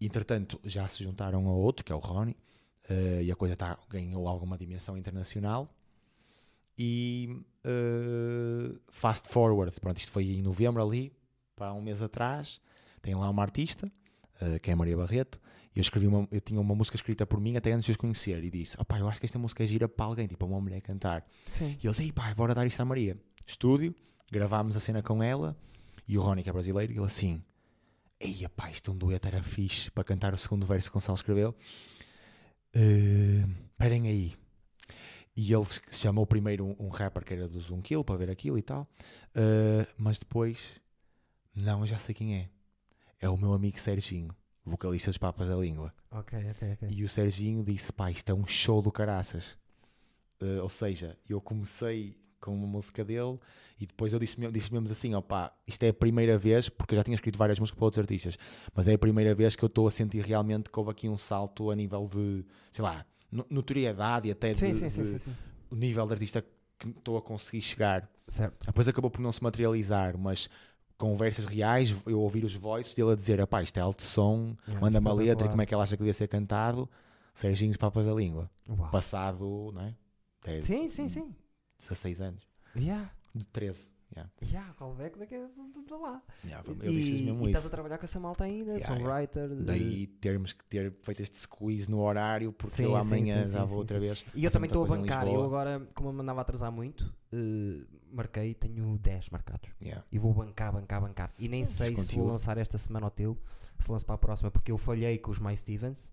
Entretanto, 0.00 0.60
já 0.64 0.88
se 0.88 1.02
juntaram 1.04 1.46
a 1.48 1.52
outro, 1.52 1.84
que 1.84 1.92
é 1.92 1.94
o 1.94 1.98
Ronnie, 1.98 2.36
uh, 2.88 3.22
e 3.22 3.30
a 3.30 3.36
coisa 3.36 3.54
tá, 3.54 3.78
ganhou 3.88 4.26
alguma 4.28 4.56
dimensão 4.56 4.96
internacional. 4.96 5.68
E 6.78 7.42
uh, 7.64 8.80
fast 8.88 9.28
forward, 9.28 9.78
pronto, 9.80 9.98
isto 9.98 10.10
foi 10.10 10.24
em 10.30 10.42
novembro 10.42 10.82
ali, 10.82 11.12
para 11.54 11.74
um 11.74 11.82
mês 11.82 12.00
atrás, 12.00 12.60
tem 13.02 13.14
lá 13.14 13.28
uma 13.28 13.42
artista, 13.42 13.86
uh, 14.40 14.58
que 14.60 14.70
é 14.70 14.72
a 14.72 14.76
Maria 14.76 14.96
Barreto, 14.96 15.38
e 15.74 15.78
eu 15.78 15.82
escrevi 15.82 16.06
uma, 16.06 16.26
eu 16.30 16.40
tinha 16.40 16.58
uma 16.58 16.74
música 16.74 16.96
escrita 16.96 17.26
por 17.26 17.38
mim 17.38 17.56
até 17.56 17.72
antes 17.72 17.84
de 17.84 17.90
os 17.90 17.96
conhecer, 17.98 18.42
e 18.42 18.50
disse, 18.50 18.80
opá, 18.80 18.98
eu 18.98 19.06
acho 19.06 19.20
que 19.20 19.26
esta 19.26 19.38
música 19.38 19.62
é 19.62 19.66
gira 19.66 19.86
para 19.86 20.06
alguém, 20.06 20.26
tipo, 20.26 20.46
uma 20.46 20.60
mulher 20.60 20.80
cantar. 20.80 21.26
Sim. 21.52 21.76
E 21.82 21.86
eles, 21.86 22.00
ei 22.00 22.10
pá, 22.10 22.32
bora 22.34 22.54
dar 22.54 22.66
isto 22.66 22.80
à 22.80 22.84
Maria. 22.86 23.18
Estúdio, 23.46 23.94
gravámos 24.30 24.76
a 24.76 24.80
cena 24.80 25.02
com 25.02 25.22
ela 25.22 25.56
e 26.06 26.16
o 26.18 26.22
Ronnie, 26.22 26.42
que 26.42 26.50
é 26.50 26.52
brasileiro, 26.52 26.92
e 26.92 26.96
ele 26.96 27.04
assim, 27.06 27.42
ei 28.18 28.46
pá, 28.48 28.70
isto 28.70 28.92
um 28.92 28.96
dueto 28.96 29.26
era 29.28 29.42
fixe 29.42 29.90
para 29.90 30.04
cantar 30.04 30.34
o 30.34 30.38
segundo 30.38 30.66
verso 30.66 30.90
que 30.90 30.96
o 30.96 31.00
Gonçalo 31.00 31.16
escreveu. 31.16 31.54
Eh, 32.74 33.44
Esperem 33.72 34.08
aí. 34.08 34.34
E 35.36 35.52
ele 35.52 35.64
chamou 35.90 36.26
primeiro 36.26 36.64
um, 36.66 36.76
um 36.86 36.88
rapper 36.88 37.24
que 37.24 37.32
era 37.32 37.48
do 37.48 37.60
Zoom 37.60 37.80
Kill 37.80 38.04
para 38.04 38.16
ver 38.16 38.30
aquilo 38.30 38.58
e 38.58 38.62
tal, 38.62 38.86
Eh, 39.34 39.86
mas 39.96 40.18
depois, 40.18 40.80
não, 41.54 41.80
eu 41.80 41.86
já 41.86 41.98
sei 41.98 42.14
quem 42.14 42.36
é. 42.36 42.48
É 43.20 43.28
o 43.28 43.36
meu 43.36 43.52
amigo 43.52 43.78
Serginho, 43.78 44.34
vocalista 44.64 45.10
dos 45.10 45.18
Papas 45.18 45.48
da 45.48 45.56
Língua. 45.56 45.94
Ok, 46.10 46.36
ok, 46.50 46.72
ok. 46.72 46.88
E 46.90 47.04
o 47.04 47.08
Serginho 47.08 47.62
disse: 47.62 47.92
pá, 47.92 48.10
isto 48.10 48.28
é 48.30 48.34
um 48.34 48.44
show 48.46 48.82
do 48.82 48.90
caraças. 48.90 49.56
Eh, 50.40 50.60
ou 50.60 50.68
seja, 50.68 51.16
eu 51.28 51.40
comecei 51.40 52.16
com 52.40 52.54
uma 52.54 52.66
música 52.66 53.04
dele 53.04 53.38
e 53.78 53.86
depois 53.86 54.12
eu 54.12 54.18
disse, 54.18 54.36
disse 54.50 54.72
mesmo 54.72 54.90
assim: 54.90 55.14
ó 55.14 55.20
pá, 55.20 55.52
isto 55.66 55.82
é 55.84 55.88
a 55.88 55.94
primeira 55.94 56.36
vez, 56.38 56.68
porque 56.68 56.94
eu 56.94 56.96
já 56.96 57.04
tinha 57.04 57.14
escrito 57.14 57.38
várias 57.38 57.58
músicas 57.58 57.78
para 57.78 57.84
outros 57.84 58.00
artistas, 58.00 58.38
mas 58.74 58.88
é 58.88 58.94
a 58.94 58.98
primeira 58.98 59.34
vez 59.34 59.54
que 59.56 59.62
eu 59.64 59.68
estou 59.68 59.86
a 59.86 59.90
sentir 59.90 60.24
realmente 60.24 60.70
que 60.70 60.78
houve 60.78 60.90
aqui 60.90 61.08
um 61.08 61.16
salto 61.16 61.70
a 61.70 61.76
nível 61.76 62.06
de, 62.10 62.44
sei 62.72 62.82
lá, 62.84 63.04
no- 63.30 63.46
notoriedade 63.50 64.28
e 64.28 64.32
até 64.32 64.52
Sim, 64.54 64.72
de, 64.72 64.90
sim, 64.90 64.90
sim, 64.90 65.16
de- 65.16 65.32
o 65.70 65.74
nível 65.76 66.06
de 66.06 66.12
artista 66.12 66.44
que 66.78 66.88
estou 66.88 67.16
a 67.16 67.22
conseguir 67.22 67.60
chegar. 67.60 68.08
Certo. 68.26 68.66
Depois 68.66 68.88
acabou 68.88 69.10
por 69.10 69.20
não 69.20 69.32
se 69.32 69.42
materializar, 69.42 70.16
mas 70.18 70.48
conversas 70.96 71.46
reais, 71.46 71.96
eu 72.06 72.20
ouvir 72.20 72.44
os 72.44 72.54
voices 72.54 72.94
dele 72.94 73.12
a 73.12 73.14
dizer: 73.16 73.44
pá, 73.46 73.62
isto 73.62 73.76
é 73.78 73.80
alto 73.80 74.02
som, 74.02 74.56
Yeah, 74.66 74.80
manda-me 74.80 75.08
a 75.08 75.12
letra 75.12 75.46
e 75.46 75.50
como 75.50 75.62
é 75.62 75.66
que 75.66 75.72
ela 75.74 75.82
acha 75.82 75.96
que 75.96 76.02
devia 76.02 76.12
ser 76.14 76.28
cantado. 76.28 76.88
Serginho, 77.32 77.70
os 77.70 77.76
Papas 77.76 78.04
da 78.06 78.12
Língua 78.12 78.50
Uau. 78.68 78.90
passado, 78.90 79.70
não 79.72 79.82
é? 79.82 79.94
Até 80.42 80.60
Sim, 80.62 80.88
sim, 80.90 81.08
sim. 81.08 81.34
16 81.80 82.20
anos. 82.20 82.48
Yeah. 82.76 83.10
De 83.34 83.46
13. 83.46 83.88
Yeah. 84.12 84.28
Yeah, 84.42 84.74
callback 84.74 85.16
daqui 85.20 85.36
a 85.36 85.96
lá. 85.96 86.20
Yeah, 86.44 86.68
eu 86.68 86.74
disse-lhes 86.74 87.20
E, 87.20 87.22
mesmo 87.26 87.44
e 87.44 87.46
estás 87.46 87.64
isso. 87.64 87.68
a 87.68 87.70
trabalhar 87.70 87.96
com 87.96 88.04
essa 88.04 88.18
malta 88.18 88.42
ainda, 88.42 88.72
Yeah, 88.76 88.86
songwriter. 88.96 89.48
de- 89.48 89.62
Daí 89.62 90.06
termos 90.08 90.52
que 90.52 90.64
ter 90.64 90.92
feito 91.00 91.22
este 91.22 91.36
squeeze 91.36 91.88
no 91.88 92.00
horário, 92.00 92.52
porque 92.52 92.74
Sim, 92.78 92.82
eu 92.84 92.96
amanhã 92.96 93.46
sim, 93.46 93.52
já 93.52 93.60
sim, 93.60 93.66
vou 93.66 93.76
sim, 93.76 93.76
outra 93.76 94.00
vez. 94.00 94.24
E 94.34 94.44
eu 94.44 94.50
também 94.50 94.66
estou 94.66 94.82
a 94.84 94.88
bancar. 94.88 95.28
Eu 95.28 95.44
agora, 95.44 95.86
como 95.94 96.08
eu 96.08 96.12
me 96.12 96.22
andava 96.22 96.40
a 96.40 96.42
atrasar 96.42 96.72
muito, 96.72 97.14
eh, 97.32 97.84
marquei, 98.10 98.52
tenho 98.54 98.98
10 98.98 99.28
marcados. 99.30 99.70
Yeah. 99.80 100.04
E 100.10 100.18
vou 100.18 100.34
bancar, 100.34 100.72
bancar, 100.72 101.00
bancar. 101.00 101.32
E 101.38 101.48
nem 101.48 101.64
sei 101.64 101.96
se 101.96 102.16
vou 102.16 102.26
lançar 102.26 102.58
esta 102.58 102.78
semana 102.78 103.06
ao 103.06 103.10
teu, 103.12 103.38
se 103.78 103.90
lanço 103.92 104.04
para 104.04 104.16
a 104.16 104.18
próxima, 104.18 104.50
porque 104.50 104.72
eu 104.72 104.76
falhei 104.78 105.18
com 105.18 105.30
os 105.30 105.38
My 105.38 105.56
Stevens. 105.56 106.12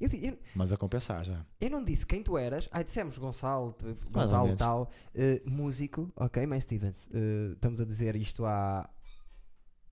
Eu, 0.00 0.10
eu, 0.10 0.38
Mas 0.54 0.72
a 0.72 0.76
compensar 0.76 1.24
já. 1.24 1.44
eu 1.60 1.70
não 1.70 1.82
disse 1.82 2.06
quem 2.06 2.22
tu 2.22 2.36
eras. 2.36 2.68
Ah, 2.70 2.82
dissemos 2.82 3.16
Gonçalo, 3.18 3.74
Mais 4.12 4.30
Gonçalo 4.30 4.56
tal, 4.56 4.90
eh, 5.14 5.42
músico, 5.46 6.10
ok, 6.16 6.46
My 6.46 6.60
Stevens. 6.60 7.08
Eh, 7.12 7.52
estamos 7.54 7.80
a 7.80 7.84
dizer 7.84 8.14
isto 8.16 8.44
há 8.44 8.88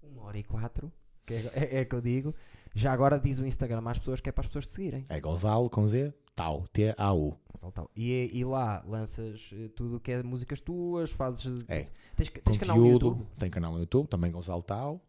uma 0.02 0.24
hora 0.24 0.38
e 0.38 0.44
quatro, 0.44 0.92
que 1.26 1.34
é, 1.34 1.50
é, 1.54 1.80
é 1.80 1.84
que 1.84 1.94
eu 1.94 2.00
digo. 2.00 2.34
Já 2.74 2.92
agora 2.92 3.18
diz 3.18 3.38
o 3.38 3.46
Instagram 3.46 3.82
às 3.86 3.98
pessoas 3.98 4.20
que 4.20 4.28
é 4.28 4.32
para 4.32 4.42
as 4.42 4.46
pessoas 4.48 4.66
te 4.66 4.72
seguirem. 4.74 5.04
É 5.08 5.20
Gonzalo 5.20 5.70
com 5.70 5.86
Z, 5.86 6.12
Tau, 6.34 6.66
T-A-U. 6.72 7.38
E, 7.94 8.30
e 8.32 8.44
lá 8.44 8.82
lanças 8.86 9.48
eh, 9.52 9.68
tudo 9.74 9.96
o 9.96 10.00
que 10.00 10.10
é 10.10 10.22
músicas 10.22 10.60
tuas, 10.60 11.10
fazes. 11.10 11.64
É. 11.68 11.86
Tens, 12.16 12.28
tens 12.28 12.58
canal 12.58 12.76
no 12.76 12.82
Conteúdo, 12.82 13.06
YouTube? 13.06 13.26
tem 13.38 13.50
canal 13.50 13.72
no 13.72 13.78
YouTube, 13.78 14.08
também 14.08 14.30
Gonzalo 14.32 14.62
Tau. 14.62 15.00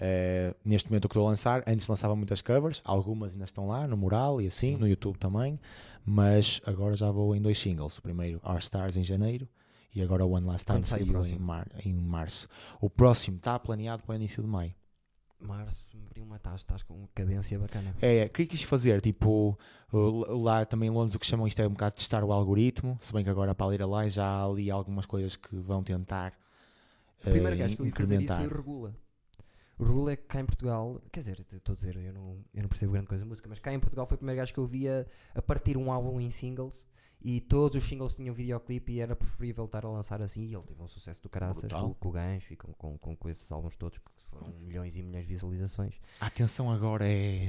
Eh, 0.00 0.54
neste 0.64 0.88
momento 0.90 1.04
o 1.04 1.08
que 1.08 1.12
estou 1.14 1.26
a 1.26 1.30
lançar, 1.30 1.62
antes 1.66 1.86
lançava 1.86 2.14
muitas 2.16 2.40
covers, 2.42 2.80
algumas 2.84 3.32
ainda 3.32 3.44
estão 3.44 3.66
lá 3.68 3.86
no 3.86 3.96
mural 3.96 4.40
e 4.40 4.46
assim, 4.46 4.74
Sim. 4.74 4.80
no 4.80 4.88
YouTube 4.88 5.18
também, 5.18 5.58
mas 6.04 6.60
agora 6.64 6.96
já 6.96 7.10
vou 7.10 7.34
em 7.34 7.40
dois 7.42 7.58
singles. 7.58 7.98
O 7.98 8.02
primeiro, 8.02 8.40
Our 8.44 8.58
Stars, 8.58 8.96
em 8.96 9.02
janeiro, 9.02 9.48
e 9.94 10.02
agora 10.02 10.24
One 10.24 10.46
Last 10.46 10.66
Time 10.66 10.84
saiu 10.84 11.24
em, 11.24 11.38
mar- 11.38 11.70
em 11.84 11.92
março. 11.92 12.48
O 12.80 12.88
próximo 12.88 13.36
está 13.36 13.58
planeado 13.58 14.02
para 14.02 14.12
o 14.12 14.16
início 14.16 14.42
de 14.42 14.48
maio. 14.48 14.74
Março, 15.38 15.84
abril, 16.08 16.24
maio, 16.24 16.38
estás, 16.38 16.60
estás 16.60 16.82
com 16.82 16.94
uma 16.94 17.08
cadência 17.14 17.58
bacana. 17.58 17.94
É, 18.00 18.24
o 18.24 18.30
que 18.30 18.42
é 18.42 18.46
que 18.46 18.46
quis 18.46 18.62
fazer? 18.62 19.00
Tipo, 19.02 19.58
uh, 19.92 20.36
lá 20.42 20.64
também 20.64 20.88
em 20.88 20.92
Londres 20.92 21.14
o 21.14 21.18
que 21.18 21.26
chamam 21.26 21.46
isto 21.46 21.60
é 21.60 21.66
um 21.66 21.72
bocado 21.72 21.94
testar 21.96 22.24
o 22.24 22.32
algoritmo, 22.32 22.96
se 23.00 23.12
bem 23.12 23.22
que 23.22 23.28
agora 23.28 23.54
para 23.54 23.82
a 23.84 23.86
lá 23.86 24.08
já 24.08 24.24
há 24.26 24.44
ali 24.44 24.70
algumas 24.70 25.04
coisas 25.04 25.36
que 25.36 25.54
vão 25.56 25.82
tentar 25.82 26.32
O 27.20 27.30
primeiro 27.30 27.54
eh, 27.54 27.58
gajo 27.58 27.76
que 27.76 27.82
eu 27.82 27.86
ia 27.86 27.94
fazer 27.94 28.22
isso 28.22 28.34
foi 28.34 28.48
Regula. 28.48 28.94
O 29.78 29.84
Regula 29.84 30.12
é 30.12 30.16
que 30.16 30.24
cá 30.24 30.40
em 30.40 30.46
Portugal, 30.46 31.02
quer 31.12 31.20
dizer, 31.20 31.46
estou 31.52 31.72
a 31.72 31.76
dizer, 31.76 31.96
eu 31.96 32.12
não, 32.12 32.38
eu 32.54 32.62
não 32.62 32.68
percebo 32.68 32.92
grande 32.92 33.08
coisa 33.08 33.24
de 33.24 33.28
música, 33.28 33.48
mas 33.48 33.58
cá 33.58 33.72
em 33.72 33.80
Portugal 33.80 34.06
foi 34.06 34.14
o 34.14 34.18
primeiro 34.18 34.40
gajo 34.40 34.54
que 34.54 34.58
eu 34.58 34.66
via 34.66 35.06
a 35.34 35.42
partir 35.42 35.76
um 35.76 35.92
álbum 35.92 36.18
em 36.20 36.30
singles 36.30 36.82
e 37.20 37.40
todos 37.40 37.76
os 37.76 37.84
singles 37.84 38.14
tinham 38.14 38.34
videoclipe 38.34 38.92
e 38.92 39.00
era 39.00 39.16
preferível 39.16 39.64
estar 39.64 39.84
a 39.84 39.90
lançar 39.90 40.22
assim 40.22 40.46
e 40.46 40.54
ele 40.54 40.62
teve 40.62 40.82
um 40.82 40.86
sucesso 40.86 41.22
do 41.22 41.28
caraças 41.28 41.70
com, 41.70 41.92
com 41.94 42.08
o 42.08 42.12
gancho 42.12 42.52
e 42.52 42.56
com, 42.56 42.72
com, 42.72 42.96
com, 42.98 43.16
com 43.16 43.28
esses 43.28 43.50
álbuns 43.50 43.76
todos 43.76 43.98
que 43.98 44.04
foram 44.30 44.48
milhões 44.60 44.96
e 44.96 45.02
milhões 45.02 45.26
de 45.26 45.32
visualizações. 45.32 45.94
A 46.20 46.26
atenção 46.26 46.70
agora 46.70 47.06
é. 47.06 47.48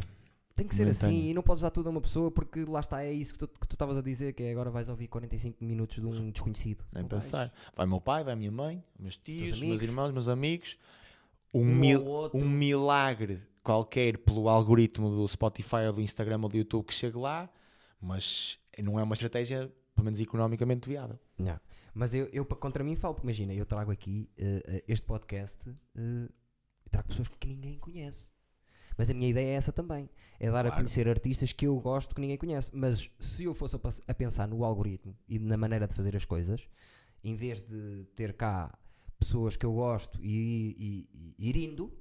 Tem 0.55 0.67
que 0.67 0.73
ser 0.73 0.85
Momentâneo. 0.85 1.15
assim 1.15 1.29
e 1.29 1.33
não 1.35 1.43
podes 1.43 1.61
dar 1.61 1.69
tudo 1.69 1.87
a 1.87 1.91
uma 1.91 2.01
pessoa 2.01 2.31
porque 2.31 2.65
lá 2.65 2.79
está, 2.79 3.03
é 3.03 3.13
isso 3.13 3.33
que 3.35 3.45
tu 3.45 3.49
estavas 3.69 3.95
a 3.95 4.01
dizer, 4.01 4.33
que 4.33 4.41
é 4.41 4.51
agora 4.51 4.71
vais 4.71 4.89
ouvir 4.89 5.07
45 5.07 5.63
minutos 5.63 5.97
de 5.97 6.05
um 6.05 6.31
desconhecido. 6.31 6.83
Nem 6.91 7.03
Não 7.03 7.09
vais. 7.09 7.23
pensar. 7.23 7.53
Vai 7.75 7.85
meu 7.85 8.01
pai, 8.01 8.23
vai 8.23 8.35
minha 8.35 8.51
mãe, 8.51 8.83
meus 8.97 9.15
tios, 9.17 9.61
meus 9.61 9.83
irmãos, 9.83 10.11
meus 10.11 10.27
amigos. 10.27 10.79
Um, 11.53 11.61
Um 11.61 11.65
mil- 11.75 12.31
um 12.33 12.47
milagre 12.49 13.41
qualquer 13.63 14.17
pelo 14.19 14.47
algoritmo 14.49 15.09
do 15.09 15.27
Spotify 15.27 15.87
ou 15.87 15.93
do 15.93 16.01
Instagram 16.01 16.39
ou 16.43 16.49
do 16.49 16.57
YouTube 16.57 16.85
que 16.85 16.93
chegue 16.93 17.17
lá, 17.17 17.49
mas 18.01 18.59
não 18.81 18.99
é 18.99 19.03
uma 19.03 19.13
estratégia, 19.13 19.71
pelo 19.95 20.05
menos 20.05 20.19
economicamente 20.19 20.87
viável. 20.87 21.19
Não. 21.37 21.59
Mas 21.93 22.13
eu, 22.13 22.25
eu 22.31 22.45
contra 22.45 22.83
mim 22.83 22.95
falo, 22.95 23.15
porque 23.15 23.25
imagina, 23.25 23.53
eu 23.53 23.65
trago 23.65 23.91
aqui 23.91 24.29
eh, 24.37 24.83
este 24.87 25.05
podcast, 25.05 25.57
eu 25.95 26.29
trago 26.91 27.07
pessoas 27.07 27.27
que 27.27 27.47
ninguém 27.47 27.77
conhece. 27.79 28.31
Mas 28.97 29.09
a 29.09 29.13
minha 29.13 29.29
ideia 29.29 29.47
é 29.49 29.53
essa 29.53 29.71
também: 29.71 30.09
é 30.39 30.47
dar 30.49 30.59
a 30.59 30.69
Claro. 30.69 30.75
conhecer 30.75 31.07
artistas 31.09 31.51
que 31.53 31.65
eu 31.67 31.79
gosto 31.79 32.13
que 32.15 32.21
ninguém 32.21 32.37
conhece. 32.37 32.69
Mas 32.73 33.09
se 33.19 33.43
eu 33.45 33.53
fosse 33.53 33.75
a, 33.75 33.79
a 34.07 34.13
pensar 34.13 34.47
no 34.47 34.63
algoritmo 34.63 35.17
e 35.27 35.37
na 35.39 35.57
maneira 35.57 35.87
de 35.87 35.93
fazer 35.93 36.15
as 36.15 36.23
coisas, 36.25 36.67
em 37.23 37.33
vez 37.35 37.61
de 37.61 38.05
ter 38.15 38.33
cá 38.33 38.77
pessoas 39.19 39.55
que 39.55 39.65
eu 39.65 39.73
gosto 39.73 40.19
e, 40.23 41.07
e- 41.09 41.33
e 41.39 41.49
ir 41.49 41.55
indo, 41.57 41.91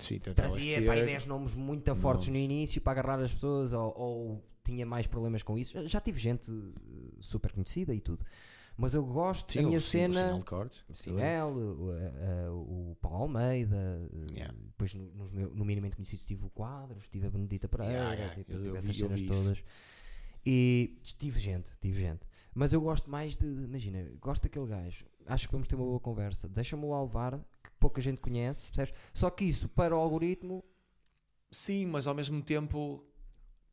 Sim, 0.00 0.18
tentavas 0.18 0.54
trazia 0.54 0.80
ter- 0.80 0.86
pá, 0.86 0.92
aí 0.94 1.04
10 1.04 1.26
nomes 1.26 1.54
muito 1.54 1.94
fortes 1.94 2.28
no 2.28 2.36
início 2.36 2.80
para 2.80 2.92
agarrar 3.00 3.22
as 3.22 3.32
pessoas 3.32 3.72
ou, 3.72 3.92
ou 3.96 4.44
tinha 4.64 4.86
mais 4.86 5.06
problemas 5.06 5.42
com 5.42 5.58
isso. 5.58 5.86
Já- 5.88 6.00
tive 6.00 6.18
gente 6.20 6.50
eh, 6.50 7.10
super 7.20 7.52
conhecida 7.52 7.94
e 7.94 8.00
tudo. 8.00 8.24
Mas 8.74 8.94
eu 8.94 9.04
gosto, 9.04 9.52
Sim, 9.52 9.58
a 9.58 9.62
minha 9.64 9.74
o 9.74 9.78
o 9.78 9.80
cena. 9.82 10.38
de 10.38 10.44
cortes. 10.46 10.82
O 10.88 10.94
Sinel, 10.94 11.48
o, 11.48 11.90
a- 11.90 12.46
a- 12.48 12.52
o 12.54 12.96
Paulo 13.02 13.24
Almeida, 13.24 13.76
eh, 13.76 14.26
Yeah. 14.34 14.54
depois 14.66 14.94
no, 14.94 15.28
meu- 15.30 15.50
no 15.54 15.64
minimamente 15.64 15.94
conhecido 15.94 16.22
tive 16.22 16.46
o 16.46 16.50
Quadros, 16.50 17.06
tive 17.08 17.26
a 17.26 17.30
Benedita 17.30 17.68
Pereira, 17.68 17.92
Yeah, 17.92 18.14
yeah, 18.14 18.34
tipo, 18.34 18.50
eu- 18.52 18.56
tive 18.58 18.68
eu 18.70 18.76
essas 18.76 18.96
vi- 18.96 19.02
cenas 19.02 19.20
vi 19.20 19.28
isso. 19.28 19.42
todas. 19.44 19.64
E 20.44 20.98
tive 21.18 21.38
gente, 21.38 21.70
tive 21.80 22.00
gente. 22.00 22.26
Mas 22.54 22.72
eu 22.72 22.80
gosto 22.80 23.10
mais 23.10 23.36
de, 23.36 23.46
imagina, 23.46 24.10
gosto 24.20 24.42
daquele 24.42 24.66
gajo, 24.66 25.04
acho 25.26 25.46
que 25.48 25.52
vamos 25.52 25.68
ter 25.68 25.76
uma 25.76 25.84
boa 25.84 26.00
conversa, 26.00 26.48
deixa-me 26.48 26.86
lá 26.86 27.00
levar, 27.02 27.38
que 27.62 27.70
pouca 27.78 28.00
gente 28.00 28.18
conhece, 28.20 28.70
percebes? 28.72 28.94
Só 29.12 29.30
que 29.30 29.44
isso 29.44 29.68
para 29.68 29.94
o 29.96 29.98
algoritmo, 29.98 30.64
Sim, 31.50 31.86
mas 31.86 32.06
ao 32.06 32.14
mesmo 32.14 32.40
tempo 32.42 33.04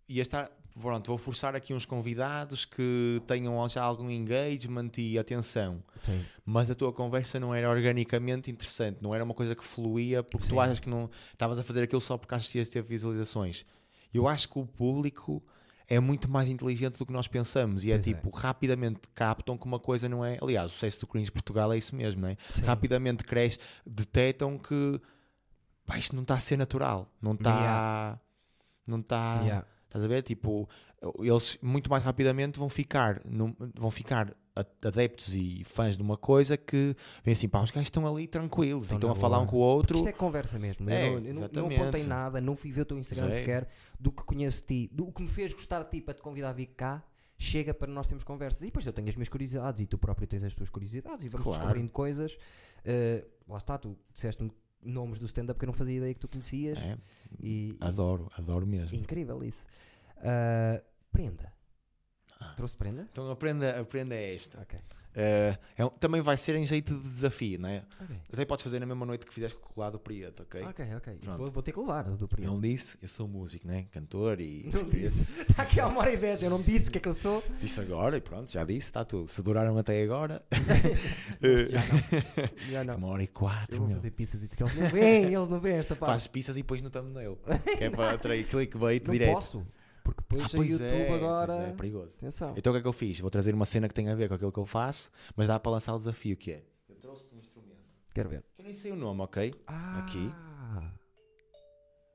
ia 0.08 0.22
estar. 0.22 0.52
Pronto, 0.82 1.08
vou 1.08 1.18
forçar 1.18 1.56
aqui 1.56 1.74
uns 1.74 1.86
convidados 1.86 2.64
que 2.64 3.22
tenham 3.28 3.68
já 3.70 3.82
algum 3.84 4.10
engagement 4.10 4.92
e 4.98 5.18
atenção. 5.18 5.84
sim. 6.04 6.24
Mas 6.46 6.70
a 6.70 6.76
tua 6.76 6.94
conversa 6.94 7.40
não 7.40 7.54
era 7.56 7.70
organicamente 7.70 8.52
interessante, 8.52 9.02
não 9.02 9.14
era 9.16 9.24
uma 9.24 9.34
coisa 9.34 9.56
que 9.56 9.64
fluía 9.64 10.22
porque 10.24 10.44
Sim. 10.44 10.50
tu 10.52 10.60
achas 10.60 10.80
que 10.80 10.90
não 10.90 11.10
estavas 11.32 11.58
a 11.60 11.64
fazer 11.64 11.84
aquilo 11.84 12.00
só 12.02 12.18
porque 12.18 12.36
achas 12.36 12.52
que 12.52 12.58
ias 12.60 12.70
ter 12.70 12.82
visualizações. 12.84 13.66
Eu 14.14 14.28
acho 14.28 14.48
que 14.50 14.60
o 14.60 14.66
público 14.66 15.44
é 15.92 16.00
muito 16.00 16.30
mais 16.30 16.48
inteligente 16.48 17.00
do 17.00 17.06
que 17.06 17.12
nós 17.12 17.28
pensamos 17.28 17.84
e 17.84 17.92
é 17.92 17.96
Pois 17.96 18.08
é. 18.08 18.14
tipo, 18.14 18.30
rapidamente 18.30 19.02
captam 19.16 19.58
que 19.58 19.66
uma 19.66 19.80
coisa 19.80 20.08
não 20.08 20.24
é. 20.24 20.38
Aliás, 20.42 20.68
o 20.68 20.74
sucesso 20.74 21.00
do 21.02 21.08
Cringe 21.08 21.32
Portugal 21.32 21.74
é 21.74 21.78
isso 21.78 21.96
mesmo, 21.96 22.22
não 22.22 22.30
é? 22.30 22.38
Sim. 22.54 22.64
Rapidamente 22.64 23.24
cresce, 23.24 23.58
detectam 23.86 24.58
que 24.58 25.02
pá, 25.86 25.98
isto 25.98 26.16
não 26.16 26.22
está 26.22 26.36
a 26.36 26.40
ser 26.40 26.58
natural, 26.58 27.12
não 27.22 27.34
está. 27.34 27.50
Yeah. 27.58 28.20
Não 28.86 29.00
está. 29.00 29.40
Yeah. 29.42 29.68
Estás 29.86 30.06
a 30.06 30.08
ver? 30.08 30.22
Tipo, 30.22 30.70
eles 31.20 31.58
muito 31.62 31.90
mais 31.90 32.04
rapidamente 32.04 32.60
vão 32.60 32.70
ficar, 32.70 33.20
num- 33.26 33.56
vão 33.76 33.90
ficar 33.90 34.36
adeptos 34.86 35.34
e 35.36 35.64
fãs 35.64 35.96
de 35.98 36.02
uma 36.04 36.18
coisa 36.18 36.56
que 36.58 36.96
vêm 37.24 37.34
assim, 37.34 37.48
pá, 37.50 37.62
os 37.62 37.72
gajos 37.72 37.88
estão 37.88 38.06
ali 38.08 38.28
tranquilos 38.28 38.86
Estão 38.86 38.96
e 38.96 39.00
estão 39.00 39.12
a 39.12 39.16
falar 39.16 39.38
boa. 39.38 39.48
um 39.48 39.50
com 39.50 39.58
o 39.58 39.60
Porque 39.60 39.94
outro. 39.94 39.98
isto 39.98 40.08
é 40.10 40.12
conversa 40.14 40.60
mesmo. 40.60 40.90
É, 40.90 41.08
eu 41.08 41.12
não, 41.12 41.18
eu 41.18 41.22
não- 41.24 41.30
exatamente. 41.32 41.82
apontei 41.82 42.04
nada, 42.06 42.42
não 42.42 42.56
fui 42.56 42.72
ver 42.72 42.82
o 42.82 42.86
teu 42.86 42.98
Instagram 43.00 43.28
Zero. 43.28 43.38
sequer, 43.38 43.68
do 44.00 44.12
que 44.12 44.24
conheço 44.24 44.62
de 44.62 44.88
ti, 44.88 44.90
do 44.94 45.12
que 45.12 45.22
me 45.22 45.28
fez 45.28 45.54
gostar 45.54 45.84
de 45.84 45.90
ti 45.92 46.02
para 46.02 46.14
te 46.14 46.22
convidar 46.22 46.50
a 46.50 46.54
vir 46.54 46.68
cá. 46.68 47.04
Chega 47.42 47.74
para 47.74 47.90
nós 47.90 48.06
termos 48.06 48.26
conversas 48.26 48.62
e 48.64 48.66
depois 48.66 48.86
eu 48.86 48.92
tenho 48.92 49.08
as 49.08 49.16
minhas 49.16 49.30
curiosidades 49.30 49.80
e 49.80 49.86
tu 49.86 49.98
próprio 49.98 50.28
tens 50.28 50.44
as 50.44 50.54
tuas 50.54 50.70
curiosidades 50.70 51.24
e 51.24 51.30
vamos 51.30 51.46
Claro. 51.46 51.60
descobrindo 51.62 51.90
coisas. 51.90 52.34
Uh, 52.34 53.26
lá 53.48 53.58
está, 53.58 53.78
tu 53.78 53.98
disseste 54.14 54.46
nomes 54.84 55.20
do 55.20 55.26
stand-up 55.26 55.58
que 55.58 55.64
eu 55.64 55.68
não 55.68 55.74
fazia 55.74 55.96
ideia 55.98 56.14
que 56.14 56.20
tu 56.20 56.28
conhecias 56.28 56.78
É, 56.80 56.98
e, 57.42 57.78
adoro, 57.80 58.30
adoro 58.38 58.68
mesmo. 58.68 58.98
incrível 58.98 59.42
isso. 59.42 59.66
Uh, 60.18 60.84
prenda. 61.14 61.52
Trouxe 62.56 62.76
prenda? 62.76 63.08
Então 63.12 63.30
aprenda, 63.32 63.80
aprenda 63.80 64.16
esta. 64.16 64.60
Ok. 64.62 64.80
Eh, 65.16 65.58
é 65.76 65.84
um- 65.84 65.90
também 65.90 66.22
vai 66.22 66.38
ser 66.38 66.56
em 66.56 66.66
jeito 66.68 66.94
de 66.96 67.02
desafio, 67.02 67.60
não 67.60 67.68
é? 67.68 67.84
Ok, 68.00 68.16
Até 68.32 68.46
podes 68.46 68.64
fazer 68.64 68.80
na 68.80 68.86
mesma 68.86 69.06
noite 69.08 69.26
que 69.26 69.34
fizeste 69.34 69.58
com 69.58 69.66
o 69.68 69.74
colado 69.74 70.00
preto, 70.00 70.44
ok? 70.44 70.62
ok. 70.64 70.86
ok. 70.96 71.14
Pronto. 71.16 71.38
Vou, 71.40 71.52
vou 71.52 71.64
ter 71.64 71.72
que 71.72 71.80
levar 71.80 72.04
do 72.04 72.28
período. 72.28 72.64
Ele 72.64 72.74
disse, 72.74 72.96
eu 73.02 73.08
sou 73.08 73.28
músico, 73.28 73.68
né? 73.68 73.88
Cantor 73.92 74.40
e. 74.40 74.70
Não 74.72 74.84
disse. 74.88 75.28
Está 75.42 75.64
aqui 75.64 75.80
há 75.80 75.88
uma 75.88 76.02
hora 76.02 76.14
e 76.14 76.18
dez. 76.18 76.44
Eu 76.44 76.52
não 76.52 76.62
disse 76.62 76.90
o 76.90 76.92
que 76.92 77.00
é 77.00 77.02
que 77.02 77.08
eu 77.10 77.14
sou. 77.14 77.44
Disse 77.60 77.82
agora 77.82 78.18
e 78.18 78.22
pronto, 78.22 78.52
já 78.52 78.64
disse, 78.64 78.88
está 78.88 79.04
tudo. 79.04 79.28
Se 79.28 79.42
duraram 79.42 79.76
até 79.80 80.02
agora, 80.04 80.44
já 81.42 81.82
não. 81.86 82.72
Já 82.72 82.84
não. 82.84 82.96
uma 82.98 83.08
hora 83.08 83.24
e 83.24 83.28
quatro, 83.28 83.76
Eu 83.76 83.80
vou 83.80 83.88
meu. 83.88 83.98
fazer 83.98 84.12
pizzas 84.12 84.44
e 84.44 84.48
que 84.48 84.62
eles 84.62 84.76
não 84.76 84.90
veem, 84.90 85.24
eles 85.34 85.50
não 85.50 85.60
veem 85.60 85.78
esta 85.78 85.96
parte. 85.96 86.12
Fazes 86.12 86.28
pizzas 86.28 86.56
e 86.56 86.60
depois 86.62 86.82
no 86.82 86.90
thumbnail. 86.90 87.38
que 87.78 87.84
é 87.84 87.90
para 87.90 88.12
atrair 88.14 88.44
clickbait 88.48 89.04
não 89.06 89.12
direto. 89.14 89.34
posso, 89.34 89.66
porque 90.04 90.22
depois 90.22 90.44
Ah, 90.46 90.50
pois 90.56 90.70
YouTube 90.70 90.86
é, 90.88 91.14
agora. 91.16 91.54
pois 91.56 91.60
é, 91.70 91.72
perigoso. 91.74 92.18
Atenção. 92.18 92.54
Então 92.58 92.72
o 92.72 92.74
que 92.76 92.80
é 92.80 92.82
que 92.82 92.88
eu 92.88 92.94
fiz? 92.94 93.20
Vou 93.20 93.30
trazer 93.30 93.54
uma 93.54 93.66
cena 93.66 93.88
que 93.88 93.94
tem 93.94 94.10
a 94.10 94.16
ver 94.16 94.28
com 94.28 94.36
aquilo 94.36 94.52
que 94.52 94.60
eu 94.60 94.66
faço, 94.66 95.12
mas 95.36 95.48
dá 95.48 95.60
para 95.60 95.72
lançar 95.72 95.94
o 95.94 95.98
desafio 95.98 96.36
que 96.38 96.52
é. 96.52 96.64
Eu 96.88 96.96
trouxe-te 96.96 97.34
um 97.36 97.38
instrumento. 97.40 97.80
Quero 98.14 98.30
ver. 98.30 98.44
Eu 98.58 98.64
nem 98.64 98.74
sei 98.74 98.92
o 98.92 98.96
nome, 98.96 99.22
ok? 99.22 99.54
Ah, 99.68 100.00
Aqui. 100.00 100.32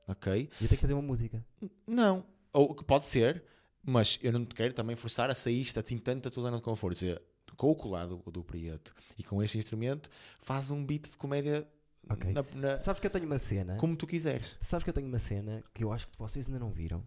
Ok? 0.07 0.49
Eu 0.61 0.67
tenho 0.67 0.69
que 0.69 0.77
fazer 0.77 0.93
uma 0.93 1.01
música. 1.01 1.43
Não. 1.87 2.23
Ou 2.53 2.73
que 2.75 2.83
pode 2.83 3.05
ser, 3.05 3.43
mas 3.83 4.19
eu 4.21 4.31
não 4.31 4.45
te 4.45 4.53
quero 4.53 4.73
também 4.73 4.95
forçar 4.95 5.29
a 5.29 5.35
sair 5.35 5.61
isto 5.61 5.79
assim 5.79 5.97
tanto 5.97 6.27
a 6.27 6.31
tua 6.31 6.43
zona 6.43 6.57
de 6.57 6.63
conforto. 6.63 6.97
Seja, 6.99 7.21
com 7.57 7.71
o 7.71 7.75
colado 7.75 8.21
do 8.31 8.43
Prieto 8.43 8.93
e 9.17 9.23
com 9.23 9.41
este 9.41 9.57
instrumento, 9.57 10.09
faz 10.39 10.69
um 10.71 10.85
beat 10.85 11.09
de 11.09 11.17
comédia 11.17 11.67
Ok. 12.09 12.31
na- 12.33 12.43
na- 12.53 12.77
Sabes 12.79 12.99
que 12.99 13.07
eu 13.07 13.11
tenho 13.11 13.25
uma 13.25 13.39
cena. 13.39 13.77
como 13.77 13.95
tu 13.95 14.05
quiseres. 14.05 14.57
Sabes 14.61 14.83
que 14.83 14.89
eu 14.89 14.93
tenho 14.93 15.07
uma 15.07 15.17
cena 15.19 15.63
que 15.73 15.83
eu 15.83 15.91
acho 15.91 16.07
que 16.07 16.17
vocês 16.19 16.45
ainda 16.47 16.59
não 16.59 16.69
viram. 16.69 17.03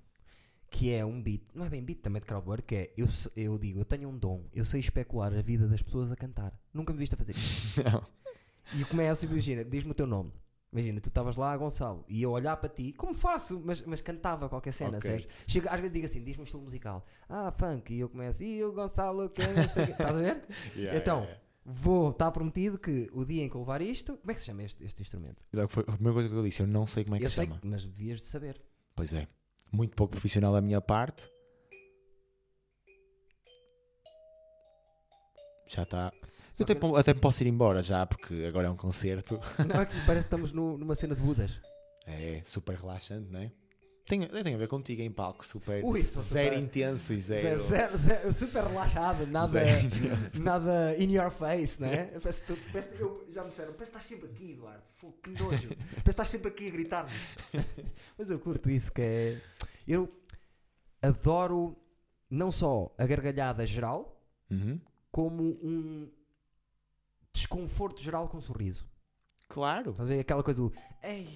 Que 0.71 0.93
é 0.93 1.05
um 1.05 1.21
beat, 1.23 1.43
não 1.55 1.65
é 1.65 1.69
bem 1.71 1.83
beat 1.83 2.01
também 2.01 2.21
de 2.21 2.27
crowdwork, 2.27 2.63
que 2.65 2.75
é 2.75 2.93
eu, 2.97 3.07
eu 3.35 3.59
digo, 3.59 3.81
eu 3.81 3.85
tenho 3.85 4.09
um 4.09 4.17
dom, 4.19 4.45
eu 4.53 4.65
sei 4.65 4.81
especular 4.81 5.33
a 5.33 5.41
vida 5.41 5.67
das 5.67 5.83
pessoas 5.83 6.13
a 6.13 6.17
cantar. 6.17 6.53
Nunca 6.75 6.93
me 6.93 6.99
viste 6.99 7.15
a 7.15 7.19
fazer 7.19 7.33
isso. 7.33 7.81
Não. 7.85 8.05
E 8.75 8.83
eu 8.83 8.87
começo, 8.87 9.25
imagina, 9.25 9.65
diz-me 9.65 9.93
o 9.93 9.95
teu 9.95 10.07
nome. 10.07 10.31
Imagina, 10.71 11.01
tu 11.01 11.09
estavas 11.09 11.35
lá, 11.37 11.57
Gonçalo, 11.57 12.05
e 12.07 12.21
eu 12.23 12.31
olhar 12.31 12.55
para 12.59 12.69
ti, 12.69 12.93
como 12.93 13.15
faço, 13.15 13.59
mas, 13.65 13.81
mas 13.87 14.03
cantava 14.03 14.51
qualquer 14.51 14.73
cena, 14.73 14.99
Ok. 14.99 15.11
sabes? 15.11 15.27
Chego, 15.47 15.67
às 15.71 15.81
vezes 15.81 15.93
digo 15.95 16.05
assim, 16.05 16.23
diz-me 16.23 16.43
um 16.43 16.45
estilo 16.45 16.63
musical. 16.63 17.07
Ah, 17.27 17.51
funk, 17.51 17.91
e 17.95 18.01
eu 18.01 18.09
começo, 18.11 18.45
e 18.45 18.63
o 18.63 18.71
Gonçalo, 18.71 19.31
que 19.31 19.41
quê." 19.41 19.51
Estás 19.91 20.15
a 20.15 20.19
ver? 20.21 20.45
Yeah, 20.77 20.99
Então, 20.99 21.21
yeah, 21.21 21.31
yeah. 21.31 21.43
Vou, 21.65 22.11
está 22.11 22.31
prometido 22.31 22.79
que 22.79 23.09
o 23.15 23.25
dia 23.25 23.43
em 23.43 23.49
que 23.49 23.55
eu 23.57 23.61
levar 23.61 23.81
isto, 23.81 24.19
como 24.19 24.31
é 24.31 24.35
que 24.35 24.41
se 24.41 24.47
chama 24.47 24.63
este, 24.63 24.85
este 24.85 25.01
instrumento? 25.01 25.43
Foi 25.69 25.85
a 25.87 25.93
primeira 25.93 26.13
coisa 26.15 26.29
que 26.29 26.35
eu 26.35 26.43
disse, 26.43 26.61
eu 26.63 26.67
não 26.67 26.87
sei 26.87 27.05
como 27.05 27.17
é 27.17 27.19
que 27.19 27.25
eu 27.25 27.31
se 27.31 27.37
sei, 27.37 27.47
chama. 27.47 27.61
mas 27.65 27.85
devias 27.87 28.19
de 28.21 28.25
saber. 28.27 28.61
Pois 28.95 29.15
é. 29.15 29.27
Muito 29.71 29.95
pouco 29.97 30.13
profissional 30.13 30.53
da 30.53 30.61
minha 30.61 30.81
parte. 30.81 31.29
Já 35.67 35.83
está. 35.83 36.11
Eu 36.59 36.65
até, 36.65 36.75
que- 36.75 36.97
até 36.97 37.15
posso 37.15 37.43
ir 37.43 37.47
embora 37.47 37.83
já, 37.83 38.05
porque 38.07 38.45
agora 38.49 38.67
é 38.67 38.71
um 38.71 38.77
concerto. 38.77 39.39
Não, 39.67 39.81
aqui 39.81 39.95
parece 40.07 40.27
que 40.27 40.35
estamos 40.35 40.53
no- 40.53 40.77
numa 40.79 40.95
cena 40.95 41.15
de 41.15 41.21
Budas. 41.21 41.61
É 42.07 42.43
super 42.45 42.75
relaxante, 42.77 43.31
não 43.31 43.41
é? 43.41 43.53
Tem, 44.09 44.27
tem 44.27 44.55
a 44.55 44.57
ver 44.59 44.69
contigo 44.69 45.03
em 45.03 45.11
palco, 45.13 45.45
super. 45.47 45.85
Ui, 45.85 46.03
sou 46.03 46.23
zero 46.23 46.55
super- 46.55 46.65
intenso 46.65 47.13
e 47.13 47.21
zero. 47.21 47.59
zero- 47.59 47.97
zero- 47.97 48.33
super 48.33 48.65
relaxado, 48.65 49.27
nada, 49.27 49.61
nada 50.41 50.97
in 50.99 51.13
your 51.15 51.31
face, 51.31 51.79
não 51.81 51.89
é? 51.89 52.05
Parece 52.19 52.41
que 52.43 52.55
tu- 52.55 52.57
que 52.97 53.01
eu, 53.03 53.29
já 53.31 53.45
me 53.45 53.51
disseram, 53.51 53.73
parece 53.75 53.93
que 53.93 53.99
estás 53.99 54.07
sempre 54.07 54.29
aqui, 54.31 54.53
Eduardo. 54.53 54.83
Que 55.23 55.31
nojo. 55.31 55.69
Parece 55.69 56.03
que 56.05 56.11
estás 56.11 56.29
sempre 56.29 56.49
aqui 56.49 56.69
a 56.69 56.71
gritar-me. 56.71 57.11
Mas 58.17 58.31
eu 58.31 58.39
curto 58.39 58.71
isso, 58.71 58.91
que 58.91 59.03
é. 59.03 59.41
Eu 59.87 60.09
adoro 61.03 61.77
não 62.31 62.51
só 62.51 62.93
a 62.99 63.07
gargalhada 63.07 63.67
geral, 63.67 64.21
Uhum. 64.51 64.81
como 65.13 65.43
um 65.63 66.11
desconforto 67.33 68.03
geral 68.03 68.29
com 68.29 68.41
sorriso. 68.41 68.87
Claro. 69.49 69.91
Estás 69.91 70.09
a 70.09 70.13
ver 70.13 70.21
aquela 70.21 70.43
coisa 70.43 70.61
do. 70.61 70.73
Ei, 71.03 71.29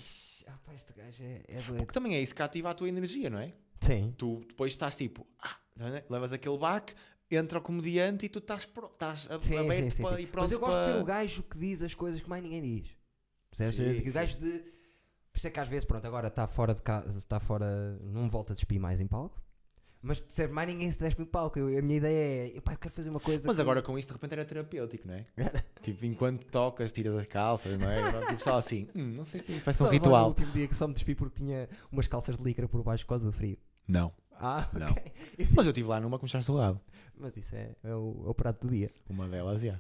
Ah, 0.47 0.59
pá, 0.65 0.75
este 0.75 0.93
gajo 0.93 1.23
é, 1.23 1.43
é 1.49 1.55
doido. 1.63 1.77
Porque 1.79 1.93
também 1.93 2.15
é 2.15 2.21
isso 2.21 2.35
que 2.35 2.43
ativa 2.43 2.71
a 2.71 2.75
tua 2.75 2.89
energia, 2.89 3.29
não 3.31 3.39
é? 3.39 3.53
Sim. 3.81 4.15
Tu 4.17 4.45
depois 4.49 4.73
estás 4.73 4.95
tipo, 4.97 5.27
ah, 5.41 5.57
é? 5.81 6.05
levas 6.09 6.33
aquele 6.33 6.57
baque, 6.59 6.95
entra 7.31 7.59
o 7.59 7.63
comediante 7.63 8.27
e 8.27 8.29
tu 8.29 8.39
estás, 8.39 8.65
pro- 8.67 8.87
estás 8.87 9.29
Sim, 9.41 9.57
aberto 9.59 9.85
sim, 9.85 9.91
sim, 9.91 10.03
para 10.03 10.17
sim. 10.17 10.23
e 10.23 10.27
pronto 10.27 10.45
Mas 10.45 10.53
eu 10.53 10.61
gosto 10.61 10.79
de 10.79 10.85
para... 10.85 10.93
ser 10.95 11.01
o 11.01 11.05
gajo 11.05 11.43
que 11.45 11.59
diz 11.59 11.83
as 11.83 11.95
coisas 11.95 12.21
que 12.21 12.29
mais 12.29 12.43
ninguém 12.43 12.61
diz. 12.63 12.91
Percebes? 13.51 13.77
Sim, 14.05 14.09
o 14.09 14.13
gajo 14.13 14.39
de. 14.39 14.59
Por 15.33 15.39
isso 15.39 15.47
é 15.47 15.51
que 15.51 15.61
às 15.61 15.69
vezes, 15.69 15.85
pronto, 15.87 16.07
agora 16.07 16.29
está 16.29 16.47
fora 16.47 16.75
de 16.75 16.83
casa, 16.83 17.19
está 17.19 17.41
fora. 17.41 17.99
Não 18.03 18.29
volta 18.29 18.53
a 18.53 18.55
despir 18.55 18.79
mais 18.79 19.01
em 19.01 19.07
palco. 19.07 19.41
Mas 20.03 20.19
percebe, 20.19 20.53
mais 20.53 20.69
ninguém 20.69 20.91
se 20.91 20.99
despe 20.99 21.23
em 21.23 21.25
palco. 21.25 21.59
Eu- 21.59 21.79
a 21.79 21.83
minha 21.83 21.97
ideia 21.99 22.57
é, 22.57 22.61
pá, 22.61 22.73
eu 22.73 22.79
quero 22.79 22.93
fazer 22.95 23.09
uma 23.11 23.21
coisa. 23.21 23.47
Mas 23.47 23.57
que- 23.57 23.63
agora 23.63 23.81
com 23.83 23.97
isto 23.97 24.09
de 24.09 24.15
repente 24.15 24.33
era 24.33 24.45
terapêutico, 24.45 25.07
não 25.07 25.15
é? 25.15 25.25
tipo, 25.83 26.05
enquanto 26.05 26.45
tocas, 26.47 26.91
tiras 26.91 27.15
as 27.15 27.27
calças, 27.27 27.79
não 27.79 27.89
é? 27.89 27.99
Agora, 28.03 28.27
tipo, 28.27 28.43
só 28.43 28.57
assim, 28.59 28.89
hum, 28.95 29.13
não 29.15 29.25
sei 29.25 29.41
o 29.41 29.45
que, 29.45 29.61
parece 29.61 29.83
um 29.83 29.87
No 29.87 29.93
ritual. 29.93 30.29
último 30.29 30.51
dia 30.53 30.67
que 30.67 30.75
só 30.75 30.89
me 30.89 30.95
despi 30.95 31.15
porque 31.15 31.37
tinha 31.39 31.69
umas 31.91 32.09
calças 32.09 32.37
de 32.37 32.43
licra 32.43 32.67
por 32.69 32.83
baixo 32.83 33.05
por 33.05 33.11
causa 33.11 33.25
do 33.27 33.33
frio. 33.33 33.57
Não, 33.87 34.13
Ah, 34.33 34.69
Não. 34.73 34.91
ok. 34.91 35.13
mas 35.55 35.67
eu 35.67 35.71
estive 35.71 35.89
lá 35.89 36.01
numa 36.01 36.19
que 36.19 36.25
mostraste 36.25 36.51
o 36.51 36.55
lado. 36.55 36.81
Mas 37.17 37.37
isso 37.37 37.55
é, 37.55 37.71
é 37.85 37.95
o, 37.95 38.25
é 38.27 38.31
o 38.31 38.35
prato 38.35 38.67
do 38.67 38.73
dia. 38.73 38.91
Uma 39.09 39.29
delas, 39.29 39.63
já. 39.63 39.79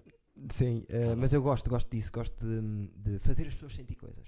Sim, 0.50 0.86
bom. 0.88 1.16
mas 1.16 1.32
eu 1.32 1.42
gosto, 1.42 1.68
gosto 1.68 1.90
disso, 1.90 2.10
gosto 2.12 2.46
de, 2.46 2.88
de 2.96 3.18
fazer 3.18 3.46
as 3.48 3.54
pessoas 3.54 3.74
sentir 3.74 3.96
coisas. 3.96 4.24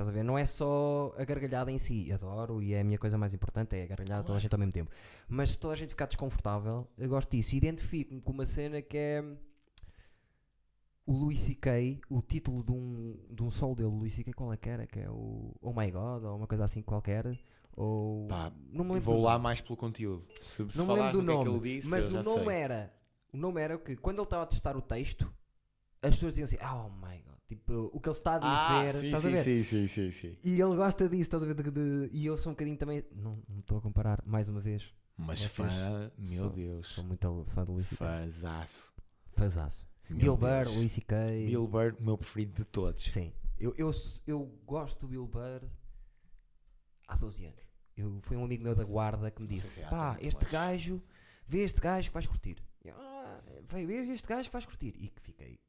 Estás 0.00 0.08
a 0.08 0.12
ver? 0.12 0.24
Não 0.24 0.38
é 0.38 0.46
só 0.46 1.14
a 1.18 1.24
gargalhada 1.26 1.70
em 1.70 1.76
si, 1.76 2.10
adoro 2.10 2.62
e 2.62 2.72
é 2.72 2.80
a 2.80 2.84
minha 2.84 2.98
coisa 2.98 3.18
mais 3.18 3.34
importante, 3.34 3.76
é 3.76 3.82
a 3.82 3.86
gargalhada 3.86 4.22
de 4.22 4.26
toda 4.28 4.38
a 4.38 4.40
Claro. 4.40 4.40
gente 4.40 4.52
ao 4.54 4.58
mesmo 4.58 4.72
tempo. 4.72 4.90
Mas 5.28 5.50
se 5.50 5.58
toda 5.58 5.74
a 5.74 5.76
gente 5.76 5.90
ficar 5.90 6.06
desconfortável, 6.06 6.88
eu 6.96 7.06
gosto 7.06 7.30
disso. 7.30 7.54
Identifico-me 7.54 8.18
com 8.22 8.32
uma 8.32 8.46
cena 8.46 8.80
que 8.80 8.96
é 8.96 9.22
o 11.06 11.12
Louis 11.12 11.42
C.K., 11.42 12.00
o 12.08 12.22
título 12.22 12.64
de 12.64 12.72
um, 12.72 13.18
de 13.30 13.42
um 13.42 13.50
sol 13.50 13.74
dele, 13.74 13.90
Louis 13.90 14.10
C.K., 14.14 14.32
qual 14.32 14.50
é 14.54 14.56
que 14.56 14.70
era? 14.70 14.86
Que 14.86 15.00
é 15.00 15.10
o 15.10 15.54
Oh 15.60 15.72
My 15.78 15.90
God, 15.90 16.24
ou 16.24 16.36
uma 16.38 16.46
coisa 16.46 16.64
assim 16.64 16.80
qualquer. 16.80 17.38
Ou. 17.76 18.26
Pá, 18.26 18.50
não 18.72 18.84
me 18.84 18.92
lembro 18.92 19.02
Vou 19.04 19.20
lá 19.20 19.38
mais 19.38 19.60
pelo 19.60 19.76
conteúdo. 19.76 20.24
Se, 20.40 20.64
se 20.70 20.78
Não 20.78 20.86
me 20.86 20.94
lembro 20.94 21.12
do 21.20 21.24
que 21.26 21.30
é 21.30 21.34
nome, 21.34 21.44
que 21.44 21.50
ele 21.68 21.76
disse, 21.76 21.88
mas 21.88 22.10
o 22.10 22.22
nome 22.22 22.44
sei. 22.46 22.54
era 22.54 22.90
o 23.34 23.36
nome 23.36 23.60
era 23.60 23.76
que 23.78 23.96
quando 23.96 24.16
ele 24.16 24.24
estava 24.24 24.44
a 24.44 24.46
testar 24.46 24.76
o 24.78 24.80
texto, 24.82 25.30
as 26.02 26.14
pessoas 26.14 26.34
diziam 26.36 26.44
assim, 26.46 26.56
oh 26.74 26.88
my 26.88 27.18
god, 27.18 27.29
tipo, 27.50 27.90
o 27.92 28.00
que 28.00 28.08
ele 28.08 28.16
está 28.16 28.36
a 28.36 28.40
Ah, 28.42 28.86
dizer, 28.86 29.00
sim, 29.00 29.06
estás 29.08 29.24
a 29.24 29.28
sim, 29.28 29.34
ver? 29.34 29.42
sim, 29.44 29.62
sim, 29.64 29.86
sim, 29.88 30.10
sim. 30.12 30.38
E 30.44 30.60
ele 30.60 30.76
gosta 30.76 31.08
disso, 31.08 31.22
estás 31.22 31.42
a 31.42 31.46
ver? 31.46 31.54
De- 31.54 31.70
de- 31.70 32.08
e 32.16 32.24
eu 32.26 32.38
sou 32.38 32.50
um 32.50 32.54
bocadinho 32.54 32.76
também, 32.76 33.04
não 33.12 33.42
não 33.48 33.58
estou 33.58 33.78
a 33.78 33.80
comparar, 33.80 34.22
mais 34.24 34.48
uma 34.48 34.60
vez, 34.60 34.94
Mas 35.16 35.44
fã, 35.44 36.10
meu 36.16 36.42
são- 36.44 36.50
Deus, 36.50 36.86
sou 36.86 37.02
muito 37.04 37.44
fã 37.48 37.64
do 37.64 37.72
Luís 37.72 37.88
fãzaço. 37.92 38.94
Fazaço. 39.36 39.84
Meu 40.08 40.36
Bill 40.36 40.36
Burr. 40.36 40.68
Luís 40.76 40.92
C.K. 40.92 41.16
Bill 41.46 41.66
Burr, 41.66 41.94
o 41.98 42.02
meu 42.02 42.16
preferido 42.18 42.52
de 42.54 42.64
todos. 42.64 43.02
Sim. 43.04 43.32
Eu, 43.58 43.74
eu, 43.76 43.90
eu 44.26 44.46
gosto 44.64 45.00
do 45.00 45.08
Bill 45.08 45.26
Burr 45.26 45.62
há 47.08 47.16
12 47.16 47.44
anos. 47.44 47.60
Eu, 47.96 48.18
foi 48.22 48.36
um 48.36 48.44
amigo 48.44 48.62
meu 48.64 48.74
da 48.74 48.84
guarda 48.84 49.30
que 49.30 49.42
me 49.42 49.48
disse: 49.48 49.68
se 49.68 49.80
é 49.82 49.88
pá, 49.88 50.16
este 50.20 50.44
gajo, 50.46 51.02
vê 51.46 51.58
este 51.64 51.80
gajo 51.80 52.08
que 52.08 52.14
vais 52.14 52.26
curtir. 52.26 52.56
Eu, 52.84 52.94
ah, 52.96 53.40
este 54.12 54.26
gajo 54.26 54.48
que 54.48 54.52
vais 54.52 54.64
curtir. 54.66 54.94
E 54.96 55.08
que 55.08 55.20
fiquei. 55.20 55.60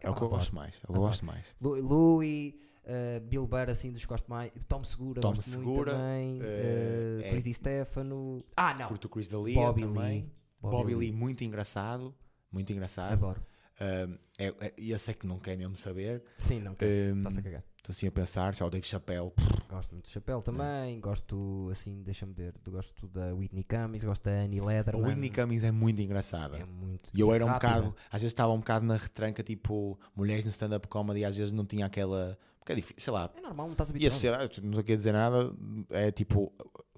É 0.00 0.10
o 0.10 0.14
que 0.14 0.22
eu 0.22 0.28
gosto 0.28 0.54
mais. 0.54 0.74
É 0.74 0.78
o 0.78 0.80
que 0.80 0.84
eu 0.90 0.94
Adoro. 0.94 1.06
gosto 1.08 1.24
mais. 1.24 1.54
Louis, 1.60 2.54
uh, 2.84 3.20
Bill 3.26 3.46
Burr, 3.46 3.70
assim, 3.70 3.90
dos 3.90 4.04
gosto 4.04 4.28
mais. 4.28 4.52
Tom 4.68 4.84
Segura, 4.84 5.20
Tom 5.20 5.30
gosto 5.34 5.42
Segura, 5.50 5.94
muito 5.96 5.98
também. 5.98 6.40
uh, 6.40 7.20
é- 7.24 7.30
Chris 7.40 7.56
Stefano. 7.56 8.44
Ah, 8.56 8.74
não. 8.74 8.88
Curto 8.88 9.08
Chris 9.08 9.28
D'Elia 9.28 9.54
Bobby 9.54 9.82
também. 9.82 10.10
Lee. 10.22 10.32
Bobby, 10.60 10.94
Lee, 10.94 11.12
muito 11.12 11.44
engraçado. 11.44 12.14
Muito 12.50 12.72
engraçado. 12.72 13.12
Adoro. 13.12 13.40
Um, 13.80 14.18
é, 14.38 14.46
é, 14.60 14.72
e 14.76 14.92
esse 14.92 15.10
é 15.10 15.14
que 15.14 15.24
não 15.26 15.38
quer 15.38 15.56
mesmo 15.56 15.76
saber. 15.76 16.22
Sim, 16.38 16.60
não. 16.60 16.72
Um, 16.72 17.18
Está-se 17.18 17.38
a 17.38 17.42
cagar. 17.42 17.64
Estou 17.78 17.92
assim 17.92 18.06
a 18.06 18.12
pensar, 18.12 18.54
só 18.54 18.66
o 18.66 18.70
Dave 18.70 18.86
Chappelle. 18.86 19.32
Gosto 19.70 19.92
muito 19.92 20.06
do 20.06 20.10
Chapéu 20.10 20.42
também. 20.42 21.00
Gosto, 21.00 21.68
assim, 21.70 22.02
deixa-me 22.02 22.32
ver. 22.32 22.54
Gosto 22.66 23.06
da 23.08 23.34
Whitney 23.34 23.64
Cummings, 23.64 24.04
gosto 24.04 24.24
da 24.24 24.30
Annie 24.32 24.60
A 24.60 24.64
Letterman. 24.64 25.06
Whitney 25.06 25.30
Cummings 25.30 25.62
é 25.64 25.70
muito 25.70 26.00
engraçada. 26.02 26.58
É 26.58 26.64
muito. 26.64 27.10
E 27.14 27.20
eu 27.20 27.32
era 27.32 27.44
um 27.44 27.48
rápida. 27.48 27.74
bocado, 27.74 27.96
às 28.10 28.20
vezes 28.22 28.32
estava 28.32 28.52
um 28.52 28.58
bocado 28.58 28.84
na 28.84 28.96
retranca, 28.96 29.42
tipo, 29.42 29.98
mulheres 30.14 30.44
no 30.44 30.50
stand-up 30.50 30.86
comedy, 30.88 31.24
às 31.24 31.36
vezes 31.36 31.52
não 31.52 31.64
tinha 31.64 31.86
aquela. 31.86 32.38
Porque 32.68 32.72
é 32.72 32.76
difícil, 32.76 33.00
sei 33.00 33.12
lá. 33.14 33.30
É 33.34 33.40
normal, 33.40 33.66
não 33.66 33.72
estás 33.72 33.88
E 33.88 33.92
a 33.92 33.94
habituado. 33.94 34.12
sociedade, 34.12 34.60
não 34.60 34.68
estou 34.68 34.80
aqui 34.80 34.92
a 34.92 34.96
dizer 34.96 35.12
nada, 35.12 35.50
é 35.88 36.10
tipo. 36.10 36.52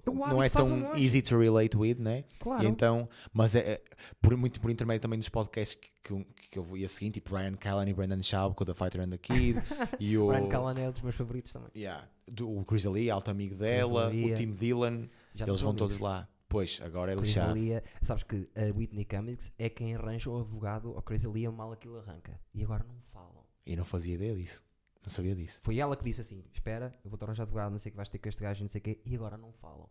O 0.05 0.11
não 0.13 0.41
é 0.43 0.49
tão 0.49 0.95
easy 0.97 1.21
to 1.21 1.37
relate 1.37 1.77
with, 1.77 1.95
né? 1.99 2.23
Claro. 2.39 2.63
E 2.63 2.67
então, 2.67 3.07
mas 3.31 3.53
é, 3.55 3.59
é 3.59 3.81
por, 4.19 4.35
muito 4.35 4.59
por 4.59 4.69
intermédio 4.71 4.99
também 5.01 5.17
dos 5.19 5.29
podcasts 5.29 5.75
que, 5.79 5.91
que, 6.03 6.11
eu- 6.11 6.25
que 6.49 6.57
eu 6.59 6.75
ia 6.75 6.89
seguindo, 6.89 7.13
tipo 7.13 7.35
Ryan 7.35 7.53
Callan 7.53 7.87
e 7.87 7.93
Brandon 7.93 8.21
Schaub 8.23 8.55
com 8.55 8.63
o 8.63 8.65
The 8.65 8.73
Fighter 8.73 9.01
and 9.01 9.09
the 9.11 9.17
Kid, 9.19 9.59
e 9.99 10.17
o. 10.17 10.27
Brian 10.29 10.47
Callan 10.49 10.73
é 10.79 10.89
um 10.89 10.91
dos 10.91 11.01
meus 11.03 11.15
favoritos 11.15 11.53
também. 11.53 11.69
Yeah, 11.75 12.07
do, 12.27 12.49
o 12.49 12.65
Chris 12.65 12.85
Ali, 12.87 13.09
alto 13.11 13.29
amigo 13.29 13.55
dela, 13.55 14.09
o 14.09 14.35
Tim 14.35 14.53
Dillon, 14.55 15.05
Já 15.35 15.45
eles 15.45 15.61
vão 15.61 15.73
todos 15.75 15.99
lá. 15.99 16.27
Pois, 16.49 16.81
agora 16.83 17.13
é 17.13 17.15
Chris 17.15 17.27
lixado. 17.29 17.55
Sabes 18.01 18.23
que 18.23 18.49
a 18.55 18.75
Whitney 18.75 19.05
Cummings 19.05 19.53
é 19.57 19.69
quem 19.69 19.95
arranja 19.95 20.29
o 20.31 20.39
advogado 20.41 20.89
ao 20.95 21.01
Chris 21.03 21.23
Alia 21.23 21.49
mal 21.51 21.71
aquilo 21.71 21.97
arranca. 21.99 22.37
E 22.55 22.61
agora 22.63 22.83
não 22.83 22.99
falam. 23.13 23.45
E 23.65 23.75
não 23.75 23.85
fazia 23.85 24.15
ideia 24.15 24.35
disso. 24.35 24.61
Não 25.03 25.11
sabia 25.11 25.35
disso. 25.35 25.59
Foi 25.63 25.77
ela 25.77 25.95
que 25.95 26.03
disse 26.03 26.21
assim: 26.21 26.43
Espera, 26.53 26.93
eu 27.03 27.09
vou-te 27.09 27.23
arranjar 27.23 27.43
advogado, 27.43 27.71
não 27.71 27.79
sei 27.79 27.89
o 27.89 27.93
que 27.93 27.97
vais 27.97 28.09
ter 28.09 28.19
com 28.19 28.29
este 28.29 28.41
gajo, 28.41 28.63
não 28.63 28.69
sei 28.69 28.79
o 28.79 28.83
quê. 28.83 29.01
E 29.05 29.15
agora 29.15 29.37
não 29.37 29.51
falam. 29.53 29.89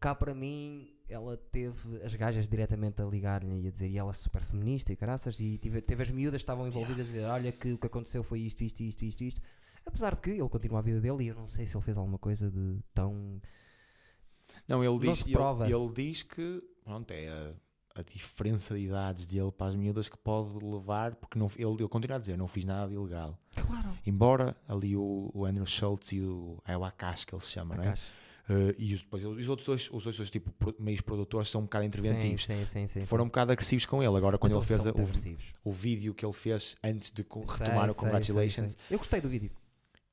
Cá 0.00 0.14
para 0.14 0.32
mim, 0.34 0.96
ela 1.08 1.36
teve 1.36 2.02
as 2.02 2.14
gajas 2.14 2.48
diretamente 2.48 3.02
a 3.02 3.04
ligar-lhe 3.04 3.64
e 3.64 3.66
a 3.66 3.70
dizer, 3.70 3.88
e 3.88 3.98
ela 3.98 4.10
é 4.10 4.14
super 4.14 4.42
feminista 4.42 4.92
e 4.92 4.96
caraças, 4.96 5.40
e 5.40 5.58
tive, 5.58 5.82
teve 5.82 6.02
as 6.02 6.10
miúdas 6.10 6.40
que 6.40 6.44
estavam 6.44 6.66
envolvidas 6.66 7.00
a 7.00 7.04
dizer: 7.04 7.24
Olha, 7.24 7.52
que 7.52 7.72
o 7.72 7.78
que 7.78 7.86
aconteceu 7.86 8.22
foi 8.22 8.40
isto, 8.40 8.62
isto, 8.62 8.80
isto, 8.80 9.04
isto, 9.04 9.24
isto. 9.24 9.42
Apesar 9.84 10.14
de 10.14 10.20
que 10.20 10.30
ele 10.30 10.48
continua 10.48 10.78
a 10.78 10.82
vida 10.82 11.00
dele 11.00 11.24
e 11.24 11.28
eu 11.28 11.34
não 11.34 11.46
sei 11.46 11.66
se 11.66 11.76
ele 11.76 11.84
fez 11.84 11.96
alguma 11.96 12.18
coisa 12.18 12.50
de 12.50 12.78
tão. 12.94 13.40
Não, 14.66 14.82
ele 14.82 14.92
Não 14.92 14.98
diz, 14.98 15.26
ele, 15.26 15.74
ele 15.74 15.92
diz 15.94 16.22
que 16.22 16.62
pronto, 16.84 17.10
é 17.10 17.28
a, 17.28 17.54
a 17.98 18.02
diferença 18.02 18.74
de 18.74 18.82
idades 18.82 19.26
dele 19.26 19.50
para 19.50 19.68
as 19.68 19.74
miúdas 19.74 20.08
que 20.08 20.16
pode 20.16 20.52
levar, 20.64 21.16
porque 21.16 21.38
não, 21.38 21.50
ele, 21.56 21.70
ele 21.80 21.88
continua 21.88 22.16
a 22.16 22.20
dizer, 22.20 22.38
não 22.38 22.46
fiz 22.46 22.64
nada 22.64 22.88
de 22.88 22.94
ilegal. 22.94 23.36
Claro. 23.56 23.90
Embora 24.06 24.56
ali 24.68 24.96
o, 24.96 25.30
o 25.34 25.44
Andrew 25.44 25.66
Schultz 25.66 26.12
e 26.12 26.20
o 26.20 26.58
é 26.66 26.76
o 26.76 26.84
Akash 26.84 27.24
que 27.24 27.34
ele 27.34 27.42
se 27.42 27.50
chama, 27.50 27.74
não 27.76 27.84
é? 27.84 27.94
Eh, 28.48 28.74
e 28.78 28.94
os, 28.94 29.02
depois 29.02 29.24
os 29.24 29.48
outros 29.48 29.66
dois, 29.66 29.82
os 29.88 29.92
outros 29.94 30.16
dois 30.16 30.30
tipo 30.30 30.50
pro- 30.52 30.74
meios 30.78 31.00
produtores 31.00 31.48
são 31.50 31.60
um 31.60 31.64
bocado 31.64 31.84
interventivos. 31.84 32.46
Sim, 32.46 32.64
sim, 32.64 32.86
sim. 32.86 33.04
Foram 33.04 33.24
um 33.24 33.26
bocado 33.26 33.52
agressivos 33.52 33.84
com 33.84 34.02
ele. 34.02 34.16
Agora, 34.16 34.38
quando 34.38 34.56
ele 34.56 34.64
fez 34.64 34.86
o, 34.86 34.94
o, 35.64 35.72
vídeo 35.72 36.14
que 36.14 36.24
ele 36.24 36.32
fez 36.32 36.76
antes 36.82 37.10
de 37.10 37.26
Sei, 37.28 37.42
retomar 37.58 37.90
o 37.90 37.94
Congratulations, 37.94 38.72
sei, 38.72 38.78
sei. 38.88 38.94
Eu 38.94 38.98
gostei 38.98 39.20
do 39.20 39.28
vídeo. 39.28 39.50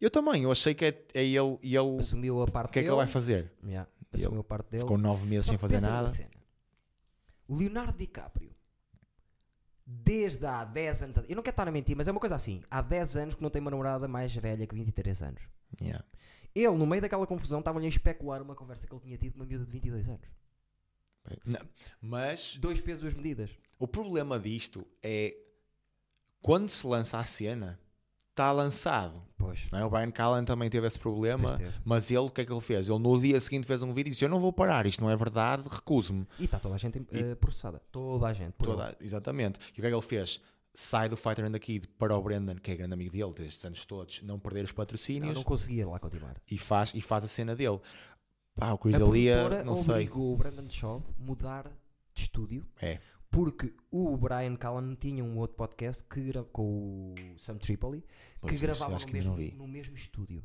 eu 0.01 0.11
também, 0.11 0.43
eu 0.43 0.51
achei 0.51 0.73
que 0.73 0.83
é, 0.83 1.05
é 1.13 1.23
ele 1.23 1.57
e 1.63 1.77
ele. 1.77 1.97
Assumiu 1.97 2.41
a 2.41 2.47
parte 2.47 2.69
O 2.69 2.73
que 2.73 2.79
é 2.79 2.81
que 2.83 2.89
ele 2.89 2.95
vai 2.95 3.07
fazer? 3.07 3.53
Yeah, 3.63 3.89
Ele 4.13 4.23
assumiu 4.23 4.41
a 4.41 4.43
parte 4.43 4.69
dele. 4.69 4.81
Ficou 4.81 4.97
nove 4.97 5.25
meses 5.25 5.45
Só 5.45 5.51
sem 5.51 5.57
fazer 5.57 5.79
nada. 5.79 6.09
cena. 6.09 6.34
O 7.47 7.55
Leonardo 7.55 7.97
DiCaprio, 7.97 8.55
desde 9.85 10.45
há 10.45 10.63
10 10.63 11.01
anos. 11.03 11.17
Eu 11.17 11.35
não 11.35 11.43
quero 11.43 11.53
estar 11.53 11.67
a 11.67 11.71
mentir, 11.71 11.95
mas 11.95 12.07
é 12.07 12.11
uma 12.11 12.19
coisa 12.19 12.35
assim. 12.35 12.63
Há 12.71 12.81
10 12.81 13.17
anos 13.17 13.35
que 13.35 13.41
não 13.41 13.49
tem 13.49 13.61
uma 13.61 13.71
namorada 13.71 14.07
mais 14.07 14.35
velha 14.35 14.65
que 14.65 14.73
23 14.73 15.21
anos. 15.21 15.41
Yeah. 15.81 16.03
Ele, 16.55 16.75
no 16.75 16.87
meio 16.87 17.01
daquela 17.01 17.27
confusão, 17.27 17.59
estava-lhe 17.59 17.85
a 17.85 17.89
especular 17.89 18.41
uma 18.41 18.55
conversa 18.55 18.87
que 18.87 18.93
ele 18.93 19.01
tinha 19.01 19.17
tido 19.17 19.33
com 19.33 19.39
uma 19.39 19.45
miúda 19.45 19.65
de 19.65 19.71
22 19.71 20.09
anos. 20.09 20.27
Não, 21.43 21.59
Mas 21.99 22.55
Dois 22.57 22.79
pesos, 22.79 23.01
duas 23.01 23.13
medidas. 23.15 23.49
o 23.79 23.87
problema 23.87 24.39
disto 24.39 24.85
é 25.01 25.35
quando 26.39 26.69
se 26.69 26.85
lança 26.85 27.17
a 27.17 27.25
cena, 27.25 27.79
está 28.35 28.51
lançado. 28.51 29.21
Pois. 29.37 29.67
Não 29.71 29.79
é? 29.79 29.85
O 29.85 29.89
Brian 29.89 30.11
Callen 30.11 30.43
também 30.45 30.69
teve 30.69 30.85
esse 30.87 30.99
problema. 30.99 31.57
Teve. 31.57 31.73
Mas 31.83 32.09
ele, 32.11 32.19
o 32.19 32.29
que 32.29 32.41
é 32.41 32.45
que 32.45 32.51
ele 32.51 32.61
fez? 32.61 32.87
Ele 32.89 32.99
no 32.99 33.19
dia 33.19 33.39
seguinte 33.39 33.65
fez 33.65 33.81
um 33.81 33.93
vídeo 33.93 34.09
e 34.09 34.11
disse: 34.11 34.23
Eu 34.25 34.29
não 34.29 34.39
vou 34.39 34.51
parar, 34.53 34.85
isto 34.85 35.01
não 35.01 35.09
é 35.09 35.15
verdade, 35.15 35.63
recuso-me. 35.69 36.27
E 36.39 36.45
está 36.45 36.59
toda 36.59 36.75
a 36.75 36.77
gente 36.77 36.97
E- 37.11 37.19
eh, 37.19 37.35
processada. 37.35 37.81
Toda 37.91 38.27
a 38.27 38.33
gente. 38.33 38.53
Toda- 38.53 38.95
Exatamente. 39.01 39.59
E 39.69 39.71
o 39.71 39.73
que 39.75 39.81
é 39.85 39.89
que 39.89 39.95
ele 39.95 40.01
fez? 40.01 40.41
Sai 40.73 41.07
do 41.07 41.15
Fighter 41.15 41.45
and 41.45 41.51
the 41.53 41.59
Kid 41.59 41.87
para 41.97 42.15
o 42.17 42.21
Brendan, 42.21 42.55
que 42.55 42.69
é 42.71 42.75
grande 42.75 42.93
amigo 42.93 43.11
dele 43.11 43.33
desde 43.33 43.57
os 43.57 43.65
anos 43.65 43.85
todos, 43.85 44.21
não 44.23 44.37
perder 44.37 44.65
os 44.65 44.71
Não, 44.71 44.75
patrocínios 44.75 45.35
não 45.35 45.43
conseguia 45.43 45.87
lá 45.87 45.97
continuar. 45.99 46.35
e, 46.51 46.57
faz, 46.57 46.91
e 46.93 46.99
faz 46.99 47.23
a 47.23 47.27
cena 47.29 47.55
dele. 47.55 47.79
Pá, 48.55 48.73
o 48.73 48.77
Chris 48.77 48.99
Alia, 49.01 49.63
não 49.63 49.75
sei. 49.77 49.93
obrigou 49.93 50.33
o 50.33 50.37
Brandon 50.37 50.69
Shaw 50.69 51.01
mudar 51.17 51.71
de 52.13 52.21
estúdio 52.23 52.65
É. 52.81 52.99
porque 53.35 53.73
o 53.91 54.15
Brian 54.15 54.55
Callan 54.55 54.95
tinha 54.95 55.23
um 55.23 55.37
outro 55.37 55.57
podcast 55.57 56.03
que 56.05 56.19
com 56.45 57.13
o 57.13 57.39
Sam 57.39 57.57
Tripoli 57.57 58.01
que 58.47 58.55
acho 58.95 59.05
no 59.07 59.11
mesmo, 59.13 59.31
no 59.57 59.67
mesmo 59.67 59.95
estúdio. 59.95 60.41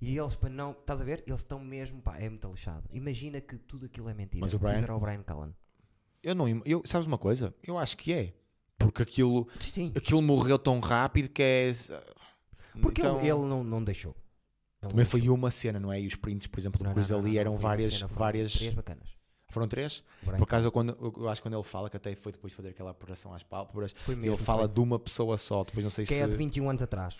E 0.00 0.16
eles, 0.16 0.36
para 0.36 0.48
não. 0.48 0.70
Estás 0.70 1.00
a 1.00 1.04
ver? 1.04 1.24
Eles 1.26 1.40
estão 1.40 1.58
mesmo. 1.58 2.00
Pá, 2.00 2.16
é 2.18 2.28
muito 2.28 2.48
lixado. 2.48 2.88
Imagina 2.92 3.40
que 3.40 3.58
tudo 3.58 3.86
aquilo 3.86 4.08
é 4.08 4.14
mentira. 4.14 4.40
Mas 4.40 4.54
o 4.54 4.58
Brian- 4.60 4.74
Fizeram 4.74 4.94
ao 4.94 5.00
Brian 5.00 5.22
Callan. 5.24 5.52
Eu 6.22 6.36
não. 6.36 6.46
Eu, 6.64 6.82
sabes 6.84 7.06
uma 7.06 7.18
coisa? 7.18 7.52
Eu 7.64 7.76
acho 7.76 7.96
que 7.96 8.12
é. 8.12 8.32
Porque 8.78 9.02
aquilo, 9.02 9.48
Sim, 9.58 9.72
sim. 9.72 9.92
aquilo 9.96 10.22
morreu 10.22 10.56
tão 10.56 10.78
rápido 10.78 11.28
que 11.28 11.42
é. 11.42 11.72
Porque 12.80 13.00
Então, 13.00 13.18
ele, 13.18 13.28
ele 13.28 13.40
não, 13.40 13.64
não 13.64 13.82
deixou. 13.82 14.12
Ele 14.80 14.90
Também 14.90 14.96
não 14.98 15.04
foi 15.04 15.18
deixou. 15.20 15.34
uma 15.36 15.50
cena, 15.50 15.80
não 15.80 15.92
é? 15.92 16.00
E 16.00 16.06
os 16.06 16.14
prints, 16.14 16.46
por 16.46 16.60
exemplo, 16.60 16.78
do 16.78 16.84
não, 16.84 17.18
Ali 17.18 17.36
eram 17.38 17.56
várias. 17.56 17.94
cena, 17.94 18.06
várias 18.06 18.52
Três 18.52 18.72
bacanas. 18.74 19.17
Foram 19.48 19.66
três? 19.66 20.04
Por 20.24 20.34
acaso, 20.42 20.66
eu, 20.66 20.72
quando, 20.72 20.96
eu, 21.16 21.28
acho 21.28 21.40
que 21.40 21.48
quando 21.48 21.54
ele 21.54 21.62
fala, 21.64 21.88
que 21.88 21.96
até 21.96 22.14
foi 22.14 22.32
depois 22.32 22.52
de 22.52 22.56
fazer 22.56 22.68
aquela 22.68 22.90
operação 22.90 23.32
às 23.32 23.42
pálpebras, 23.42 23.92
Foi 24.04 24.14
ele 24.14 24.20
mesmo, 24.22 24.36
fala 24.36 24.64
foi. 24.66 24.74
de 24.74 24.80
uma 24.80 24.98
pessoa 24.98 25.38
só. 25.38 25.64
Depois 25.64 25.82
não 25.82 25.90
sei 25.90 26.04
Que 26.04 26.14
se. 26.14 26.20
é 26.20 26.26
de 26.28 26.36
21 26.36 26.68
anos 26.70 26.82
atrás. 26.82 27.16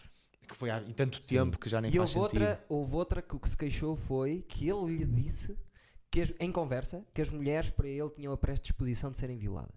que 0.46 0.54
foi 0.56 0.70
há 0.70 0.80
tanto 0.96 1.18
Sim. 1.18 1.36
tempo 1.36 1.58
que 1.58 1.68
já 1.68 1.78
nem 1.80 1.90
E 1.90 1.96
faz 1.98 2.16
houve 2.16 2.30
sentido. 2.30 2.48
outra, 2.48 2.64
houve 2.70 2.94
outra 2.96 3.20
que 3.22 3.36
o 3.36 3.38
que 3.38 3.50
se 3.50 3.56
queixou 3.56 3.96
foi 3.96 4.42
que 4.48 4.66
ele 4.68 4.96
lhe 4.96 5.04
disse, 5.04 5.58
que 6.10 6.22
as- 6.22 6.32
em 6.40 6.50
conversa, 6.50 7.04
que 7.12 7.20
as 7.20 7.30
mulheres 7.30 7.68
para 7.70 7.86
ele 7.86 8.08
tinham 8.10 8.32
a 8.32 8.36
predisposição 8.36 9.10
de 9.10 9.18
serem 9.18 9.36
violadas. 9.36 9.76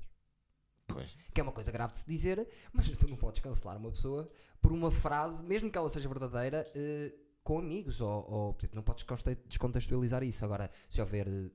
Pois. 0.87 1.15
Que 1.33 1.39
é 1.41 1.43
uma 1.43 1.51
coisa 1.51 1.71
grave 1.71 1.91
de 1.93 1.99
se 1.99 2.07
dizer, 2.07 2.47
mas 2.73 2.87
tu 2.89 3.07
não 3.09 3.17
podes 3.17 3.41
cancelar 3.41 3.77
uma 3.77 3.91
pessoa 3.91 4.29
por 4.61 4.71
uma 4.71 4.89
frase, 4.91 5.43
mesmo 5.43 5.69
que 5.71 5.77
ela 5.77 5.89
seja 5.89 6.07
verdadeira, 6.07 6.65
eh, 6.75 7.13
com 7.43 7.59
amigos. 7.59 7.99
Ou, 8.01 8.09
ou, 8.31 8.57
não 8.73 8.81
podes 8.83 9.03
desconte- 9.03 9.39
descontextualizar 9.47 10.23
isso. 10.23 10.43
Agora, 10.45 10.69
se 10.89 11.01
houver 11.01 11.27
eh, 11.27 11.49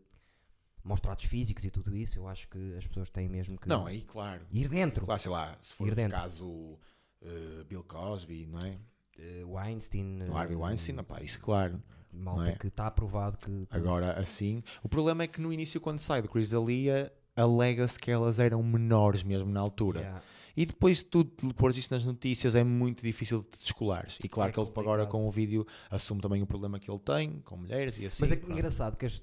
maus 0.86 1.00
tratos 1.00 1.26
físicos 1.26 1.64
e 1.64 1.70
tudo 1.70 1.96
isso, 1.96 2.18
eu 2.18 2.28
acho 2.28 2.48
que 2.48 2.74
as 2.76 2.86
pessoas 2.86 3.10
têm 3.10 3.28
mesmo 3.28 3.58
que 3.58 3.68
Não, 3.68 3.86
aí 3.86 4.02
claro. 4.02 4.46
ir 4.52 4.68
dentro. 4.68 5.04
Claro, 5.04 5.20
sei 5.20 5.30
lá, 5.32 5.56
se 5.60 5.74
for 5.74 5.88
Ir 5.88 5.92
o 5.92 5.94
dentro. 5.96 6.16
caso 6.18 6.78
eh, 7.20 7.64
Bill 7.68 7.82
Cosby, 7.84 8.46
não 8.46 8.60
é? 8.60 8.78
Eh, 9.18 9.44
Weinstein, 9.44 10.22
O 10.30 10.36
Harvey 10.36 10.54
eh, 10.56 10.60
Weinstein, 10.60 10.98
opá, 10.98 11.20
isso 11.22 11.40
claro. 11.40 11.82
malta 12.12 12.50
é? 12.50 12.52
que 12.56 12.68
está 12.68 12.86
aprovado 12.86 13.36
que. 13.38 13.66
Agora, 13.70 14.12
assim, 14.18 14.62
o 14.82 14.88
problema 14.88 15.24
é 15.24 15.26
que 15.26 15.40
no 15.40 15.52
início, 15.52 15.80
quando 15.80 15.98
sai 15.98 16.22
do 16.22 16.28
Chris 16.28 16.50
D'Elia, 16.50 17.12
alega-se 17.34 17.98
que 17.98 18.10
elas 18.10 18.38
eram 18.38 18.62
menores 18.62 19.22
mesmo 19.22 19.50
na 19.50 19.60
altura. 19.60 20.00
Yeah. 20.00 20.22
E 20.56 20.64
depois 20.64 20.98
de 20.98 21.04
tu 21.04 21.24
pôres 21.54 21.76
isto 21.76 21.90
nas 21.92 22.02
notícias 22.04 22.54
é 22.54 22.64
muito 22.64 23.02
difícil 23.02 23.42
de 23.42 23.58
descolares. 23.62 24.18
E 24.24 24.28
claro 24.28 24.48
É 24.50 24.52
que 24.54 24.60
ele 24.60 24.70
agora 24.74 25.04
com 25.04 25.26
o 25.28 25.30
vídeo 25.30 25.66
assume 25.90 26.20
também 26.22 26.40
o 26.42 26.46
problema 26.46 26.78
que 26.78 26.90
ele 26.90 26.98
tem 27.00 27.40
com 27.40 27.58
mulheres 27.58 27.98
e 27.98 28.06
assim. 28.06 28.22
Mas 28.22 28.32
é 28.32 28.36
que 28.36 28.42
pronto. 28.42 28.54
engraçado 28.58 28.96
que 28.96 29.04
as. 29.04 29.22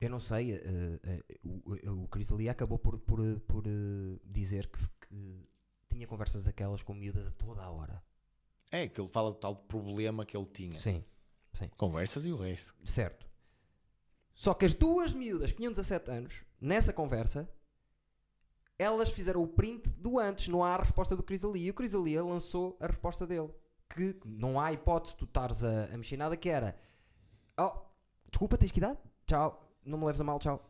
Eu 0.00 0.08
não 0.08 0.20
sei, 0.20 0.54
eh, 0.54 0.98
eh, 1.02 1.24
o, 1.44 2.04
o 2.04 2.08
Chris 2.08 2.32
ali 2.32 2.48
acabou 2.48 2.78
por, 2.78 2.98
por, 3.00 3.20
por 3.40 3.66
eh, 3.66 4.18
dizer 4.24 4.66
que, 4.68 4.78
que 5.06 5.48
tinha 5.90 6.06
conversas 6.06 6.42
daquelas 6.44 6.82
com 6.82 6.94
miúdas 6.94 7.26
a 7.26 7.30
toda 7.32 7.62
a 7.62 7.70
hora. 7.70 8.02
É, 8.70 8.88
que 8.88 8.98
ele 9.00 9.10
fala 9.10 9.32
de 9.32 9.38
tal 9.40 9.54
problema 9.54 10.24
que 10.24 10.36
ele 10.36 10.46
tinha. 10.46 10.72
Sim, 10.72 11.04
Conversas 11.76 12.24
e 12.24 12.32
o 12.32 12.36
resto. 12.36 12.74
certo. 12.84 13.28
Só 14.34 14.54
que 14.54 14.64
as 14.64 14.72
duas 14.72 15.12
miúdas 15.12 15.50
que 15.50 15.58
tinham 15.58 15.72
17 15.72 16.10
anos, 16.10 16.46
nessa 16.58 16.94
conversa, 16.94 17.46
elas 18.78 19.10
fizeram 19.10 19.42
o 19.42 19.46
print 19.46 19.90
do 19.98 20.18
antes, 20.18 20.48
não 20.48 20.64
há 20.64 20.76
a 20.76 20.78
resposta 20.78 21.14
do 21.14 21.22
Chris 21.22 21.44
Ali. 21.44 21.64
E 21.64 21.70
o 21.70 21.74
Chris 21.74 21.94
Ali 21.94 22.18
lançou 22.18 22.74
a 22.80 22.86
resposta 22.86 23.26
dele. 23.26 23.50
Que 23.90 24.18
não 24.24 24.58
há 24.58 24.72
hipótese 24.72 25.12
de 25.14 25.18
tu 25.18 25.24
estares 25.26 25.62
a, 25.62 25.92
a 25.92 25.98
mexer 25.98 26.16
nada, 26.16 26.38
que 26.38 26.48
era 26.48 26.74
Oh, 27.58 27.82
desculpa, 28.30 28.56
tens 28.56 28.72
que 28.72 28.78
idade? 28.78 28.98
Tchau, 29.26 29.69
não 29.84 29.98
me 29.98 30.04
leves 30.06 30.20
a 30.20 30.24
mal, 30.24 30.38
tchau. 30.38 30.66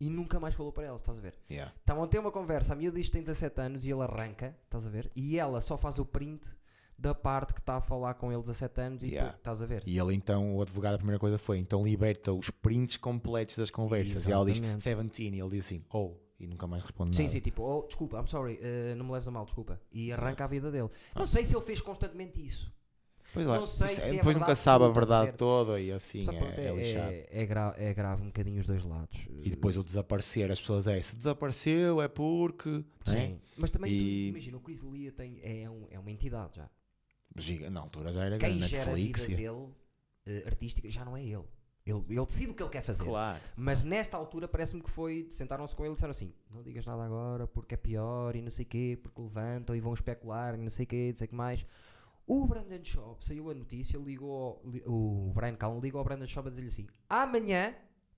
E 0.00 0.10
nunca 0.10 0.40
mais 0.40 0.54
falou 0.54 0.72
para 0.72 0.84
ela, 0.84 0.96
estás 0.96 1.16
a 1.16 1.20
ver? 1.20 1.38
Yeah. 1.48 1.72
Estavam 1.78 2.02
a 2.02 2.08
ter 2.08 2.18
uma 2.18 2.32
conversa, 2.32 2.72
a 2.72 2.76
miúda 2.76 2.96
diz 2.98 3.06
que 3.06 3.12
tem 3.12 3.20
17 3.22 3.60
anos 3.60 3.84
e 3.84 3.90
ele 3.90 4.02
arranca, 4.02 4.56
estás 4.64 4.84
a 4.86 4.90
ver? 4.90 5.10
E 5.14 5.38
ela 5.38 5.60
só 5.60 5.76
faz 5.76 5.98
o 6.00 6.04
print 6.04 6.44
da 6.98 7.14
parte 7.14 7.54
que 7.54 7.60
está 7.60 7.76
a 7.76 7.80
falar 7.80 8.14
com 8.14 8.32
ele 8.32 8.40
17 8.40 8.80
anos 8.80 9.02
e 9.04 9.08
Yeah. 9.08 9.32
tu, 9.32 9.36
estás 9.36 9.62
a 9.62 9.66
ver? 9.66 9.82
E 9.86 9.98
ele 9.98 10.14
então, 10.14 10.56
o 10.56 10.62
advogado, 10.62 10.94
a 10.94 10.98
primeira 10.98 11.18
coisa 11.20 11.38
foi, 11.38 11.58
então 11.58 11.84
liberta 11.84 12.32
os 12.32 12.50
prints 12.50 12.96
completos 12.96 13.56
das 13.56 13.70
conversas. 13.70 14.26
E 14.26 14.32
ela 14.32 14.44
diz 14.44 14.58
Exatamente. 14.58 14.84
17 15.18 15.36
e 15.36 15.40
ele 15.40 15.50
diz 15.50 15.66
assim, 15.66 15.84
oh, 15.92 16.16
e 16.38 16.46
nunca 16.48 16.66
mais 16.66 16.82
responde 16.82 17.14
Sim, 17.14 17.22
nada. 17.22 17.32
sim, 17.34 17.40
tipo, 17.40 17.62
oh, 17.62 17.86
desculpa, 17.86 18.18
I'm 18.20 18.26
sorry, 18.26 18.58
eh, 18.60 18.94
não 18.96 19.04
me 19.06 19.12
leves 19.12 19.28
a 19.28 19.30
mal, 19.30 19.44
desculpa. 19.44 19.80
E 19.92 20.12
arranca 20.12 20.44
a 20.44 20.48
vida 20.48 20.70
dele. 20.72 20.90
Ah. 21.14 21.20
Não 21.20 21.26
sei 21.28 21.44
se 21.44 21.54
ele 21.54 21.64
fez 21.64 21.80
constantemente 21.80 22.44
isso. 22.44 22.72
Pois 23.32 23.46
lá, 23.46 23.58
Não 23.58 23.66
sei 23.66 23.86
é- 23.86 23.90
se 23.90 24.10
é 24.10 24.12
depois 24.18 24.36
nunca 24.36 24.54
sabe 24.54 24.84
a 24.84 24.88
verdade 24.88 25.30
ver? 25.30 25.36
toda 25.36 25.80
e 25.80 25.90
assim 25.90 26.22
é, 26.22 26.24
pronto, 26.32 26.60
é 26.60 26.74
lixado. 26.74 27.10
é, 27.12 27.26
é, 27.30 27.46
gra- 27.46 27.74
é 27.78 27.94
grave 27.94 28.22
um 28.22 28.26
bocadinho 28.26 28.60
os 28.60 28.66
dois 28.66 28.84
lados. 28.84 29.18
E 29.42 29.48
depois 29.50 29.76
o 29.76 29.82
desaparecer, 29.82 30.50
as 30.50 30.60
pessoas 30.60 30.86
é, 30.86 31.00
se 31.00 31.16
desapareceu 31.16 32.02
é 32.02 32.08
porque... 32.08 32.84
é? 33.06 33.10
Sim. 33.10 33.40
Mas 33.56 33.70
também, 33.70 33.90
tu, 33.90 34.02
E- 34.02 34.28
imagina, 34.28 34.56
o 34.56 34.60
Chris 34.60 34.80
Lia 34.82 35.10
tem, 35.12 35.40
é, 35.42 35.68
um- 35.70 35.86
é 35.90 35.98
uma 35.98 36.10
entidade 36.10 36.56
já. 36.56 36.68
Giga- 37.36 37.70
Na 37.70 37.80
altura 37.80 38.12
já 38.12 38.24
era 38.24 38.36
Quem 38.38 38.58
grande, 38.58 38.66
gera 38.74 38.90
a 38.90 38.94
vida 38.94 39.26
dele, 39.28 39.68
eh, 40.26 40.42
artística, 40.46 40.90
já 40.90 41.02
não 41.04 41.16
é 41.16 41.22
ele. 41.24 41.44
Ele, 41.84 42.04
ele 42.10 42.26
decide 42.26 42.52
o 42.52 42.54
que 42.54 42.62
ele 42.62 42.70
quer 42.70 42.82
fazer. 42.82 43.02
Claro. 43.02 43.40
Mas 43.56 43.82
nesta 43.82 44.16
altura 44.16 44.46
parece-me 44.46 44.82
que 44.82 44.90
foi. 44.90 45.26
Sentaram-se 45.30 45.74
com 45.74 45.82
ele 45.84 45.92
e 45.92 45.94
disseram 45.94 46.12
assim: 46.12 46.32
não 46.54 46.62
digas 46.62 46.86
nada 46.86 47.02
agora 47.04 47.46
porque 47.48 47.74
é 47.74 47.76
pior 47.76 48.36
e 48.36 48.40
não 48.42 48.50
sei 48.52 48.64
o 48.64 48.68
quê, 48.68 48.98
porque 49.02 49.20
levantam 49.20 49.74
e 49.74 49.80
vão 49.80 49.92
especular 49.92 50.54
e 50.54 50.58
não 50.58 50.70
sei 50.70 50.84
o 50.84 50.86
quê, 50.86 51.08
não 51.10 51.16
sei 51.16 51.24
o 51.24 51.28
que 51.30 51.34
mais. 51.34 51.66
O 52.26 52.46
Brandon 52.46 52.84
Shaw 52.84 53.18
saiu 53.20 53.50
a 53.50 53.54
notícia, 53.54 53.98
ligou 53.98 54.62
li- 54.64 54.82
o 54.86 55.32
Brian 55.34 55.56
Callen 55.56 55.80
ligou 55.80 55.98
ao 55.98 56.04
Brandon 56.04 56.26
Shaw 56.26 56.46
a 56.46 56.50
dizer-lhe 56.50 56.68
assim: 56.68 56.86
amanhã 57.08 57.74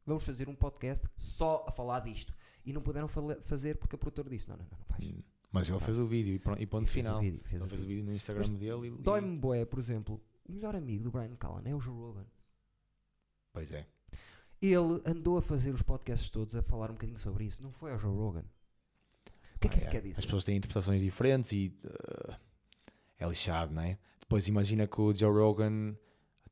vamos 0.06 0.24
fazer 0.24 0.48
um 0.48 0.54
podcast 0.54 1.06
só 1.16 1.64
a 1.66 1.72
falar 1.72 2.00
disto. 2.00 2.34
E 2.66 2.72
não 2.72 2.80
puderam 2.82 3.08
fazer 3.08 3.76
porque 3.76 3.96
a 3.96 3.98
produtora 3.98 4.28
disse: 4.30 4.48
não, 4.48 4.56
não, 4.56 4.64
não, 4.70 4.78
não 4.78 4.84
faz. 4.86 5.04
Hum, 5.04 5.22
Mas 5.52 5.68
ele 5.70 5.80
fez 5.80 5.98
o 5.98 6.06
vídeo 6.06 6.34
e 6.34 6.38
pronto, 6.38 6.60
e 6.62 6.66
ponto 6.66 6.88
E 6.88 6.90
fez 6.90 7.04
o 7.04 7.08
final. 7.08 7.20
vídeo, 7.20 7.40
fez 7.44 7.54
ele 7.54 7.64
o 7.64 7.66
fez 7.68 7.82
o 7.82 7.86
vídeo. 7.86 8.04
no 8.04 8.12
Instagram 8.14 8.48
dele 8.54 8.88
e... 8.88 8.90
Dói-me 9.02 9.36
bué, 9.38 9.64
por 9.64 9.78
exemplo, 9.78 10.20
o 10.46 10.52
melhor 10.52 10.74
amigo 10.76 11.04
do 11.04 11.10
Brian 11.10 11.34
Callen 11.36 11.62
é 11.70 11.74
o 11.74 11.80
Joe 11.80 11.94
Rogan. 11.94 12.26
Pois 13.52 13.72
é. 13.72 13.86
Ele 14.60 15.00
andou 15.04 15.36
a 15.36 15.42
fazer 15.42 15.72
os 15.74 15.82
podcasts 15.82 16.30
todos 16.30 16.56
a 16.56 16.62
falar 16.62 16.90
um 16.90 16.94
bocadinho 16.94 17.18
sobre 17.18 17.44
isso. 17.44 17.62
Não 17.62 17.70
foi 17.72 17.92
ao 17.92 17.98
Joe 17.98 18.14
Rogan. 18.16 18.44
O 19.56 19.58
que 19.60 19.66
é 19.66 19.70
que 19.70 19.76
Ah, 19.76 19.78
isso 19.78 19.88
é. 19.88 19.90
quer 19.90 20.02
dizer? 20.02 20.18
As 20.18 20.24
pessoas 20.24 20.44
têm 20.44 20.56
interpretações 20.56 21.02
diferentes 21.02 21.52
e 21.52 21.72
uh, 21.84 22.34
é 23.18 23.26
lixado, 23.26 23.72
não 23.74 23.82
é? 23.82 23.98
Depois 24.20 24.48
imagina 24.48 24.86
que 24.86 25.00
o 25.00 25.14
Joe 25.14 25.32
Rogan 25.32 25.94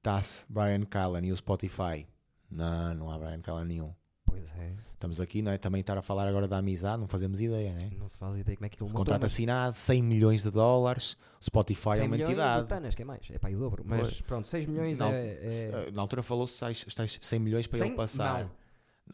tasse 0.01 0.45
Brian 0.49 0.85
Callen 0.85 1.27
e 1.27 1.33
o 1.33 1.37
Spotify. 1.37 2.07
Não, 2.51 2.95
não 2.95 3.11
há 3.11 3.19
Brian 3.19 3.41
Callen 3.41 3.65
nenhum. 3.67 3.95
Pois 4.25 4.51
é. 4.57 4.73
Estamos 4.95 5.21
aqui, 5.21 5.43
não 5.43 5.51
é? 5.53 5.59
Também 5.59 5.81
estar 5.81 5.99
a 5.99 6.03
falar 6.03 6.29
agora 6.29 6.47
da 6.47 6.59
amizade, 6.59 7.01
não 7.01 7.09
fazemos 7.09 7.41
ideia, 7.41 7.73
não 7.75 7.81
é? 7.81 7.91
Não 7.99 8.09
se 8.09 8.17
faz 8.17 8.39
ideia 8.39 8.57
como 8.57 8.67
é 8.67 8.69
que 8.69 8.77
aquilo 8.77 8.91
Contrato 8.91 9.23
mas 9.23 9.33
assinado, 9.33 9.77
100 9.77 10.03
milhões 10.03 10.43
de 10.43 10.51
dólares. 10.51 11.17
Spotify 11.43 11.97
100 11.97 12.01
é 12.01 12.05
uma 12.05 12.17
entidade. 12.17 12.63
de 12.63 12.69
tanas, 12.69 12.95
que 12.95 13.03
é 13.03 13.05
mais. 13.05 13.29
É 13.31 13.39
para 13.39 13.55
o 13.55 13.59
dobro. 13.59 13.83
Mas 13.85 14.01
Pois. 14.01 14.21
pronto, 14.23 14.49
6 14.49 14.67
milhões 14.67 14.99
Na, 14.99 15.11
é... 15.11 15.41
é... 15.43 15.91
na 15.91 16.01
altura 16.03 16.23
falou-se 16.23 16.59
tais, 16.61 16.85
tais 16.95 17.19
100 17.21 17.39
milhões 17.41 17.67
para 17.67 17.81
100? 17.81 17.89
ele 17.89 17.97
passar. 17.97 18.45
Não. 18.45 18.51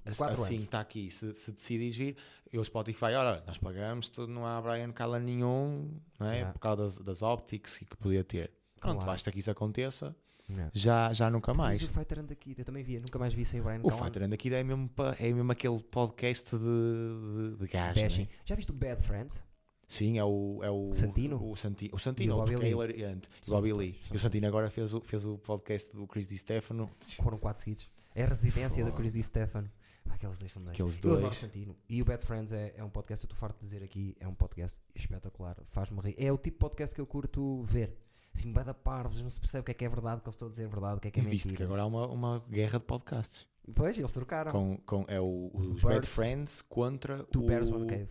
Assim, 0.04 0.18
quatro 0.18 0.42
assim 0.42 0.56
está 0.62 0.80
aqui. 0.80 1.10
Se, 1.10 1.34
se 1.34 1.52
decidires 1.52 1.96
vir, 1.96 2.16
eu 2.52 2.64
Spotify, 2.64 3.06
olha, 3.06 3.42
nós 3.46 3.58
pagamos, 3.58 4.10
não 4.28 4.46
há 4.46 4.60
Brian 4.60 4.92
Callen 4.92 5.22
nenhum, 5.22 5.90
não 6.18 6.26
é? 6.28 6.34
Yeah. 6.36 6.52
Por 6.52 6.58
causa 6.60 6.82
das, 6.82 6.98
das 6.98 7.22
optics 7.22 7.78
que 7.78 7.96
podia 7.96 8.24
ter. 8.24 8.50
Pronto, 8.80 8.94
Claro. 8.96 9.06
basta 9.12 9.30
que 9.32 9.38
isso 9.38 9.50
aconteça, 9.50 10.14
Yeah. 10.50 10.70
já, 10.72 11.12
já 11.12 11.28
nunca 11.28 11.52
Mas 11.52 11.58
mais. 11.58 11.82
o 11.82 11.88
Fighter 11.90 12.20
and 12.20 12.24
the 12.26 12.34
Kid, 12.34 12.58
eu 12.58 12.64
também 12.64 12.82
via. 12.82 13.00
Nunca 13.00 13.18
mais 13.18 13.34
vi 13.34 13.44
sem 13.44 13.60
o 13.60 13.64
Brian 13.64 13.80
O. 13.82 13.90
Fighter 13.90 14.22
and 14.22 14.30
the 14.30 14.36
Kid 14.38 14.54
é 14.54 14.64
mesmo, 14.64 14.90
é 15.18 15.30
mesmo 15.30 15.52
aquele 15.52 15.78
podcast 15.82 16.56
de, 16.56 17.56
de, 17.58 17.66
de 17.66 17.72
Bashing. 17.72 18.22
né? 18.22 18.28
Já 18.46 18.54
viste 18.54 18.70
o 18.70 18.74
Bad 18.74 19.02
Friends? 19.02 19.44
Sim, 19.86 20.18
é 20.18 20.24
o, 20.24 20.60
é 20.62 20.70
o 20.70 20.92
Santino? 20.94 21.36
O, 21.50 21.54
Santi, 21.56 21.90
o 21.92 21.98
Santino, 21.98 22.34
o 22.34 22.36
Bobby 22.38 22.52
porque 22.52 22.64
é 22.64 22.68
Lee. 22.68 22.72
hilariante. 22.74 23.28
E 23.46 23.50
o 23.50 23.54
Bobby 23.54 23.72
Lee. 23.74 24.00
E 24.10 24.16
o 24.16 24.18
Santino 24.18 24.46
agora 24.46 24.70
fez 24.70 24.94
o, 24.94 25.00
fez 25.02 25.26
o 25.26 25.36
podcast 25.38 25.94
do 25.94 26.06
Chris 26.06 26.26
Di 26.26 26.38
Stefano. 26.38 26.90
Foram 27.22 27.36
4 27.38 27.62
seguidos. 27.64 27.86
É 28.14 28.22
a 28.22 28.26
residência 28.28 28.82
da 28.84 28.90
Fogo. 28.90 29.02
Chris 29.02 29.12
Di 29.12 29.22
Stefano. 29.22 29.70
Aqueles 30.10 30.38
dois. 30.38 30.56
Aqueles 30.68 30.78
Eu 31.04 31.10
adoro 31.10 31.20
dois. 31.22 31.34
Santino. 31.36 31.76
E 31.88 32.00
o 32.02 32.04
Bad 32.04 32.24
Friends 32.24 32.52
é, 32.52 32.74
é 32.76 32.84
um 32.84 32.90
podcast, 32.90 33.24
eu 33.24 33.26
estou 33.28 33.38
farto 33.38 33.58
de 33.60 33.66
dizer 33.66 33.82
aqui, 33.84 34.16
é 34.20 34.26
um 34.28 34.34
podcast 34.34 34.80
espetacular. 34.94 35.56
Faz-me 35.70 36.00
rir. 36.00 36.14
É 36.18 36.32
o 36.32 36.36
tipo 36.38 36.56
de 36.56 36.60
podcast 36.60 36.94
que 36.94 37.00
eu 37.00 37.06
curto 37.06 37.62
ver. 37.64 37.96
Assim, 38.34 38.52
vai 38.52 38.62
da 38.64 38.74
parvos, 38.74 39.20
não 39.22 39.30
se 39.30 39.40
percebe 39.40 39.62
o 39.62 39.64
que 39.64 39.70
é 39.72 39.74
que 39.74 39.84
é 39.84 39.88
verdade, 39.88 40.18
o 40.18 40.20
que 40.20 40.28
eles 40.28 40.34
estão 40.34 40.48
a 40.48 40.50
dizer 40.50 40.64
é 40.64 40.68
verdade, 40.68 40.96
o 40.98 41.00
que 41.00 41.08
é 41.08 41.10
que 41.10 41.18
é 41.20 41.22
E 41.22 41.26
viste 41.26 41.44
que 41.44 41.48
mentira. 41.52 41.64
agora 41.66 41.82
há 41.82 41.86
uma, 41.86 42.06
uma 42.06 42.44
guerra 42.48 42.78
de 42.78 42.84
podcasts. 42.84 43.46
Pois, 43.74 43.98
eles 43.98 44.12
trocaram. 44.12 44.50
Com, 44.52 44.76
com, 44.86 45.04
é 45.08 45.20
o, 45.20 45.50
os 45.52 45.62
Birds. 45.66 45.82
Bad 45.82 46.06
Friends 46.06 46.62
contra 46.62 47.24
Two 47.24 47.42
o... 47.42 47.46
Bears 47.46 47.68
One 47.70 47.86
Cave. 47.86 48.08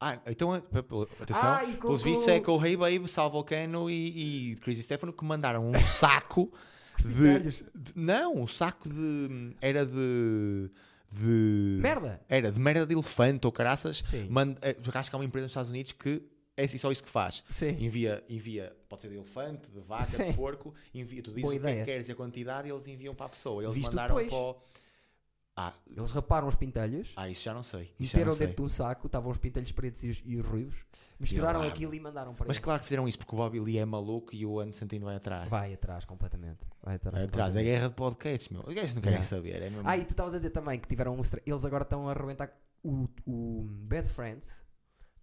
Ah, 0.00 0.20
então, 0.26 0.52
é- 0.54 0.58
atenção, 1.20 1.48
Ah, 1.48 1.60
com- 1.76 1.80
pelos 1.82 2.02
vistos 2.02 2.26
é 2.26 2.40
com 2.40 2.58
o 2.58 2.66
Hey 2.66 2.76
Babe, 2.76 3.08
Sal 3.08 3.30
Volcano 3.30 3.88
e, 3.88 4.50
e 4.52 4.56
Chris 4.56 4.76
Di 4.78 4.82
Stefano 4.82 5.12
que 5.12 5.24
mandaram 5.24 5.70
um 5.70 5.72
saco 5.80 6.52
de, 7.00 7.38
de- 7.72 7.92
Não, 7.94 8.34
um 8.34 8.46
saco 8.48 8.88
de... 8.88 9.54
Era 9.60 9.86
de... 9.86 10.68
de 11.14 11.78
Merda! 11.80 12.20
Era 12.28 12.50
de 12.52 12.58
merda 12.60 12.86
de 12.86 12.92
elefante 12.94 13.46
ou 13.46 13.52
caraças. 13.52 14.02
Sim. 14.08 14.26
Manda, 14.28 14.58
eh, 14.62 14.76
acho 14.94 15.10
que 15.10 15.16
há 15.16 15.18
uma 15.18 15.24
empresa 15.24 15.44
nos 15.44 15.50
Estados 15.52 15.70
Unidos 15.70 15.92
que 15.92 16.22
é 16.56 16.64
assim, 16.64 16.76
só 16.78 16.90
isso 16.92 17.02
que 17.02 17.08
faz. 17.10 17.42
Sim. 17.48 17.70
Envia, 17.80 18.22
envia, 18.28 18.76
pode 18.88 19.02
ser 19.02 19.08
de 19.08 19.14
elefante, 19.16 19.70
de 19.70 19.80
vaca, 19.80 20.04
Sim. 20.04 20.26
de 20.30 20.34
porco, 20.34 20.74
envia, 20.94 21.22
tu 21.22 21.30
dizes 21.30 21.42
Boa 21.42 21.54
o 21.56 21.60
que 21.60 21.66
é 21.66 21.70
ideia. 21.70 21.84
que 21.84 21.90
queres 21.90 22.08
e 22.08 22.12
a 22.12 22.14
quantidade 22.14 22.68
e 22.68 22.70
eles 22.70 22.86
enviam 22.86 23.14
para 23.14 23.26
a 23.26 23.28
pessoa. 23.30 23.62
Eles 23.62 23.74
Visto 23.74 23.88
mandaram 23.88 24.14
depois. 24.16 24.28
para 24.28 24.38
o... 24.38 24.56
Ah, 25.54 25.74
Eles 25.94 26.10
raparam 26.10 26.48
os 26.48 26.54
pintelhos, 26.54 27.10
ah, 27.14 27.28
isso 27.28 27.42
já 27.44 27.52
não 27.52 27.62
sei. 27.62 27.92
Isso 28.00 28.16
meteram 28.16 28.36
dentro 28.36 28.56
de 28.56 28.62
um 28.62 28.68
saco, 28.68 29.06
estavam 29.06 29.30
os 29.30 29.36
pintelhos 29.36 29.70
pretos 29.72 30.02
e 30.02 30.08
os, 30.10 30.22
e 30.24 30.36
os 30.36 30.46
ruivos, 30.46 30.78
misturaram 31.22 31.60
lá, 31.60 31.66
aquilo 31.66 31.94
e 31.94 32.00
mandaram 32.00 32.34
para 32.34 32.46
Mas 32.46 32.58
claro 32.58 32.80
que 32.80 32.86
fizeram 32.86 33.08
isso 33.08 33.18
porque 33.18 33.34
o 33.34 33.38
Bobby 33.38 33.60
Lee 33.60 33.78
é 33.78 33.84
maluco 33.84 34.34
e 34.34 34.44
o 34.44 34.58
Ano 34.58 34.72
Santino 34.72 35.06
vai 35.06 35.16
atrás. 35.16 35.48
Vai, 35.48 35.60
Vai 35.62 35.74
atrás 35.74 36.04
completamente. 36.04 36.58
Vai 36.82 36.96
atrás. 36.96 37.24
atrás. 37.24 37.56
É 37.56 37.62
guerra 37.62 37.88
de 37.88 37.94
podcasts, 37.94 38.48
meu. 38.48 38.62
Os 38.66 38.74
gajos 38.74 38.94
não 38.94 39.00
querem 39.02 39.18
Yeah. 39.18 39.28
saber. 39.28 39.62
É 39.62 39.70
mesmo... 39.70 39.82
Ah, 39.88 39.96
e 39.96 40.04
tu 40.04 40.10
estavas 40.10 40.34
a 40.34 40.38
dizer 40.38 40.50
também 40.50 40.78
que 40.78 40.88
tiveram 40.88 41.14
um. 41.14 41.22
Eles 41.46 41.64
agora 41.64 41.82
estão 41.84 42.08
a 42.08 42.12
arrebentar. 42.12 42.52
O, 42.82 43.08
o 43.26 43.62
Bad 43.68 44.08
Friends 44.08 44.48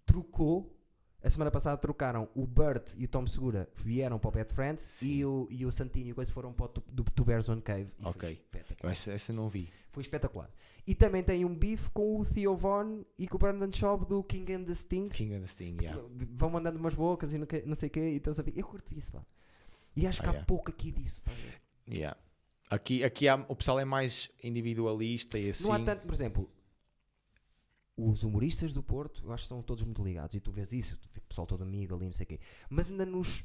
trocou. 0.05 0.75
A 1.21 1.29
semana 1.29 1.51
passada 1.51 1.75
trocaram 1.75 2.29
o 2.33 2.47
Burt 2.47 2.93
e 2.97 3.03
o 3.03 3.07
Tom 3.09 3.27
Segura 3.27 3.67
vieram 3.75 4.17
para 4.17 4.29
o 4.29 4.31
Bad 4.31 4.53
Friends 4.53 4.81
Sim. 4.83 5.07
e 5.09 5.25
o, 5.25 5.47
e 5.51 5.65
o 5.65 5.71
Santino 5.71 6.07
e 6.07 6.11
o 6.13 6.15
coisa 6.15 6.31
foram 6.31 6.53
para 6.53 6.67
o 6.67 6.69
do 7.13 7.25
Bears 7.25 7.49
One 7.49 7.61
Cave. 7.61 7.91
Ok. 8.05 8.21
Foi 8.21 8.31
espetacular. 8.31 8.77
Eu 8.83 8.89
essa, 8.89 9.11
essa 9.11 9.33
não 9.33 9.49
vi. 9.49 9.69
Foi 9.91 10.01
espetacular. 10.01 10.49
E 10.87 10.95
também 10.95 11.23
tem 11.23 11.45
um 11.45 11.53
bife 11.55 11.89
com 11.91 12.19
o 12.19 12.25
Theo 12.25 12.55
Von 12.55 13.03
e 13.17 13.27
com 13.27 13.35
o 13.35 13.39
Brandon 13.39 13.71
Schaub 13.71 14.05
do 14.07 14.23
King 14.23 14.53
and 14.53 14.63
the 14.63 14.73
Sting. 14.73 15.07
King 15.09 15.35
and 15.35 15.41
the 15.41 15.47
Sting, 15.47 15.77
yeah. 15.81 16.01
Vão 16.33 16.49
mandando 16.49 16.79
umas 16.79 16.93
bocas 16.95 17.33
e 17.33 17.37
não, 17.37 17.45
que- 17.45 17.61
não 17.65 17.75
sei 17.75 17.87
o 17.87 17.91
quê. 17.91 17.99
E 18.11 18.15
estão 18.17 18.33
a 18.37 18.41
ver. 18.41 18.53
Eu 18.55 18.65
curto 18.65 18.93
isso, 18.97 19.11
pá. 19.11 19.23
E 19.95 20.07
acho 20.07 20.21
que 20.21 20.27
Ah, 20.27 20.31
há 20.31 20.33
yeah. 20.33 20.45
pouco 20.47 20.69
aqui 20.71 20.91
disso. 20.91 21.21
ver? 21.25 21.61
Yeah. 21.95 22.17
Aqui, 22.69 23.03
aqui 23.03 23.27
há, 23.27 23.35
o 23.47 23.55
pessoal 23.55 23.79
é 23.79 23.85
mais 23.85 24.29
individualista 24.43 25.37
e 25.39 25.49
assim. 25.49 25.63
Não 25.65 25.73
há 25.73 25.79
tanto, 25.79 26.05
por 26.05 26.13
exemplo, 26.13 26.49
os 27.97 28.23
humoristas 28.23 28.73
do 28.73 28.81
Porto, 28.81 29.21
eu 29.25 29.33
acho 29.33 29.43
que 29.43 29.49
são 29.49 29.61
todos 29.61 29.83
muito 29.83 30.03
ligados. 30.03 30.35
E 30.35 30.39
tu 30.39 30.51
vês 30.51 30.71
isso, 30.71 30.97
o 31.17 31.21
pessoal 31.21 31.45
todo 31.45 31.63
amigo 31.63 31.95
ali, 31.95 32.05
não 32.05 32.13
sei 32.13 32.23
o 32.23 32.27
quê. 32.27 32.39
Mas 32.69 32.87
ainda 32.89 33.05
nos. 33.05 33.43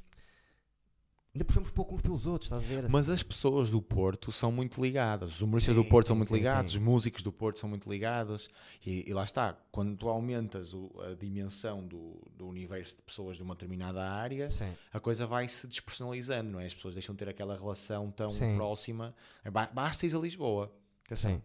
Ainda 1.35 1.45
puxamos 1.45 1.69
pouco 1.73 1.97
uns 1.97 2.01
pelos 2.01 2.27
outros, 2.27 2.47
estás 2.47 2.63
a 2.63 2.67
ver? 2.83 2.89
Mas 2.89 3.09
as 3.09 3.21
pessoas 3.21 3.69
do 3.69 3.83
Porto 3.83 4.31
são 4.31 4.53
muito 4.53 4.81
ligadas. 4.81 5.33
Os 5.33 5.43
humoristas 5.43 5.75
Sim, 5.75 5.83
do 5.83 5.89
Porto 5.89 6.07
são 6.07 6.15
sim, 6.15 6.19
muito 6.19 6.29
sim, 6.29 6.35
ligados, 6.37 6.73
os 6.73 6.79
músicos 6.79 7.23
do 7.23 7.33
Porto 7.33 7.59
são 7.59 7.69
muito 7.69 7.91
ligados. 7.91 8.49
E, 8.87 9.09
e 9.11 9.13
lá 9.13 9.25
está, 9.25 9.53
quando 9.73 9.97
tu 9.97 10.09
aumentas 10.09 10.73
o- 10.73 10.93
a 11.01 11.15
dimensão 11.15 11.85
do, 11.85 12.23
do 12.37 12.47
universo 12.47 12.99
de 12.99 13.03
pessoas 13.03 13.37
de 13.37 13.43
uma 13.43 13.57
determinada 13.57 14.01
área, 14.09 14.49
a 14.93 15.01
coisa 15.01 15.27
vai 15.27 15.49
se 15.49 15.67
despersonalizando, 15.67 16.53
não 16.53 16.61
é? 16.61 16.67
As 16.67 16.75
pessoas 16.75 16.95
deixam 16.95 17.17
de 17.17 17.19
ter 17.19 17.29
aquela 17.29 17.57
relação 17.57 18.13
tão 18.13 18.31
próxima. 18.55 19.13
É, 19.45 19.51
ba- 19.51 19.69
Basta 19.75 20.07
ir 20.07 20.15
a 20.15 20.19
Lisboa. 20.21 20.73
Atenção. 21.05 21.33
Sim. 21.33 21.43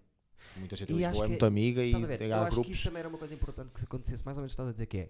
Muita 0.60 0.76
gente 0.76 0.92
E 0.94 0.98
Lisboa 0.98 1.18
é 1.18 1.22
que- 1.24 1.30
muito 1.30 1.46
amiga 1.48 1.84
e 1.84 1.94
ver? 2.06 2.18
tem 2.20 2.28
Eu 2.28 2.36
acho 2.36 2.46
que 2.50 2.52
grupos. 2.52 2.72
isso 2.74 2.84
também 2.84 3.00
era 3.00 3.10
uma 3.10 3.18
coisa 3.18 3.34
importante 3.34 3.72
que 3.74 3.84
acontecesse, 3.84 4.24
mais 4.24 4.38
ou 4.38 4.42
menos 4.42 4.52
estás 4.52 4.70
a 4.70 4.72
dizer 4.72 4.86
que 4.86 4.98
é. 5.00 5.10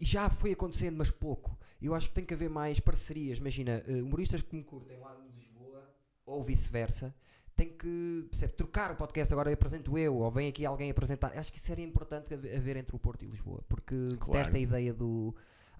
E 0.00 0.04
já 0.04 0.28
foi 0.28 0.52
acontecendo, 0.52 0.96
mas 0.96 1.10
pouco. 1.10 1.56
Eu 1.82 1.94
acho 1.94 2.08
que 2.08 2.14
tem 2.14 2.24
que 2.24 2.34
haver 2.34 2.48
mais 2.50 2.78
parcerias. 2.80 3.38
Imagina, 3.38 3.82
eh, 3.86 4.02
humoristas 4.02 4.42
que 4.42 4.54
me 4.54 4.62
curtem 4.62 4.98
lá 4.98 5.14
de 5.14 5.38
Lisboa, 5.38 5.90
ou 6.24 6.42
vice-versa, 6.42 7.14
tem 7.56 7.68
que 7.70 8.26
percebe, 8.30 8.52
trocar 8.54 8.92
o 8.92 8.96
podcast. 8.96 9.32
Agora 9.34 9.50
eu 9.50 9.54
apresento 9.54 9.96
eu, 9.98 10.16
ou 10.16 10.30
vem 10.30 10.48
aqui 10.48 10.64
alguém 10.64 10.90
apresentar. 10.90 11.36
Acho 11.36 11.52
que 11.52 11.58
isso 11.58 11.70
era 11.72 11.80
importante 11.80 12.32
haver 12.34 12.76
entre 12.76 12.94
o 12.94 12.98
Porto 12.98 13.24
e 13.24 13.28
Lisboa, 13.28 13.62
porque 13.68 13.94
Claro. 14.18 14.32
desta 14.44 14.58
ideia 14.58 14.92
do. 14.92 15.34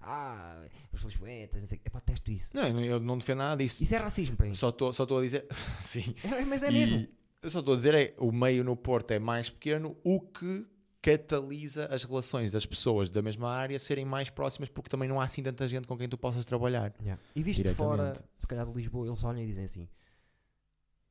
Ah, 0.05 0.65
os 0.91 1.01
lisboetas, 1.01 1.61
não 1.61 1.67
sei 1.69 1.79
o 1.93 2.01
testo 2.01 2.29
isso. 2.29 2.49
Não, 2.53 2.79
eu 2.81 2.99
não 2.99 3.17
defendo 3.17 3.37
nada 3.37 3.63
disso. 3.63 3.81
Isso 3.81 3.95
é 3.95 3.97
racismo 3.97 4.35
para 4.35 4.47
mim. 4.47 4.53
Só 4.53 4.67
estou 4.69 4.91
só 4.91 5.03
estou 5.03 5.17
a 5.19 5.21
dizer. 5.21 5.47
Sim. 5.81 6.13
É, 6.25 6.43
mas 6.43 6.61
é 6.63 6.69
E 6.69 6.73
mesmo. 6.73 7.07
Eu 7.41 7.49
só 7.49 7.59
estou 7.59 7.73
a 7.73 7.77
dizer 7.77 7.93
é 7.93 8.13
o 8.17 8.31
meio 8.31 8.63
no 8.63 8.75
Porto 8.75 9.11
é 9.11 9.19
mais 9.19 9.49
pequeno, 9.49 9.97
o 10.03 10.19
que 10.19 10.65
catalisa 11.03 11.85
as 11.87 12.05
relações 12.05 12.53
das 12.53 12.65
pessoas 12.65 13.11
da 13.11 13.21
mesma 13.21 13.51
área 13.51 13.77
serem 13.77 14.05
mais 14.05 14.29
próximas, 14.29 14.69
porque 14.69 14.89
também 14.89 15.09
não 15.09 15.19
há 15.19 15.25
assim 15.25 15.43
tanta 15.43 15.67
gente 15.67 15.85
com 15.85 15.97
quem 15.97 16.07
tu 16.07 16.17
possas 16.17 16.45
trabalhar. 16.45 16.93
Yeah. 17.01 17.21
E 17.35 17.43
visto 17.43 17.61
de 17.61 17.73
fora, 17.73 18.13
se 18.37 18.47
calhar 18.47 18.65
de 18.65 18.71
Lisboa, 18.73 19.05
eles 19.05 19.21
olham 19.23 19.41
e 19.43 19.45
dizem 19.45 19.65
assim: 19.65 19.89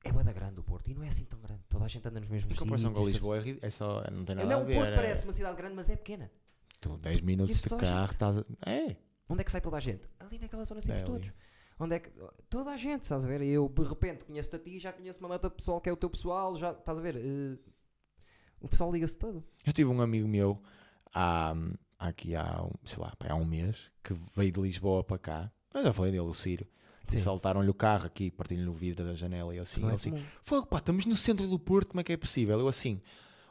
é 0.02 0.10
bué 0.10 0.24
da 0.24 0.32
grande 0.32 0.58
o 0.58 0.62
Porto. 0.62 0.88
E 0.90 0.94
não 0.94 1.04
é 1.04 1.08
assim 1.08 1.24
tão 1.24 1.38
grande. 1.40 1.60
Toda 1.68 1.84
a 1.84 1.88
gente 1.88 2.08
anda 2.08 2.18
nos 2.18 2.28
mesmos 2.30 2.50
Em 2.50 2.56
comparação 2.56 2.90
com 2.90 2.96
sítios, 3.04 3.14
Lisboa, 3.16 3.36
é, 3.36 3.40
ri- 3.40 3.58
é 3.60 3.70
só, 3.70 4.02
não 4.10 4.24
tem 4.24 4.34
nada 4.34 4.48
Não, 4.48 4.60
a 4.60 4.62
o 4.62 4.66
ver. 4.66 4.74
Porto 4.76 4.88
é- 4.88 4.96
parece 4.96 5.24
uma 5.26 5.32
cidade 5.32 5.56
grande, 5.56 5.74
mas 5.74 5.90
é 5.90 5.96
pequena. 5.96 6.30
tu, 6.80 6.96
10 6.96 7.20
minutos 7.20 7.60
de 7.60 7.74
a 7.74 7.76
carro, 7.76 8.12
estás 8.12 8.38
a- 8.38 8.44
É, 8.66 8.96
Onde 9.28 9.40
é 9.42 9.44
que 9.44 9.50
sai 9.52 9.60
toda 9.60 9.76
a 9.76 9.80
gente? 9.80 10.02
Ali 10.18 10.38
naquela 10.38 10.64
zona 10.64 10.80
sempre 10.80 10.98
É 11.00 11.02
ali. 11.04 11.10
todos. 11.12 11.32
Onde 11.78 11.94
é 11.96 11.98
que. 12.00 12.10
Toda 12.50 12.70
a 12.70 12.76
gente, 12.76 13.02
estás 13.02 13.24
a 13.24 13.26
ver? 13.28 13.40
Eu 13.42 13.68
de 13.68 13.82
repente 13.82 14.24
conheço-te 14.24 14.56
a 14.56 14.58
ti, 14.58 14.78
já 14.78 14.92
conheço 14.92 15.18
uma 15.20 15.28
data 15.28 15.48
de 15.48 15.54
pessoal 15.54 15.80
que 15.80 15.88
é 15.88 15.92
o 15.92 15.96
teu 15.96 16.08
pessoal, 16.10 16.56
já 16.56 16.72
estás 16.72 16.98
a 16.98 17.00
ver? 17.00 17.16
Eh, 17.16 17.58
o 18.62 18.68
pessoal 18.68 18.92
liga-se 18.92 19.16
todo. 19.18 19.42
Eu 19.66 19.72
tive 19.72 19.90
um 19.90 20.00
amigo 20.00 20.26
meu 20.28 20.60
há, 21.14 21.54
aqui 21.98 22.34
há, 22.34 22.62
um- 22.62 22.72
sei 22.84 22.98
lá, 23.02 23.12
há 23.28 23.34
um 23.34 23.44
mês 23.44 23.90
que 24.02 24.14
veio 24.36 24.52
de 24.52 24.60
Lisboa 24.60 25.02
para 25.04 25.18
cá. 25.18 25.52
Eu 25.74 25.82
já 25.84 25.92
falei 25.92 26.12
dele, 26.12 26.22
o 26.24 26.34
Ciro. 26.34 26.66
E 27.12 27.18
saltaram-lhe 27.18 27.68
o 27.68 27.74
carro 27.74 28.06
aqui, 28.06 28.30
partindo-lhe 28.30 28.68
o 28.68 28.72
vidro 28.72 29.04
da 29.04 29.12
janela 29.12 29.54
e 29.54 29.58
assim. 29.58 29.80
Não 29.80 29.88
é 29.88 29.90
ele 29.92 29.96
assim, 29.96 30.10
comum. 30.12 30.22
Fogo, 30.42 30.66
pá, 30.66 30.78
estamos 30.78 31.04
no 31.04 31.14
centro 31.16 31.46
do 31.46 31.58
Porto, 31.58 31.88
como 31.88 32.00
é 32.00 32.04
que 32.04 32.12
é 32.12 32.16
possível? 32.16 32.58
Eu 32.58 32.68
assim, 32.68 33.02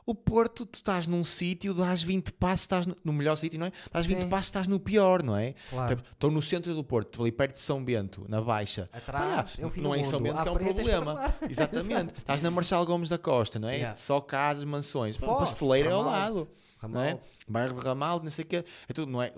o 0.06 0.16
Porto, 0.16 0.66
tu 0.66 0.76
estás 0.76 1.08
num 1.08 1.24
sítio, 1.24 1.74
dás 1.74 2.04
20 2.04 2.34
passos, 2.34 2.62
estás 2.62 2.86
no, 2.86 2.96
no 3.04 3.14
melhor 3.14 3.36
sítio, 3.36 3.60
não 3.60 3.68
é? 3.68 3.72
Dás 3.92 4.06
20 4.06 4.22
Sim. 4.24 4.30
passos, 4.30 4.46
estás 4.48 4.68
no 4.68 4.80
pior, 4.80 5.24
não 5.24 5.38
é? 5.38 5.54
Claro. 5.70 6.02
Estou 6.12 6.32
no 6.32 6.42
centro 6.42 6.74
do 6.74 6.84
Porto, 6.84 7.08
estou 7.08 7.24
ali 7.24 7.32
perto 7.32 7.54
de 7.54 7.60
São 7.60 7.84
Bento, 7.84 8.26
na 8.28 8.42
Baixa. 8.42 8.90
Atrás, 8.92 9.52
Pá, 9.52 9.52
é 9.58 9.82
não 9.82 9.94
é 9.94 10.00
em 10.00 10.04
São. 10.04 10.22
Bento 10.22 10.40
À 10.40 10.44
que 10.44 10.50
é 10.50 10.52
um 10.52 10.58
és 10.58 10.74
problema. 10.74 11.36
Exatamente. 11.50 12.14
estás 12.18 12.42
na 12.42 12.52
Marçal 12.52 12.86
Gomes 12.86 13.10
da 13.10 13.18
Costa, 13.18 13.60
não 13.60 13.70
é? 13.70 13.76
Yeah. 13.76 13.96
Só 13.96 14.20
casas, 14.20 14.64
mansões. 14.64 15.18
Pá, 15.18 15.26
Foz, 15.28 15.40
pasteleira 15.40 15.90
é 15.90 15.94
ao 15.94 16.02
lado. 16.04 16.48
Ramalde. 16.78 16.94
Não 16.94 17.02
é? 17.02 17.20
Bairro 17.48 17.80
de 17.80 17.86
Ramalho, 17.86 18.24
não 18.24 18.30
sei 18.30 18.44
o 18.44 18.48
quê. 18.48 18.66
É 18.90 18.94
tudo, 18.94 19.12
não 19.12 19.22
é? 19.22 19.32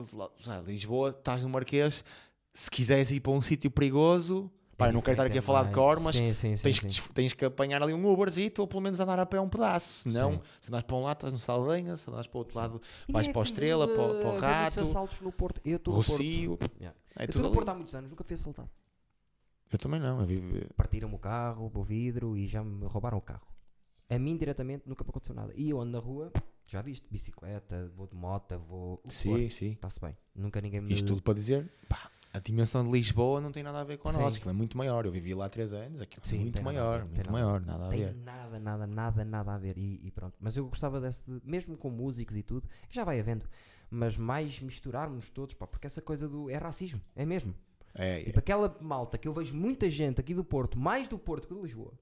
Lisboa, 0.65 1.09
estás 1.09 1.43
no 1.43 1.49
Marquês. 1.49 2.03
Se 2.53 2.69
quiseres 2.69 3.11
ir 3.11 3.19
para 3.19 3.31
um 3.31 3.41
sítio 3.41 3.69
perigoso, 3.69 4.49
pá, 4.83 4.89
eu 4.89 4.93
não 4.93 5.01
quero 5.01 5.13
estar 5.13 5.25
aqui 5.25 5.37
a 5.37 5.41
falar 5.41 5.63
de 5.65 5.73
cor, 5.73 5.99
mas 5.99 6.15
Sim, 6.15 6.33
sim, 6.33 6.55
sim, 6.55 6.63
tens, 6.63 6.77
sim. 6.77 6.87
que, 7.01 7.13
tens 7.13 7.33
que 7.33 7.45
apanhar 7.45 7.81
ali 7.81 7.93
um 7.93 8.05
Uberzito 8.05 8.61
ou 8.61 8.67
pelo 8.67 8.81
menos 8.81 8.99
andar 8.99 9.19
a 9.19 9.25
pé 9.25 9.39
um 9.39 9.49
pedaço. 9.49 10.03
Senão, 10.09 10.41
se 10.61 10.69
andas 10.69 10.83
para 10.83 10.95
um 10.95 11.01
lado, 11.01 11.17
estás 11.17 11.33
no 11.33 11.39
Saldanha, 11.39 11.97
se 11.97 12.09
andas 12.09 12.27
para 12.27 12.37
o 12.37 12.39
outro 12.39 12.57
lado, 12.57 12.81
vais 13.09 13.27
é 13.27 13.29
para 13.31 13.33
comum, 13.33 13.43
Estrela, 13.43 13.87
para, 13.87 14.01
o- 14.03 14.19
para 14.19 14.29
o 14.29 14.39
Rato, 14.39 14.79
assaltos 14.81 15.21
no 15.21 15.31
Porto. 15.31 15.61
Eu 15.65 15.77
estou 15.77 15.95
no 15.95 16.03
Porto. 16.03 16.21
Yeah. 16.21 16.97
É 17.15 17.23
Eu 17.23 17.25
estou 17.25 17.41
no. 17.43 17.51
Porto 17.51 17.69
há 17.69 17.73
muitos 17.73 17.93
anos, 17.95 18.09
nunca 18.09 18.23
fui 18.23 18.33
assaltado. 18.35 18.69
Eu 19.71 19.79
também 19.79 19.99
não. 19.99 20.19
Eu 20.19 20.25
vivo... 20.27 20.67
Partiram-me 20.75 21.15
o 21.15 21.19
carro, 21.19 21.71
o 21.73 21.83
vidro 21.83 22.37
e 22.37 22.47
já 22.47 22.63
me 22.63 22.85
roubaram 22.85 23.17
o 23.17 23.21
carro. 23.21 23.47
A 24.09 24.19
mim 24.19 24.37
diretamente 24.37 24.87
nunca 24.87 25.03
me 25.03 25.09
aconteceu 25.09 25.33
nada. 25.33 25.51
E 25.55 25.69
eu 25.69 25.81
ando 25.81 25.91
na 25.93 25.99
rua, 25.99 26.31
já 26.67 26.81
viste, 26.81 27.07
bicicleta, 27.09 27.91
vou 27.95 28.05
de 28.05 28.15
moto, 28.15 28.59
vou. 28.59 29.01
Sim, 29.05 29.49
sim. 29.49 29.71
Está-se 29.71 29.99
bem. 29.99 30.15
Nunca 30.35 30.61
ninguém 30.61 30.81
me. 30.81 30.93
Isto 30.93 31.07
tudo 31.07 31.23
para 31.23 31.33
dizer, 31.33 31.71
pá, 31.89 32.11
a 32.33 32.39
dimensão 32.39 32.83
de 32.83 32.91
Lisboa 32.91 33.39
não 33.39 33.51
tem 33.51 33.61
nada 33.61 33.79
a 33.79 33.83
ver 33.83 33.97
com 33.97 34.09
a 34.09 34.11
nossa, 34.11 34.37
aquilo 34.37 34.49
é 34.49 34.53
muito 34.53 34.75
maior. 34.75 35.05
Eu 35.05 35.11
vivi 35.11 35.35
lá 35.35 35.45
há 35.45 35.49
3 35.49 35.71
anos, 35.71 36.01
aquilo 36.01 36.25
Sim, 36.25 36.37
é 36.37 36.39
muito 36.39 36.53
tem 36.55 36.63
maior, 36.63 36.99
ver, 37.01 37.05
tem 37.05 37.13
muito 37.15 37.31
maior, 37.31 37.61
nada 37.63 37.85
a 37.85 37.89
tem 37.89 37.99
ver. 37.99 38.15
nada, 38.15 38.59
nada, 38.59 38.87
nada, 38.87 39.23
nada 39.23 39.53
a 39.53 39.57
ver. 39.59 39.77
E, 39.77 39.99
e 40.03 40.11
pronto. 40.11 40.35
Mas 40.39 40.57
eu 40.57 40.67
gostava 40.67 40.99
desse, 40.99 41.23
de- 41.29 41.41
mesmo 41.45 41.77
com 41.77 41.91
músicos 41.91 42.35
e 42.35 42.41
tudo, 42.41 42.67
que 42.89 42.95
já 42.95 43.03
vai 43.03 43.19
havendo, 43.19 43.45
mas 43.89 44.17
mais 44.17 44.59
misturarmos 44.59 45.29
todos, 45.29 45.53
pá, 45.53 45.67
porque 45.67 45.85
essa 45.85 46.01
coisa 46.01 46.27
do. 46.27 46.49
é 46.49 46.57
racismo, 46.57 46.99
é 47.15 47.23
mesmo. 47.23 47.53
É, 47.93 48.21
é. 48.21 48.23
Tipo 48.23 48.39
aquela 48.39 48.75
malta 48.81 49.17
que 49.19 49.27
eu 49.27 49.33
vejo 49.33 49.55
muita 49.55 49.87
gente 49.89 50.19
aqui 50.19 50.33
do 50.33 50.43
Porto, 50.43 50.75
mais 50.77 51.07
do 51.07 51.19
Porto 51.19 51.47
que 51.47 51.53
de 51.53 51.61
Lisboa, 51.61 51.93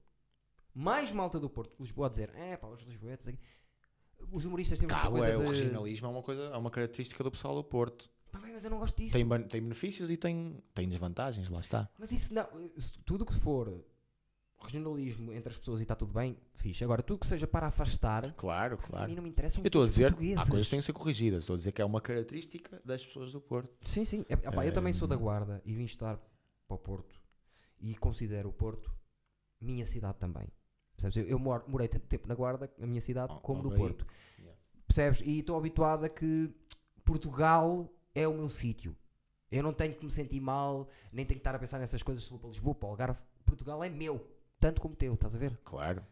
mais 0.74 1.12
malta 1.12 1.38
do 1.38 1.50
Porto 1.50 1.72
que 1.72 1.76
de 1.76 1.82
Lisboa 1.82 2.06
a 2.06 2.10
dizer, 2.10 2.30
é 2.34 2.56
pá, 2.56 2.68
os 2.68 2.80
lisboetas 2.82 3.28
aqui. 3.28 3.38
Os 4.30 4.46
humoristas 4.46 4.78
têm 4.78 4.88
muita 4.88 5.02
Cabo 5.02 5.18
coisa 5.18 5.34
é, 5.34 5.36
o 5.36 5.42
de... 5.42 5.48
regionalismo 5.48 6.06
é 6.06 6.10
uma, 6.10 6.22
coisa, 6.22 6.42
é 6.44 6.56
uma 6.56 6.70
característica 6.70 7.22
do 7.22 7.30
pessoal 7.30 7.54
do 7.54 7.64
Porto. 7.64 8.08
Pá, 8.32 8.40
bem, 8.40 8.52
mas 8.52 8.64
eu 8.64 8.70
não 8.70 8.78
gosto 8.78 8.96
disso. 8.96 9.12
Tem, 9.12 9.28
tem 9.44 9.60
benefícios 9.62 10.10
e 10.10 10.16
tem, 10.16 10.60
tem 10.74 10.88
desvantagens, 10.88 11.48
lá 11.50 11.60
está. 11.60 11.88
Mas 11.98 12.10
isso 12.10 12.32
não, 12.34 12.46
tudo 13.04 13.24
que 13.26 13.34
for 13.34 13.84
regionalismo 14.58 15.32
entre 15.32 15.50
as 15.50 15.58
pessoas 15.58 15.80
e 15.80 15.82
está 15.82 15.94
tudo 15.94 16.12
bem, 16.12 16.36
fixe. 16.54 16.82
Agora, 16.84 17.02
tudo 17.02 17.18
que 17.18 17.26
seja 17.26 17.46
para 17.46 17.66
afastar, 17.66 18.32
Claro, 18.34 18.74
a 18.74 18.78
mim 18.78 18.82
claro. 18.86 19.14
não 19.14 19.22
me 19.24 19.28
interessa. 19.28 19.60
Eu 19.60 19.66
estou 19.66 19.82
a 19.82 19.86
dizer, 19.86 20.12
há 20.38 20.46
coisas 20.46 20.66
que 20.66 20.70
têm 20.70 20.80
que 20.80 20.86
ser 20.86 20.92
corrigidas. 20.92 21.42
Estou 21.42 21.54
a 21.54 21.56
dizer 21.56 21.72
que 21.72 21.82
é 21.82 21.84
uma 21.84 22.00
característica 22.00 22.80
das 22.84 23.04
pessoas 23.04 23.32
do 23.32 23.40
Porto. 23.40 23.70
Sim, 23.84 24.04
sim. 24.04 24.24
É, 24.28 24.66
eu 24.66 24.72
também 24.72 24.92
sou 24.92 25.06
da 25.08 25.14
Ehm. 25.16 25.20
Guarda 25.20 25.60
e 25.64 25.74
vim 25.74 25.84
estar 25.84 26.16
para 26.68 26.74
o 26.74 26.78
Porto 26.78 27.20
e 27.80 27.94
considero 27.96 28.48
o 28.48 28.52
Porto 28.52 28.94
minha 29.60 29.84
cidade 29.84 30.16
também. 30.18 30.46
Percebes? 30.96 31.16
Eu, 31.16 31.24
eu 31.24 31.38
moro- 31.38 31.64
morei 31.66 31.88
tanto 31.88 32.06
tempo 32.06 32.28
na 32.28 32.34
Guarda, 32.34 32.70
na 32.78 32.86
minha 32.86 33.00
cidade, 33.00 33.32
Oh, 33.36 33.40
como 33.40 33.62
no 33.64 33.68
ok. 33.70 33.78
Porto. 33.78 34.06
Yeah. 34.38 34.58
Percebes? 34.86 35.20
E 35.22 35.40
estou 35.40 35.56
habituado 35.56 36.04
a 36.04 36.08
que 36.08 36.54
Portugal 37.04 37.92
é 38.14 38.26
o 38.26 38.34
meu 38.34 38.48
sítio. 38.48 38.96
Eu 39.50 39.62
não 39.62 39.72
tenho 39.72 39.94
que 39.94 40.04
me 40.04 40.10
sentir 40.10 40.40
mal, 40.40 40.88
nem 41.12 41.26
tenho 41.26 41.38
que 41.38 41.40
estar 41.40 41.54
a 41.54 41.58
pensar 41.58 41.78
nessas 41.78 42.02
coisas 42.02 42.24
se 42.24 42.30
vou 42.30 42.38
para 42.38 42.50
Lisboa, 42.50 42.74
para 42.74 42.86
o 42.86 42.90
Algarve. 42.90 43.20
Portugal 43.44 43.84
é 43.84 43.90
meu, 43.90 44.26
tanto 44.58 44.80
como 44.80 44.96
teu, 44.96 45.12
estás 45.12 45.34
a 45.34 45.38
ver? 45.38 45.58
Claro, 45.62 46.02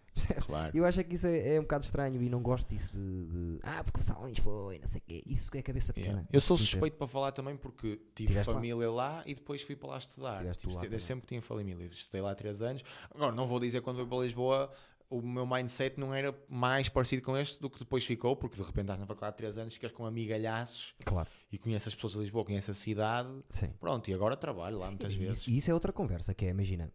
claro. 0.45 0.77
Eu 0.77 0.85
acho 0.85 1.03
que 1.05 1.15
isso 1.15 1.27
é, 1.27 1.55
é 1.55 1.59
um 1.59 1.63
bocado 1.63 1.85
estranho 1.85 2.21
e 2.23 2.29
não 2.29 2.43
gosto 2.43 2.69
disso 2.69 2.93
de, 2.93 3.27
de, 3.27 3.61
ah, 3.63 3.83
porque 3.83 4.01
o 4.01 4.03
Salins 4.03 4.39
foi, 4.41 4.79
não 4.79 4.89
sei 4.89 4.99
o 4.99 5.05
quê. 5.07 5.23
Isso 5.25 5.49
é 5.55 5.63
cabeça 5.63 5.93
pequena. 5.93 6.15
Yeah. 6.15 6.29
Eu 6.33 6.41
sou 6.41 6.57
suspeito 6.57 6.97
para 6.97 7.09
falar 7.09 7.33
também 7.33 7.57
porque 7.57 7.97
tive 8.15 8.29
Tiveste 8.29 8.51
lá? 8.51 8.57
família 8.57 8.91
lá. 8.91 9.23
e 9.25 9.35
depois 9.35 9.63
fui 9.63 9.77
para 9.77 9.91
lá 9.91 9.99
estudar. 9.99 10.39
Tiveste 10.41 10.69
Tipo, 10.69 10.75
lá 10.75 10.99
sempre 10.99 11.27
tinha 11.27 11.41
família. 11.41 11.87
Estudei 11.87 12.21
lá 12.21 12.33
há 12.33 12.35
3 12.35 12.61
anos. 12.61 12.85
Agora, 13.15 13.33
não 13.33 13.47
vou 13.47 13.59
dizer 13.61 13.81
quando 13.81 13.99
fui 13.99 14.07
para 14.07 14.19
Lisboa 14.19 14.71
o 15.11 15.21
meu 15.21 15.45
mindset 15.47 15.99
não 15.99 16.15
era 16.15 16.33
mais 16.49 16.89
parecido 16.89 17.21
com 17.23 17.37
este 17.37 17.61
do 17.61 17.69
que 17.69 17.81
depois 17.81 18.05
ficou, 18.05 18.37
porque 18.37 18.57
de 18.57 18.63
repente 18.63 18.83
estás 18.85 19.01
na 19.01 19.07
faculdade 19.07 19.35
há 19.35 19.37
3 19.37 19.59
anos, 19.59 19.75
ficas 19.75 19.91
com 19.93 20.07
amigalhaços 20.07 20.95
Claro. 21.05 21.29
e 21.51 21.59
conheces 21.59 21.89
as 21.89 21.95
pessoas 21.97 22.13
de 22.15 22.21
Lisboa, 22.21 22.45
conheces 22.45 22.71
a 22.71 22.75
cidade. 22.75 23.29
Sim. 23.51 23.73
Pronto, 23.81 24.09
e 24.09 24.15
agora 24.15 24.37
trabalho 24.37 24.79
lá 24.79 24.87
muitas 24.89 25.13
E 25.13 25.19
vezes. 25.19 25.47
e 25.49 25.57
isso 25.57 25.71
é 25.71 25.75
outra 25.75 25.93
conversa, 25.93 26.33
que 26.33 26.47
é, 26.47 26.51
imagina, 26.51 26.93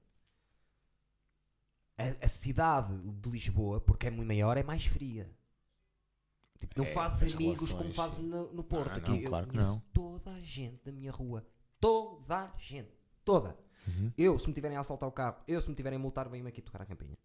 a, 1.98 2.26
a 2.26 2.30
cidade 2.30 2.98
de 2.98 3.30
Lisboa, 3.30 3.80
porque 3.82 4.08
é 4.08 4.10
muito 4.12 4.28
maior, 4.28 4.58
é 4.58 4.64
mais 4.64 4.86
fria. 4.86 5.30
Tipo, 6.60 6.74
não 6.80 6.86
É, 6.86 6.94
fazes 6.94 7.34
amigos 7.36 7.60
como 7.72 7.84
relações, 7.84 7.96
fazes 7.96 8.20
no, 8.20 8.54
no 8.54 8.64
Porto. 8.64 8.92
Ah, 8.92 8.96
Aqui 8.96 9.10
não, 9.12 9.18
eu 9.20 9.30
claro 9.30 9.46
que 9.48 9.52
conheço 9.54 9.74
não. 9.74 9.80
toda 9.94 10.32
a 10.32 10.42
gente 10.42 10.84
da 10.86 10.92
minha 10.92 11.12
rua. 11.12 11.46
Toda 11.80 12.38
a 12.46 12.54
gente. 12.58 12.90
Toda. 13.24 13.58
Uhum. 13.88 14.12
Eu, 14.18 14.40
se 14.40 14.48
me 14.48 14.54
tiverem 14.54 14.78
a 14.78 14.80
assaltar 14.80 15.08
o 15.08 15.12
carro, 15.12 15.38
eu, 15.48 15.60
se 15.62 15.70
me 15.70 15.76
tiverem 15.76 15.98
a 15.98 16.00
multar, 16.02 16.28
venho-me 16.30 16.50
aqui 16.50 16.62
tocar 16.62 16.82
a 16.82 16.86
campainha. 16.86 17.18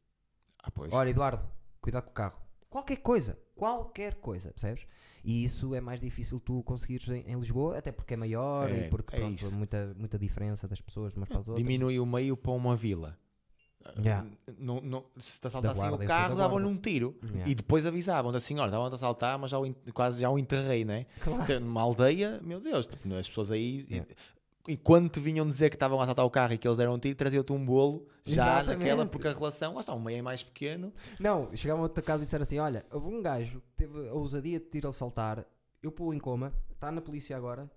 Ah, 0.62 0.70
pois. 0.70 0.92
Olha, 0.92 1.10
Eduardo, 1.10 1.42
cuidado 1.80 2.04
com 2.04 2.10
o 2.10 2.14
carro. 2.14 2.38
Qualquer 2.68 2.96
coisa, 2.96 3.38
qualquer 3.54 4.14
coisa, 4.16 4.50
percebes? 4.50 4.86
E 5.24 5.44
isso 5.44 5.74
é 5.74 5.80
mais 5.80 6.00
difícil 6.00 6.40
tu 6.40 6.62
conseguires 6.62 7.08
em, 7.08 7.30
em 7.30 7.38
Lisboa, 7.38 7.76
até 7.76 7.92
porque 7.92 8.14
é 8.14 8.16
maior 8.16 8.70
É, 8.70 8.86
e 8.86 8.88
porque 8.88 9.16
é 9.16 9.18
pronto, 9.18 9.52
muita, 9.52 9.94
muita 9.96 10.18
diferença 10.18 10.66
das 10.66 10.80
pessoas 10.80 11.14
umas 11.16 11.28
para 11.28 11.40
as 11.40 11.48
outras. 11.48 11.62
Diminui 11.62 11.98
o 11.98 12.06
meio 12.06 12.36
para 12.36 12.52
uma 12.52 12.74
vila. 12.74 13.18
Yeah. 13.98 14.26
Não, 14.58 14.80
não, 14.80 15.04
se 15.18 15.40
te 15.40 15.46
assaltassem 15.46 15.88
guarda, 15.88 16.04
o 16.04 16.06
carro, 16.06 16.36
da 16.36 16.42
davam-lhe 16.42 16.66
um 16.66 16.76
tiro. 16.76 17.18
Yeah. 17.22 17.50
E 17.50 17.54
depois 17.54 17.86
avisavam 17.86 18.30
da 18.30 18.38
senhora, 18.38 18.68
estavam 18.68 18.86
a 18.86 18.94
assaltar, 18.94 19.38
mas 19.38 19.50
já 19.50 19.58
o 19.58 19.74
quase 19.94 20.20
já 20.20 20.30
o 20.30 20.38
enterrei, 20.38 20.84
né? 20.84 21.06
Claro. 21.20 21.42
Então, 21.42 21.60
Numa 21.60 21.80
aldeia, 21.80 22.40
meu 22.42 22.60
Deus, 22.60 22.86
tipo, 22.86 23.12
as 23.14 23.28
pessoas 23.28 23.50
aí. 23.50 23.86
Yeah. 23.90 24.10
E 24.68 24.76
quando 24.76 25.08
te 25.10 25.18
vinham 25.20 25.46
dizer 25.46 25.70
que 25.70 25.76
estavam 25.76 25.98
a 26.00 26.02
assaltar 26.04 26.24
o 26.24 26.30
carro 26.30 26.52
e 26.52 26.58
que 26.58 26.66
eles 26.68 26.76
deram 26.78 26.94
um 26.94 26.98
tiro, 26.98 27.14
traziam-te 27.16 27.52
um 27.52 27.64
bolo 27.64 28.06
já 28.24 28.58
Exatamente. 28.60 28.78
naquela, 28.78 29.06
porque 29.06 29.26
a 29.28 29.32
relação, 29.32 29.74
lá 29.74 29.80
está, 29.80 29.94
um 29.94 30.00
meio 30.00 30.18
é 30.18 30.22
mais 30.22 30.42
pequeno. 30.42 30.92
Não, 31.18 31.48
chegavam 31.56 31.82
a 31.82 31.86
outra 31.86 32.02
casa 32.02 32.22
e 32.22 32.26
disseram 32.26 32.42
assim: 32.42 32.58
Olha, 32.58 32.84
houve 32.90 33.06
um 33.08 33.22
gajo 33.22 33.60
que 33.60 33.72
teve 33.76 34.08
a 34.08 34.12
ousadia 34.12 34.58
de 34.60 34.66
te 34.66 34.78
ir 34.78 34.86
assaltar, 34.86 35.44
eu 35.82 35.90
pulo 35.90 36.12
em 36.14 36.18
coma, 36.18 36.52
está 36.72 36.92
na 36.92 37.00
polícia 37.00 37.36
agora, 37.36 37.70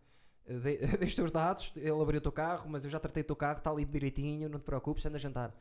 eh, 0.45 0.53
de- 0.55 0.77
deixa 0.97 1.05
os 1.07 1.15
teus 1.15 1.31
dados, 1.31 1.71
ele 1.75 1.89
abriu 2.01 2.17
o 2.19 2.21
teu 2.21 2.31
carro, 2.31 2.69
mas 2.69 2.83
eu 2.83 2.91
já 2.91 2.99
tratei 2.99 3.23
o 3.23 3.25
teu 3.27 3.35
carro, 3.35 3.57
está 3.59 3.71
ali 3.71 3.85
direitinho, 3.85 4.49
não 4.49 4.59
te 4.59 4.63
preocupes, 4.63 5.05
anda 5.05 5.17
a 5.17 5.19
jantar. 5.19 5.55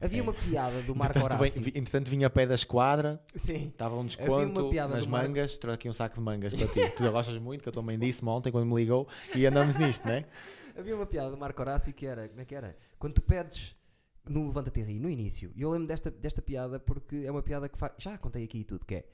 Havia 0.00 0.20
É. 0.20 0.22
uma 0.22 0.32
piada 0.32 0.80
do 0.82 0.94
Marco 0.94 1.18
Entretanto, 1.18 1.40
vem- 1.40 1.50
Horácio. 1.50 1.60
vi- 1.60 1.72
entretanto, 1.74 2.08
vinha 2.08 2.28
a 2.28 2.30
pé 2.30 2.46
da 2.46 2.54
esquadra, 2.54 3.20
Sim. 3.34 3.66
estava 3.66 3.96
um 3.96 4.06
desconto 4.06 4.70
nas 4.72 5.04
do 5.04 5.10
Marco- 5.10 5.26
mangas, 5.26 5.58
trouxe 5.58 5.74
aqui 5.74 5.88
um 5.88 5.92
saco 5.92 6.14
de 6.14 6.20
mangas 6.20 6.54
para 6.54 6.68
ti. 6.68 6.88
tu 6.96 7.10
gostas 7.10 7.36
muito, 7.40 7.62
que 7.64 7.68
eu 7.68 7.72
também 7.72 7.98
disse-me 7.98 8.30
ontem 8.30 8.52
quando 8.52 8.64
me 8.66 8.76
ligou, 8.76 9.08
e 9.34 9.44
andamos 9.44 9.76
nisto, 9.76 10.06
né? 10.06 10.24
Havia 10.78 10.94
uma 10.94 11.06
piada 11.06 11.28
do 11.28 11.36
Marco 11.36 11.60
Horácio 11.60 11.92
que 11.92 12.06
era, 12.06 12.28
como 12.28 12.40
é 12.40 12.44
que 12.44 12.54
era? 12.54 12.78
Quando 13.00 13.14
tu 13.14 13.22
pedes 13.22 13.74
no 14.24 14.46
Levanta-te 14.46 14.78
e 14.78 14.82
Ri, 14.84 15.00
no 15.00 15.10
início, 15.10 15.50
e 15.56 15.62
eu 15.62 15.70
lembro 15.72 15.88
desta, 15.88 16.08
desta 16.08 16.40
piada 16.40 16.78
porque 16.78 17.24
é 17.24 17.30
uma 17.32 17.42
piada 17.42 17.68
que 17.68 17.76
faz, 17.76 17.94
já 17.98 18.16
contei 18.16 18.44
aqui 18.44 18.62
tudo, 18.62 18.86
que 18.86 18.94
é, 18.94 19.04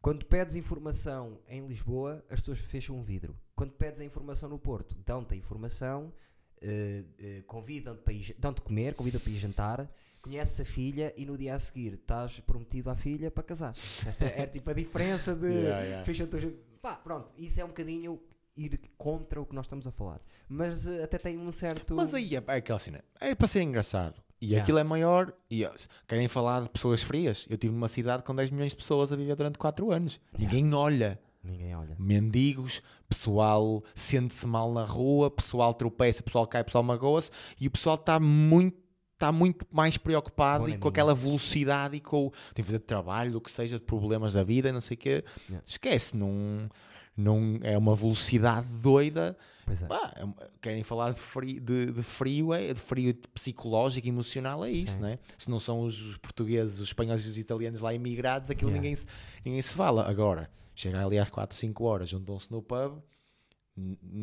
quando 0.00 0.24
pedes 0.26 0.54
informação 0.54 1.40
em 1.48 1.66
Lisboa, 1.66 2.24
as 2.30 2.38
pessoas 2.38 2.60
fecham 2.60 2.96
um 2.96 3.02
vidro. 3.02 3.36
Quando 3.56 3.72
pedes 3.72 4.00
a 4.00 4.04
informação 4.04 4.48
no 4.48 4.60
Porto, 4.60 4.94
dão-te 5.04 5.34
a 5.34 5.36
informação, 5.36 6.12
eh, 6.60 7.02
eh, 7.18 7.42
convidam-te 7.48 8.02
para 8.02 8.12
ir, 8.12 8.36
dão-te 8.38 8.60
comer, 8.60 8.94
convidam-te 8.94 9.24
para 9.24 9.32
ir 9.32 9.38
jantar, 9.38 9.92
conheces 10.22 10.60
a 10.60 10.64
filha 10.64 11.12
e 11.16 11.26
no 11.26 11.36
dia 11.36 11.56
a 11.56 11.58
seguir 11.58 11.94
estás 11.94 12.38
prometido 12.40 12.90
à 12.90 12.94
filha 12.94 13.28
para 13.28 13.42
casar. 13.42 13.74
É, 14.20 14.46
tipo 14.46 14.70
a 14.70 14.72
diferença 14.72 15.34
de 15.34 15.48
Yeah, 15.50 15.82
yeah. 15.82 16.04
fecham-te 16.04 16.56
Pá, 16.80 16.94
pronto, 16.94 17.32
isso 17.36 17.60
é 17.60 17.64
um 17.64 17.68
bocadinho 17.68 18.20
ir 18.56 18.80
contra 18.96 19.40
o 19.40 19.46
que 19.46 19.54
nós 19.54 19.66
estamos 19.66 19.86
a 19.86 19.92
falar. 19.92 20.20
Mas 20.48 20.86
eh, 20.86 21.02
até 21.02 21.18
tem 21.18 21.38
um 21.38 21.52
certo. 21.52 21.94
Mas 21.94 22.14
aí 22.14 22.34
é, 22.36 22.42
é 22.46 22.56
aquela 22.56 22.78
cena, 22.78 23.04
é 23.20 23.34
para 23.34 23.46
ser 23.46 23.62
engraçado. 23.62 24.14
E 24.40 24.46
Yeah. 24.48 24.62
aquilo 24.62 24.78
é 24.78 24.84
maior. 24.84 25.32
E 25.50 25.64
ó, 25.64 25.70
querem 26.06 26.28
falar 26.28 26.62
de 26.62 26.68
pessoas 26.68 27.02
frias? 27.02 27.46
Eu 27.48 27.54
estive 27.54 27.72
numa 27.72 27.88
cidade 27.88 28.22
com 28.22 28.34
10 28.34 28.50
milhões 28.50 28.72
de 28.72 28.76
pessoas 28.76 29.10
a 29.10 29.16
viver 29.16 29.34
durante 29.34 29.58
4 29.58 29.90
anos. 29.90 30.20
Ninguém 30.38 30.74
olha. 30.74 31.18
Ninguém 31.42 31.74
olha. 31.74 31.96
Mendigos, 31.98 32.82
pessoal 33.08 33.82
sente-se 33.94 34.46
mal 34.46 34.72
na 34.72 34.84
rua, 34.84 35.30
pessoal 35.30 35.72
tropeça, 35.72 36.22
pessoal 36.22 36.46
cai, 36.46 36.62
pessoal 36.64 36.84
magoa-se 36.84 37.30
e 37.58 37.66
o 37.66 37.70
pessoal 37.70 37.94
está 37.94 38.18
muito, 38.20 38.76
está 39.14 39.30
muito 39.32 39.64
mais 39.70 39.96
preocupado 39.96 40.64
Bom 40.64 40.70
e 40.70 40.76
com 40.76 40.88
aquela 40.88 41.14
velocidade 41.14 41.96
e 41.96 42.00
com 42.00 42.26
o 42.26 42.30
tem 42.52 42.56
que 42.56 42.64
fazer 42.64 42.78
de 42.78 42.84
trabalho, 42.84 43.38
o 43.38 43.40
que 43.40 43.50
seja, 43.50 43.78
de 43.78 43.84
problemas 43.84 44.32
da 44.34 44.42
vida, 44.42 44.70
não 44.72 44.80
sei 44.80 44.96
o 44.96 44.98
quê. 44.98 45.24
Yeah. 45.48 45.64
Esquece, 45.66 46.16
não, 46.16 46.68
não 47.16 47.58
é 47.62 47.76
uma 47.78 47.94
velocidade 47.94 48.68
doida. 48.78 49.36
É. 49.68 49.86
Pá, 49.86 50.12
é 50.16 50.48
querem 50.60 50.82
falar 50.84 51.12
de 51.12 51.18
frio, 51.20 51.60
de, 51.60 51.86
de 51.92 52.02
frio, 52.02 52.54
é, 52.54 52.72
de 52.72 52.80
frio 52.80 53.12
psicológico, 53.34 54.06
emocional, 54.06 54.64
é 54.64 54.70
isso, 54.70 54.94
Sim. 54.94 55.00
né? 55.02 55.18
Se 55.36 55.50
não 55.50 55.58
são 55.58 55.80
os 55.80 56.16
portugueses, 56.18 56.76
os 56.78 56.88
espanhóis 56.88 57.24
e 57.26 57.28
os 57.28 57.36
italianos 57.38 57.80
lá 57.80 57.92
imigrados, 57.92 58.48
aquilo 58.50 58.70
Yeah. 58.70 58.82
ninguém, 58.82 58.96
se- 58.96 59.06
ninguém 59.44 59.62
se 59.62 59.72
fala. 59.72 60.08
Agora, 60.08 60.48
chega 60.74 61.04
ali 61.04 61.18
às 61.18 61.30
4, 61.30 61.56
5 61.56 61.84
horas, 61.84 62.08
juntam-se 62.10 62.50
no 62.52 62.62
pub, 62.62 63.00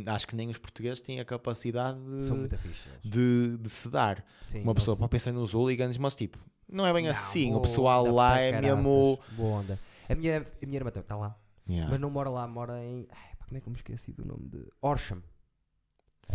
acho 0.07 0.27
que 0.27 0.35
nem 0.35 0.49
os 0.49 0.57
portugueses 0.57 1.01
têm 1.01 1.19
a 1.19 1.25
capacidade 1.25 1.99
de, 1.99 3.09
de, 3.09 3.57
de 3.57 3.69
se 3.69 3.89
dar. 3.89 4.25
Sim, 4.43 4.61
Uma 4.61 4.73
pessoa 4.73 4.95
pode 4.97 5.09
pensar 5.09 5.31
nos 5.31 5.53
hooligans, 5.53 5.97
mas 5.97 6.15
tipo, 6.15 6.39
não 6.71 6.85
é 6.85 6.93
bem 6.93 7.03
Não, 7.05 7.11
assim. 7.11 7.47
boa 7.49 7.57
o 7.57 7.61
pessoal 7.61 8.05
lá 8.11 8.31
para 8.31 8.41
é 8.41 8.61
mesmo. 8.61 9.19
Boa 9.31 9.59
onda. 9.59 9.79
A 10.09 10.15
minha, 10.15 10.39
a 10.61 10.65
minha 10.65 10.77
irmã 10.79 10.89
está 10.95 11.15
lá, 11.15 11.35
Yeah. 11.67 11.89
mas 11.89 11.99
não 11.99 12.09
mora 12.09 12.29
lá, 12.29 12.47
mora 12.47 12.83
em. 12.83 13.07
Ai, 13.09 13.35
pá, 13.37 13.45
como 13.45 13.57
é 13.57 13.61
que 13.61 13.67
eu 13.67 13.71
me 13.71 13.77
esqueci 13.77 14.11
do 14.11 14.25
nome 14.25 14.47
de. 14.49 14.65
Horsham. 14.81 15.21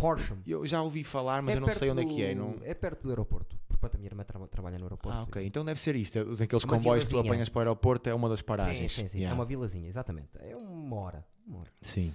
Horsham. 0.01 0.39
Eu 0.47 0.67
já 0.67 0.83
ouvi 0.83 1.03
falar, 1.05 1.43
mas 1.43 1.55
eu 1.55 1.61
não 1.61 1.71
sei 1.73 1.91
onde 1.91 2.03
é 2.03 2.05
que 2.05 2.23
é. 2.23 2.35
Não... 2.35 2.57
É 2.63 2.75
perto 2.75 3.03
do 3.05 3.09
aeroporto. 3.11 3.59
Portanto, 3.69 3.95
a 3.95 3.99
minha 3.99 4.09
irmã 4.09 4.25
tra- 4.25 4.47
trabalha 4.49 4.77
no 4.79 4.85
aeroporto. 4.85 5.17
Ah, 5.19 5.23
ok. 5.23 5.45
Então 5.47 5.65
deve 5.65 5.81
ser 5.81 5.95
isto. 5.97 6.37
Daqueles 6.37 6.65
Uma 6.65 6.77
comboios 6.77 7.05
que 7.05 7.11
tu 7.11 7.13
vilazinha. 7.13 7.33
apanhas 7.33 7.49
para 7.49 7.59
o 7.59 7.61
aeroporto 7.61 8.09
é 8.11 8.15
uma 8.15 8.29
das 8.29 8.41
Sim, 8.41 8.45
paragens. 8.45 8.93
sim, 8.93 9.07
sim. 9.07 9.19
Yeah. 9.19 9.33
É 9.33 9.39
uma 9.39 9.45
vilazinha, 9.45 9.89
exatamente. 9.89 10.31
É 10.41 10.57
uma 10.57 10.97
hora. 10.97 11.25
Uma 11.47 11.61
hora. 11.61 11.71
Sim. 11.81 12.15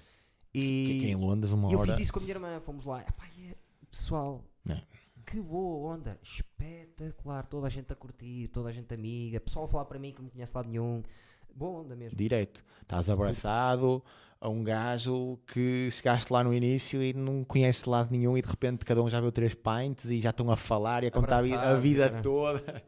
E 0.54 0.86
Que, 0.88 1.00
que 1.00 1.12
em 1.12 1.16
Londres, 1.16 1.52
uma 1.52 1.70
E 1.70 1.74
eu 1.74 1.80
hora. 1.80 1.92
fiz 1.92 2.02
isso 2.02 2.14
com 2.14 2.20
a 2.20 2.22
minha 2.22 2.36
irmã, 2.36 2.60
fomos 2.62 2.86
lá. 2.86 3.02
Epá, 3.02 3.26
é- 3.40 3.56
pessoal, 3.90 4.44
É. 4.70 4.82
que 5.26 5.40
boa 5.42 5.94
onda, 5.96 6.20
espetacular, 6.22 7.46
toda 7.48 7.68
a 7.68 7.70
gente 7.70 7.92
a 7.92 7.96
curtir, 7.96 8.50
toda 8.50 8.70
a 8.70 8.72
gente 8.72 8.94
amiga, 8.94 9.40
pessoal 9.40 9.66
a 9.66 9.68
falar 9.68 9.86
para 9.86 9.98
mim 9.98 10.12
que 10.12 10.18
não 10.20 10.26
me 10.26 10.32
conhece 10.32 10.52
lado 10.56 10.68
nenhum. 10.70 11.02
Boa 11.56 11.82
onda 11.82 11.96
mesmo. 11.96 12.18
Direito. 12.18 12.64
Estás 12.82 13.10
abraçado 13.10 14.04
a 14.40 14.50
um 14.50 14.64
gajo 14.64 15.38
que 15.48 15.90
chegaste 15.92 16.32
lá 16.34 16.44
no 16.44 16.54
início 16.54 17.02
e 17.02 17.14
não 17.14 17.44
conhece 17.44 17.84
de 17.84 17.90
lado 17.90 18.12
nenhum 18.12 18.38
e 18.38 18.42
de 18.42 18.50
repente 18.50 18.84
cada 18.86 19.02
um 19.02 19.10
já 19.10 19.22
viu 19.22 19.32
três 19.32 19.54
pints 19.54 20.06
e 20.12 20.20
já 20.20 20.32
estão 20.32 20.52
a 20.52 20.56
falar 20.58 21.04
e 21.04 21.08
a 21.08 21.12
contar 21.12 21.38
a 21.38 21.42
vi- 21.42 21.54
a 21.54 21.76
vida 21.76 22.10
cara. 22.10 22.22
toda. 22.22 22.84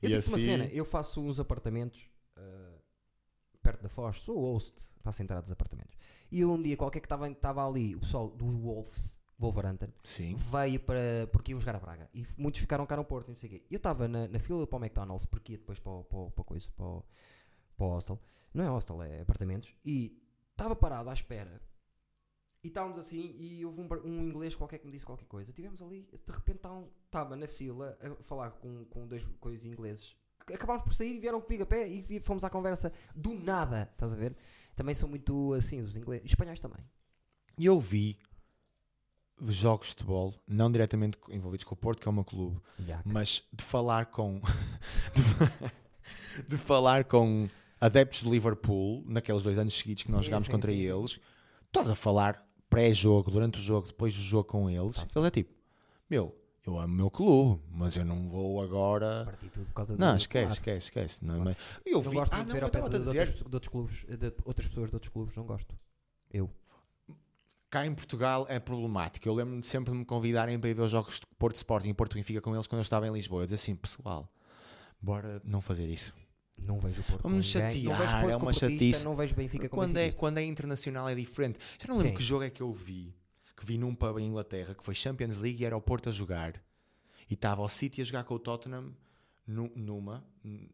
Eu 0.00 0.08
e 0.08 0.12
digo-te 0.12 0.28
uma 0.28 0.36
assim. 0.36 0.44
cena, 0.44 0.64
eu 0.66 0.84
faço 0.84 1.20
uns 1.20 1.40
apartamentos 1.40 2.00
ah, 2.36 2.74
perto 3.62 3.82
da 3.82 3.88
Foz, 3.88 4.20
sou 4.20 4.38
host, 4.40 4.72
faço 5.02 5.22
entrada 5.22 5.42
dos 5.42 5.50
apartamentos. 5.52 5.96
E 6.30 6.44
um 6.44 6.60
dia 6.62 6.76
qualquer 6.76 7.00
que 7.00 7.06
estava 7.06 7.66
ali, 7.66 7.96
o 7.96 8.00
pessoal 8.00 8.28
dos 8.28 8.54
Wolves, 8.54 9.18
Wolverhampton, 9.38 9.88
Sim. 10.04 10.36
veio 10.36 10.78
para. 10.78 11.26
porque 11.32 11.50
iam 11.50 11.58
jogar 11.60 11.74
a 11.74 11.80
Braga. 11.80 12.08
E 12.14 12.24
muitos 12.36 12.60
ficaram 12.60 12.86
cá 12.86 12.96
no 12.96 13.04
Porto, 13.04 13.26
e 13.26 13.30
não 13.30 13.36
sei 13.36 13.48
o 13.48 13.52
quê. 13.52 13.62
Eu 13.70 13.78
estava 13.78 14.06
na, 14.06 14.28
na 14.28 14.38
fila 14.38 14.64
para 14.66 14.76
o 14.78 14.80
McDonald's, 14.84 15.26
porque 15.26 15.52
ia 15.52 15.58
depois 15.58 15.78
para, 15.80 15.90
o- 15.92 16.04
para, 16.04 16.30
para, 16.30 16.44
coisa, 16.44 16.66
para, 16.76 16.86
o, 16.86 17.04
para 17.80 17.86
o 17.86 17.90
hostel. 17.90 18.20
Não 18.52 18.64
é 18.64 18.68
hostel, 18.68 19.02
é 19.02 19.22
apartamentos. 19.22 19.74
E 19.84 20.22
estava 20.50 20.76
parado 20.76 21.08
à 21.08 21.14
espera. 21.14 21.62
E 22.62 22.68
estávamos 22.68 22.98
assim, 22.98 23.34
e 23.38 23.64
houve 23.64 23.80
um, 23.80 23.88
um 24.04 24.28
inglês 24.28 24.54
qualquer 24.54 24.78
que 24.78 24.86
me 24.86 24.92
disse 24.92 25.06
qualquer 25.06 25.24
coisa. 25.24 25.50
Tivemos 25.50 25.80
ali, 25.80 26.06
de 26.12 26.32
repente 26.32 26.60
estava 27.06 27.34
na 27.34 27.48
fila 27.48 27.98
a 28.02 28.22
falar 28.24 28.50
com, 28.50 28.84
com 28.84 29.06
dois 29.06 29.24
coisas 29.40 29.64
ingleses. 29.64 30.14
Acabámos 30.52 30.82
por 30.82 30.92
sair 30.92 31.16
e 31.16 31.20
vieram 31.20 31.40
comigo 31.40 31.62
a 31.62 31.66
pé 31.66 31.88
e 31.88 32.20
fomos 32.20 32.44
à 32.44 32.50
conversa 32.50 32.92
do 33.14 33.32
nada, 33.32 33.88
estás 33.92 34.12
a 34.12 34.16
ver? 34.16 34.36
Também 34.76 34.94
são 34.94 35.08
muito 35.08 35.54
assim, 35.54 35.80
os 35.80 35.96
ingleses. 35.96 36.26
Espanhóis 36.26 36.60
também. 36.60 36.84
E 37.56 37.64
eu 37.64 37.80
vi 37.80 38.18
jogos 39.46 39.88
de 39.88 39.94
futebol, 39.94 40.34
não 40.46 40.70
diretamente 40.70 41.18
envolvidos 41.30 41.64
com 41.64 41.74
o 41.74 41.78
Porto, 41.78 42.02
que 42.02 42.08
é 42.08 42.10
o 42.10 42.14
meu 42.14 42.24
clube, 42.24 42.60
mas 43.06 43.42
de 43.50 43.64
falar 43.64 44.06
com 44.06 44.40
de, 45.14 46.44
de 46.46 46.58
falar 46.58 47.04
com 47.04 47.46
adeptos 47.80 48.22
do 48.22 48.30
Liverpool 48.30 49.02
naqueles 49.06 49.42
dois 49.42 49.58
anos 49.58 49.74
seguidos 49.74 50.02
que 50.02 50.10
nós 50.10 50.20
Sim, 50.24 50.26
jogámos 50.30 50.46
sim, 50.46 50.52
contra 50.52 50.70
sim, 50.72 50.78
eles, 50.78 51.18
estás 51.66 51.88
a 51.88 51.94
falar 51.94 52.46
pré-jogo, 52.68 53.30
durante 53.30 53.58
o 53.58 53.62
jogo, 53.62 53.86
depois 53.88 54.14
do 54.14 54.20
jogo 54.22 54.44
com 54.44 54.68
eles, 54.70 54.94
Tá-se. 54.96 55.18
eles 55.18 55.26
é 55.26 55.30
tipo, 55.30 55.52
meu, 56.08 56.36
eu 56.64 56.78
amo 56.78 56.92
o 56.92 56.96
meu 56.96 57.10
clube, 57.10 57.62
mas 57.72 57.96
eu 57.96 58.04
não 58.04 58.28
vou 58.28 58.60
agora. 58.62 59.24
Parti 59.24 59.48
tudo 59.48 59.66
por 59.66 59.74
causa 59.74 59.96
Não, 59.96 60.14
esquece, 60.14 60.54
esquece, 60.54 60.86
esquece. 60.86 61.24
Não, 61.24 61.36
é 61.36 61.38
mas 61.38 61.56
eu 61.86 62.02
não 62.02 62.10
vi, 62.10 62.16
gosto 62.16 62.32
ah, 62.34 62.42
de 62.42 62.46
não, 62.48 62.54
ver 62.54 62.62
ao 62.64 62.70
pé 62.70 62.82
de, 62.82 62.90
de 62.90 62.98
dizer, 62.98 63.20
outras, 63.20 63.38
de 63.38 63.54
outros 63.54 63.68
clubes, 63.68 64.04
de 64.04 64.32
outras 64.44 64.68
pessoas 64.68 64.90
de 64.90 64.96
outros 64.96 65.12
clubes, 65.12 65.36
não 65.36 65.44
gosto. 65.46 65.74
Eu. 66.30 66.50
cá 67.70 67.86
em 67.86 67.94
Portugal 67.94 68.46
é 68.48 68.60
problemático. 68.60 69.26
Eu 69.26 69.34
lembro-me 69.34 69.62
sempre 69.62 69.92
de 69.92 69.98
me 69.98 70.04
convidarem 70.04 70.58
para 70.60 70.68
ir 70.70 70.74
ver 70.74 70.82
os 70.82 70.90
jogos 70.90 71.18
de 71.18 71.26
Porto 71.38 71.56
Sporting 71.56 71.88
e 71.88 71.94
Porto 71.94 72.14
Benfica 72.14 72.40
com 72.40 72.54
eles 72.54 72.66
quando 72.66 72.80
eu 72.80 72.82
estava 72.82 73.08
em 73.08 73.12
Lisboa. 73.12 73.42
Eu 73.42 73.46
dizia 73.46 73.56
assim, 73.56 73.74
pessoal, 73.74 74.30
bora 75.00 75.40
não 75.44 75.60
fazer 75.60 75.86
isso. 75.86 76.12
Não 76.66 76.78
vejo 76.78 77.00
o 77.00 77.04
Porto 77.04 77.22
Vamos 77.22 77.46
chatear, 77.46 78.20
Porto 78.20 78.30
é 78.30 78.36
uma 78.36 78.52
chatice. 78.52 79.04
Não 79.04 79.16
vejo 79.16 79.34
Benfica 79.34 79.68
com 79.68 79.76
Quando 79.76 79.96
é, 79.96 80.12
quando 80.12 80.38
é 80.38 80.44
internacional 80.44 81.08
é 81.08 81.14
diferente. 81.14 81.58
Já 81.80 81.88
não 81.88 81.96
lembro 81.96 82.10
Sim. 82.12 82.16
que 82.16 82.22
jogo 82.22 82.44
é 82.44 82.50
que 82.50 82.60
eu 82.62 82.72
vi. 82.72 83.14
Que 83.56 83.66
vi 83.66 83.76
num 83.78 83.94
pub 83.94 84.18
em 84.18 84.26
Inglaterra 84.26 84.74
que 84.74 84.82
foi 84.84 84.94
Champions 84.94 85.36
League 85.38 85.62
e 85.62 85.66
era 85.66 85.76
o 85.76 85.80
Porto 85.80 86.08
a 86.08 86.12
jogar. 86.12 86.54
E 87.28 87.34
estava 87.34 87.62
o 87.62 87.68
City 87.68 88.00
a 88.00 88.04
jogar 88.04 88.24
com 88.24 88.34
o 88.34 88.38
Tottenham 88.38 88.92
nu- 89.46 89.70
numa, 89.76 90.24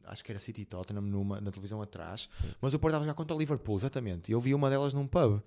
acho 0.05 0.23
que 0.25 0.31
era 0.33 0.39
City 0.39 0.63
e 0.63 0.65
Tottenham 0.65 1.03
numa, 1.03 1.41
na 1.41 1.51
televisão 1.51 1.83
atrás. 1.83 2.29
Sim. 2.41 2.49
Mas 2.61 2.75
o 2.75 2.79
Porto 2.79 2.93
estava 2.93 3.05
a 3.05 3.07
jogar 3.07 3.15
contra 3.15 3.35
o 3.35 3.39
Liverpool, 3.39 3.77
exatamente. 3.77 4.31
E 4.31 4.33
eu 4.33 4.41
vi 4.41 4.55
uma 4.55 4.71
delas 4.71 4.93
num 4.95 5.07
pub. 5.07 5.41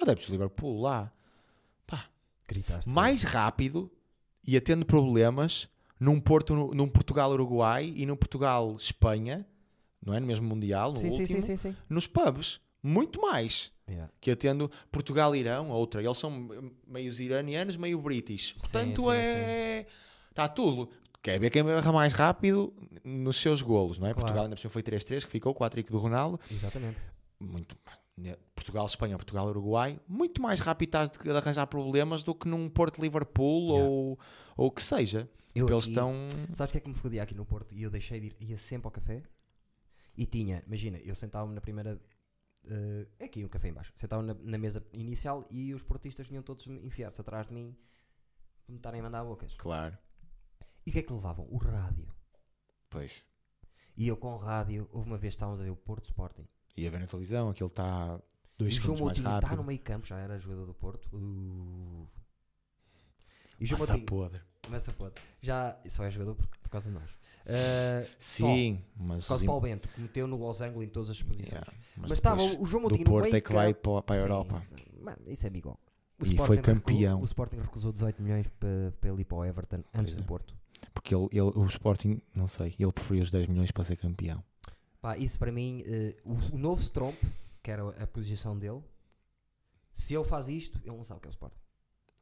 Adeptos 0.00 0.26
do 0.26 0.32
Liverpool 0.32 0.80
lá. 0.80 1.12
Pá, 1.86 2.06
Gritaste. 2.48 2.88
mais 2.88 3.22
rápido 3.22 3.90
e 4.46 4.56
a 4.56 4.60
tendo 4.60 4.84
problemas 4.84 5.68
num, 5.98 6.18
Porto, 6.20 6.54
num 6.74 6.88
Portugal-Uruguai 6.88 7.92
e 7.96 8.04
num 8.06 8.16
Portugal-Espanha, 8.16 9.46
não 10.04 10.14
é? 10.14 10.20
No 10.20 10.26
mesmo 10.26 10.48
Mundial, 10.48 10.92
no 10.92 10.98
Sim, 10.98 11.10
último, 11.10 11.42
sim, 11.42 11.56
sim, 11.56 11.76
nos 11.88 12.06
pubs. 12.06 12.60
Muito 12.82 13.20
mais 13.20 13.72
Yeah. 13.90 14.08
que 14.20 14.30
atendo 14.30 14.70
Portugal-Irão, 14.92 15.68
outra. 15.70 16.00
Eles 16.02 16.16
são 16.16 16.30
meio 16.86 17.12
iranianos, 17.20 17.76
meio 17.76 18.00
british. 18.00 18.52
Portanto, 18.52 19.10
é. 19.10 19.84
Está 20.30 20.48
tudo. 20.48 20.88
Quer 21.20 21.40
ver 21.40 21.50
quem 21.50 21.68
erra 21.68 21.92
mais 21.92 22.12
rápido 22.12 22.72
nos 23.04 23.38
seus 23.40 23.60
golos, 23.60 23.98
não 23.98 24.06
é? 24.06 24.10
Claro. 24.14 24.20
Portugal 24.20 24.44
ainda 24.44 24.54
por 24.56 24.60
cima 24.60 24.70
foi 24.70 24.82
3-3, 24.82 25.24
que 25.24 25.30
ficou, 25.30 25.52
4 25.52 25.82
do 25.82 25.98
Ronaldo. 25.98 26.40
Exatamente. 26.50 26.96
Muito. 27.40 27.76
né, 28.16 28.36
Portugal, 28.54 28.86
Espanha, 28.86 29.16
Portugal, 29.16 29.46
Uruguai, 29.48 29.98
muito 30.06 30.40
mais 30.40 30.60
rápido 30.60 30.92
de, 31.24 31.30
arranjar 31.30 31.66
problemas 31.66 32.22
do 32.22 32.34
que 32.34 32.46
num 32.46 32.68
Porto 32.68 33.00
Liverpool 33.00 33.70
Yeah. 33.72 33.88
ou 33.90 34.18
ou 34.56 34.66
o 34.68 34.70
que 34.70 34.82
seja. 34.82 35.28
Eu 35.54 35.68
Eles 35.68 35.88
estão. 35.88 36.14
Sabes 36.54 36.70
o 36.70 36.72
que 36.72 36.78
é 36.78 36.80
que 36.80 36.88
me 36.88 36.94
fodia 36.94 37.22
aqui 37.22 37.34
no 37.34 37.44
Porto? 37.44 37.74
E 37.74 37.82
eu 37.82 37.90
deixei 37.90 38.20
de 38.20 38.26
ir, 38.28 38.36
ia 38.40 38.56
sempre 38.56 38.86
ao 38.86 38.92
café 38.92 39.22
e 40.20 40.26
tinha, 40.26 40.62
imagina, 40.66 40.98
eu 40.98 41.14
sentava-me 41.14 41.54
na 41.54 41.62
primeira. 41.62 41.98
é 43.18 43.24
aqui 43.24 43.42
um 43.42 43.48
café 43.48 43.68
em 43.68 43.72
baixo. 43.72 43.90
Sentava 43.94 44.22
na, 44.22 44.34
na 44.34 44.58
mesa 44.58 44.86
inicial 44.92 45.46
e 45.48 45.72
os 45.72 45.82
portistas 45.82 46.26
vinham 46.26 46.42
todos 46.42 46.66
enfiar-se 46.66 47.18
atrás 47.22 47.46
de 47.46 47.54
mim 47.54 47.74
para 48.66 48.72
me 48.72 48.76
estarem 48.76 49.00
a 49.00 49.04
mandar 49.04 49.24
bocas. 49.24 49.54
Claro. 49.56 49.96
E 50.84 50.90
o 50.90 50.92
que 50.92 50.98
é 50.98 51.02
que 51.02 51.12
levavam? 51.14 51.46
O 51.50 51.56
rádio. 51.56 52.06
Pois. 52.90 53.24
E 53.96 54.06
eu 54.06 54.14
com 54.14 54.34
o 54.34 54.36
rádio, 54.36 54.86
houve 54.92 55.08
uma 55.08 55.16
vez 55.16 55.32
que 55.32 55.36
estávamos 55.36 55.58
a 55.58 55.64
ver 55.64 55.70
o 55.70 55.76
Porto 55.76 56.04
Sporting. 56.04 56.46
E 56.76 56.86
a 56.86 56.90
ver 56.90 57.00
na 57.00 57.06
televisão, 57.06 57.48
aquilo 57.48 57.68
está 57.68 58.20
E 58.58 58.62
dois 58.62 58.74
João 58.74 58.82
segundos 58.96 59.00
mais 59.00 59.18
Moutinho 59.18 59.28
rápido. 59.30 59.44
está 59.46 59.56
no 59.56 59.64
meio 59.64 59.80
campo, 59.80 60.06
já 60.06 60.18
era 60.18 60.38
jogador 60.38 60.66
do 60.66 60.74
Porto. 60.74 61.08
Uh. 61.16 62.06
E 63.58 63.70
Massa 63.70 63.86
Moutinho, 63.86 64.06
podre. 64.06 64.42
começa 64.62 64.90
a 64.90 64.94
foda. 64.94 65.14
Já 65.40 65.80
só 65.88 66.04
é 66.04 66.10
jogador 66.10 66.34
por, 66.34 66.46
por 66.46 66.68
causa 66.68 66.90
de 66.90 66.94
nós. 66.94 67.10
Uh, 67.50 68.08
Sim, 68.18 68.82
mas 68.96 69.26
causa 69.26 69.34
os 69.34 69.40
de 69.40 69.44
im- 69.44 69.46
Paulo 69.46 69.60
Bento, 69.62 69.88
que 69.88 70.00
meteu 70.00 70.26
no 70.26 70.36
Los 70.36 70.60
Angeles 70.60 70.88
em 70.88 70.90
todas 70.92 71.10
as 71.10 71.22
posições. 71.22 71.48
Yeah, 71.50 71.72
Mas 71.96 72.12
estava 72.12 72.42
o 72.42 72.64
João 72.66 72.82
do 72.84 72.90
Moutinho 72.90 73.00
no 73.00 73.10
Porto 73.10 73.34
é 73.34 73.40
que 73.40 73.52
vai 73.52 73.74
para, 73.74 74.02
para 74.02 74.16
a 74.16 74.18
Europa. 74.18 74.66
Mano, 75.00 75.18
isso 75.26 75.46
é 75.46 75.50
igual. 75.52 75.78
O 76.18 76.24
E 76.24 76.28
Sporting 76.28 76.46
foi 76.46 76.58
campeão. 76.58 77.20
O 77.20 77.24
Sporting 77.24 77.56
recusou 77.56 77.90
18 77.92 78.22
milhões 78.22 78.46
para, 78.46 78.92
para 79.00 79.10
ele 79.10 79.22
ir 79.22 79.24
para 79.24 79.38
o 79.38 79.44
Everton 79.44 79.82
antes 79.94 80.14
do 80.14 80.22
é. 80.22 80.26
Porto. 80.26 80.54
Porque 80.94 81.14
ele, 81.14 81.28
ele- 81.32 81.40
o 81.54 81.64
Sporting, 81.66 82.20
não 82.34 82.46
sei, 82.46 82.74
ele 82.78 82.92
preferiu 82.92 83.22
os 83.22 83.30
10 83.30 83.46
milhões 83.48 83.70
para 83.70 83.84
ser 83.84 83.96
campeão. 83.96 84.42
Pá, 85.00 85.16
isso 85.16 85.38
para 85.38 85.50
mim, 85.50 85.82
eh, 85.86 86.14
o, 86.24 86.34
o 86.54 86.58
novo 86.58 86.80
Stromp, 86.82 87.16
que 87.62 87.70
era 87.70 87.88
a 88.02 88.06
posição 88.06 88.58
dele, 88.58 88.82
se 89.90 90.14
ele 90.14 90.24
faz 90.24 90.48
isto, 90.48 90.78
ele 90.84 90.96
não 90.96 91.04
sabe 91.04 91.18
o 91.18 91.20
que 91.22 91.28
é 91.28 91.30
o 91.30 91.32
Sporting. 91.32 91.58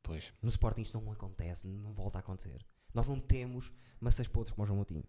Pois. 0.03 0.33
No 0.41 0.49
Sporting 0.49 0.83
isto 0.83 0.99
não 1.01 1.13
acontece, 1.13 1.67
não 1.67 1.93
volta 1.93 2.19
a 2.19 2.21
acontecer. 2.21 2.65
Nós 2.95 3.07
não 3.07 3.19
temos 3.21 3.73
maçãs 4.01 4.29
podres 4.29 4.53
como 4.55 4.63
o 4.63 4.67
João 4.67 4.77
Moutinho. 4.77 5.05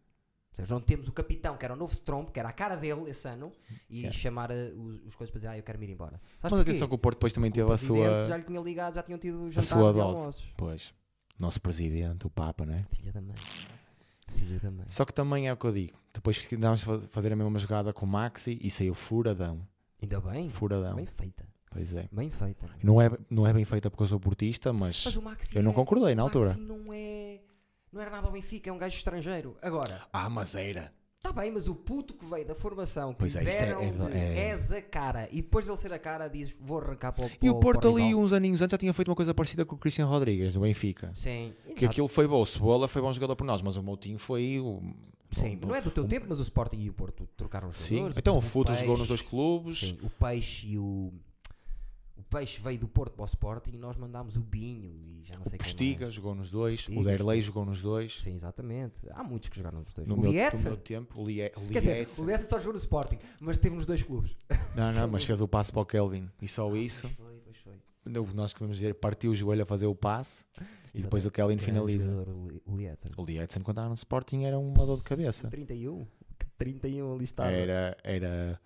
Seja, 0.52 0.74
não 0.74 0.82
temos 0.82 1.08
o 1.08 1.12
capitão, 1.12 1.56
que 1.56 1.64
era 1.64 1.74
o 1.74 1.78
novo 1.78 1.94
Stromp, 1.94 2.30
que 2.32 2.40
era 2.40 2.50
a 2.50 2.54
cara 2.54 2.76
dele 2.76 3.10
esse 3.10 3.28
ano, 3.28 3.52
e 3.90 4.00
Yeah. 4.00 4.18
chamar 4.18 4.52
eh, 4.52 4.72
os, 4.76 4.96
os 5.08 5.16
coisas 5.16 5.32
para 5.32 5.40
dizer, 5.40 5.48
ah, 5.50 5.58
eu 5.58 5.64
quero 5.64 5.80
me 5.80 5.86
ir 5.86 5.92
embora. 5.92 6.20
Sabes 6.42 6.52
Mas 6.52 6.62
atenção 6.62 6.88
que 6.88 6.96
o 6.96 6.98
Porto 6.98 7.18
depois 7.18 7.32
também 7.34 7.52
teve 7.52 7.72
a 7.72 7.78
sua. 7.78 8.28
Já 8.28 8.36
lhe 8.38 8.44
tinha 8.44 8.60
ligado, 8.60 8.96
já 8.96 9.04
tinham 9.04 9.20
tido 9.20 9.38
a 9.46 9.50
jantares 9.50 9.70
sua 9.70 9.90
e 9.92 9.94
dose. 9.94 10.40
Pois. 10.58 10.94
Nosso 11.38 11.62
presidente, 11.62 12.28
o 12.28 12.30
Papa, 12.30 12.66
né? 12.66 12.86
Filha 12.92 13.14
da 13.14 13.22
mãe. 13.22 13.36
Filha 14.36 14.60
da 14.60 14.70
mãe. 14.72 14.86
Só 14.88 15.06
que 15.06 15.14
também 15.14 15.48
é 15.48 15.54
o 15.54 15.58
que 15.58 15.66
eu 15.66 15.72
digo. 15.72 15.98
Depois 16.14 16.46
que 16.46 16.56
andámos 16.56 16.88
a 16.88 17.00
fazer 17.08 17.32
a 17.32 17.36
mesma 17.36 17.58
jogada 17.58 17.94
com 17.94 18.06
o 18.06 18.10
Maxi 18.10 18.60
e 18.62 18.70
saiu 18.70 18.94
furadão. 18.94 19.66
Ainda 20.02 20.20
bem. 20.20 20.50
Furadão. 20.50 20.96
Bem 20.96 21.06
feita. 21.06 21.48
Pois 21.72 21.94
é. 21.94 22.10
Bem 22.12 22.32
feita. 22.32 22.66
Não 22.84 23.00
é, 23.00 23.12
não 23.30 23.46
é 23.46 23.54
bem 23.54 23.64
feita 23.64 23.90
porque 23.92 24.02
eu 24.04 24.08
sou 24.08 24.20
portista, 24.20 24.74
mas, 24.74 25.04
Mas 25.06 25.16
o 25.16 25.22
Maxi 25.22 25.56
eu 25.56 25.62
não 25.64 25.72
é- 25.72 25.76
concordei 25.76 26.16
na 26.16 26.24
altura. 26.24 26.50
Maxi 26.50 26.62
não 26.62 26.92
é. 26.94 27.09
Não 27.92 28.02
era 28.02 28.12
nada 28.12 28.28
ao 28.28 28.34
Benfica, 28.34 28.70
é 28.70 28.74
um 28.74 28.78
gajo 28.78 28.96
estrangeiro. 28.98 29.58
Agora, 29.62 30.02
Ah, 30.14 30.30
mas 30.30 30.54
era. 30.56 30.94
está 31.18 31.32
bem, 31.34 31.52
mas 31.52 31.68
o 31.68 31.74
puto 31.76 32.14
que 32.14 32.24
veio 32.26 32.46
da 32.46 32.54
formação, 32.56 33.12
que 33.14 33.20
Pois 33.20 33.36
é, 33.36 33.42
é- 33.42 33.44
deram 33.44 33.82
é- 33.82 33.92
de, 33.92 34.18
é- 34.18 34.50
és 34.50 34.72
a 34.72 34.82
cara, 34.82 35.28
e 35.32 35.42
depois 35.42 35.66
de 35.66 35.72
ele 35.72 35.78
ser 35.78 35.92
a 35.92 36.00
cara, 36.00 36.28
diz 36.28 36.56
vou 36.60 36.80
arrancar 36.80 37.12
para 37.12 37.26
o 37.26 37.30
E 37.42 37.50
o 37.50 37.56
Porto 37.60 37.88
ali, 37.88 38.14
uns 38.14 38.32
aninhos 38.32 38.62
antes, 38.62 38.72
já 38.72 38.78
tinha 38.78 38.94
feito 38.94 39.10
uma 39.10 39.16
coisa 39.16 39.34
parecida 39.34 39.66
com 39.66 39.76
o 39.76 39.78
Cristian 39.78 40.06
Rodrigues, 40.06 40.54
do 40.54 40.60
Benfica. 40.62 41.12
Sim, 41.16 41.54
Que 41.64 41.72
exato. 41.72 41.86
aquilo 41.88 42.08
foi 42.08 42.28
bom. 42.28 42.42
O 42.42 42.46
Cebola 42.46 42.88
foi 42.88 43.02
bom 43.02 43.12
jogador 43.12 43.36
por 43.36 43.44
nós, 43.46 43.62
mas 43.62 43.76
o 43.76 43.84
Moutinho 43.84 44.20
foi 44.20 44.60
o. 44.60 44.82
Sim, 45.32 45.60
não 45.62 45.76
é 45.76 45.82
do 45.82 45.92
teu 45.92 46.08
tempo, 46.08 46.26
mas 46.28 46.40
o 46.40 46.42
Sporting 46.42 46.78
e 46.82 46.90
o 46.90 46.94
Porto 46.94 47.28
trocaram 47.38 47.68
os 47.70 47.76
Sim. 47.78 47.96
jogadores. 47.98 48.18
Então 48.18 48.36
o 48.38 48.42
Futre 48.42 48.76
jogou 48.76 48.98
nos 48.98 49.08
dois 49.08 49.22
clubes. 49.22 49.80
Sim, 49.80 49.98
o 50.02 50.10
Peixe 50.10 50.68
e 50.68 50.78
o. 50.80 51.12
Peixe 52.30 52.62
veio 52.62 52.80
do 52.80 52.88
Porto 52.88 53.14
para 53.14 53.24
o 53.24 53.26
Sporting 53.26 53.72
e 53.74 53.78
nós 53.78 53.98
mandámos 53.98 54.36
o 54.38 54.40
Binho 54.42 54.86
e 54.86 55.22
já 55.26 55.36
não 55.38 55.46
sei 55.46 55.56
O 55.56 55.64
Postiga 55.64 56.06
mais. 56.06 56.14
jogou 56.14 56.36
nos 56.36 56.52
dois. 56.52 56.82
Postiga, 56.82 57.00
o 57.00 57.04
Derlei 57.04 57.42
jogou 57.42 57.66
nos 57.66 57.82
dois. 57.82 58.20
Sim, 58.22 58.36
exatamente. 58.36 59.02
Há 59.12 59.24
muitos 59.24 59.50
que 59.50 59.58
jogaram 59.58 59.80
nos 59.80 59.92
dois. 59.94 60.08
No 60.08 60.16
o 60.16 60.20
meu, 60.20 60.32
no 60.32 60.60
meu 60.62 60.78
tempo, 60.78 61.20
o 61.22 61.26
Lie- 61.28 61.52
o 61.56 61.62
Lietzen 62.26 62.38
só 62.48 62.58
jogou 62.58 62.74
no 62.74 62.78
Sporting, 62.80 63.18
mas 63.40 63.58
teve 63.58 63.76
nos 63.76 63.86
dois 63.86 64.04
clubes. 64.04 64.36
Não, 64.76 64.92
não, 64.94 65.08
mas 65.12 65.24
fez 65.24 65.42
o 65.42 65.48
passe 65.48 65.72
para 65.72 65.82
o 65.82 65.86
Kelvin. 65.86 66.30
E 66.42 66.48
só 66.48 66.74
isso, 66.76 67.10
Pois 67.18 67.30
foi, 67.30 67.42
pois 67.44 67.58
foi. 67.58 68.34
nós 68.36 68.54
que 68.54 68.60
vamos 68.60 68.78
dizer, 68.78 68.94
partiu 68.96 69.32
o 69.32 69.36
joelho 69.36 69.64
a 69.64 69.66
fazer 69.66 69.88
o 69.88 69.96
passe 69.96 70.46
e 70.94 71.02
depois 71.02 71.26
o 71.26 71.32
Kelvin 71.32 71.58
finaliza. 71.58 72.12
o 72.12 72.48
Li- 72.48 72.62
O 73.18 73.26
Lietzen, 73.26 73.62
quando 73.64 73.78
estava 73.78 73.90
no 73.90 73.96
Sporting, 73.96 74.44
era 74.44 74.58
uma 74.58 74.86
dor 74.86 74.98
de 74.98 75.04
cabeça. 75.04 75.48
31? 75.50 76.06
Que 76.38 76.46
31 76.58 77.14
ali 77.16 77.24
estava. 77.24 77.52
Era. 77.52 77.98
era... 78.04 78.62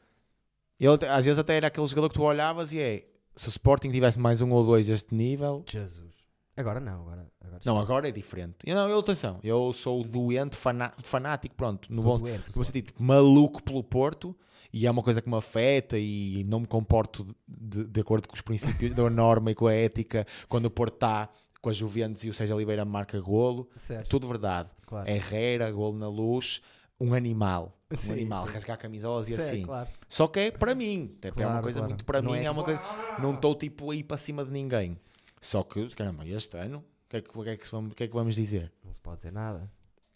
Ele, 0.79 1.05
às 1.07 1.23
vezes 1.25 1.37
até 1.39 1.55
era 1.55 1.67
aquele 1.67 1.87
jogador 1.87 2.09
que 2.09 2.15
tu 2.15 2.23
olhavas 2.23 2.73
e 2.73 2.79
é. 2.79 3.07
Se 3.35 3.47
o 3.47 3.49
Sporting 3.49 3.89
tivesse 3.89 4.19
mais 4.19 4.41
um 4.41 4.51
ou 4.51 4.63
dois 4.63 4.87
deste 4.87 5.13
nível. 5.15 5.63
Jesus. 5.69 6.13
Agora 6.55 6.79
não, 6.79 7.01
agora. 7.01 7.27
agora 7.41 7.59
Não, 7.65 7.77
agora 7.79 8.07
é 8.07 8.11
diferente. 8.11 8.57
Eu, 8.63 8.75
não, 8.75 8.87
eu, 8.87 8.99
atenção, 8.99 9.39
eu 9.43 9.73
sou 9.73 10.03
doente, 10.03 10.55
faná- 10.55 10.93
fanático, 11.03 11.55
pronto, 11.55 11.91
no 11.91 12.01
Sou 12.01 12.11
bom, 12.11 12.23
doente, 12.23 12.37
no 12.41 12.45
bom 12.45 12.51
sou. 12.51 12.63
sentido, 12.65 12.93
maluco 12.99 13.63
pelo 13.63 13.83
Porto 13.83 14.35
e 14.71 14.85
é 14.85 14.91
uma 14.91 15.01
coisa 15.01 15.19
que 15.19 15.27
me 15.29 15.35
afeta 15.35 15.97
e 15.97 16.43
não 16.43 16.59
me 16.59 16.67
comporto 16.67 17.25
de, 17.47 17.85
de 17.85 18.01
acordo 18.01 18.27
com 18.27 18.35
os 18.35 18.41
princípios 18.41 18.93
da 18.93 19.09
norma 19.09 19.49
e 19.49 19.55
com 19.55 19.65
a 19.65 19.73
ética 19.73 20.27
quando 20.47 20.65
o 20.65 20.71
Porto 20.71 20.93
está 20.93 21.27
com 21.59 21.69
a 21.69 21.73
Juventus 21.73 22.23
e 22.23 22.29
o 22.29 22.33
Sérgio 22.33 22.55
Oliveira 22.55 22.85
marca 22.85 23.19
golo. 23.19 23.67
Certo, 23.75 24.09
Tudo 24.09 24.27
verdade. 24.27 24.69
claro. 24.85 25.09
Herrera, 25.09 25.71
golo 25.71 25.97
na 25.97 26.07
luz, 26.07 26.61
um 26.99 27.13
animal. 27.13 27.77
Um 27.91 27.95
Sim, 27.95 28.11
animal, 28.13 28.47
sim. 28.47 28.53
rasgar 28.53 28.77
camisolas 28.77 29.27
e 29.27 29.35
Certo, 29.35 29.47
assim. 29.47 29.61
claro. 29.63 29.87
Só 30.07 30.27
que 30.27 30.39
é 30.39 30.51
para 30.51 30.73
mim. 30.73 31.15
Tipo, 31.21 31.39
é 31.41 31.45
uma 31.45 31.51
Claro, 31.51 31.63
coisa 31.63 31.79
claro. 31.79 31.91
muito 31.91 32.05
para 32.05 32.21
Não 32.21 32.31
mim, 32.31 32.37
é 32.39 32.43
é 32.45 32.51
uma 32.51 32.63
coisa. 32.63 32.81
Não 33.19 33.33
estou 33.35 33.55
tipo 33.55 33.91
aí 33.91 34.03
para 34.03 34.17
cima 34.17 34.43
de 34.43 34.51
ninguém. 34.51 34.97
Só 35.39 35.61
que, 35.63 35.87
caramba, 35.95 36.25
este 36.27 36.57
ano, 36.57 36.77
o 36.79 37.09
que, 37.09 37.17
é 37.17 37.21
que, 37.21 37.29
que, 37.31 37.49
é 37.49 37.57
que, 37.57 37.71
vamos, 37.71 37.93
que 37.93 38.03
é 38.03 38.07
que 38.07 38.13
vamos 38.13 38.33
dizer? 38.35 38.71
Não 38.83 38.93
se 38.93 38.99
pode 39.01 39.17
dizer 39.17 39.31
nada. 39.31 39.69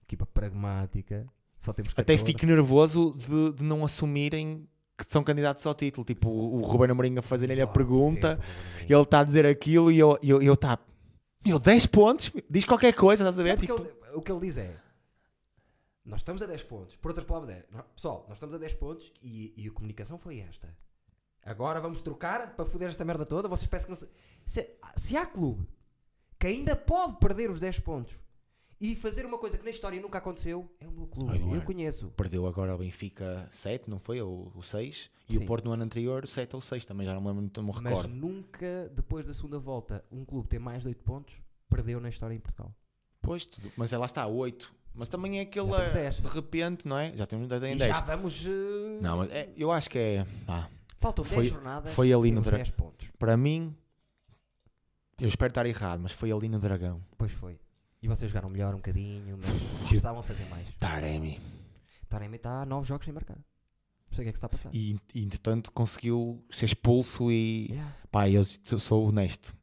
Equipa 0.03 0.25
pragmática. 0.25 1.27
Só 1.57 1.73
temos 1.73 1.91
Até 1.91 2.15
14. 2.15 2.23
fico 2.25 2.45
nervoso 2.45 3.15
de, 3.17 3.53
de 3.53 3.63
não 3.63 3.83
assumirem 3.83 4.67
que 4.97 5.05
são 5.07 5.23
candidatos 5.23 5.65
ao 5.65 5.75
título. 5.75 6.05
Tipo, 6.05 6.29
o, 6.29 6.55
o 6.59 6.61
Ruben 6.61 6.89
Amorim 6.91 7.17
a 7.17 7.21
fazer-lhe 7.21 7.53
a 7.53 7.67
Claro, 7.67 7.71
pergunta 7.73 8.39
sempre, 8.79 8.93
ele 8.93 9.01
está 9.03 9.19
a 9.19 9.23
dizer 9.23 9.45
aquilo 9.45 9.91
e 9.91 9.99
eu 9.99 10.17
eu, 10.23 10.41
eu 10.41 10.55
tá. 10.57 10.79
Meu, 11.45 11.59
10 11.59 11.85
pontos, 11.87 12.31
diz 12.49 12.65
qualquer 12.65 12.93
coisa, 12.93 13.23
estás 13.23 13.37
a 13.37 13.41
É 13.41 13.43
ver? 13.43 13.57
porque 13.57 13.71
Tipo, 13.73 13.83
ele- 14.07 14.15
o 14.15 14.21
que 14.21 14.31
ele 14.31 14.39
diz 14.41 14.57
é: 14.57 14.73
Nós 16.07 16.21
estamos 16.21 16.41
a 16.41 16.45
10 16.45 16.63
pontos. 16.63 16.95
Por 16.95 17.09
outras 17.09 17.27
palavras, 17.27 17.49
é: 17.49 17.65
Pessoal, 17.93 18.25
nós 18.27 18.37
estamos 18.37 18.55
a 18.55 18.57
10 18.57 18.73
pontos 18.75 19.11
e, 19.21 19.53
e 19.57 19.67
a 19.67 19.71
comunicação 19.71 20.17
foi 20.17 20.39
esta. 20.39 20.73
Agora 21.43 21.79
vamos 21.79 22.01
trocar 22.01 22.55
para 22.55 22.65
foder 22.65 22.89
esta 22.89 23.05
merda 23.05 23.25
toda. 23.25 23.47
Vocês 23.47 23.69
pensam 23.69 23.85
que 23.85 23.91
não 23.91 23.97
se... 23.97 24.09
se, 24.45 24.77
se 24.95 25.15
há 25.17 25.25
clube 25.25 25.67
que 26.39 26.47
ainda 26.47 26.75
pode 26.75 27.17
perder 27.17 27.49
os 27.51 27.59
10 27.59 27.79
pontos 27.81 28.15
e 28.79 28.95
fazer 28.95 29.25
uma 29.25 29.37
coisa 29.37 29.57
que 29.57 29.63
na 29.63 29.69
história 29.71 29.99
nunca 29.99 30.17
aconteceu, 30.19 30.69
é 30.79 30.87
o 30.87 30.91
meu 30.91 31.07
clube. 31.07 31.35
Eduardo. 31.35 31.55
Eu 31.55 31.61
conheço. 31.63 32.09
perdeu 32.11 32.45
agora 32.45 32.75
o 32.75 32.77
Benfica 32.77 33.47
7, 33.49 33.89
não 33.89 33.99
foi? 33.99 34.21
Ou 34.21 34.51
o 34.55 34.61
6. 34.63 35.09
E 35.29 35.33
Sim. 35.33 35.43
o 35.43 35.45
Porto 35.45 35.65
no 35.65 35.71
ano 35.71 35.83
anterior 35.83 36.27
7 36.27 36.55
ou 36.55 36.61
6, 36.61 36.85
também 36.85 37.05
já 37.05 37.13
não 37.13 37.21
me 37.21 37.27
lembro, 37.27 37.51
não 37.57 37.63
me 37.63 37.71
Mas 37.73 37.83
recordo. 37.83 38.13
nunca, 38.15 38.89
depois 38.95 39.25
da 39.25 39.33
segunda 39.33 39.57
volta, 39.59 40.05
um 40.11 40.23
clube 40.23 40.47
ter 40.47 40.59
mais 40.59 40.83
de 40.83 40.89
8 40.89 41.03
pontos 41.03 41.41
perdeu 41.69 41.99
na 41.99 42.07
história 42.09 42.33
em 42.35 42.39
Portugal. 42.39 42.73
Pois, 43.21 43.45
tudo- 43.45 43.71
mas 43.75 43.91
é 43.91 43.97
lá 43.97 44.05
está, 44.05 44.25
8. 44.27 44.73
Mas 44.97 45.07
também 45.09 45.37
é 45.39 45.41
aquele, 45.43 45.67
10. 45.93 46.21
de 46.21 46.27
repente, 46.27 46.87
não 46.87 46.97
é? 46.97 47.15
Já 47.15 47.25
temos 47.27 47.47
já 47.47 47.59
tem 47.59 47.75
E 47.75 47.77
10. 47.77 47.95
já 47.95 48.01
vamos. 48.01 48.45
eh, 48.45 48.99
Não, 49.01 49.17
mas 49.19 49.31
é- 49.31 49.49
eu 49.55 49.71
acho 49.71 49.89
que 49.89 49.97
é. 49.99 50.25
ah, 50.47 50.67
Faltam 50.97 51.23
10 51.23 51.35
foi- 51.35 51.47
jornadas. 51.47 51.93
foi 51.93 52.11
ali 52.11 52.31
no 52.31 52.41
temos 52.41 52.45
dra- 52.47 52.57
10 52.57 52.71
pontos. 52.71 53.07
para 53.19 53.37
mim, 53.37 53.75
eu 55.19 55.27
espero 55.27 55.51
estar 55.51 55.65
errado, 55.65 55.99
mas 56.01 56.11
foi 56.11 56.31
ali 56.31 56.49
no 56.49 56.59
Dragão. 56.59 57.01
Pois 57.17 57.31
foi. 57.31 57.59
E 58.01 58.07
vocês 58.07 58.29
jogaram 58.31 58.49
melhor 58.49 58.73
um 58.73 58.77
bocadinho, 58.77 59.37
mas 59.37 59.47
precisavam 59.89 60.21
fazer 60.23 60.45
mais. 60.49 60.67
Taremi. 60.79 61.39
Taremi 62.09 62.35
está 62.37 62.61
a 62.61 62.65
9 62.65 62.87
jogos 62.87 63.05
sem 63.05 63.13
marcar. 63.13 63.35
Não 63.35 64.15
sei 64.15 64.23
o 64.23 64.25
que 64.25 64.29
é 64.29 64.31
que 64.31 64.37
está 64.37 64.47
a 64.47 64.49
passar. 64.49 64.69
E, 64.73 64.95
e 65.13 65.23
entretanto 65.23 65.71
conseguiu 65.71 66.43
ser 66.49 66.65
expulso 66.65 67.31
e. 67.31 67.67
Yeah. 67.71 67.95
Pá, 68.09 68.29
eu 68.29 68.43
sou 68.45 69.07
honesto. 69.07 69.53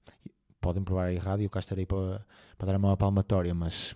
Podem 0.60 0.82
provar 0.84 1.12
errado 1.12 1.40
e 1.40 1.44
eu 1.44 1.50
cá 1.50 1.60
estarei 1.60 1.86
para, 1.86 2.24
para 2.58 2.66
dar 2.72 2.76
uma 2.78 2.96
palmatória, 2.96 3.54
mas 3.54 3.94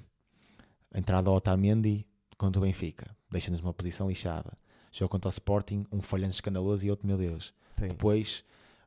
a 0.92 0.98
entrada 0.98 1.30
ao 1.30 1.36
Otamendi 1.36 2.06
contra 2.36 2.60
o 2.60 2.64
Benfica 2.64 3.16
deixa-nos 3.30 3.60
numa 3.60 3.74
posição 3.74 4.08
lixada. 4.08 4.56
Jogo 4.90 5.10
contra 5.10 5.28
o 5.28 5.30
Sporting, 5.30 5.86
um 5.92 6.00
falhanço 6.00 6.36
escandaloso 6.36 6.86
e 6.86 6.90
outro, 6.90 7.06
meu 7.06 7.18
Deus. 7.18 7.54
Sim. 7.76 7.88
Depois, 7.88 8.44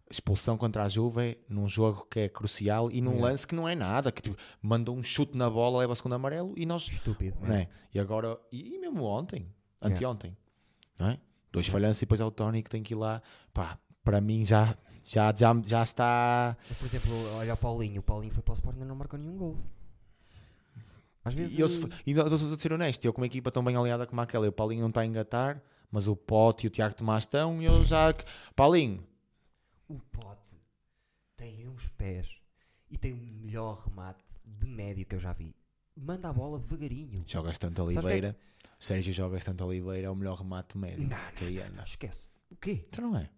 expulsão 0.10 0.57
contra 0.57 0.84
a 0.84 0.90
Juve 0.90 1.38
num 1.48 1.68
jogo 1.68 2.06
que 2.10 2.22
é 2.22 2.30
crucial 2.30 2.91
e 2.91 3.02
num 3.02 3.11
Yeah. 3.11 3.30
lance 3.30 3.48
que 3.48 3.56
não 3.56 3.68
é 3.68 3.76
nada, 3.76 4.11
que 4.11 4.22
tipo, 4.22 4.36
manda 4.61 4.91
um 4.91 5.03
chute 5.03 5.38
na 5.38 5.49
bola, 5.49 5.80
leva 5.80 5.94
o 5.94 5.95
segundo 5.95 6.14
amarelo 6.14 6.53
e 6.57 6.65
nós. 6.65 6.88
Estúpido. 6.88 7.38
Não 7.41 7.53
é? 7.53 7.68
E 7.94 7.99
agora, 7.99 8.38
e, 8.52 8.78
mesmo 8.80 9.03
ontem, 9.03 9.48
anteontem, 9.82 10.36
não 10.98 11.10
é? 11.10 11.19
Dois 11.52 11.68
falhanços 11.68 12.02
e 12.02 12.06
depois 12.06 12.19
é 12.22 12.26
o 12.26 12.32
Tony 12.32 12.64
que 12.64 12.69
tem 12.69 12.82
que 12.82 12.94
ir 12.94 12.98
lá. 12.98 13.22
Pá, 13.53 13.78
para 14.03 14.19
mim 14.19 14.44
já, 14.44 14.76
já, 15.03 15.34
já, 15.36 15.53
já 15.64 15.84
está. 15.84 16.57
Por 16.80 16.86
exemplo, 16.86 17.11
olha 17.36 17.53
o 17.53 17.57
Paulinho. 17.57 17.99
O 17.99 18.03
Paulinho 18.03 18.34
foi 18.34 18.41
para 18.41 18.53
o 18.53 18.56
Sport 18.56 18.78
e 18.78 18.86
não 18.86 18.95
marcou 18.95 19.19
nenhum 19.19 19.38
gol. 19.38 19.57
Às 21.23 21.34
vezes. 21.34 21.57
E 21.57 21.61
eu, 21.61 21.69
se- 21.69 21.88
e 22.06 22.14
não- 22.14 22.27
estou 22.27 22.53
a 22.53 22.57
ser 22.57 22.73
honesto, 22.73 23.06
eu 23.06 23.14
com 23.14 23.22
uma 23.22 23.27
equipa 23.27 23.52
tão 23.52 23.64
bem 23.64 23.76
aliada 23.76 24.06
como 24.07 24.19
aquela, 24.22 24.45
e 24.45 24.49
o 24.49 24.52
Paulinho 24.52 24.81
não 24.81 24.89
está 24.89 25.02
a 25.02 25.06
engatar, 25.06 25.61
mas 25.91 26.07
o 26.07 26.15
Pote 26.15 26.65
e 26.65 26.68
o 26.68 26.69
Tiago 26.69 26.95
Tomás 26.95 27.23
estão, 27.23 27.61
e 27.61 27.65
eu 27.65 27.84
já. 27.85 28.14
Paulinho, 28.56 29.03
O 29.88 29.99
Pote 29.99 30.39
tem 31.35 31.68
uns 31.68 31.88
pés 31.89 32.27
e 32.89 32.98
tem 32.98 33.14
o 33.14 33.18
melhor 33.18 33.77
remate 33.85 34.23
de 34.45 34.65
médio 34.68 35.06
que 35.06 35.15
eu 35.15 35.19
já 35.19 35.34
vi. 35.34 35.53
Manda 35.95 36.30
a 36.30 36.34
bola 36.34 36.57
devagarinho. 36.60 37.19
jogas 37.27 37.57
tanto 37.57 37.76
que 37.76 37.81
é- 37.81 37.99
Oliveira. 37.99 38.38
Sérgio 38.80 39.14
jogas 39.14 39.43
tanto 39.43 39.64
Oliveira, 39.65 40.07
é 40.07 40.10
o 40.10 40.15
melhor 40.15 40.38
remate 40.38 40.77
médio. 40.77 41.07
Não, 41.07 41.18
que 41.35 41.43
não, 41.45 41.64
anda. 41.65 41.76
não, 41.76 41.84
esquece. 41.84 42.27
O 42.49 42.56
quê? 42.56 42.85
Então 42.89 43.11
não 43.11 43.18
é? 43.19 43.30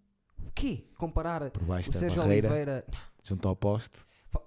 O 0.46 0.52
quê? 0.52 0.86
Comparar 0.98 1.50
Por 1.52 1.64
baixo 1.64 1.90
o 1.90 1.94
da 1.94 2.00
Sérgio 2.00 2.22
barreira, 2.22 2.48
Oliveira. 2.50 2.86
junto 3.24 3.48
ao 3.48 3.56
poste. 3.56 3.98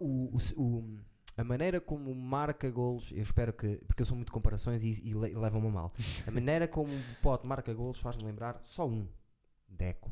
O, 0.00 0.36
o, 0.36 0.38
o, 0.62 0.98
A 1.36 1.44
maneira 1.44 1.80
como 1.80 2.14
marca 2.14 2.70
golos, 2.70 3.12
eu 3.12 3.22
espero 3.22 3.52
que. 3.52 3.76
Porque 3.86 4.02
eu 4.02 4.06
sou 4.06 4.16
muito 4.16 4.28
de 4.28 4.32
comparações 4.32 4.82
e, 4.82 4.90
e 5.04 5.12
le- 5.14 5.34
levam-me 5.34 5.68
a 5.68 5.70
mal. 5.70 5.92
A 6.26 6.30
maneira 6.30 6.66
como 6.66 6.92
o 6.94 7.02
Pote 7.22 7.46
marca 7.46 7.72
golos 7.74 7.98
faz-me 8.00 8.24
lembrar 8.24 8.60
só 8.64 8.88
um: 8.88 9.06
Deco. 9.68 10.10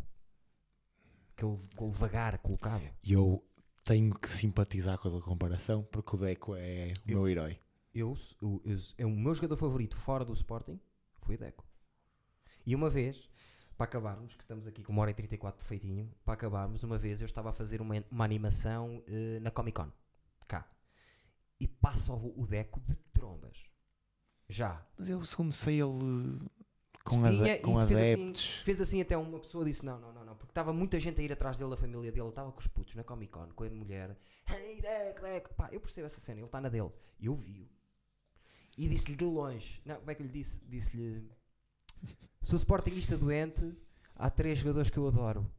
Aquele 1.37 1.59
gol 1.75 1.91
devagar, 1.91 2.39
colocado. 2.39 2.83
E 3.03 3.13
eu 3.13 3.43
tenho 3.85 4.15
que 4.15 4.29
simpatizar 4.29 4.99
com 4.99 5.09
a 5.17 5.23
comparação 5.23 5.83
porque 5.91 6.15
o 6.15 6.19
Deco 6.19 6.55
é 6.57 6.93
o 7.07 7.11
Eu- 7.11 7.17
meu 7.19 7.29
herói. 7.29 7.59
Eu, 7.95 8.15
eu, 8.43 8.61
eu, 8.65 8.77
é 8.99 9.07
o 9.07 9.11
meu 9.11 9.33
jogador 9.35 9.57
favorito 9.57 9.97
fora 9.97 10.25
do 10.25 10.33
Sporting 10.33 10.81
foi 11.23 11.37
Deco. 11.37 11.65
E 12.67 12.75
uma 12.75 12.91
vez, 12.91 13.29
para 13.77 13.85
acabarmos, 13.85 14.35
que 14.35 14.43
estamos 14.43 14.67
aqui 14.67 14.83
com 14.83 14.93
uma 14.93 15.03
hora 15.03 15.11
e 15.13 15.15
34 15.15 15.57
perfeitinho, 15.59 16.11
para 16.25 16.35
acabarmos, 16.35 16.83
uma 16.83 16.99
vez 16.99 17.21
eu 17.21 17.27
estava 17.27 17.51
a 17.51 17.53
fazer 17.53 17.81
uma, 17.81 17.95
uma 18.11 18.25
animação 18.25 19.01
eh, 19.07 19.39
na 19.41 19.51
Comic 19.53 19.77
Con, 19.81 19.93
cá. 20.49 20.67
E 21.65 21.69
passa 21.69 22.13
o, 22.13 22.47
Deco 22.47 22.79
de 22.81 22.95
trombas. 23.15 23.57
Já. 24.51 24.87
Mas 24.99 25.09
eu, 25.09 25.25
segundo 25.25 25.51
sei, 25.51 25.81
ele 25.81 26.39
com, 27.03 27.23
Vinha 27.23 27.55
ade- 27.55 27.63
com 27.63 27.73
fez 27.73 27.85
assim- 27.85 27.95
adeptos. 27.95 28.55
Fez 28.59 28.81
assim 28.83 29.01
até 29.01 29.17
uma 29.17 29.39
pessoa 29.41 29.65
disse: 29.65 29.83
Não, 29.83 29.99
não, 29.99 30.13
não, 30.13 30.25
não, 30.27 30.37
porque 30.37 30.51
estava 30.51 30.75
muita 30.75 31.01
gente 31.01 31.19
a 31.23 31.25
ir 31.25 31.33
atrás 31.33 31.57
dele, 31.57 31.73
a 31.73 31.77
família 31.79 32.13
dele, 32.13 32.29
estava 32.29 32.53
com 32.53 32.61
os 32.61 32.67
putos 32.67 32.95
na 32.95 33.03
Comic 33.03 33.33
Con, 33.33 33.49
com 33.55 33.65
a 33.65 33.71
mulher. 33.71 34.15
Hey, 34.47 34.83
Deco, 34.83 35.23
Deco, 35.23 35.55
pá, 35.55 35.71
eu 35.73 35.81
percebo 35.81 36.05
essa 36.05 36.21
cena, 36.21 36.41
ele 36.41 36.45
está 36.47 36.61
na 36.61 36.69
dele. 36.69 36.91
E 37.19 37.25
eu 37.27 37.35
vi-o. 37.35 37.67
E 38.77 38.87
disse-lhe 38.87 39.17
de 39.17 39.25
longe: 39.25 39.81
Não, 39.87 39.97
como 39.97 40.11
é 40.11 40.15
que 40.15 40.21
eu 40.23 40.27
lhe 40.27 40.33
disse? 40.33 40.61
Disse-lhe: 40.67 41.27
Sou 42.43 42.59
Sportingista 42.59 43.17
doente, 43.17 43.75
há 44.15 44.29
três 44.29 44.59
jogadores 44.59 44.91
que 44.91 44.99
eu 44.99 45.09
adoro: 45.09 45.51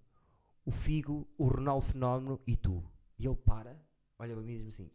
o 0.63 0.69
Figo, 0.71 1.27
o 1.35 1.47
Ronaldo 1.47 1.87
Fenómeno 1.87 2.39
e 2.45 2.55
tu. 2.55 2.83
E 3.17 3.25
ele 3.25 3.35
para, 3.37 3.75
olha 4.19 4.35
para 4.35 4.43
mim 4.43 4.51
e 4.53 4.55
diz-me 4.57 4.69
assim: 4.69 4.91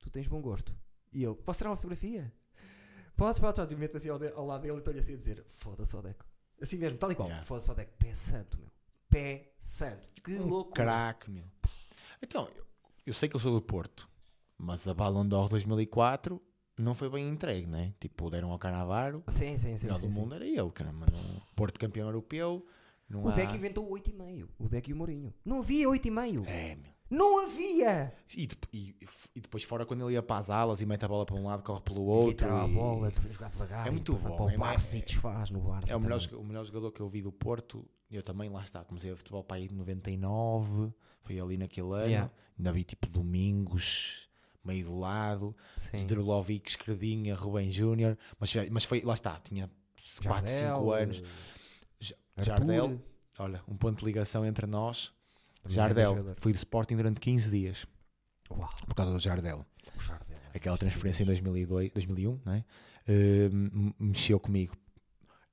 Tu 0.00 0.10
tens 0.10 0.26
bom 0.28 0.40
gosto. 0.40 0.74
E 1.12 1.22
eu: 1.22 1.34
Posso 1.36 1.58
tirar 1.58 1.70
uma 1.70 1.76
fotografia? 1.76 2.32
Podes, 3.16 3.38
podes, 3.38 3.56
podes. 3.58 3.72
E 3.72 3.76
meto 3.76 3.96
assim 3.96 4.08
ao, 4.08 4.18
de- 4.18 4.32
ao 4.32 4.46
lado 4.46 4.62
dele 4.62 4.74
e 4.74 4.78
estou-lhe 4.78 4.98
assim 5.00 5.14
a 5.14 5.16
dizer: 5.16 5.44
Foda-se, 5.56 5.94
ó 5.96 6.00
Deco. 6.02 6.24
Assim 6.60 6.76
mesmo, 6.76 6.98
tal 6.98 7.10
e 7.12 7.14
qual. 7.14 7.28
Yeah. 7.28 7.44
Foda-se, 7.46 7.70
ó 7.70 7.74
Deco. 7.74 7.92
Pé 7.98 8.14
santo, 8.14 8.58
meu. 8.58 8.68
Pé 9.08 9.52
santo. 9.58 10.06
Que 10.22 10.32
Um 10.36 10.46
louco. 10.48 10.72
craque, 10.72 11.30
meu. 11.30 11.44
Então, 12.22 12.48
eu, 12.56 12.64
eu 13.06 13.12
sei 13.14 13.28
que 13.28 13.36
eu 13.36 13.40
sou 13.40 13.52
do 13.52 13.62
Porto, 13.62 14.08
mas 14.58 14.86
a 14.86 14.94
Ballon 14.94 15.26
d'Or 15.26 15.48
2004 15.48 16.40
não 16.78 16.94
foi 16.94 17.08
bem 17.10 17.28
entregue, 17.28 17.66
né? 17.66 17.94
Tipo, 17.98 18.30
deram 18.30 18.50
ao 18.52 18.58
Canavaro, 18.58 19.22
Sim, 19.28 19.58
sim, 19.58 19.74
o 19.74 19.78
sim. 19.78 19.86
melhor 19.86 20.00
sim, 20.00 20.06
do 20.08 20.12
sim. 20.14 20.18
mundo 20.20 20.34
era 20.34 20.46
ele, 20.46 20.70
caramba. 20.70 21.06
Não, 21.10 21.42
Porto 21.56 21.78
campeão 21.78 22.06
europeu, 22.08 22.66
não 23.08 23.24
O 23.24 23.28
há... 23.28 23.34
Deco 23.34 23.54
inventou 23.54 23.90
o 23.90 23.94
8,5. 23.98 24.48
O 24.58 24.68
Deco 24.68 24.90
e 24.90 24.92
o 24.92 24.96
Mourinho. 24.96 25.34
Não 25.44 25.58
havia 25.60 25.88
8,5. 25.88 26.46
É, 26.46 26.76
meu. 26.76 26.92
Não 27.10 27.44
havia! 27.44 28.12
E, 28.36 28.46
dep- 28.46 28.68
e- 28.72 28.94
e 29.34 29.40
depois 29.40 29.64
fora 29.64 29.84
quando 29.84 30.04
ele 30.06 30.14
ia 30.14 30.22
para 30.22 30.36
as 30.38 30.48
alas 30.48 30.80
e 30.80 30.86
mete 30.86 31.04
a 31.04 31.08
bola 31.08 31.26
para 31.26 31.34
um 31.34 31.44
lado, 31.46 31.62
corre 31.64 31.80
pelo 31.80 32.02
Outro, 32.02 32.46
outro. 32.48 32.56
a 32.56 32.68
e- 32.68 32.72
bola, 32.72 33.10
de 33.10 33.32
jogar 33.32 33.50
devagar. 33.50 33.86
É 33.86 33.88
e 33.88 33.92
muito 33.92 34.14
bom, 34.14 34.36
Para 34.36 34.44
o 34.44 34.50
é 34.50 34.56
Barça 34.56 34.96
e 34.96 35.02
desfaz 35.02 35.50
no 35.50 35.60
Barça. 35.60 35.92
É 35.92 35.96
o 35.96 36.00
melhor, 36.00 36.20
o 36.34 36.44
melhor 36.44 36.64
jogador 36.64 36.92
que 36.92 37.00
eu 37.00 37.08
vi 37.08 37.20
do 37.20 37.32
Porto. 37.32 37.84
Eu 38.10 38.22
também, 38.22 38.48
lá 38.48 38.62
está, 38.62 38.84
comecei 38.84 39.10
a 39.12 39.16
futebol 39.16 39.42
para 39.42 39.56
aí 39.56 39.66
em 39.66 39.74
99. 39.74 40.92
Foi 41.22 41.38
ali 41.40 41.56
naquele 41.58 41.92
ano. 41.94 42.06
Yeah. 42.06 42.30
Ainda 42.58 42.72
vi 42.72 42.84
tipo 42.84 43.08
Domingos, 43.08 44.28
meio 44.64 44.84
do 44.84 44.98
lado. 44.98 45.56
Sim. 45.76 45.98
Zdrulovic, 45.98 46.68
Escredinha, 46.70 47.34
Rubem 47.34 47.70
Júnior. 47.70 48.16
Mas, 48.38 48.52
mas 48.70 48.84
foi, 48.84 49.00
lá 49.02 49.14
está, 49.14 49.38
tinha 49.42 49.68
4, 50.22 50.48
5 50.50 50.64
Jardel, 50.66 50.92
anos. 50.92 51.22
eh, 51.22 51.24
Ja- 52.00 52.16
Arthur, 52.36 52.44
Jardel, 52.44 53.02
olha, 53.38 53.62
um 53.68 53.76
ponto 53.76 53.98
de 54.00 54.04
ligação 54.04 54.44
entre 54.46 54.66
nós. 54.66 55.12
É 55.64 55.70
Jardel, 55.70 56.34
fui 56.36 56.52
do 56.52 56.56
Sporting 56.56 56.96
durante 56.96 57.20
15 57.20 57.50
dias 57.50 57.86
Uau, 58.50 58.68
por 58.86 58.94
causa 58.94 59.12
do 59.12 59.20
Jardel. 59.20 59.64
Jardel. 59.98 60.38
Aquela 60.54 60.76
transferência 60.78 61.22
em 61.22 61.26
2002, 61.26 61.92
2001, 61.92 62.40
não 62.44 62.52
é? 62.52 62.64
M- 63.06 63.94
mexeu 63.98 64.38
comigo. 64.40 64.76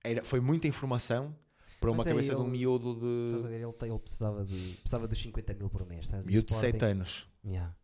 Era, 0.04 0.24
foi 0.24 0.40
muita 0.40 0.68
informação 0.68 1.36
para 1.80 1.92
uma 1.92 2.04
é 2.04 2.08
cabeça 2.08 2.34
de 2.36 2.42
um 2.42 2.46
ele- 2.46 2.52
miúdo 2.58 2.92
Estás 2.92 3.04
a 3.06 3.48
de 3.48 3.48
ver? 3.50 3.62
Ele, 3.62 3.92
ele 3.92 4.00
precisava, 4.00 4.46
de, 4.46 4.74
precisava 4.82 5.08
dos 5.08 5.22
50 5.22 5.54
mil 5.54 5.70
por 5.70 5.86
mês. 5.86 6.08
sabes? 6.08 6.26
Miúdo 6.26 6.48
de 6.48 6.54
Sporting- 6.54 6.72
7 6.80 6.86
anos. 6.92 7.28
Yeah. 7.46 7.76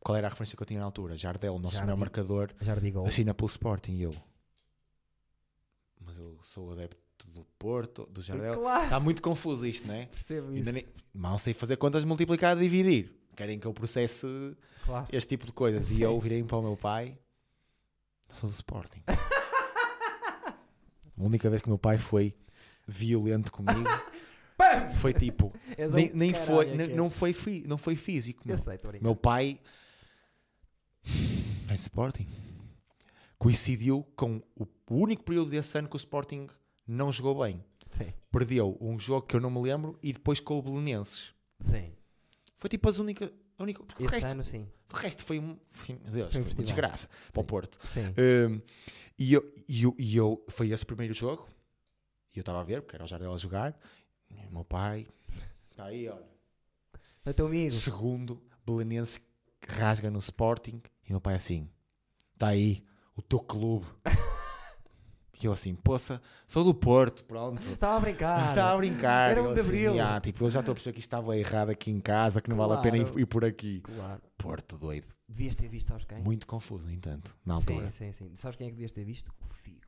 Qual 0.00 0.16
era 0.16 0.28
a 0.28 0.30
referência 0.30 0.56
que 0.56 0.62
eu 0.62 0.66
tinha 0.66 0.78
na 0.80 0.86
altura? 0.86 1.16
Jardel, 1.16 1.54
o 1.54 1.58
nosso 1.58 1.74
Jardim. 1.76 1.86
melhor 1.88 1.98
marcador, 1.98 2.54
Jardim 2.60 2.92
Gol. 2.92 3.06
assina 3.06 3.34
pelo 3.34 3.48
Sporting 3.48 3.92
e 3.92 4.02
eu. 4.02 4.14
Mas 6.00 6.16
eu 6.18 6.38
sou 6.42 6.72
adepto 6.72 6.96
do 7.28 7.44
Porto, 7.58 8.06
do 8.10 8.22
Jardel. 8.22 8.60
Claro, 8.60 8.84
Está 8.84 9.00
muito 9.00 9.20
confuso 9.22 9.66
isto, 9.66 9.86
não 9.86 9.94
é? 9.94 10.06
percebo 10.06 10.48
isso. 10.48 10.56
Ainda 10.58 10.72
nem, 10.72 10.86
mal 11.12 11.38
sei 11.38 11.54
fazer 11.54 11.76
contas 11.76 12.04
multiplicar 12.04 12.56
e 12.56 12.60
dividir. 12.60 13.12
Querem 13.36 13.58
que 13.58 13.66
eu 13.66 13.72
processe 13.72 14.26
Claro. 14.84 15.06
este 15.12 15.28
tipo 15.30 15.46
de 15.46 15.52
coisas. 15.52 15.86
Sim. 15.86 15.98
E 15.98 16.02
eu 16.02 16.18
virei 16.20 16.42
para 16.42 16.56
o 16.56 16.62
meu 16.62 16.76
pai. 16.76 17.18
Sou 18.38 18.48
do 18.48 18.54
Sporting. 18.54 19.02
a 19.08 20.54
única 21.16 21.48
vez 21.50 21.62
que 21.62 21.68
o 21.68 21.70
meu 21.70 21.78
pai 21.78 21.98
foi 21.98 22.34
violento 22.86 23.52
comigo 23.52 23.84
foi 24.98 25.12
tipo. 25.12 25.52
Nem 25.92 26.12
nem 26.14 26.34
foi, 26.34 26.68
é 26.70 26.82
é. 26.82 26.88
não, 26.88 27.08
foi 27.10 27.32
fi, 27.32 27.64
não 27.66 27.78
foi 27.78 27.96
físico. 27.96 28.42
Eu 28.44 28.48
Meu, 28.54 28.58
sei, 28.58 28.78
meu 29.00 29.16
pai 29.16 29.58
é 31.68 31.74
Sporting. 31.74 32.26
Coincidiu 33.38 34.06
com 34.14 34.42
o 34.56 34.66
único 34.90 35.22
período 35.24 35.50
desse 35.50 35.78
ano 35.78 35.88
que 35.88 35.96
o 35.96 35.98
Sporting 35.98 36.46
não 36.90 37.10
jogou 37.12 37.42
bem. 37.44 37.64
Sim, 37.90 38.12
Perdeu 38.30 38.76
um 38.80 38.98
jogo 38.98 39.26
que 39.26 39.34
eu 39.34 39.40
não 39.40 39.50
me 39.50 39.60
lembro 39.60 39.98
e 40.02 40.12
depois 40.12 40.38
com 40.40 40.58
o 40.58 40.62
Belenenses. 40.62 41.34
sim. 41.60 41.92
Foi 42.56 42.68
tipo 42.68 42.88
as 42.88 42.98
únicas. 42.98 43.30
A 43.58 43.62
única, 43.62 43.82
porque 43.82 44.02
o 44.02 44.06
Esse 44.06 44.16
resto, 44.16 44.30
ano 44.30 44.44
sim. 44.44 44.68
o 44.92 44.96
resto 44.96 45.24
foi 45.24 45.38
um. 45.38 45.56
Meu 45.88 46.12
Deus, 46.12 46.32
Foi 46.32 46.42
um 46.42 46.44
uma 46.44 46.62
desgraça 46.62 47.08
para 47.32 47.40
o 47.40 47.42
Sim. 47.42 47.46
Porto. 47.46 47.78
Sim. 47.86 48.00
Um, 48.18 48.60
e, 49.18 49.32
eu, 49.32 49.54
e, 49.68 49.82
eu, 49.82 49.94
e 49.98 50.16
eu. 50.16 50.44
Foi 50.48 50.70
esse 50.70 50.84
primeiro 50.84 51.14
jogo. 51.14 51.48
E 52.34 52.38
eu 52.38 52.42
estava 52.42 52.60
a 52.60 52.64
ver, 52.64 52.82
porque 52.82 52.96
era 52.96 53.04
o 53.04 53.06
Jardel 53.06 53.32
a 53.32 53.36
jogar. 53.38 53.78
E 54.30 54.34
o 54.46 54.52
meu 54.52 54.64
pai. 54.64 55.06
Está 55.70 55.86
aí, 55.86 56.08
olha. 56.08 56.28
É 57.24 57.32
teu 57.32 57.46
amigo. 57.46 57.70
Segundo, 57.74 58.42
Belenense 58.64 59.20
rasga 59.66 60.10
no 60.10 60.18
Sporting. 60.18 60.80
E 61.04 61.08
o 61.08 61.12
meu 61.12 61.20
pai 61.20 61.34
assim. 61.34 61.68
Está 62.34 62.48
aí, 62.48 62.84
o 63.16 63.22
teu 63.22 63.40
clube. 63.40 63.86
e 65.44 65.46
eu 65.48 65.52
assim, 65.52 65.74
poça, 65.74 66.20
sou 66.46 66.62
do 66.64 66.74
Porto, 66.74 67.24
pronto. 67.24 67.66
Estava 67.68 67.96
a 67.96 68.00
brincar. 68.00 68.48
Estava 68.50 68.74
a 68.74 68.76
brincar. 68.76 69.30
Era 69.30 69.40
eu 69.40 69.50
um 69.50 69.54
de 69.54 69.60
assim, 69.60 69.86
abril. 69.86 70.02
"Ah, 70.04 70.20
tipo, 70.20 70.44
eu 70.44 70.50
já 70.50 70.60
estou 70.60 70.72
a 70.72 70.74
perceber 70.74 70.94
que 70.94 71.00
isto 71.00 71.08
estava 71.08 71.36
errado 71.36 71.70
aqui 71.70 71.90
em 71.90 72.00
casa, 72.00 72.40
que 72.40 72.48
não 72.50 72.56
vale 72.56 72.74
a 72.74 72.78
pena 72.78 72.96
ir, 72.98 73.04
Claro. 73.04 73.20
ir 73.20 73.26
por 73.26 73.44
aqui. 73.44 73.80
Claro. 73.80 74.20
Porto, 74.38 74.76
doido. 74.78 75.06
Devias 75.28 75.54
ter 75.54 75.68
visto, 75.68 75.88
sabes 75.88 76.04
quem? 76.04 76.18
Muito 76.22 76.46
confuso, 76.46 76.86
no 76.86 76.92
entanto, 76.92 77.36
na 77.46 77.54
altura. 77.54 77.88
Sim, 77.90 78.12
sim, 78.12 78.28
sim. 78.30 78.34
Sabes 78.36 78.56
quem 78.56 78.66
é 78.66 78.70
que 78.70 78.74
devias 78.76 78.92
ter 78.92 79.04
visto? 79.04 79.32
O 79.48 79.54
Figo. 79.54 79.86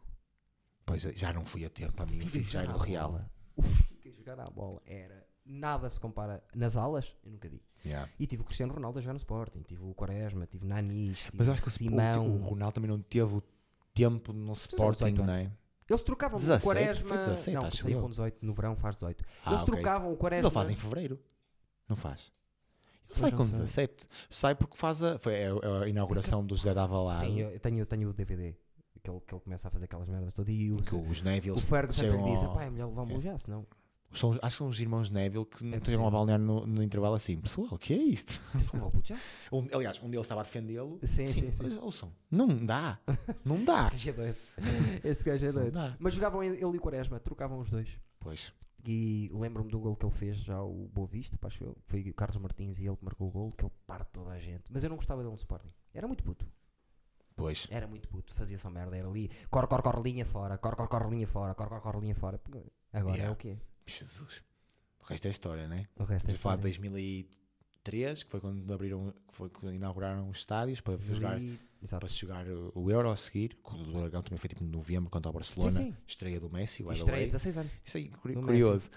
Pois 0.84 1.02
já 1.02 1.32
não 1.32 1.44
fui 1.44 1.64
a 1.64 1.70
tempo 1.70 1.92
para 1.92 2.06
mim, 2.06 2.22
o 2.22 2.26
Figo 2.26 2.48
já 2.48 2.62
era 2.62 2.72
à 2.72 2.82
Real. 2.82 3.20
O 3.56 3.62
Figo 3.62 4.08
a 4.08 4.10
jogar 4.10 4.40
à 4.40 4.50
bola 4.50 4.80
era. 4.86 5.26
Nada 5.44 5.90
se 5.90 5.98
compara. 5.98 6.42
Nas 6.54 6.76
alas, 6.76 7.16
eu 7.24 7.32
nunca 7.32 7.48
vi. 7.48 7.60
Yeah. 7.84 8.08
E 8.16 8.28
tive 8.28 8.42
o 8.42 8.44
Cristiano 8.44 8.72
Ronaldo 8.72 9.00
a 9.00 9.02
jogar 9.02 9.14
no 9.14 9.18
Sporting. 9.18 9.62
Tive 9.62 9.82
o 9.82 9.92
Quaresma, 9.92 10.46
tive 10.46 10.64
Nanis, 10.64 11.18
tive 11.24 11.36
Mas 11.38 11.48
o 11.48 11.50
acho 11.52 11.62
que 11.62 11.68
o, 11.68 11.70
Simão. 11.72 12.28
o, 12.28 12.34
o 12.34 12.36
Ronaldo 12.36 12.74
também 12.74 12.88
não 12.88 13.00
teve 13.00 13.34
o 13.34 13.42
tempo 13.94 14.32
no 14.32 14.52
Sporting, 14.54 15.04
18 15.14 15.24
não 15.24 15.32
é? 15.34 15.50
Eles 15.88 16.02
trocavam 16.02 16.38
17, 16.38 16.62
o 16.62 16.66
Quaresma. 16.66 17.08
foi 17.08 17.18
17, 17.18 17.54
não, 17.56 17.66
acho 17.66 17.82
com 18.00 18.08
18 18.10 18.46
no 18.46 18.54
verão, 18.54 18.76
faz 18.76 18.96
18. 18.96 19.24
Ah, 19.44 19.50
Eles 19.50 19.62
ok. 19.62 19.74
trocavam 19.74 20.12
o 20.12 20.16
Quaresma. 20.16 20.48
ele 20.48 20.54
faz 20.54 20.70
em 20.70 20.76
fevereiro, 20.76 21.20
não 21.88 21.96
faz? 21.96 22.32
Ele 23.10 23.18
sai 23.18 23.30
com 23.32 23.44
sei. 23.44 23.52
17. 23.52 24.08
Sai 24.30 24.54
porque 24.54 24.76
faz 24.76 25.02
a, 25.02 25.18
foi 25.18 25.34
a, 25.44 25.82
a 25.84 25.88
inauguração 25.88 26.44
do 26.46 26.56
José 26.56 26.72
Davalado. 26.72 27.26
Sim, 27.26 27.40
eu 27.40 27.60
tenho, 27.60 27.78
eu 27.80 27.86
tenho 27.86 28.08
o 28.08 28.12
DVD. 28.14 28.54
Que 29.02 29.10
ele, 29.10 29.20
que 29.26 29.34
ele 29.34 29.40
começa 29.42 29.66
a 29.66 29.70
fazer 29.70 29.84
aquelas 29.84 30.08
merdas 30.08 30.32
todas. 30.32 30.54
E 30.54 30.70
o, 30.70 30.76
que 30.76 30.94
os 30.94 31.20
o 31.20 31.24
Neville 31.24 31.60
Ferguson 31.60 32.02
sempre 32.02 32.16
chegam 32.16 32.24
lhe 32.24 32.32
diz: 32.36 32.44
ao- 32.44 32.54
pá, 32.54 32.62
é 32.64 32.70
melhor 32.70 32.88
levar 32.88 33.02
um 33.02 33.18
É. 33.18 33.20
já, 33.20 33.36
senão. 33.36 33.66
São, 34.18 34.30
acho 34.30 34.40
que 34.40 34.52
são 34.52 34.68
os 34.68 34.80
irmãos 34.80 35.10
Neville 35.10 35.44
que 35.46 35.64
não 35.64 35.74
É 35.74 35.76
estão 35.78 36.06
a 36.06 36.10
balnear 36.10 36.38
no, 36.38 36.66
no 36.66 36.82
intervalo 36.82 37.14
assim. 37.14 37.36
Pessoal, 37.40 37.68
o 37.70 37.78
que 37.78 37.94
é 37.94 37.96
isto? 38.02 38.40
Um- 39.52 39.68
aliás, 39.74 40.02
um 40.02 40.08
deles 40.10 40.24
estava 40.24 40.40
a 40.40 40.44
defendê-lo. 40.44 40.98
Sim, 41.02 41.26
sim, 41.26 41.50
sim. 41.50 41.52
mas 41.62 41.76
ouçam, 41.78 42.12
não 42.30 42.64
dá. 42.64 42.98
Não 43.44 43.62
dá. 43.64 43.90
Este 43.94 44.10
gajo 44.10 44.10
é 44.10 44.12
doido. 44.12 44.36
Este 45.04 45.24
gajo 45.24 45.46
é 45.46 45.52
doido. 45.52 45.78
Mas 45.98 46.14
jogavam 46.14 46.42
ele 46.42 46.58
e 46.60 46.64
o 46.64 46.80
Quaresma, 46.80 47.18
trocavam 47.20 47.58
os 47.60 47.70
dois. 47.70 47.88
Pois. 48.20 48.52
E 48.84 49.30
lembro-me 49.32 49.70
do 49.70 49.78
gol 49.78 49.94
que 49.94 50.04
ele 50.04 50.14
fez 50.14 50.38
já 50.38 50.60
o 50.62 50.88
Boa 50.92 51.06
Vista, 51.06 51.38
acho 51.46 51.62
eu. 51.64 51.76
Foi 51.86 52.00
o 52.10 52.14
Carlos 52.14 52.36
Martins 52.38 52.78
e 52.80 52.86
ele 52.86 52.96
que 52.96 53.04
marcou 53.04 53.28
o 53.28 53.30
gol, 53.30 53.52
que 53.52 53.64
ele 53.64 53.72
parte 53.86 54.10
toda 54.12 54.30
a 54.30 54.38
gente. 54.40 54.64
Mas 54.72 54.82
eu 54.82 54.88
não 54.90 54.96
gostava 54.96 55.20
dele 55.22 55.30
no 55.32 55.36
Sporting. 55.38 55.70
Era 55.94 56.06
muito 56.08 56.24
puto. 56.24 56.46
Pois. 57.36 57.66
Era 57.70 57.86
muito 57.86 58.08
puto. 58.08 58.34
Fazia 58.34 58.58
só 58.58 58.68
merda. 58.68 58.96
Era 58.96 59.08
ali. 59.08 59.30
Corre, 59.50 59.66
corre, 59.66 59.82
corre, 59.82 60.02
linha 60.02 60.24
fora. 60.26 60.58
Corre, 60.58 60.74
corre, 60.76 60.88
corre, 60.88 61.10
linha 61.10 61.26
fora. 61.26 61.54
Corre, 61.54 61.68
corre, 61.70 61.80
corre, 61.82 62.00
linha 62.00 62.14
fora. 62.14 62.40
Agora 62.92 63.14
Yeah. 63.16 63.30
é 63.30 63.30
o 63.30 63.36
quê? 63.36 63.56
Jesus. 63.86 64.42
O 65.00 65.04
resto 65.04 65.26
é 65.26 65.30
história, 65.30 65.66
né? 65.68 65.86
O 65.98 66.04
resto 66.04 66.12
é 66.12 66.16
Estamos 66.30 66.36
a 66.36 66.38
falar 66.38 66.56
de 66.56 66.68
história. 66.68 66.90
2003, 66.90 68.22
que 68.22 68.30
foi 68.30 68.40
quando 68.40 68.72
abriram, 68.72 69.12
que 69.28 69.34
foi 69.36 69.48
quando 69.50 69.74
inauguraram 69.74 70.28
os 70.28 70.38
estádios 70.38 70.80
para 70.80 70.96
jogar, 70.98 71.40
E- 71.42 71.58
Exato. 71.82 72.00
para 72.00 72.08
se 72.08 72.16
jogar 72.18 72.46
o 72.46 72.70
o 72.74 72.90
Euro 72.90 73.10
a 73.10 73.16
seguir. 73.16 73.56
O 73.64 73.70
do 73.76 73.92
Dragão 73.92 74.22
também 74.22 74.38
foi 74.38 74.48
tipo 74.48 74.62
em 74.62 74.68
novembro 74.68 75.10
contra 75.10 75.28
o 75.30 75.32
Barcelona. 75.32 75.72
Sim, 75.80 75.90
sim. 75.90 75.96
Estreia 76.06 76.38
do 76.38 76.48
Messi, 76.48 76.82
by 76.84 76.92
Estreia 76.92 77.16
way. 77.18 77.26
16 77.26 77.58
anos. 77.58 77.72
Isso 77.84 77.96
aí, 77.96 78.08
curioso. 78.08 78.90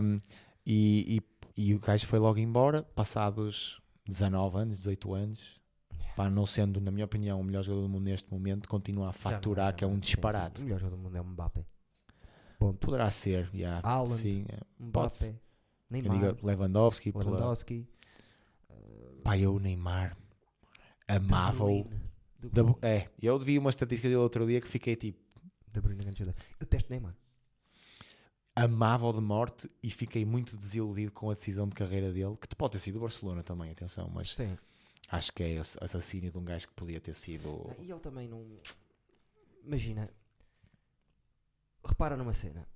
Um, 0.00 0.20
e, 0.66 1.22
e, 1.56 1.68
e 1.68 1.74
o 1.74 1.78
gajo 1.78 2.06
foi 2.06 2.18
logo 2.18 2.38
embora, 2.38 2.82
passados 2.82 3.80
19 4.06 4.58
anos, 4.58 4.76
18 4.78 5.14
anos. 5.14 5.60
pá, 6.14 6.28
não 6.28 6.44
sendo, 6.44 6.78
na 6.80 6.90
minha 6.90 7.06
opinião, 7.06 7.40
o 7.40 7.44
melhor 7.44 7.62
jogador 7.62 7.82
do 7.84 7.88
mundo 7.88 8.04
neste 8.04 8.30
momento, 8.30 8.68
continua 8.68 9.08
a 9.08 9.12
Já 9.12 9.16
não 9.16 9.22
faturar, 9.22 9.66
já 9.68 9.72
que 9.72 9.84
é 9.84 9.86
não 9.86 9.94
um 9.94 9.96
Sim, 9.96 10.02
sim. 10.02 10.06
disparate. 10.12 10.60
O 10.60 10.64
melhor 10.64 10.78
jogador 10.80 10.96
do 10.96 11.02
mundo 11.02 11.16
é 11.16 11.20
o 11.20 11.24
Mbappé. 11.24 11.64
Ponto. 12.62 12.78
Poderá 12.78 13.10
ser, 13.10 13.48
já. 13.54 13.80
Haaland. 13.82 14.14
Sim, 14.20 14.44
é. 14.48 14.58
Mbappé. 14.78 15.34
Neymar. 15.90 16.18
digo 16.18 16.46
Lewandowski, 16.46 17.12
pela... 17.12 17.24
Lewandowski. 17.24 17.86
pá, 19.22 19.36
eu 19.38 19.54
o 19.54 19.58
Neymar 19.58 20.16
amava-o. 21.08 21.88
É, 22.80 23.08
eu 23.20 23.38
vi 23.38 23.58
uma 23.58 23.70
estatística 23.70 24.08
dele 24.08 24.18
outro 24.20 24.46
dia 24.46 24.60
que 24.60 24.66
fiquei 24.68 24.96
tipo, 24.96 25.18
De 25.70 25.80
Bruyne. 25.80 26.04
Eu 26.58 26.66
testo 26.66 26.90
Neymar. 26.90 27.14
amava-o 28.56 29.12
de 29.12 29.20
morte 29.20 29.70
e 29.82 29.90
fiquei 29.90 30.24
muito 30.24 30.56
desiludido 30.56 31.12
com 31.12 31.30
a 31.30 31.34
decisão 31.34 31.68
de 31.68 31.74
carreira 31.74 32.12
dele, 32.12 32.36
que 32.36 32.54
pode 32.56 32.72
ter 32.72 32.78
sido 32.78 32.96
o 32.96 33.00
Barcelona 33.00 33.42
também, 33.42 33.70
atenção, 33.70 34.10
mas 34.12 34.34
Sim. 34.34 34.56
acho 35.08 35.32
que 35.32 35.42
é 35.42 35.58
ass- 35.58 35.78
assassínio 35.80 36.30
de 36.32 36.38
um 36.38 36.44
gajo 36.44 36.68
que 36.68 36.74
podia 36.74 37.00
ter 37.00 37.14
sido. 37.14 37.70
E 37.80 37.90
ele 37.90 38.00
também 38.00 38.28
não. 38.28 38.44
Imagina. 39.64 40.08
Repara 41.84 42.16
numa 42.16 42.32
cena. 42.32 42.68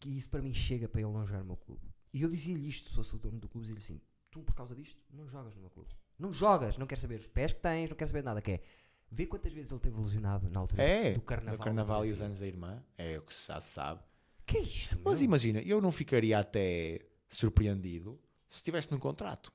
Que 0.00 0.08
isso 0.16 0.30
para 0.30 0.40
mim 0.42 0.54
chega 0.54 0.88
para 0.88 1.00
ele 1.00 1.10
não 1.10 1.24
jogar 1.24 1.40
no 1.40 1.46
meu 1.46 1.56
clube. 1.56 1.92
E 2.12 2.22
eu 2.22 2.28
dizia-lhe 2.28 2.68
isto 2.68 2.88
se 2.88 2.94
fosse 2.94 3.14
o 3.14 3.18
dono 3.18 3.38
do 3.38 3.48
clube. 3.48 3.66
Dizia-lhe 3.66 3.82
assim: 3.84 4.00
Tu 4.30 4.42
por 4.42 4.54
causa 4.54 4.74
disto 4.74 5.00
não 5.10 5.26
jogas 5.28 5.54
no 5.54 5.60
meu 5.60 5.70
clube. 5.70 5.90
Não 6.18 6.32
jogas. 6.32 6.78
Não 6.78 6.86
quero 6.86 7.00
saber 7.00 7.18
os 7.20 7.26
pés 7.26 7.52
que 7.52 7.60
tens. 7.60 7.88
Não 7.90 7.96
quero 7.96 8.08
saber 8.10 8.22
nada. 8.24 8.40
Que 8.42 8.52
é. 8.52 8.62
Vê 9.10 9.26
quantas 9.26 9.52
vezes 9.52 9.70
ele 9.70 9.80
teve 9.80 9.98
lesionado 10.00 10.50
na 10.50 10.60
altura 10.60 10.82
É, 10.82 11.12
do 11.14 11.22
carnaval. 11.22 11.56
no 11.58 11.64
carnaval 11.64 12.04
e 12.04 12.08
do 12.08 12.12
os 12.12 12.18
Brasil. 12.18 12.26
anos 12.26 12.40
da 12.40 12.46
irmã, 12.46 12.84
é 12.98 13.18
o 13.18 13.22
que 13.22 13.32
já 13.34 13.58
se 13.60 13.70
sabe. 13.70 14.02
Que 14.44 14.58
é 14.58 14.60
isto? 14.60 14.98
Mas 15.02 15.20
meu? 15.20 15.24
imagina, 15.26 15.60
eu 15.62 15.80
não 15.80 15.90
ficaria 15.90 16.38
até 16.38 17.00
surpreendido 17.28 18.20
se 18.46 18.56
estivesse 18.56 18.90
no 18.90 18.98
contrato. 18.98 19.50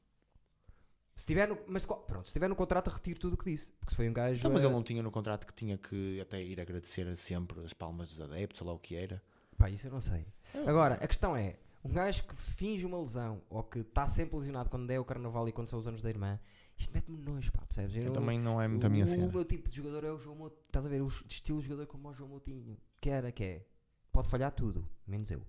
Se 1.16 1.26
tiver 1.28 1.48
no, 1.48 1.58
mas, 1.68 1.86
pronto, 1.86 2.28
se 2.28 2.34
tiver 2.34 2.48
no 2.50 2.56
contrato, 2.56 2.90
retiro 2.90 3.20
tudo 3.20 3.34
o 3.34 3.38
que 3.38 3.46
disse. 3.52 3.72
Porque 3.74 3.92
se 3.92 3.96
foi 3.96 4.10
um 4.10 4.14
gajo. 4.14 4.40
Então, 4.40 4.52
mas 4.52 4.64
ele 4.64 4.74
não 4.74 4.84
tinha 4.84 5.02
no 5.04 5.12
contrato 5.12 5.46
que 5.46 5.54
tinha 5.54 5.78
que 5.78 6.20
até 6.20 6.42
ir 6.44 6.60
agradecer 6.60 7.16
sempre 7.16 7.60
as 7.64 7.72
palmas 7.74 8.10
dos 8.10 8.20
adeptos, 8.22 8.62
ou 8.62 8.68
lá 8.68 8.74
o 8.74 8.80
que 8.80 8.96
era. 8.96 9.22
Pá, 9.58 9.70
isso 9.70 9.88
eu 9.88 9.92
não 9.92 10.02
sei. 10.02 10.26
Agora, 10.66 10.96
a 10.96 11.08
questão 11.08 11.36
é: 11.36 11.58
um 11.84 11.94
gajo 11.94 12.24
que 12.24 12.36
finge 12.36 12.86
uma 12.86 13.00
lesão 13.00 13.42
ou 13.50 13.64
que 13.64 13.80
está 13.80 14.08
sempre 14.08 14.36
lesionado 14.38 14.70
quando 14.70 14.90
é 14.90 15.00
o 15.00 15.06
carnaval 15.06 15.48
e 15.48 15.52
quando 15.52 15.70
são 15.70 15.78
os 15.80 15.88
anos 15.88 16.02
da 16.02 16.10
irmã, 16.10 16.40
isto 16.76 16.92
mete-me 16.94 17.18
nojo, 17.20 17.52
pá, 17.52 17.64
percebes? 17.66 17.96
Eu 18.06 18.12
também 18.12 18.40
não 18.40 18.60
é 18.60 18.68
muito 18.68 18.86
a 18.86 18.90
minha 18.90 19.06
cena. 19.06 19.28
O 19.28 19.32
meu 19.32 19.46
tipo 19.46 19.70
de 19.70 19.78
jogador 19.78 20.04
é 20.04 20.12
o 20.12 20.18
João 20.18 20.36
Moutinho. 20.36 20.64
Estás 20.66 20.86
a 20.86 20.90
ver? 20.90 21.02
O 21.02 21.08
est- 21.08 21.26
estilo 21.32 21.62
de 21.62 21.68
jogador 21.68 21.86
como 21.88 22.10
o 22.10 22.14
João 22.14 22.30
Moutinho. 22.30 22.76
Que 23.00 23.10
era, 23.12 23.32
que 23.32 23.44
é. 23.44 23.66
Pode 24.12 24.28
falhar 24.28 24.52
tudo, 24.52 24.88
menos 25.08 25.30
eu. 25.30 25.42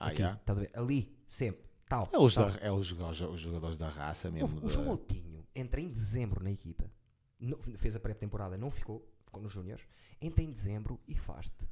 Ah, 0.00 0.08
Aqui, 0.08 0.18
já? 0.18 0.34
Estás 0.34 0.58
a 0.58 0.62
ver? 0.62 0.70
Ali, 0.74 1.16
sempre. 1.26 1.67
Tal. 1.88 2.08
É 2.12 2.18
os, 2.18 2.34
tal. 2.34 2.50
da- 2.50 2.58
é 2.60 2.70
os 2.70 2.86
jogadores, 2.86 3.20
os 3.20 3.40
jogadores 3.40 3.78
da 3.78 3.88
raça 3.88 4.30
mesmo. 4.30 4.58
O 4.58 4.60
da- 4.60 4.68
João 4.68 4.84
Moutinho 4.86 5.46
entra 5.54 5.80
em 5.80 5.88
dezembro 5.88 6.42
na 6.42 6.50
equipa. 6.50 6.90
Não- 7.40 7.58
fez 7.78 7.96
a 7.96 8.00
pré-temporada, 8.00 8.56
não 8.58 8.70
ficou. 8.70 9.06
Ficou 9.24 9.42
nos 9.42 9.52
Júniors. 9.52 9.82
Entra 10.20 10.42
em 10.42 10.50
dezembro 10.50 11.00
e 11.06 11.14
faz-te 11.14 11.68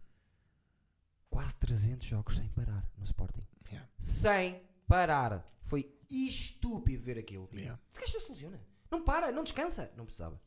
quase 1.30 1.56
300 1.56 2.06
jogos 2.06 2.36
sem 2.36 2.48
parar 2.48 2.88
no 2.96 3.04
Sporting. 3.04 3.42
Yeah. 3.70 3.88
Sem 3.98 4.62
parar. 4.86 5.44
Foi 5.62 5.92
estúpido 6.08 7.02
ver 7.02 7.18
aquilo. 7.18 7.46
Tipo, 7.48 7.60
Yeah. 7.62 7.80
Não 7.98 8.06
se 8.20 8.28
lesiona. 8.28 8.60
Não 8.90 9.02
para, 9.02 9.32
não 9.32 9.42
descansa. 9.42 9.90
Não 9.96 10.04
precisava. 10.04 10.40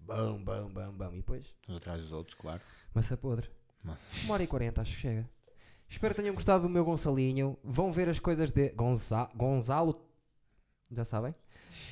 Bam, 0.00 0.42
bam, 0.42 0.70
bam, 0.72 0.92
bam. 0.92 1.12
E 1.12 1.16
depois, 1.18 1.44
Uns 1.68 1.76
atrás 1.76 2.00
dos 2.00 2.12
outros, 2.12 2.34
claro. 2.36 2.60
massa 2.94 3.16
podre. 3.16 3.50
Mas- 3.82 4.24
Uma 4.24 4.34
hora 4.34 4.42
e 4.42 4.46
quarenta, 4.46 4.80
acho 4.80 4.92
que 4.94 5.00
chega. 5.00 5.28
Espero 5.94 6.12
que 6.12 6.20
tenham 6.20 6.34
gostado 6.34 6.64
do 6.64 6.68
meu 6.68 6.84
Gonçalinho. 6.84 7.56
Vão 7.62 7.92
ver 7.92 8.08
as 8.08 8.18
coisas 8.18 8.50
de 8.50 8.70
Gonza... 8.70 9.30
Gonzalo. 9.32 10.04
Já 10.90 11.04
sabem? 11.04 11.32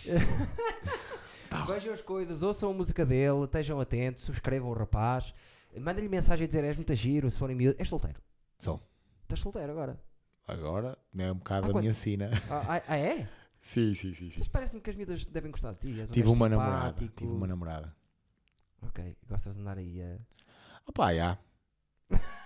Vejam 1.69 1.95
as 1.95 2.03
coisas, 2.03 2.43
ouçam 2.43 2.71
a 2.71 2.75
música 2.75 3.07
dele, 3.07 3.45
estejam 3.45 3.81
atentos, 3.81 4.25
subscrevam 4.25 4.71
o 4.71 4.75
rapaz. 4.75 5.33
Mandem-lhe 5.79 6.09
mensagem 6.09 6.45
a 6.45 6.47
dizer: 6.49 6.65
és 6.65 6.77
muito 6.77 6.93
giro, 6.97 7.31
se 7.31 7.39
forem 7.39 7.55
miúdo. 7.55 7.77
És 7.79 7.89
solteiro. 7.89 8.21
Sou. 8.59 8.83
Estás 9.23 9.39
solteiro 9.41 9.71
agora. 9.71 10.01
Agora 10.49 10.99
é 11.17 11.31
um 11.31 11.37
bocado 11.37 11.69
a 11.69 11.71
quando- 11.71 11.83
minha 11.83 11.95
sina. 11.95 12.31
Ah, 12.51 12.77
ah, 12.79 12.83
ah, 12.89 12.99
é? 12.99 13.29
Sim, 13.61 13.95
sim, 13.95 14.13
sim. 14.13 14.31
sim. 14.31 14.39
Mas 14.41 14.49
parece-me 14.49 14.81
que 14.81 14.91
as 14.91 14.97
miúdas 14.97 15.25
devem 15.27 15.53
gostar 15.53 15.73
de 15.75 15.79
ti. 15.79 16.01
és 16.01 16.11
um 16.11 16.13
Tive 16.13 16.27
gajo 16.27 16.37
uma 16.37 16.49
namorada. 16.49 16.87
simpático. 16.89 17.13
Tive 17.17 17.31
uma 17.33 17.47
namorada. 17.47 17.97
Ok, 18.83 19.17
gostas 19.29 19.55
de 19.55 19.61
andar 19.61 19.79
aí 19.79 20.03
a. 20.03 20.19
Opa, 20.89 21.15
já. 21.15 21.39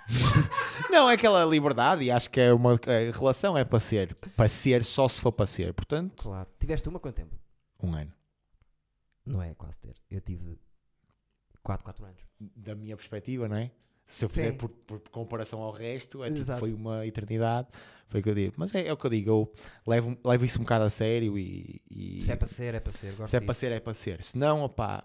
não, 0.91 1.09
é 1.11 1.15
aquela 1.15 1.45
liberdade 1.45 2.05
e 2.05 2.11
acho 2.11 2.31
que 2.31 2.41
é 2.41 2.53
uma 2.53 2.75
a 2.75 3.17
relação 3.17 3.57
é 3.57 3.65
para 3.65 3.81
ser. 3.81 4.15
Para 4.37 4.49
ser 4.49 4.85
só 4.85 5.09
se 5.09 5.21
for 5.21 5.33
para 5.33 5.47
ser. 5.47 5.73
Portanto, 5.75 6.23
Claro. 6.23 6.49
Tiveste 6.59 6.89
uma 6.89 6.99
quanto 7.01 7.17
tempo? 7.17 7.35
um 7.83 7.95
ano. 7.95 8.13
Não 9.25 9.43
é 9.43 9.55
quase 9.55 9.79
ter. 9.81 9.97
Eu 10.11 10.21
tive 10.21 10.59
4, 11.63 11.85
4 11.85 12.05
anos. 12.05 12.21
Da 12.39 12.75
minha 12.75 12.97
perspectiva, 12.97 13.49
não 13.49 13.57
é? 13.57 13.71
Se 14.07 14.25
eu 14.25 14.29
fizer 14.29 14.53
Sim. 14.53 14.57
por, 14.57 14.69
por 14.69 15.01
comparação 15.11 15.61
ao 15.61 15.73
resto, 15.73 16.23
é 16.23 16.29
tipo, 16.29 16.41
Exato. 16.41 16.61
foi 16.61 16.73
uma 16.73 17.05
eternidade. 17.05 17.67
Foi 18.07 18.21
o 18.21 18.23
que 18.23 18.31
eu 18.31 18.35
digo. 18.37 18.55
Mas 18.57 18.73
é, 18.73 18.87
é 18.87 18.93
o 18.93 18.97
que 18.97 19.05
eu 19.05 19.11
digo. 19.11 19.31
Eu 19.31 19.53
levo, 19.85 20.17
levo 20.25 20.45
isso 20.45 20.61
um 20.61 20.63
bocado 20.63 20.85
a 20.85 20.91
sério 20.91 21.37
e. 21.37 21.83
e 21.91 22.23
Se 22.23 22.31
é 22.31 22.37
para 22.37 22.47
ser, 22.47 22.75
é 22.77 22.81
para 22.81 22.93
ser. 22.93 23.13
Gosto 23.17 23.31
se 23.31 23.37
é 23.37 23.41
para 23.41 23.47
disso. 23.53 23.61
ser, 23.61 23.73
é 23.73 23.81
para 23.81 23.95
ser. 23.95 24.23
Se 24.23 24.39
não, 24.39 24.63
opá. 24.63 25.03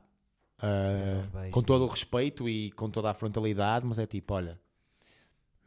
ah, 0.59 1.23
beijos, 1.33 1.51
com 1.51 1.63
todo 1.63 1.83
o 1.83 1.87
respeito 1.87 2.47
e 2.47 2.69
com 2.71 2.91
toda 2.91 3.09
a 3.09 3.13
frontalidade, 3.15 3.85
mas 3.87 3.97
é 3.97 4.05
tipo, 4.05 4.35
olha. 4.35 4.59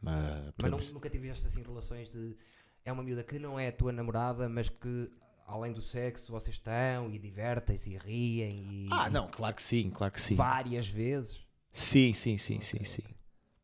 Ah, 0.05 0.53
Mas 0.61 0.71
não- 0.71 0.79
nunca 0.93 1.09
tiveste 1.09 1.45
assim 1.47 1.61
relações 1.63 2.09
de. 2.09 2.35
É 2.83 2.91
uma 2.91 3.01
miúda 3.03 3.23
que 3.23 3.39
não 3.39 3.59
é 3.59 3.69
a 3.69 3.71
tua 3.71 3.91
namorada, 3.91 4.47
mas 4.47 4.69
que 4.69 5.09
além 5.47 5.73
do 5.73 5.81
sexo 5.81 6.31
vocês 6.31 6.55
estão 6.55 7.09
e 7.11 7.17
divertem-se 7.19 7.91
e 7.91 7.97
riem 7.97 8.85
e. 8.85 8.87
Ah, 8.91 9.09
não, 9.09 9.27
claro 9.27 9.55
que 9.55 9.63
sim, 9.63 9.89
claro 9.89 10.13
que 10.13 10.21
sim. 10.21 10.35
Várias 10.35 10.87
vezes. 10.87 11.39
Sim, 11.71 12.13
sim, 12.13 12.37
sim, 12.37 12.61
sim, 12.61 12.77
Ok, 12.77 12.85
sim. 12.85 13.03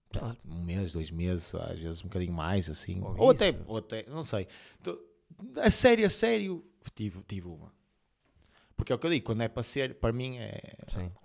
Pronto. 0.10 0.38
Um 0.46 0.62
mês, 0.64 0.92
dois 0.92 1.10
meses, 1.10 1.56
às 1.56 1.80
vezes 1.80 2.02
um 2.02 2.08
bocadinho 2.08 2.34
mais, 2.34 2.70
assim. 2.70 3.02
Ou 3.02 3.16
Ou, 3.18 3.30
até, 3.32 3.56
ou 3.66 3.78
até, 3.78 4.06
não 4.10 4.24
sei. 4.24 4.48
A 5.64 5.72
sério, 5.72 6.06
a 6.06 6.10
sério, 6.10 6.66
tive, 6.94 7.22
tive 7.24 7.48
uma. 7.48 7.72
Porque 8.82 8.92
é 8.92 8.96
o 8.96 8.98
que 8.98 9.06
eu 9.06 9.12
digo, 9.12 9.24
quando 9.24 9.42
é 9.42 9.48
para 9.48 9.62
ser, 9.62 9.94
para 9.94 10.12
mim, 10.12 10.40
é, 10.40 10.76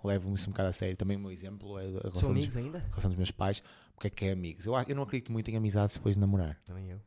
levo-me 0.03 0.35
isso 0.35 0.47
um 0.47 0.51
bocado 0.51 0.69
a 0.69 0.71
sério. 0.71 0.95
Também 0.95 1.17
o 1.17 1.19
meu 1.19 1.31
exemplo 1.31 1.79
é 1.79 1.85
a 1.85 1.87
relação, 1.87 2.11
São 2.11 2.29
dos, 2.29 2.37
amigos 2.37 2.55
ainda? 2.55 2.77
a 2.77 2.81
relação 2.81 3.09
dos 3.09 3.17
meus 3.17 3.31
pais. 3.31 3.63
O 3.95 3.99
que 3.99 4.05
é 4.05 4.09
que 4.11 4.25
é 4.25 4.31
amigos? 4.31 4.67
Eu, 4.67 4.75
eu 4.87 4.95
não 4.95 5.01
acredito 5.01 5.31
muito 5.31 5.49
em 5.49 5.57
amizades 5.57 5.95
depois 5.95 6.13
de 6.13 6.21
namorar. 6.21 6.61
Também 6.65 6.91
eu. 6.91 7.01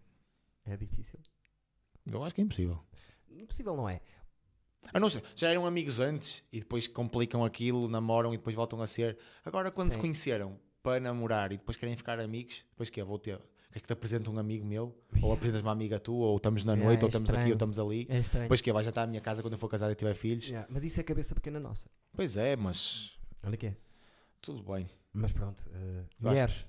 É 0.64 0.76
difícil. 0.76 1.20
Eu 2.04 2.24
acho 2.24 2.34
que 2.34 2.40
é 2.40 2.44
impossível. 2.44 2.80
Impossível 3.30 3.76
não 3.76 3.88
é. 3.88 4.00
A 4.92 4.98
não 4.98 5.08
ser, 5.08 5.22
já 5.36 5.50
eram 5.50 5.64
amigos 5.66 6.00
antes 6.00 6.42
e 6.52 6.58
depois 6.58 6.88
complicam 6.88 7.44
aquilo, 7.44 7.88
namoram 7.88 8.34
e 8.34 8.36
depois 8.36 8.56
voltam 8.56 8.82
a 8.82 8.88
ser. 8.88 9.16
Agora, 9.44 9.70
quando 9.70 9.90
se 9.90 9.94
Sim. 9.94 10.00
conheceram 10.00 10.58
para 10.82 10.98
namorar 10.98 11.52
e 11.52 11.58
depois 11.58 11.76
querem 11.76 11.96
ficar 11.96 12.18
amigos, 12.18 12.64
depois 12.70 12.90
que 12.90 13.00
é? 13.00 13.04
Vou 13.04 13.20
ter. 13.20 13.40
Quer 13.72 13.80
que 13.80 13.86
te 13.86 13.92
apresente 13.92 14.28
um 14.28 14.36
amigo 14.38 14.64
meu? 14.66 14.94
Ou 15.22 15.32
apresentas 15.32 15.62
uma 15.62 15.70
amiga 15.72 16.00
tua? 16.00 16.26
Ou 16.26 16.36
estamos 16.38 16.64
na 16.64 16.72
Yeah, 16.72 16.88
noite? 16.88 17.00
é 17.02 17.04
ou 17.04 17.08
estamos 17.08 17.28
aqui? 17.30 17.36
estranho. 17.36 17.48
Ou 17.50 17.54
estamos 17.54 17.78
ali? 17.78 18.06
É 18.10 18.18
estranho. 18.18 18.44
Depois 18.44 18.60
que 18.60 18.70
é? 18.70 18.72
Vai 18.72 18.82
jantar 18.84 19.02
à 19.04 19.06
minha 19.06 19.20
casa 19.20 19.42
quando 19.42 19.52
eu 19.52 19.58
for 19.58 19.68
casado 19.68 19.92
e 19.92 19.94
tiver 19.94 20.14
filhos? 20.14 20.44
Yeah, 20.48 20.66
Mas 20.70 20.82
isso 20.82 20.98
é 21.00 21.04
cabeça 21.04 21.34
pequena 21.34 21.60
nossa. 21.60 21.88
Pois 22.12 22.36
é, 22.36 22.56
mas 22.56 23.16
Olha 23.44 23.56
que 23.56 23.66
é. 23.68 23.76
tudo 24.42 24.62
bem. 24.62 24.88
Mas 25.12 25.30
pronto. 25.32 25.60
Uh, 25.68 26.04
mulheres, 26.20 26.66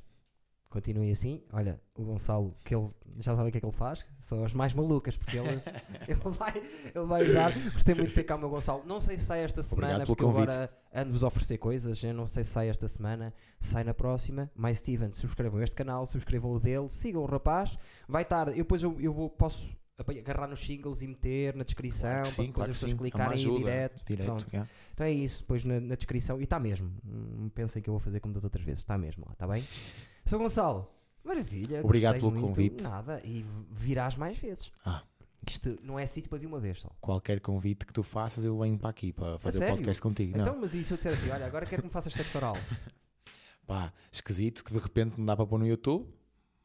continuem 0.72 1.12
assim. 1.12 1.44
Olha, 1.52 1.80
o 1.96 2.04
Gonçalo, 2.04 2.56
que 2.64 2.74
ele 2.74 2.90
já 3.20 3.36
sabe 3.36 3.50
o 3.50 3.52
que 3.52 3.58
é 3.58 3.62
que 3.62 3.68
ele 3.68 3.76
faz. 3.76 4.06
São 4.18 4.44
as 4.44 4.54
mais 4.54 4.74
malucas, 4.74 5.18
porque 5.18 5.38
ele, 5.38 5.50
ele, 6.08 6.20
vai, 6.32 6.58
ele 6.96 7.06
vai 7.06 7.30
usar. 7.30 7.52
Gostei 7.74 7.94
muito 7.94 8.10
de 8.10 8.16
ter 8.16 8.24
cá 8.24 8.36
o 8.36 8.40
meu 8.40 8.50
Gonçalo. 8.50 8.84
Não 8.88 9.00
sei 9.00 9.18
se 9.18 9.26
sai 9.26 9.44
esta 9.44 9.62
semana, 9.62 10.06
porque 10.06 10.24
convite. 10.24 10.44
agora 10.44 10.74
ando-vos 10.94 11.24
a 11.24 11.28
oferecer 11.28 11.58
coisas. 11.58 12.02
Eu 12.02 12.14
não 12.14 12.26
sei 12.26 12.44
se 12.44 12.52
sai 12.52 12.70
esta 12.70 12.88
semana. 12.88 13.34
Sai 13.60 13.84
na 13.84 13.94
próxima. 13.94 14.50
Mais 14.56 14.80
Steven, 14.80 15.12
subscrevam 15.12 15.62
este 15.62 15.76
canal, 15.76 16.06
subscrevam 16.08 16.52
o 16.52 16.60
dele, 16.60 16.90
sigam 16.90 17.22
o 17.22 17.26
rapaz. 17.26 17.78
Vai 18.08 18.24
estar. 18.24 18.48
Eu 18.48 18.56
depois 18.56 18.82
eu, 18.82 19.00
eu 19.00 19.14
vou, 19.14 19.30
posso 19.30 19.76
agarrar 19.98 20.48
nos 20.48 20.66
singles 20.66 21.02
e 21.02 21.08
meter 21.08 21.56
na 21.56 21.64
descrição 21.64 22.10
Claro 22.10 22.22
para 22.22 22.32
sim, 22.32 22.42
depois 22.42 22.54
claro 22.56 22.72
as 22.72 22.78
pessoas. 22.78 22.94
É 22.94 22.96
clicarem 22.96 23.34
ajuda. 23.34 23.60
direto. 23.60 24.06
Direto, 24.06 24.48
yeah. 24.52 24.70
Então 24.94 25.06
é 25.06 25.12
isso, 25.12 25.42
depois 25.42 25.64
na, 25.66 25.80
na 25.80 25.96
descrição. 25.96 26.40
E 26.40 26.46
está 26.46 26.60
mesmo. 26.60 26.92
Não 27.04 27.50
pensem 27.50 27.82
que 27.82 27.90
eu 27.90 27.94
vou 27.94 28.00
fazer 28.00 28.20
como 28.22 28.34
das 28.34 28.46
outras 28.46 28.64
vezes. 28.64 28.80
Está 28.80 28.98
mesmo 28.98 29.26
lá, 29.26 29.34
está 29.34 29.46
bem? 29.46 29.64
Sou 30.32 30.40
Gonçalo. 30.40 30.88
Maravilha. 31.26 31.82
Obrigado 31.84 32.14
pelo 32.14 32.32
muito. 32.32 32.48
convite. 32.48 32.82
Nada. 32.82 33.22
E 33.26 33.46
virás 33.70 34.16
mais 34.16 34.38
vezes. 34.38 34.72
Ah. 34.86 35.04
Isto 35.46 35.78
não 35.84 36.00
é 36.00 36.06
sítio 36.06 36.30
para 36.30 36.40
vir 36.40 36.48
uma 36.48 36.58
vez 36.58 36.80
só. 36.80 36.90
Qualquer 37.02 37.42
convite 37.42 37.86
que 37.86 37.92
tu 37.92 38.02
faças, 38.02 38.46
eu 38.46 38.58
venho 38.58 38.80
para 38.80 38.92
aqui 38.92 39.12
para 39.12 39.38
fazer 39.40 39.66
o 39.66 39.68
podcast 39.68 40.02
contigo. 40.02 40.32
Então, 40.32 40.54
Não, 40.54 40.62
mas 40.62 40.74
e 40.74 40.86
se 40.86 40.94
eu 40.94 40.96
disser 40.96 41.12
assim, 41.12 41.30
olha, 41.32 41.46
agora 41.46 41.66
quero 41.66 41.82
que 41.82 41.88
me 41.90 41.92
faças 41.92 42.14
sexo 42.14 42.38
oral? 42.38 42.56
pá, 43.68 43.92
esquisito 44.10 44.64
que 44.64 44.72
de 44.72 44.80
repente 44.80 45.16
não 45.18 45.26
dá 45.26 45.36
para 45.36 45.46
pôr 45.46 45.60
no 45.60 45.68
YouTube, 45.68 46.08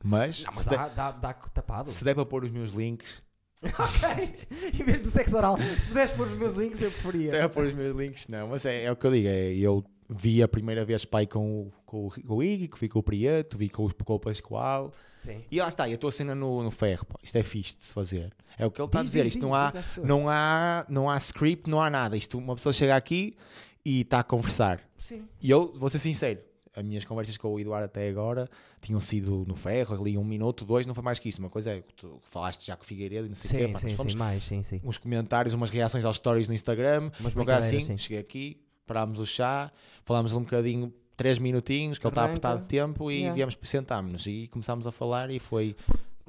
mas, 0.05 0.44
Não, 0.44 0.52
mas 0.52 0.62
se, 0.62 0.68
der, 0.68 0.78
dá, 0.78 0.88
dá, 0.88 1.10
dá 1.10 1.34
tapado. 1.34 1.90
se 1.90 2.05
der 2.05 2.14
para 2.14 2.24
pôr 2.24 2.44
os 2.44 2.51
meus 2.52 2.70
links, 2.70 3.20
ok. 3.66 4.47
Em 4.78 4.84
vez 4.84 5.01
do 5.01 5.10
sexo 5.10 5.36
oral, 5.36 5.59
se 5.59 5.86
pudesse 5.88 6.14
pôr 6.14 6.28
os 6.28 6.38
meus 6.38 6.55
links, 6.55 6.80
eu 6.80 6.90
se 6.93 7.02
preferia. 7.02 7.32
der 7.32 7.40
para 7.40 7.48
pôr 7.48 7.64
os 7.64 7.74
meus 7.74 7.97
links, 7.97 8.28
não, 8.28 8.47
mas 8.47 8.64
é, 8.64 8.84
é 8.84 8.93
o 8.93 8.94
que 8.94 9.06
eu 9.09 9.10
digo, 9.10 9.26
é, 9.26 9.52
eu 9.56 9.84
vi 10.08 10.42
a 10.42 10.48
primeira 10.48 10.84
vez 10.84 11.04
pai 11.04 11.26
com, 11.26 11.62
o- 11.62 11.72
com, 11.84 12.08
com 12.08 12.34
o 12.36 12.42
Iggy, 12.42 12.68
que 12.68 12.78
vi 12.78 12.88
com 12.88 12.98
o 12.98 13.02
Prieto, 13.02 13.58
vi 13.58 13.68
com 13.68 13.84
o, 13.86 13.94
com 13.94 14.14
o 14.14 14.20
Pascoal, 14.20 14.92
Sim. 15.20 15.42
e 15.50 15.58
lá 15.60 15.68
está, 15.68 15.88
e 15.88 15.94
a 15.94 15.98
tua 15.98 16.12
cena 16.12 16.34
no, 16.34 16.62
no 16.62 16.70
ferro, 16.70 17.04
pá, 17.06 17.16
isto 17.22 17.36
é 17.36 17.42
fixe 17.42 17.76
de 17.76 17.84
se 17.84 17.92
fazer. 17.94 18.32
É 18.58 18.64
o 18.64 18.70
que 18.70 18.80
ele 18.80 18.86
está 18.86 19.00
a 19.00 19.02
Diz, 19.02 19.10
dizer, 19.12 19.24
diz, 19.24 19.34
isto 19.34 19.42
não 19.42 19.54
há, 19.54 19.72
não 20.02 20.28
há, 20.28 20.86
não 20.88 21.10
há 21.10 21.16
script, 21.18 21.68
não 21.68 21.80
há 21.80 21.90
nada. 21.90 22.16
Isto, 22.16 22.38
uma 22.38 22.54
pessoa 22.54 22.72
chega 22.72 22.94
aqui 22.96 23.36
e 23.84 24.00
está 24.02 24.20
a 24.20 24.24
conversar. 24.24 24.80
Sim. 24.98 25.24
E 25.42 25.50
eu, 25.50 25.72
vou 25.74 25.90
ser 25.90 25.98
sincero, 25.98 26.40
as 26.74 26.84
minhas 26.84 27.04
conversas 27.04 27.36
com 27.36 27.48
o 27.52 27.58
Eduardo 27.58 27.86
até 27.86 28.08
agora 28.08 28.48
tinham 28.82 29.00
sido 29.00 29.44
no 29.48 29.54
ferro, 29.56 29.98
ali 30.00 30.16
um 30.18 30.22
minuto, 30.24 30.64
dois, 30.64 30.86
não 30.86 30.94
foi 30.94 31.02
mais 31.02 31.18
que 31.18 31.28
isso. 31.28 31.40
Uma 31.40 31.50
coisa 31.50 31.70
é 31.72 31.80
que 31.82 31.94
tu 31.94 32.20
falaste 32.22 32.64
já 32.66 32.76
com 32.76 32.84
o 32.84 32.86
Figueiredo 32.86 33.26
e 33.26 33.28
não 33.30 33.34
sei 33.34 33.48
o 33.50 33.54
quê, 33.54 33.66
Sim, 33.66 33.72
pá, 33.96 34.08
sim, 34.08 34.16
mais, 34.16 34.42
sim, 34.44 34.62
sim. 34.62 34.80
uns 34.84 34.98
comentários, 34.98 35.54
umas 35.54 35.70
reações 35.70 36.04
aos 36.04 36.16
stories 36.16 36.46
no 36.48 36.54
Instagram, 36.54 37.10
uma 37.20 37.30
coisa 37.44 37.56
assim, 37.58 37.84
sim. 37.84 37.98
cheguei 37.98 38.18
aqui, 38.18 38.60
parámos 38.86 39.18
o 39.20 39.26
chá, 39.26 39.70
falámos 40.04 40.32
um 40.32 40.40
bocadinho, 40.40 40.92
três 41.16 41.38
minutinhos, 41.38 41.98
que 41.98 42.06
ele 42.06 42.12
está 42.12 42.24
apertado 42.24 42.62
de 42.62 42.68
tempo 42.68 43.10
e 43.10 43.16
Yeah. 43.16 43.34
viemos, 43.34 43.58
sentámos-nos 43.62 44.26
e 44.26 44.48
começámos 44.48 44.86
a 44.86 44.92
falar 44.92 45.30
e 45.30 45.38
foi 45.38 45.74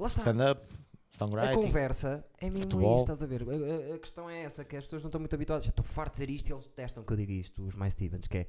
stand-up, 0.08 0.62
A 1.40 1.54
conversa 1.54 2.24
é 2.38 2.46
mesmo 2.46 2.60
futebol. 2.62 2.96
isto, 2.98 3.12
estás 3.12 3.22
a 3.22 3.26
ver? 3.26 3.42
A, 3.42 3.92
a- 3.92 3.94
a 3.94 3.98
questão 3.98 4.28
é 4.30 4.42
essa, 4.44 4.64
que 4.64 4.76
as 4.76 4.84
pessoas 4.84 5.02
não 5.02 5.08
estão 5.08 5.20
muito 5.20 5.34
habituadas. 5.34 5.64
Já 5.64 5.70
estou 5.70 5.84
farto 5.84 6.12
de 6.14 6.20
dizer 6.26 6.30
isto 6.32 6.48
e 6.48 6.52
eles 6.52 6.64
detestam 6.68 7.02
que 7.02 7.12
eu 7.12 7.16
diga 7.16 7.32
isto, 7.32 7.62
os 7.64 7.74
mais 7.74 7.92
Stevens, 7.92 8.26
que 8.26 8.38
é 8.38 8.46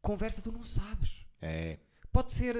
conversa 0.00 0.40
tu 0.42 0.52
não 0.52 0.64
sabes. 0.64 1.26
É, 1.40 1.78
Pode 2.12 2.32
ser. 2.32 2.56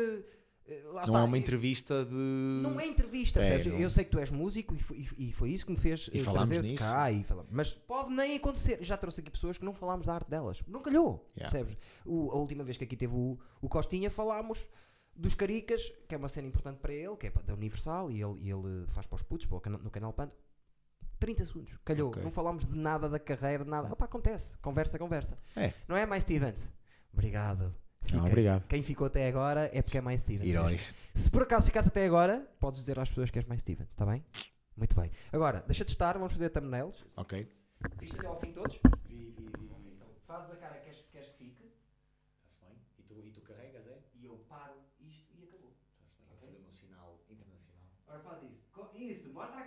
Eh, 0.68 0.82
lá 0.86 0.92
não 0.94 1.02
está, 1.04 1.18
é 1.20 1.22
uma 1.22 1.36
eh, 1.36 1.40
entrevista 1.40 2.04
de. 2.04 2.14
Não 2.14 2.78
é 2.80 2.86
entrevista, 2.86 3.40
É, 3.42 3.62
não- 3.64 3.78
Eu 3.78 3.90
sei 3.90 4.04
que 4.04 4.10
tu 4.10 4.18
és 4.18 4.30
músico 4.30 4.74
e 4.74 4.78
foi, 4.78 5.06
e- 5.18 5.32
foi 5.32 5.50
isso 5.50 5.64
que 5.66 5.72
me 5.72 5.78
fez 5.78 6.08
E 6.12 6.18
eh, 6.18 6.22
falámos 6.22 6.48
trazer 6.48 6.62
nisso. 6.62 6.84
cá 6.84 7.10
e 7.10 7.22
falar. 7.24 7.44
Mas 7.50 7.70
pode 7.74 8.10
nem 8.12 8.36
acontecer. 8.36 8.78
Já 8.82 8.96
trouxe 8.96 9.20
aqui 9.20 9.30
pessoas 9.30 9.56
que 9.58 9.64
não 9.64 9.72
falámos 9.74 10.06
da 10.06 10.14
arte 10.14 10.28
delas. 10.30 10.62
Não 10.66 10.80
calhou, 10.80 11.30
Yeah. 11.36 11.50
percebes? 11.58 11.76
O- 12.04 12.30
a 12.32 12.36
última 12.36 12.64
vez 12.64 12.76
que 12.76 12.84
aqui 12.84 12.96
teve 12.96 13.14
o, 13.14 13.38
o 13.60 13.68
Costinha, 13.68 14.10
falámos 14.10 14.68
dos 15.14 15.34
Caricas, 15.34 15.92
que 16.08 16.14
é 16.14 16.18
uma 16.18 16.28
cena 16.28 16.46
importante 16.48 16.78
para 16.78 16.92
ele, 16.92 17.16
que 17.16 17.26
é 17.26 17.30
da 17.30 17.54
Universal, 17.54 18.10
e 18.10 18.20
ele, 18.22 18.50
ele 18.50 18.86
faz 18.88 19.06
para 19.06 19.16
os 19.16 19.22
putos, 19.22 19.46
para 19.46 19.60
cana- 19.60 19.78
no 19.78 19.90
canal 19.90 20.12
Pando. 20.12 20.32
30 21.18 21.46
segundos, 21.46 21.72
calhou. 21.82 22.08
Ok. 22.10 22.22
Não 22.22 22.30
falámos 22.30 22.66
de 22.66 22.76
nada 22.76 23.08
da 23.08 23.18
carreira, 23.18 23.64
de 23.64 23.70
nada. 23.70 23.90
Opa, 23.90 24.04
acontece. 24.04 24.54
Conversa, 24.58 24.98
conversa. 24.98 25.38
É. 25.56 25.72
Não 25.88 25.96
é 25.96 26.04
mais 26.04 26.22
Stevens? 26.24 26.70
Obrigado. 27.10 27.74
Não, 28.12 28.20
Fica. 28.20 28.32
obrigado. 28.32 28.66
Quem 28.68 28.82
ficou 28.82 29.06
até 29.06 29.26
agora 29.28 29.70
é 29.72 29.82
porque 29.82 29.98
é 29.98 30.00
mais 30.00 30.20
Stevens. 30.20 30.48
Heróis. 30.48 30.94
Se 31.14 31.30
por 31.30 31.42
acaso 31.42 31.66
ficaste 31.66 31.88
até 31.88 32.04
agora, 32.06 32.46
podes 32.60 32.80
dizer 32.80 32.98
às 32.98 33.08
pessoas 33.08 33.30
que 33.30 33.38
és 33.38 33.44
mais 33.46 33.60
Stevens, 33.60 33.90
está 33.90 34.04
bem? 34.06 34.24
Muito 34.76 34.94
bem. 34.94 35.10
Agora, 35.32 35.62
deixa 35.66 35.84
de 35.84 35.90
estar, 35.90 36.14
vamos 36.14 36.32
fazer 36.32 36.50
thumbnails. 36.50 37.04
Ok. 37.16 37.48
Viste 37.98 38.18
até 38.18 38.26
ao 38.26 38.38
fim 38.40 38.52
todos? 38.52 38.78
Vi, 39.08 39.30
vi, 39.36 39.46
vi. 39.58 39.70
Então, 39.94 40.08
fazes 40.26 40.50
a 40.52 40.56
cara 40.56 40.74
que 40.76 40.84
queres, 40.84 41.00
queres 41.10 41.28
que 41.30 41.36
fique 41.38 41.72
Está-se 42.44 42.60
bem? 42.64 42.76
E 42.98 43.02
tu, 43.02 43.14
e 43.24 43.30
tu 43.30 43.40
carregas, 43.42 43.86
é? 43.86 43.98
e 44.14 44.24
eu 44.26 44.36
paro 44.48 44.74
isto 45.00 45.32
e 45.38 45.44
acabou. 45.44 45.72
Está-se 45.94 46.16
bem. 46.18 46.26
Ok. 46.32 46.40
Vou 46.40 46.48
fazer 46.48 46.58
o 46.58 46.62
meu 46.62 46.72
sinal 46.72 47.20
internacional. 47.30 47.80
Agora 48.06 48.20
faz 48.22 48.42
isso. 48.42 48.66
Isso, 48.96 49.32
mostra 49.32 49.60
a. 49.60 49.65